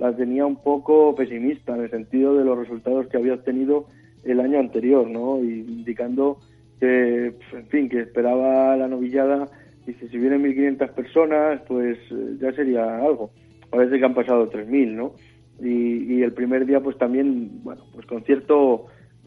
la 0.00 0.16
tenía 0.16 0.46
un 0.46 0.56
poco 0.56 1.14
pesimista 1.14 1.76
en 1.76 1.82
el 1.82 1.90
sentido 1.90 2.34
de 2.34 2.44
los 2.44 2.58
resultados 2.58 3.06
que 3.08 3.18
había 3.18 3.34
obtenido 3.34 3.86
el 4.24 4.40
año 4.40 4.58
anterior, 4.58 5.08
¿no? 5.08 5.44
Y 5.44 5.60
indicando 5.60 6.38
que, 6.80 7.34
en 7.52 7.66
fin, 7.68 7.88
que 7.90 8.00
esperaba 8.00 8.76
la 8.78 8.88
novillada, 8.88 9.46
dice, 9.86 10.08
si 10.08 10.16
vienen 10.16 10.42
1.500 10.42 10.90
personas, 10.92 11.60
pues 11.68 11.98
eh, 12.10 12.36
ya 12.40 12.50
sería 12.52 12.96
algo. 12.96 13.30
Parece 13.68 13.98
que 13.98 14.04
han 14.04 14.14
pasado 14.14 14.50
3.000, 14.50 14.94
¿no? 14.94 15.12
Y, 15.60 16.14
y 16.14 16.22
el 16.22 16.32
primer 16.32 16.64
día, 16.64 16.80
pues 16.80 16.96
también, 16.96 17.62
bueno, 17.62 17.82
pues 17.92 18.06
con 18.06 18.22
cierto, 18.24 18.86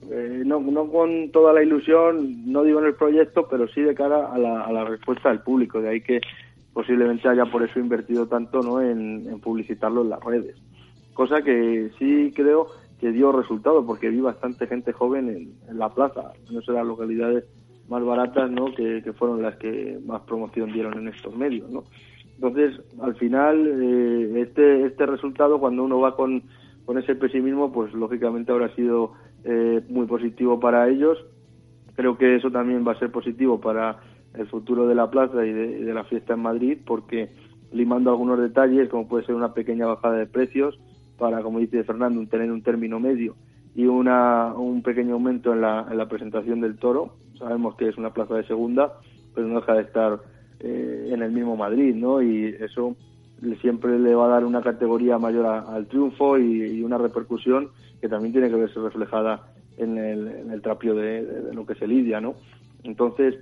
eh, 0.09 0.41
no, 0.43 0.59
no 0.59 0.89
con 0.89 1.29
toda 1.29 1.53
la 1.53 1.61
ilusión, 1.61 2.51
no 2.51 2.63
digo 2.63 2.79
en 2.79 2.87
el 2.87 2.95
proyecto, 2.95 3.47
pero 3.47 3.67
sí 3.67 3.81
de 3.81 3.93
cara 3.93 4.25
a 4.33 4.39
la, 4.39 4.61
a 4.61 4.71
la 4.71 4.85
respuesta 4.85 5.29
del 5.29 5.41
público, 5.41 5.81
de 5.81 5.89
ahí 5.89 6.01
que 6.01 6.19
posiblemente 6.73 7.29
haya 7.29 7.45
por 7.45 7.63
eso 7.63 7.79
invertido 7.79 8.27
tanto 8.27 8.61
¿no? 8.61 8.81
en, 8.81 9.39
publicitarlo 9.41 10.01
en 10.01 10.09
las 10.09 10.23
redes. 10.23 10.55
Cosa 11.13 11.41
que 11.43 11.91
sí 11.99 12.31
creo 12.35 12.67
que 12.99 13.11
dio 13.11 13.31
resultado 13.31 13.85
porque 13.85 14.09
vi 14.09 14.19
bastante 14.19 14.67
gente 14.67 14.93
joven 14.93 15.29
en, 15.29 15.53
en 15.69 15.77
la 15.77 15.89
plaza, 15.89 16.33
no 16.51 16.61
sé 16.61 16.71
las 16.71 16.85
localidades 16.85 17.45
más 17.89 18.03
baratas, 18.03 18.49
¿no? 18.49 18.73
Que, 18.73 19.01
que, 19.03 19.13
fueron 19.13 19.41
las 19.41 19.57
que 19.57 19.99
más 20.05 20.21
promoción 20.21 20.71
dieron 20.71 20.97
en 20.97 21.09
estos 21.09 21.35
medios, 21.35 21.69
¿no? 21.69 21.83
Entonces, 22.35 22.79
al 23.01 23.15
final, 23.15 23.67
eh, 23.67 24.41
este 24.41 24.85
este 24.85 25.05
resultado, 25.05 25.59
cuando 25.59 25.83
uno 25.83 25.99
va 25.99 26.15
con, 26.15 26.43
con 26.85 26.97
ese 26.97 27.15
pesimismo, 27.15 27.71
pues 27.71 27.93
lógicamente 27.93 28.51
habrá 28.51 28.73
sido 28.75 29.13
eh, 29.43 29.81
muy 29.89 30.05
positivo 30.07 30.59
para 30.59 30.89
ellos. 30.89 31.17
Creo 31.95 32.17
que 32.17 32.35
eso 32.35 32.49
también 32.49 32.85
va 32.87 32.93
a 32.93 32.99
ser 32.99 33.11
positivo 33.11 33.61
para 33.61 33.99
el 34.35 34.47
futuro 34.47 34.87
de 34.87 34.95
la 34.95 35.09
plaza 35.09 35.45
y 35.45 35.53
de, 35.53 35.93
la 35.93 36.03
fiesta 36.05 36.33
en 36.33 36.41
Madrid, 36.41 36.77
porque 36.85 37.29
limando 37.71 38.11
algunos 38.11 38.39
detalles, 38.39 38.89
como 38.89 39.07
puede 39.07 39.25
ser 39.25 39.35
una 39.35 39.53
pequeña 39.53 39.85
bajada 39.85 40.15
de 40.15 40.25
precios, 40.25 40.79
para, 41.17 41.41
como 41.41 41.59
dice 41.59 41.83
Fernando, 41.83 42.25
tener 42.27 42.51
un 42.51 42.63
término 42.63 42.99
medio 42.99 43.35
y 43.75 43.85
una, 43.85 44.53
un 44.55 44.81
pequeño 44.81 45.13
aumento 45.13 45.53
en 45.53 45.61
la, 45.61 45.87
en 45.89 45.97
la 45.97 46.07
presentación 46.07 46.61
del 46.61 46.77
toro. 46.77 47.15
Sabemos 47.37 47.75
que 47.75 47.89
es 47.89 47.97
una 47.97 48.13
plaza 48.13 48.35
de 48.35 48.45
segunda, 48.45 48.93
pero 49.33 49.47
no 49.47 49.59
deja 49.59 49.73
de 49.73 49.81
estar 49.81 50.19
eh, 50.59 51.09
en 51.11 51.21
el 51.21 51.31
mismo 51.31 51.55
Madrid, 51.55 51.95
¿no? 51.95 52.21
Y 52.21 52.55
eso 52.59 52.95
siempre 53.61 53.99
le 53.99 54.15
va 54.15 54.25
a 54.25 54.29
dar 54.29 54.45
una 54.45 54.61
categoría 54.61 55.17
mayor 55.17 55.45
al 55.45 55.87
triunfo 55.87 56.37
y, 56.37 56.77
y, 56.77 56.83
una 56.83 56.97
repercusión 56.97 57.69
que 57.99 58.07
también 58.07 58.31
tiene 58.31 58.49
que 58.49 58.55
verse 58.55 58.79
reflejada 58.79 59.41
en 59.77 59.97
el, 59.97 60.27
en 60.27 60.51
el 60.51 60.61
trapio 60.61 60.95
de, 60.95 61.25
de, 61.25 61.41
de, 61.41 61.53
lo 61.53 61.65
que 61.65 61.75
se 61.75 61.87
lidia, 61.87 62.21
¿no? 62.21 62.35
Entonces, 62.83 63.35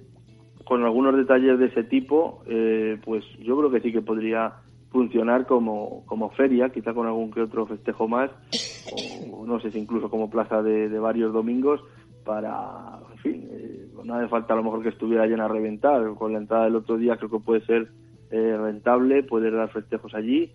con 0.71 0.85
algunos 0.85 1.17
detalles 1.17 1.59
de 1.59 1.65
ese 1.65 1.83
tipo, 1.83 2.43
eh, 2.47 2.97
pues 3.03 3.25
yo 3.39 3.57
creo 3.57 3.69
que 3.69 3.81
sí 3.81 3.91
que 3.91 4.01
podría 4.01 4.53
funcionar 4.89 5.45
como, 5.45 6.05
como 6.05 6.29
feria, 6.29 6.69
quizá 6.69 6.93
con 6.93 7.07
algún 7.07 7.29
que 7.29 7.41
otro 7.41 7.65
festejo 7.65 8.07
más, 8.07 8.31
o 8.93 9.45
no 9.45 9.59
sé 9.59 9.69
si 9.71 9.79
incluso 9.79 10.09
como 10.09 10.29
plaza 10.29 10.63
de, 10.63 10.87
varios 10.97 11.33
domingos, 11.33 11.81
para, 12.23 12.99
en 13.11 13.17
fin, 13.17 13.49
eh, 13.51 13.85
no 14.05 14.15
hace 14.15 14.29
falta 14.29 14.53
a 14.53 14.55
lo 14.55 14.63
mejor 14.63 14.81
que 14.81 14.87
estuviera 14.87 15.27
llena 15.27 15.43
a 15.43 15.49
reventar, 15.49 16.13
con 16.13 16.31
la 16.31 16.39
entrada 16.39 16.63
del 16.63 16.77
otro 16.77 16.95
día 16.95 17.17
creo 17.17 17.31
que 17.31 17.39
puede 17.39 17.65
ser 17.65 17.89
eh, 18.29 18.57
rentable, 18.57 19.23
poder 19.23 19.53
dar 19.53 19.73
festejos 19.73 20.15
allí, 20.15 20.53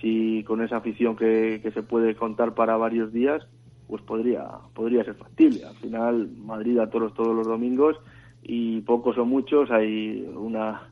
si 0.00 0.44
con 0.44 0.62
esa 0.62 0.76
afición 0.76 1.16
que, 1.16 1.58
que 1.60 1.72
se 1.72 1.82
puede 1.82 2.14
contar 2.14 2.54
para 2.54 2.76
varios 2.76 3.12
días, 3.12 3.44
pues 3.88 4.00
podría, 4.02 4.46
podría 4.76 5.02
ser 5.02 5.16
factible. 5.16 5.64
Al 5.64 5.74
final, 5.78 6.28
Madrid 6.38 6.78
a 6.78 6.88
toros 6.88 7.14
todos 7.14 7.34
los 7.34 7.48
domingos 7.48 7.96
y 8.48 8.80
pocos 8.82 9.18
o 9.18 9.24
muchos, 9.24 9.70
hay 9.70 10.24
una 10.36 10.88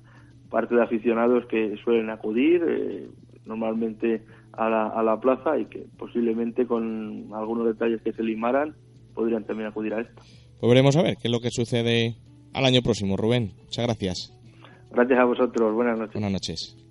parte 0.50 0.74
de 0.74 0.82
aficionados 0.82 1.46
que 1.46 1.76
suelen 1.84 2.10
acudir 2.10 2.62
eh, 2.66 3.08
normalmente 3.46 4.22
a 4.52 4.68
la, 4.68 4.86
a 4.88 5.02
la 5.02 5.20
plaza 5.20 5.58
y 5.58 5.66
que 5.66 5.86
posiblemente 5.98 6.66
con 6.66 7.28
algunos 7.34 7.66
detalles 7.66 8.02
que 8.02 8.12
se 8.12 8.22
limaran 8.22 8.74
podrían 9.14 9.44
también 9.44 9.68
acudir 9.68 9.94
a 9.94 10.00
esto. 10.00 10.22
Pues 10.60 10.68
veremos 10.68 10.96
a 10.96 11.02
ver 11.02 11.16
qué 11.16 11.28
es 11.28 11.32
lo 11.32 11.40
que 11.40 11.50
sucede 11.50 12.16
al 12.52 12.64
año 12.64 12.82
próximo, 12.82 13.16
Rubén. 13.16 13.52
Muchas 13.64 13.84
gracias. 13.84 14.32
Gracias 14.90 15.18
a 15.18 15.24
vosotros. 15.24 15.74
Buenas 15.74 15.98
noches. 15.98 16.14
Buenas 16.14 16.32
noches. 16.32 16.83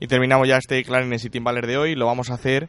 Y 0.00 0.06
terminamos 0.06 0.48
ya 0.48 0.56
este 0.56 0.82
Clarines 0.84 1.24
y 1.24 1.30
Timbaler 1.30 1.66
de 1.66 1.76
hoy. 1.76 1.94
Lo 1.94 2.06
vamos 2.06 2.30
a 2.30 2.34
hacer 2.34 2.68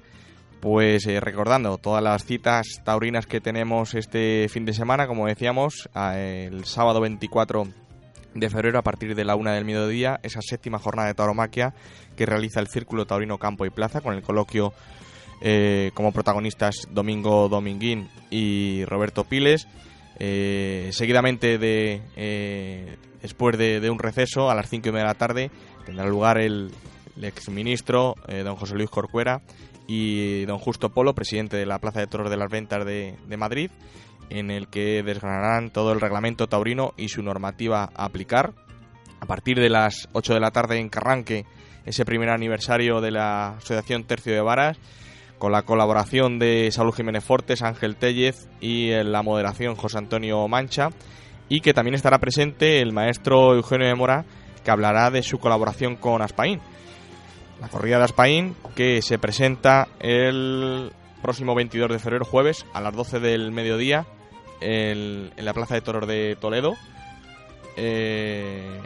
pues 0.61 1.05
eh, 1.05 1.19
recordando 1.19 1.77
todas 1.77 2.03
las 2.03 2.25
citas 2.25 2.81
taurinas 2.83 3.27
que 3.27 3.41
tenemos 3.41 3.93
este 3.93 4.47
fin 4.49 4.65
de 4.65 4.73
semana, 4.73 5.05
como 5.05 5.27
decíamos, 5.27 5.89
el 5.93 6.65
sábado 6.65 7.01
24 7.01 7.67
de 8.33 8.49
febrero 8.49 8.79
a 8.79 8.81
partir 8.81 9.15
de 9.15 9.25
la 9.25 9.35
una 9.35 9.53
del 9.53 9.65
mediodía, 9.65 10.19
esa 10.23 10.41
séptima 10.41 10.79
jornada 10.79 11.07
de 11.07 11.13
tauromaquia 11.13 11.73
que 12.15 12.25
realiza 12.25 12.59
el 12.59 12.67
Círculo 12.67 13.05
Taurino 13.05 13.37
Campo 13.37 13.65
y 13.65 13.69
Plaza 13.69 14.01
con 14.01 14.13
el 14.13 14.21
coloquio 14.21 14.73
eh, 15.41 15.91
como 15.93 16.11
protagonistas 16.11 16.87
Domingo 16.91 17.49
Dominguín 17.49 18.09
y 18.29 18.83
Roberto 18.85 19.23
Piles. 19.23 19.67
Eh, 20.17 20.89
seguidamente 20.91 21.57
de 21.57 22.01
eh, 22.15 22.95
después 23.21 23.57
de, 23.57 23.81
de, 23.81 23.89
un 23.89 23.99
receso 23.99 24.49
a 24.49 24.55
las 24.55 24.69
cinco 24.69 24.89
y 24.89 24.91
media 24.93 25.03
de 25.03 25.09
la 25.09 25.17
tarde 25.17 25.51
tendrá 25.85 26.07
lugar 26.07 26.37
el, 26.37 26.71
el 27.15 27.25
exministro 27.25 28.15
eh, 28.27 28.43
don 28.43 28.55
José 28.55 28.75
Luis 28.75 28.89
Corcuera 28.89 29.41
y 29.87 30.45
don 30.45 30.57
Justo 30.57 30.89
Polo, 30.89 31.13
presidente 31.13 31.57
de 31.57 31.65
la 31.65 31.79
Plaza 31.79 31.99
de 31.99 32.07
Toros 32.07 32.29
de 32.29 32.37
las 32.37 32.49
Ventas 32.49 32.85
de, 32.85 33.15
de, 33.27 33.37
Madrid, 33.37 33.69
en 34.29 34.49
el 34.51 34.67
que 34.67 35.03
desgranarán 35.03 35.69
todo 35.69 35.91
el 35.91 36.01
reglamento 36.01 36.47
taurino 36.47 36.93
y 36.97 37.09
su 37.09 37.21
normativa 37.21 37.91
a 37.95 38.05
aplicar. 38.05 38.53
A 39.19 39.25
partir 39.27 39.59
de 39.59 39.69
las 39.69 40.09
8 40.13 40.33
de 40.33 40.39
la 40.39 40.51
tarde 40.51 40.79
en 40.79 40.89
Carranque, 40.89 41.45
ese 41.85 42.05
primer 42.05 42.29
aniversario 42.29 42.99
de 42.99 43.11
la 43.11 43.57
Asociación 43.57 44.03
Tercio 44.05 44.33
de 44.33 44.41
Varas, 44.41 44.77
con 45.37 45.51
la 45.51 45.63
colaboración 45.63 46.39
de 46.39 46.69
Saúl 46.71 46.93
Jiménez 46.93 47.23
Fortes, 47.23 47.61
Ángel 47.61 47.95
Tellez 47.95 48.47
y 48.59 48.91
la 48.91 49.21
moderación 49.21 49.75
José 49.75 49.99
Antonio 49.99 50.47
Mancha, 50.47 50.89
y 51.49 51.61
que 51.61 51.73
también 51.73 51.95
estará 51.95 52.19
presente 52.19 52.81
el 52.81 52.93
maestro 52.93 53.53
Eugenio 53.53 53.87
de 53.87 53.95
Mora, 53.95 54.25
que 54.63 54.71
hablará 54.71 55.11
de 55.11 55.21
su 55.21 55.37
colaboración 55.37 55.95
con 55.95 56.21
Aspaín. 56.21 56.59
La 57.59 57.69
corrida 57.69 57.97
de 57.97 58.03
Aspaín 58.03 58.55
que 58.75 59.01
se 59.01 59.17
presenta 59.17 59.87
el 59.99 60.91
próximo 61.21 61.55
22 61.55 61.89
de 61.89 61.99
febrero, 61.99 62.25
jueves, 62.25 62.65
a 62.73 62.81
las 62.81 62.93
12 62.93 63.19
del 63.19 63.51
mediodía, 63.51 64.05
en, 64.61 65.31
en 65.35 65.45
la 65.45 65.53
Plaza 65.53 65.75
de 65.75 65.81
Toros 65.81 66.07
de 66.07 66.37
Toledo. 66.39 66.75
Eh, 67.77 68.79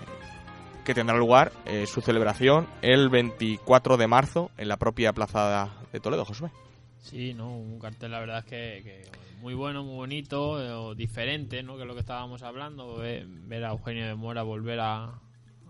que 0.83 0.95
tendrá 0.95 1.15
lugar 1.17 1.51
eh, 1.65 1.85
su 1.85 2.01
celebración 2.01 2.67
el 2.81 3.09
24 3.09 3.97
de 3.97 4.07
marzo 4.07 4.49
en 4.57 4.67
la 4.67 4.77
propia 4.77 5.13
Plaza 5.13 5.69
de 5.91 5.99
Toledo, 5.99 6.25
Josué. 6.25 6.49
Sí, 6.97 7.33
no, 7.33 7.55
un 7.55 7.79
cartel 7.79 8.11
la 8.11 8.19
verdad 8.19 8.39
es 8.39 8.45
que, 8.45 9.03
muy 9.39 9.53
bueno, 9.53 9.83
muy 9.83 9.95
bonito, 9.95 10.91
eh, 10.91 10.95
diferente, 10.95 11.61
¿no? 11.61 11.77
Que 11.77 11.85
lo 11.85 11.93
que 11.93 11.99
estábamos 11.99 12.41
hablando, 12.41 12.97
ver, 12.97 13.27
ver 13.27 13.65
a 13.65 13.69
Eugenio 13.69 14.07
de 14.07 14.15
Mora 14.15 14.41
volver 14.41 14.79
a, 14.79 15.19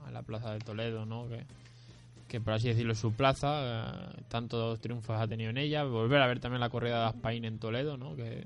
a 0.06 0.12
la 0.12 0.22
Plaza 0.24 0.54
de 0.54 0.60
Toledo, 0.60 1.06
¿no? 1.06 1.28
Que, 1.28 1.46
que 2.30 2.40
por 2.40 2.54
así 2.54 2.70
decirlo 2.70 2.94
es 2.94 3.00
su 3.00 3.12
plaza, 3.12 3.50
eh, 4.16 4.22
tantos 4.30 4.80
triunfos 4.80 5.20
ha 5.20 5.28
tenido 5.28 5.50
en 5.50 5.58
ella, 5.58 5.84
volver 5.84 6.22
a 6.22 6.28
ver 6.28 6.40
también 6.40 6.62
la 6.62 6.70
corrida 6.70 7.00
de 7.02 7.06
Aspain 7.08 7.44
en 7.44 7.60
Toledo, 7.60 7.98
¿no? 7.98 8.16
Que, 8.16 8.46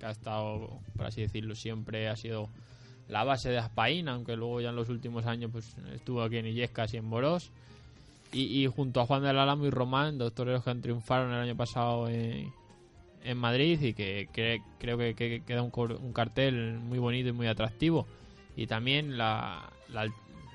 que 0.00 0.06
ha 0.06 0.10
estado, 0.10 0.80
por 0.96 1.06
así 1.06 1.20
decirlo, 1.20 1.54
siempre 1.54 2.08
ha 2.08 2.16
sido 2.16 2.48
la 3.08 3.22
base 3.22 3.50
de 3.50 3.58
Aspaín, 3.58 4.08
aunque 4.08 4.34
luego 4.34 4.60
ya 4.60 4.70
en 4.70 4.76
los 4.76 4.88
últimos 4.88 5.26
años 5.26 5.50
pues 5.52 5.76
estuvo 5.94 6.22
aquí 6.22 6.38
en 6.38 6.46
Illescas 6.46 6.92
y 6.94 6.96
en 6.96 7.08
Boros. 7.08 7.50
Y, 8.32 8.66
junto 8.66 9.00
a 9.00 9.06
Juan 9.06 9.22
del 9.22 9.38
Álamo 9.38 9.64
y 9.66 9.70
Román, 9.70 10.18
dos 10.18 10.34
toreros 10.34 10.64
que 10.64 10.74
triunfaron 10.74 11.32
el 11.32 11.38
año 11.38 11.56
pasado 11.56 12.08
en, 12.08 12.52
en 13.22 13.38
Madrid 13.38 13.80
y 13.80 13.94
que, 13.94 14.28
que 14.32 14.60
creo 14.78 14.98
que, 14.98 15.14
que 15.14 15.42
queda 15.46 15.62
un, 15.62 15.70
un 15.74 16.12
cartel 16.12 16.78
muy 16.80 16.98
bonito 16.98 17.28
y 17.28 17.32
muy 17.32 17.46
atractivo. 17.46 18.06
Y 18.56 18.66
también 18.66 19.16
la, 19.16 19.70
la- 19.90 20.10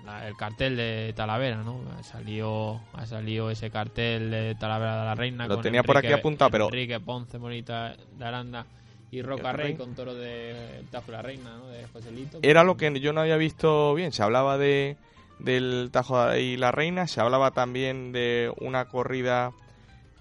la- 0.05 0.27
el 0.27 0.35
cartel 0.35 0.75
de 0.77 1.13
Talavera, 1.15 1.57
¿no? 1.57 1.79
Ha 1.99 2.03
salido, 2.03 2.79
ha 2.93 3.05
salido 3.05 3.49
ese 3.51 3.69
cartel 3.69 4.31
de 4.31 4.55
Talavera 4.55 4.99
de 4.99 5.05
la 5.05 5.15
Reina. 5.15 5.47
Lo 5.47 5.55
con 5.55 5.63
tenía 5.63 5.83
por 5.83 5.97
aquí 5.97 6.07
Enrique- 6.07 6.19
apuntado, 6.19 6.51
pero- 6.51 6.65
Enrique 6.65 6.99
Ponce, 6.99 7.37
Morita 7.37 7.95
de 8.17 8.25
Aranda 8.25 8.65
y 9.11 9.21
Roca 9.21 9.51
Rey? 9.51 9.75
con 9.75 9.93
toro 9.93 10.13
de 10.15 10.83
Tajo 10.91 11.07
de 11.07 11.11
la 11.11 11.21
Reina, 11.21 11.57
¿no? 11.57 11.67
De 11.67 11.85
Joselito. 11.87 12.39
Era 12.41 12.63
lo 12.63 12.77
que 12.77 12.97
yo 12.99 13.13
no 13.13 13.21
había 13.21 13.37
visto 13.37 13.93
bien. 13.93 14.11
Se 14.11 14.23
hablaba 14.23 14.57
de 14.57 14.97
del 15.39 15.89
Tajo 15.91 16.35
y 16.35 16.55
la 16.57 16.71
Reina, 16.71 17.07
se 17.07 17.19
hablaba 17.19 17.51
también 17.51 18.11
de 18.11 18.53
una 18.59 18.85
corrida 18.85 19.51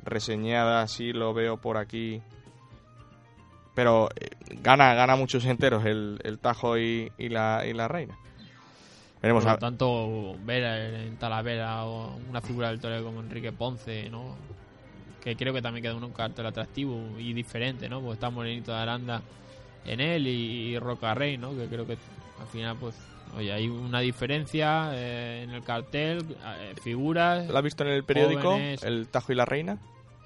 reseñada, 0.02 0.80
así 0.82 1.12
lo 1.12 1.34
veo 1.34 1.58
por 1.58 1.76
aquí. 1.76 2.22
Pero 3.74 4.08
eh, 4.18 4.30
gana 4.62 4.94
gana 4.94 5.16
muchos 5.16 5.44
enteros 5.44 5.84
el, 5.84 6.18
el 6.24 6.38
Tajo 6.38 6.78
y, 6.78 7.12
y 7.18 7.28
la, 7.28 7.64
y 7.66 7.72
la 7.72 7.86
Reina. 7.86 8.16
Veremos 9.22 9.44
Por 9.44 9.52
a- 9.52 9.58
tanto, 9.58 10.34
ver 10.44 10.62
en 11.06 11.16
Talavera 11.16 11.84
o 11.84 12.16
una 12.28 12.40
figura 12.40 12.68
del 12.68 12.80
torero 12.80 13.04
como 13.04 13.20
Enrique 13.20 13.52
Ponce, 13.52 14.08
¿no? 14.08 14.34
Que 15.22 15.36
creo 15.36 15.52
que 15.52 15.60
también 15.60 15.82
queda 15.82 15.94
un 15.94 16.12
cartel 16.12 16.46
atractivo 16.46 16.98
y 17.18 17.32
diferente, 17.34 17.88
¿no? 17.88 18.00
Porque 18.00 18.14
está 18.14 18.30
Morenito 18.30 18.72
de 18.72 18.78
Aranda 18.78 19.20
en 19.84 20.00
él 20.00 20.26
y, 20.26 20.30
y 20.74 20.78
Roca 20.78 21.12
Rey, 21.14 21.36
¿no? 21.36 21.54
Que 21.54 21.66
creo 21.66 21.86
que 21.86 21.98
al 22.40 22.46
final, 22.50 22.76
pues, 22.80 22.94
oye, 23.36 23.52
hay 23.52 23.68
una 23.68 24.00
diferencia 24.00 24.90
eh, 24.94 25.42
en 25.44 25.50
el 25.50 25.62
cartel, 25.62 26.24
eh, 26.58 26.72
figuras. 26.82 27.46
¿Lo 27.48 27.58
has 27.58 27.64
visto 27.64 27.84
en 27.84 27.90
el 27.90 28.04
periódico? 28.04 28.52
jóvenes. 28.52 28.82
El 28.82 29.08
Tajo 29.08 29.32
y 29.32 29.36
la 29.36 29.44
Reina. 29.44 29.76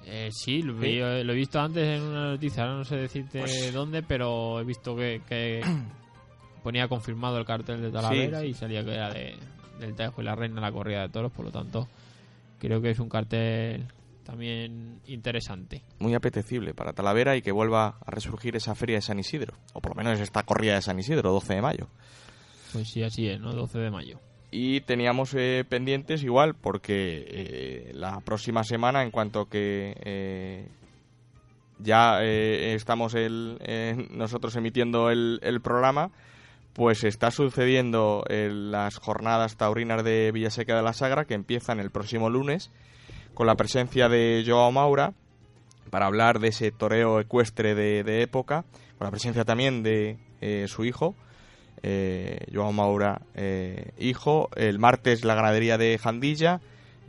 Eh, 0.05 0.29
sí, 0.31 0.61
lo, 0.61 0.73
¿Sí? 0.75 0.79
vi- 0.79 0.99
lo 1.23 1.33
he 1.33 1.35
visto 1.35 1.59
antes 1.59 1.83
en 1.83 2.03
una 2.03 2.29
noticia, 2.29 2.63
ahora 2.63 2.75
no 2.77 2.85
sé 2.85 2.95
decirte 2.95 3.39
Pues- 3.39 3.73
dónde, 3.73 4.03
pero 4.03 4.61
he 4.61 4.63
visto 4.63 4.95
que, 4.95 5.21
que 5.27 5.61
ponía 6.65 6.87
confirmado 6.87 7.37
el 7.37 7.45
cartel 7.45 7.79
de 7.79 7.91
Talavera 7.91 8.39
Sí. 8.41 8.47
y 8.47 8.53
salía 8.55 8.83
que 8.83 8.91
era 8.95 9.13
de, 9.13 9.35
del 9.79 9.93
Tajo 9.95 10.21
y 10.21 10.25
la 10.25 10.33
Reina 10.35 10.59
la 10.59 10.71
corrida 10.71 11.01
de 11.03 11.09
toros, 11.09 11.31
por 11.31 11.45
lo 11.45 11.51
tanto 11.51 11.87
creo 12.59 12.81
que 12.81 12.89
es 12.89 12.99
un 12.99 13.07
cartel 13.07 13.85
también 14.25 14.99
interesante. 15.05 15.83
Muy 15.99 16.15
apetecible 16.15 16.73
para 16.73 16.93
Talavera 16.93 17.35
y 17.35 17.43
que 17.43 17.51
vuelva 17.51 17.99
a 18.03 18.09
resurgir 18.09 18.55
esa 18.55 18.73
feria 18.73 18.95
de 18.95 19.01
San 19.03 19.19
Isidro. 19.19 19.53
O 19.73 19.81
por 19.81 19.95
lo 19.95 20.03
menos 20.03 20.19
esta 20.19 20.41
corrida 20.41 20.73
de 20.73 20.81
San 20.81 20.97
Isidro, 20.97 21.31
12 21.31 21.53
de 21.53 21.61
mayo. 21.61 21.87
Pues 22.73 22.89
sí, 22.89 23.03
así 23.03 23.27
es, 23.29 23.39
¿no? 23.39 23.53
12 23.53 23.77
de 23.77 23.91
mayo. 23.91 24.19
Y 24.49 24.81
teníamos 24.81 25.35
eh, 25.35 25.63
pendientes 25.69 26.23
igual 26.23 26.55
porque 26.55 27.23
eh, 27.29 27.91
la 27.93 28.19
próxima 28.21 28.63
semana, 28.63 29.03
en 29.03 29.11
cuanto 29.11 29.45
que 29.47 29.95
eh, 30.03 30.67
ya 31.77 32.23
eh, 32.23 32.73
estamos 32.73 33.13
el, 33.13 33.57
eh, 33.61 34.07
nosotros 34.09 34.55
emitiendo 34.55 35.11
el, 35.11 35.39
el 35.43 35.61
programa, 35.61 36.09
pues 36.75 37.03
está 37.03 37.31
sucediendo 37.31 38.23
eh, 38.29 38.49
las 38.51 38.97
jornadas 38.97 39.57
taurinas 39.57 40.03
de 40.03 40.31
Villaseca 40.31 40.75
de 40.75 40.83
la 40.83 40.93
Sagra 40.93 41.25
que 41.25 41.33
empiezan 41.33 41.79
el 41.79 41.89
próximo 41.89 42.29
lunes 42.29 42.69
con 43.33 43.47
la 43.47 43.55
presencia 43.55 44.09
de 44.09 44.43
Joao 44.45 44.71
Maura 44.71 45.13
para 45.89 46.05
hablar 46.05 46.39
de 46.39 46.49
ese 46.49 46.71
toreo 46.71 47.19
ecuestre 47.19 47.73
de, 47.73 48.03
de 48.03 48.21
época, 48.21 48.65
con 48.97 49.05
la 49.05 49.11
presencia 49.11 49.45
también 49.45 49.81
de 49.81 50.17
eh, 50.41 50.65
su 50.67 50.85
hijo, 50.85 51.15
eh, 51.83 52.47
Joao 52.53 52.73
Maura, 52.73 53.21
eh, 53.35 53.91
hijo. 53.97 54.49
El 54.55 54.79
martes 54.79 55.23
la 55.23 55.35
ganadería 55.35 55.77
de 55.77 55.97
Jandilla, 55.97 56.59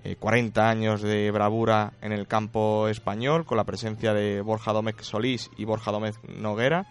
eh, 0.04 0.16
40 0.16 0.68
años 0.68 1.02
de 1.02 1.30
bravura 1.30 1.94
en 2.02 2.12
el 2.12 2.26
campo 2.26 2.88
español, 2.88 3.46
con 3.46 3.56
la 3.56 3.64
presencia 3.64 4.12
de 4.12 4.42
Borja 4.42 4.72
Domecq 4.72 5.00
Solís 5.00 5.50
y 5.56 5.64
Borja 5.64 5.92
Domecq 5.92 6.22
Noguera. 6.28 6.86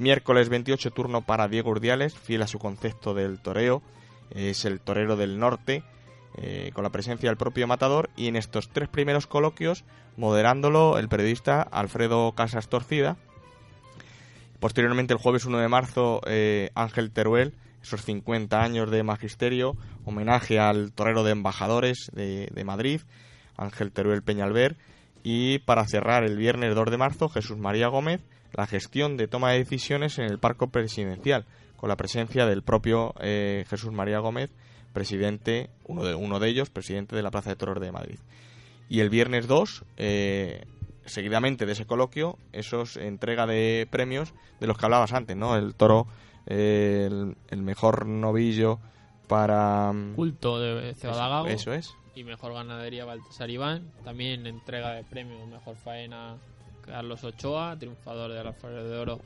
Miércoles 0.00 0.48
28 0.48 0.92
turno 0.92 1.20
para 1.20 1.46
Diego 1.46 1.72
Urdiales, 1.72 2.14
fiel 2.14 2.40
a 2.40 2.46
su 2.46 2.58
concepto 2.58 3.12
del 3.12 3.38
toreo, 3.38 3.82
es 4.30 4.64
el 4.64 4.80
torero 4.80 5.14
del 5.14 5.38
norte, 5.38 5.84
eh, 6.38 6.70
con 6.72 6.84
la 6.84 6.90
presencia 6.90 7.28
del 7.28 7.36
propio 7.36 7.66
matador 7.66 8.08
y 8.16 8.26
en 8.26 8.36
estos 8.36 8.70
tres 8.70 8.88
primeros 8.88 9.26
coloquios 9.26 9.84
moderándolo 10.16 10.96
el 10.96 11.10
periodista 11.10 11.60
Alfredo 11.60 12.32
Casas 12.32 12.70
Torcida. 12.70 13.18
Posteriormente, 14.58 15.12
el 15.12 15.20
jueves 15.20 15.44
1 15.44 15.58
de 15.58 15.68
marzo, 15.68 16.22
eh, 16.26 16.70
Ángel 16.74 17.10
Teruel, 17.10 17.52
esos 17.82 18.02
50 18.02 18.58
años 18.58 18.90
de 18.90 19.02
magisterio, 19.02 19.76
homenaje 20.06 20.58
al 20.58 20.92
torero 20.92 21.24
de 21.24 21.32
embajadores 21.32 22.10
de, 22.14 22.48
de 22.50 22.64
Madrid, 22.64 23.02
Ángel 23.58 23.92
Teruel 23.92 24.22
Peñalver. 24.22 24.78
Y 25.22 25.58
para 25.58 25.86
cerrar, 25.86 26.24
el 26.24 26.38
viernes 26.38 26.74
2 26.74 26.90
de 26.90 26.96
marzo, 26.96 27.28
Jesús 27.28 27.58
María 27.58 27.88
Gómez, 27.88 28.22
la 28.52 28.66
gestión 28.66 29.16
de 29.16 29.28
toma 29.28 29.52
de 29.52 29.58
decisiones 29.58 30.18
en 30.18 30.24
el 30.26 30.38
Parco 30.38 30.68
Presidencial, 30.68 31.44
con 31.76 31.88
la 31.88 31.96
presencia 31.96 32.46
del 32.46 32.62
propio 32.62 33.14
eh, 33.20 33.64
Jesús 33.68 33.92
María 33.92 34.18
Gómez, 34.18 34.50
presidente, 34.92 35.70
uno 35.86 36.04
de, 36.04 36.14
uno 36.14 36.38
de 36.38 36.48
ellos, 36.48 36.70
presidente 36.70 37.16
de 37.16 37.22
la 37.22 37.30
Plaza 37.30 37.50
de 37.50 37.56
Toros 37.56 37.80
de 37.80 37.92
Madrid. 37.92 38.18
Y 38.88 39.00
el 39.00 39.08
viernes 39.08 39.46
2, 39.46 39.84
eh, 39.96 40.64
seguidamente 41.04 41.64
de 41.64 41.72
ese 41.72 41.86
coloquio, 41.86 42.38
esos 42.52 42.96
entrega 42.96 43.46
de 43.46 43.86
premios 43.90 44.34
de 44.58 44.66
los 44.66 44.76
que 44.76 44.84
hablabas 44.84 45.12
antes, 45.12 45.36
¿no? 45.36 45.56
El 45.56 45.74
toro, 45.74 46.06
eh, 46.46 47.06
el, 47.08 47.36
el 47.48 47.62
mejor 47.62 48.06
novillo 48.06 48.78
para... 49.28 49.92
mm, 49.92 50.14
Culto 50.16 50.58
de 50.58 50.94
Cebadagago. 50.94 51.46
Eso 51.46 51.72
es. 51.72 51.94
Y 52.16 52.24
mejor 52.24 52.52
ganadería 52.52 53.04
Baltasar 53.04 53.48
Iván. 53.48 53.92
También 54.04 54.46
entrega 54.46 54.92
de 54.92 55.04
premios 55.04 55.46
Mejor 55.48 55.76
Faena 55.76 56.36
Carlos 56.90 57.24
Ochoa, 57.24 57.76
triunfador 57.78 58.32
del 58.32 58.46
Alfarero 58.46 58.88
de 58.88 58.98
Oro 58.98 59.20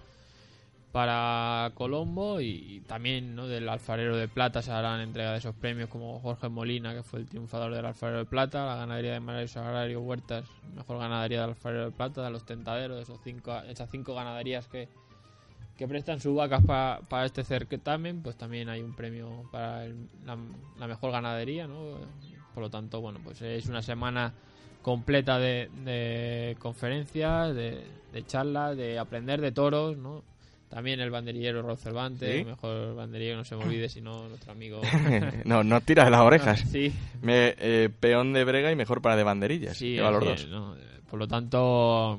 para 0.93 1.73
Colombo. 1.75 2.41
Y, 2.41 2.83
también 2.87 3.35
¿no? 3.35 3.47
del 3.49 3.69
Alfarero 3.69 4.17
de 4.17 4.29
Plata 4.29 4.63
se 4.63 4.71
harán 4.73 5.01
entrega 5.01 5.33
de 5.33 5.39
esos 5.39 5.55
premios 5.55 5.89
como 5.89 6.21
Jorge 6.21 6.49
Molina, 6.49 6.95
que 6.95 7.03
fue 7.03 7.21
el 7.21 7.27
triunfador 7.27 7.73
del 7.75 7.85
Alfarero 7.85 8.19
de 8.19 8.25
Plata. 8.27 8.65
La 8.67 8.77
ganadería 8.77 9.13
de 9.13 9.21
Mario 9.21 9.49
Sagrario 9.49 10.01
Huertas, 10.01 10.45
mejor 10.75 10.99
ganadería 10.99 11.41
del 11.41 11.51
Alfarero 11.51 11.87
de 11.87 11.91
Plata. 11.91 12.23
De 12.23 12.31
los 12.31 12.45
tentaderos, 12.45 12.97
de 12.97 13.03
esos 13.03 13.19
cinco, 13.25 13.57
esas 13.69 13.91
cinco 13.91 14.15
ganaderías 14.15 14.69
que, 14.69 14.89
que 15.77 15.89
prestan 15.89 16.21
sus 16.21 16.37
vacas 16.37 16.63
pa- 16.65 17.01
para 17.09 17.27
este 17.27 17.43
certamen, 17.43 18.23
pues 18.23 18.37
también 18.37 18.69
hay 18.69 18.81
un 18.81 18.95
premio 18.95 19.49
para 19.51 19.85
el- 19.87 20.09
la, 20.25 20.37
la 20.79 20.87
mejor 20.87 21.11
ganadería, 21.11 21.67
¿no? 21.67 21.99
Por 22.55 22.63
lo 22.63 22.71
tanto, 22.71 23.01
bueno, 23.01 23.19
pues 23.25 23.43
es 23.43 23.67
una 23.67 23.83
semana 23.83 24.33
completa 24.85 25.39
de, 25.41 25.69
de 25.85 26.57
conferencias, 26.61 27.55
de, 27.57 27.83
de 28.13 28.27
charlas, 28.27 28.77
de 28.77 28.99
aprender 28.99 29.41
de 29.41 29.51
toros, 29.51 29.97
¿no? 29.97 30.23
También 30.69 31.01
el 31.01 31.11
banderillero 31.11 31.63
Rod 31.63 31.79
Cervantes, 31.79 32.29
¿Sí? 32.33 32.41
el 32.41 32.47
mejor 32.47 32.95
banderillero, 32.95 33.39
no 33.39 33.45
se 33.45 33.57
me 33.57 33.65
olvide, 33.65 33.89
sino 33.89 34.29
nuestro 34.29 34.53
amigo... 34.53 34.81
no, 35.45 35.65
no 35.65 35.81
tira 35.81 36.05
de 36.05 36.11
las 36.11 36.21
orejas. 36.21 36.61
Sí. 36.71 36.93
Me- 37.23 37.55
eh, 37.59 37.89
peón 37.99 38.33
de 38.35 38.45
brega 38.45 38.71
y 38.71 38.77
mejor 38.77 39.01
para 39.01 39.17
de 39.17 39.23
banderillas. 39.25 39.77
Sí, 39.77 39.93
Lleva 39.95 40.11
los. 40.11 40.47
Por 41.09 41.19
lo 41.19 41.29
tanto, 41.29 42.19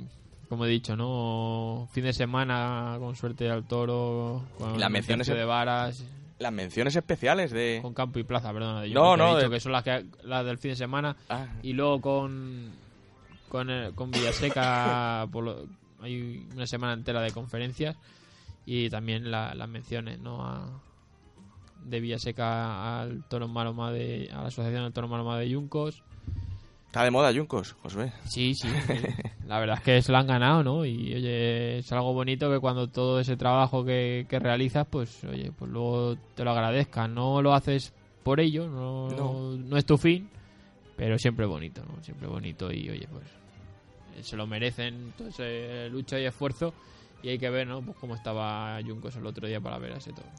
como 0.50 0.66
he 0.66 0.70
dicho, 0.70 0.96
¿no? 0.96 1.88
Fin 1.92 2.06
de 2.06 2.14
semana 2.14 2.96
con 2.98 3.16
suerte 3.16 3.50
al 3.50 3.66
toro, 3.68 4.44
con 4.58 4.78
tercio 4.80 5.34
en- 5.34 5.40
de 5.40 5.46
varas, 5.46 6.04
Las 6.40 6.52
menciones 6.52 6.96
especiales 6.96 7.52
de... 7.52 7.80
con 7.82 7.94
campo 7.94 8.20
y 8.20 8.24
plaza, 8.24 8.52
perdona. 8.52 8.86
Yo 8.86 8.94
No, 8.94 9.14
he 9.16 9.18
no, 9.18 9.36
dicho 9.38 9.50
de- 9.50 9.56
que 9.56 9.60
son 9.62 9.72
las, 9.72 9.84
que, 9.84 10.06
las 10.24 10.46
del 10.46 10.58
fin 10.58 10.72
de 10.72 10.76
semana 10.76 11.16
Ah. 11.30 11.48
y 11.64 11.74
luego 11.74 12.02
con 12.02 12.72
con, 13.50 13.70
el- 13.70 13.94
con 13.94 14.12
Villaseca 14.12 15.28
por 15.32 15.44
lo- 15.46 15.66
hay 16.02 16.46
una 16.54 16.68
semana 16.68 16.94
entera 16.94 17.22
de 17.22 17.32
conferencias 17.32 17.96
y 18.66 18.90
también 18.90 19.32
la- 19.32 19.56
las 19.56 19.70
menciones, 19.70 20.20
¿no? 20.20 20.46
A 20.46 20.68
de 21.86 22.00
Villaseca 22.00 23.00
al 23.02 23.24
Toro 23.30 23.48
Maroma 23.48 23.92
de, 23.92 24.30
a 24.34 24.42
la 24.42 24.48
Asociación 24.48 24.84
del 24.84 24.92
Toro 24.94 25.08
Maroma 25.08 25.38
de 25.38 25.48
Yuncos. 25.50 26.04
Está 26.96 27.04
de 27.04 27.12
moda 27.12 27.30
Yuncos, 27.30 27.74
Josué. 27.84 28.10
Sí, 28.24 28.56
sí, 28.56 28.70
sí. 28.70 28.94
La 29.48 29.60
verdad 29.60 29.80
es 29.80 29.84
que 29.84 30.02
se 30.02 30.14
lo 30.14 30.18
han 30.18 30.28
ganado, 30.28 30.64
¿no? 30.64 30.86
Y 30.86 31.14
oye, 31.14 31.80
es 31.80 31.92
algo 31.92 32.14
bonito 32.14 32.50
que 32.50 32.58
cuando 32.62 32.88
todo 32.88 33.20
ese 33.20 33.36
trabajo 33.36 33.84
que, 33.84 34.26
que 34.30 34.40
realizas, 34.40 34.88
pues 34.90 35.22
oye, 35.26 35.52
pues 35.52 35.70
luego 35.70 36.16
te 36.36 36.46
lo 36.46 36.52
agradezcan. 36.52 37.14
No 37.14 37.42
lo 37.42 37.54
haces 37.54 37.92
por 38.24 38.40
ello, 38.40 38.70
no, 38.70 39.10
No. 39.10 39.58
no 39.58 39.76
es 39.76 39.84
tu 39.86 39.98
fin, 39.98 40.30
pero 40.96 41.20
siempre 41.20 41.46
bonito, 41.46 41.84
¿no? 41.86 42.02
Siempre 42.02 42.30
bonito 42.30 42.72
y 42.72 42.90
oye, 42.90 43.10
pues 43.12 44.26
se 44.26 44.38
lo 44.38 44.48
merecen 44.48 45.12
todo 45.18 45.28
ese 45.28 45.90
lucha 45.90 46.18
y 46.18 46.24
esfuerzo 46.24 46.74
y 47.22 47.28
hay 47.28 47.38
que 47.38 47.50
ver, 47.50 47.68
¿no? 47.68 47.82
Pues 47.82 47.98
cómo 47.98 48.16
estaba 48.16 48.80
Juncos 48.88 49.18
el 49.18 49.26
otro 49.26 49.50
día 49.50 49.60
para 49.60 49.80
ver 49.80 49.92
a 49.92 49.98
ese 49.98 50.14
toro. 50.14 50.30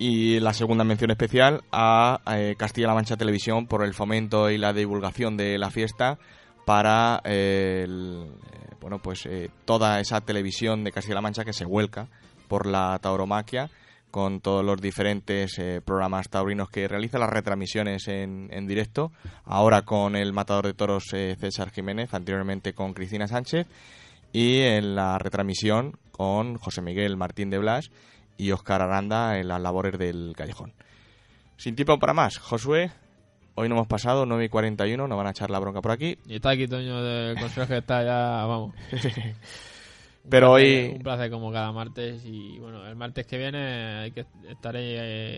Y 0.00 0.38
la 0.38 0.54
segunda 0.54 0.84
mención 0.84 1.10
especial 1.10 1.64
a 1.72 2.20
eh, 2.32 2.54
Castilla-La 2.56 2.94
Mancha 2.94 3.16
Televisión 3.16 3.66
por 3.66 3.84
el 3.84 3.94
fomento 3.94 4.48
y 4.48 4.56
la 4.56 4.72
divulgación 4.72 5.36
de 5.36 5.58
la 5.58 5.70
fiesta 5.70 6.20
para 6.64 7.20
eh, 7.24 7.82
el, 7.84 8.28
eh, 8.52 8.74
bueno 8.80 9.00
pues 9.00 9.28
toda 9.64 9.98
esa 9.98 10.20
televisión 10.20 10.84
de 10.84 10.92
Castilla-La 10.92 11.20
Mancha 11.20 11.44
que 11.44 11.52
se 11.52 11.64
vuelca 11.64 12.06
por 12.46 12.66
la 12.66 12.96
tauromaquia 13.02 13.70
con 14.12 14.40
todos 14.40 14.64
los 14.64 14.80
diferentes 14.80 15.60
programas 15.84 16.30
taurinos 16.30 16.70
que 16.70 16.88
realiza, 16.88 17.18
las 17.18 17.28
retransmisiones 17.28 18.08
en, 18.08 18.48
en 18.52 18.66
directo, 18.66 19.12
ahora 19.44 19.82
con 19.82 20.16
el 20.16 20.32
matador 20.32 20.66
de 20.66 20.72
toros 20.72 21.04
César 21.10 21.70
Jiménez, 21.70 22.14
anteriormente 22.14 22.72
con 22.72 22.94
Cristina 22.94 23.26
Sánchez, 23.26 23.66
y 24.32 24.60
en 24.60 24.94
la 24.94 25.18
retransmisión 25.18 25.98
con 26.10 26.56
José 26.56 26.80
Miguel 26.80 27.18
Martín 27.18 27.50
de 27.50 27.58
Blas 27.58 27.90
y 28.38 28.50
Óscar 28.52 28.80
Aranda 28.80 29.38
en 29.38 29.48
las 29.48 29.60
labores 29.60 29.98
del 29.98 30.32
callejón. 30.36 30.72
Sin 31.58 31.74
tiempo 31.76 31.98
para 31.98 32.14
más, 32.14 32.38
Josué, 32.38 32.90
hoy 33.56 33.68
no 33.68 33.74
hemos 33.74 33.88
pasado, 33.88 34.24
9 34.24 34.44
y 34.44 34.48
41, 34.48 35.06
nos 35.08 35.18
van 35.18 35.26
a 35.26 35.30
echar 35.30 35.50
la 35.50 35.58
bronca 35.58 35.82
por 35.82 35.90
aquí. 35.90 36.16
Y 36.26 36.36
está 36.36 36.50
aquí 36.50 36.66
Toño 36.68 37.02
del 37.02 37.38
Consejo 37.38 37.66
que 37.66 37.78
está 37.78 38.02
ya, 38.04 38.46
vamos. 38.46 38.72
Un 40.24 40.30
Pero 40.30 40.48
placer- 40.54 40.86
hoy- 40.88 40.92
Un 40.96 41.02
placer 41.02 41.30
como 41.30 41.52
cada 41.52 41.72
martes 41.72 42.22
y 42.24 42.58
bueno, 42.58 42.86
el 42.86 42.96
martes 42.96 43.26
que 43.26 43.38
viene 43.38 43.58
hay 43.98 44.10
que 44.12 44.26
estaré 44.48 44.80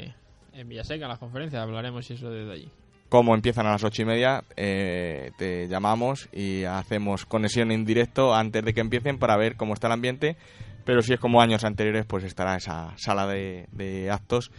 eh, 0.05 0.15
en 0.55 0.69
Villaseca 0.69 1.05
en 1.05 1.09
las 1.11 1.19
conferencias, 1.19 1.63
hablaremos 1.63 2.11
eso 2.11 2.31
desde 2.31 2.53
allí. 2.53 2.69
Como 3.09 3.35
empiezan 3.35 3.67
a 3.67 3.73
las 3.73 3.83
ocho 3.85 4.03
y 4.03 4.05
media, 4.05 4.45
eh, 4.57 5.33
te 5.39 5.67
llamamos 5.69 6.29
y 6.33 6.65
hacemos 6.65 7.27
conexión 7.27 7.73
en 7.73 7.85
directo 7.85 8.35
antes 8.35 8.65
de 8.65 8.73
que 8.75 8.81
empiecen 8.81 9.19
para 9.19 9.37
ver 9.37 9.57
cómo 9.57 9.75
está 9.75 9.89
el 9.89 9.95
ambiente. 9.95 10.37
Pero 10.85 11.03
si 11.03 11.13
es 11.13 11.21
como 11.21 11.41
años 11.41 11.65
anteriores, 11.65 12.07
pues 12.07 12.25
estará 12.25 12.57
esa 12.57 12.93
sala 12.97 13.27
de, 13.27 14.09
actos 14.11 14.51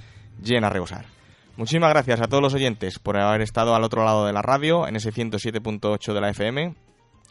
llena 0.41 0.67
a 0.67 0.69
rebosar. 0.69 1.05
Muchísimas 1.57 1.89
gracias 1.89 2.21
a 2.21 2.27
todos 2.27 2.41
los 2.41 2.53
oyentes 2.53 2.99
por 2.99 3.17
haber 3.17 3.41
estado 3.41 3.75
al 3.75 3.83
otro 3.83 4.05
lado 4.05 4.25
de 4.25 4.33
la 4.33 4.41
radio, 4.41 4.87
en 4.87 4.95
ese 4.95 5.11
107.8 5.11 6.13
de 6.13 6.21
la 6.21 6.29
FM, 6.29 6.75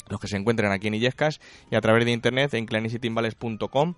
los 0.09 0.21
que 0.21 0.29
se 0.29 0.37
encuentren 0.37 0.73
aquí 0.73 0.89
en 0.89 0.95
Illescas 0.95 1.41
y 1.71 1.77
a 1.77 1.81
través 1.81 2.05
de 2.05 2.13
internet 2.13 2.55
en 2.55 2.67
clanicitimbales.com. 2.67 3.95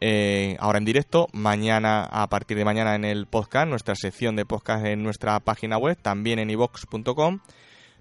Eh, 0.00 0.56
ahora 0.60 0.78
en 0.78 0.84
directo, 0.84 1.28
mañana, 1.32 2.04
a 2.04 2.28
partir 2.28 2.58
de 2.58 2.66
mañana 2.66 2.94
en 2.94 3.04
el 3.04 3.26
podcast, 3.26 3.66
nuestra 3.66 3.94
sección 3.94 4.36
de 4.36 4.44
podcast 4.44 4.84
en 4.84 5.02
nuestra 5.02 5.40
página 5.40 5.78
web, 5.78 5.96
también 6.00 6.38
en 6.38 6.50
ivox.com. 6.50 7.40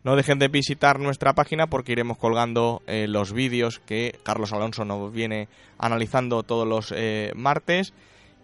No 0.05 0.15
dejen 0.15 0.37
de 0.37 0.49
visitar 0.49 0.99
nuestra 0.99 1.33
página 1.33 1.65
porque 1.65 1.93
iremos 1.93 2.19
colgando 2.19 2.83
eh, 2.85 3.07
los 3.07 3.33
vídeos 3.33 3.79
que 3.79 4.19
Carlos 4.21 4.53
Alonso 4.53 4.85
nos 4.85 5.11
viene 5.11 5.49
analizando 5.79 6.43
todos 6.43 6.67
los 6.67 6.93
eh, 6.95 7.31
martes 7.35 7.91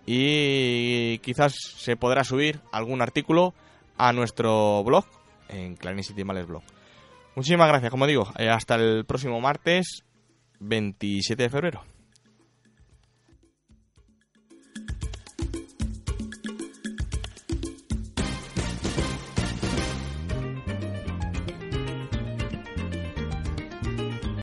y 0.07 1.19
quizás 1.19 1.53
se 1.77 1.95
podrá 1.95 2.23
subir 2.23 2.61
algún 2.71 3.03
artículo 3.03 3.53
a 3.95 4.11
nuestro 4.11 4.83
blog 4.83 5.05
en 5.49 5.75
Clanicity 5.75 6.23
Males 6.23 6.47
Blog. 6.47 6.63
Muchísimas 7.35 7.67
gracias, 7.67 7.91
como 7.91 8.07
digo, 8.07 8.27
eh, 8.39 8.49
hasta 8.49 8.73
el 8.73 9.05
próximo 9.05 9.39
martes 9.39 10.03
27 10.61 11.43
de 11.43 11.49
febrero. 11.51 11.90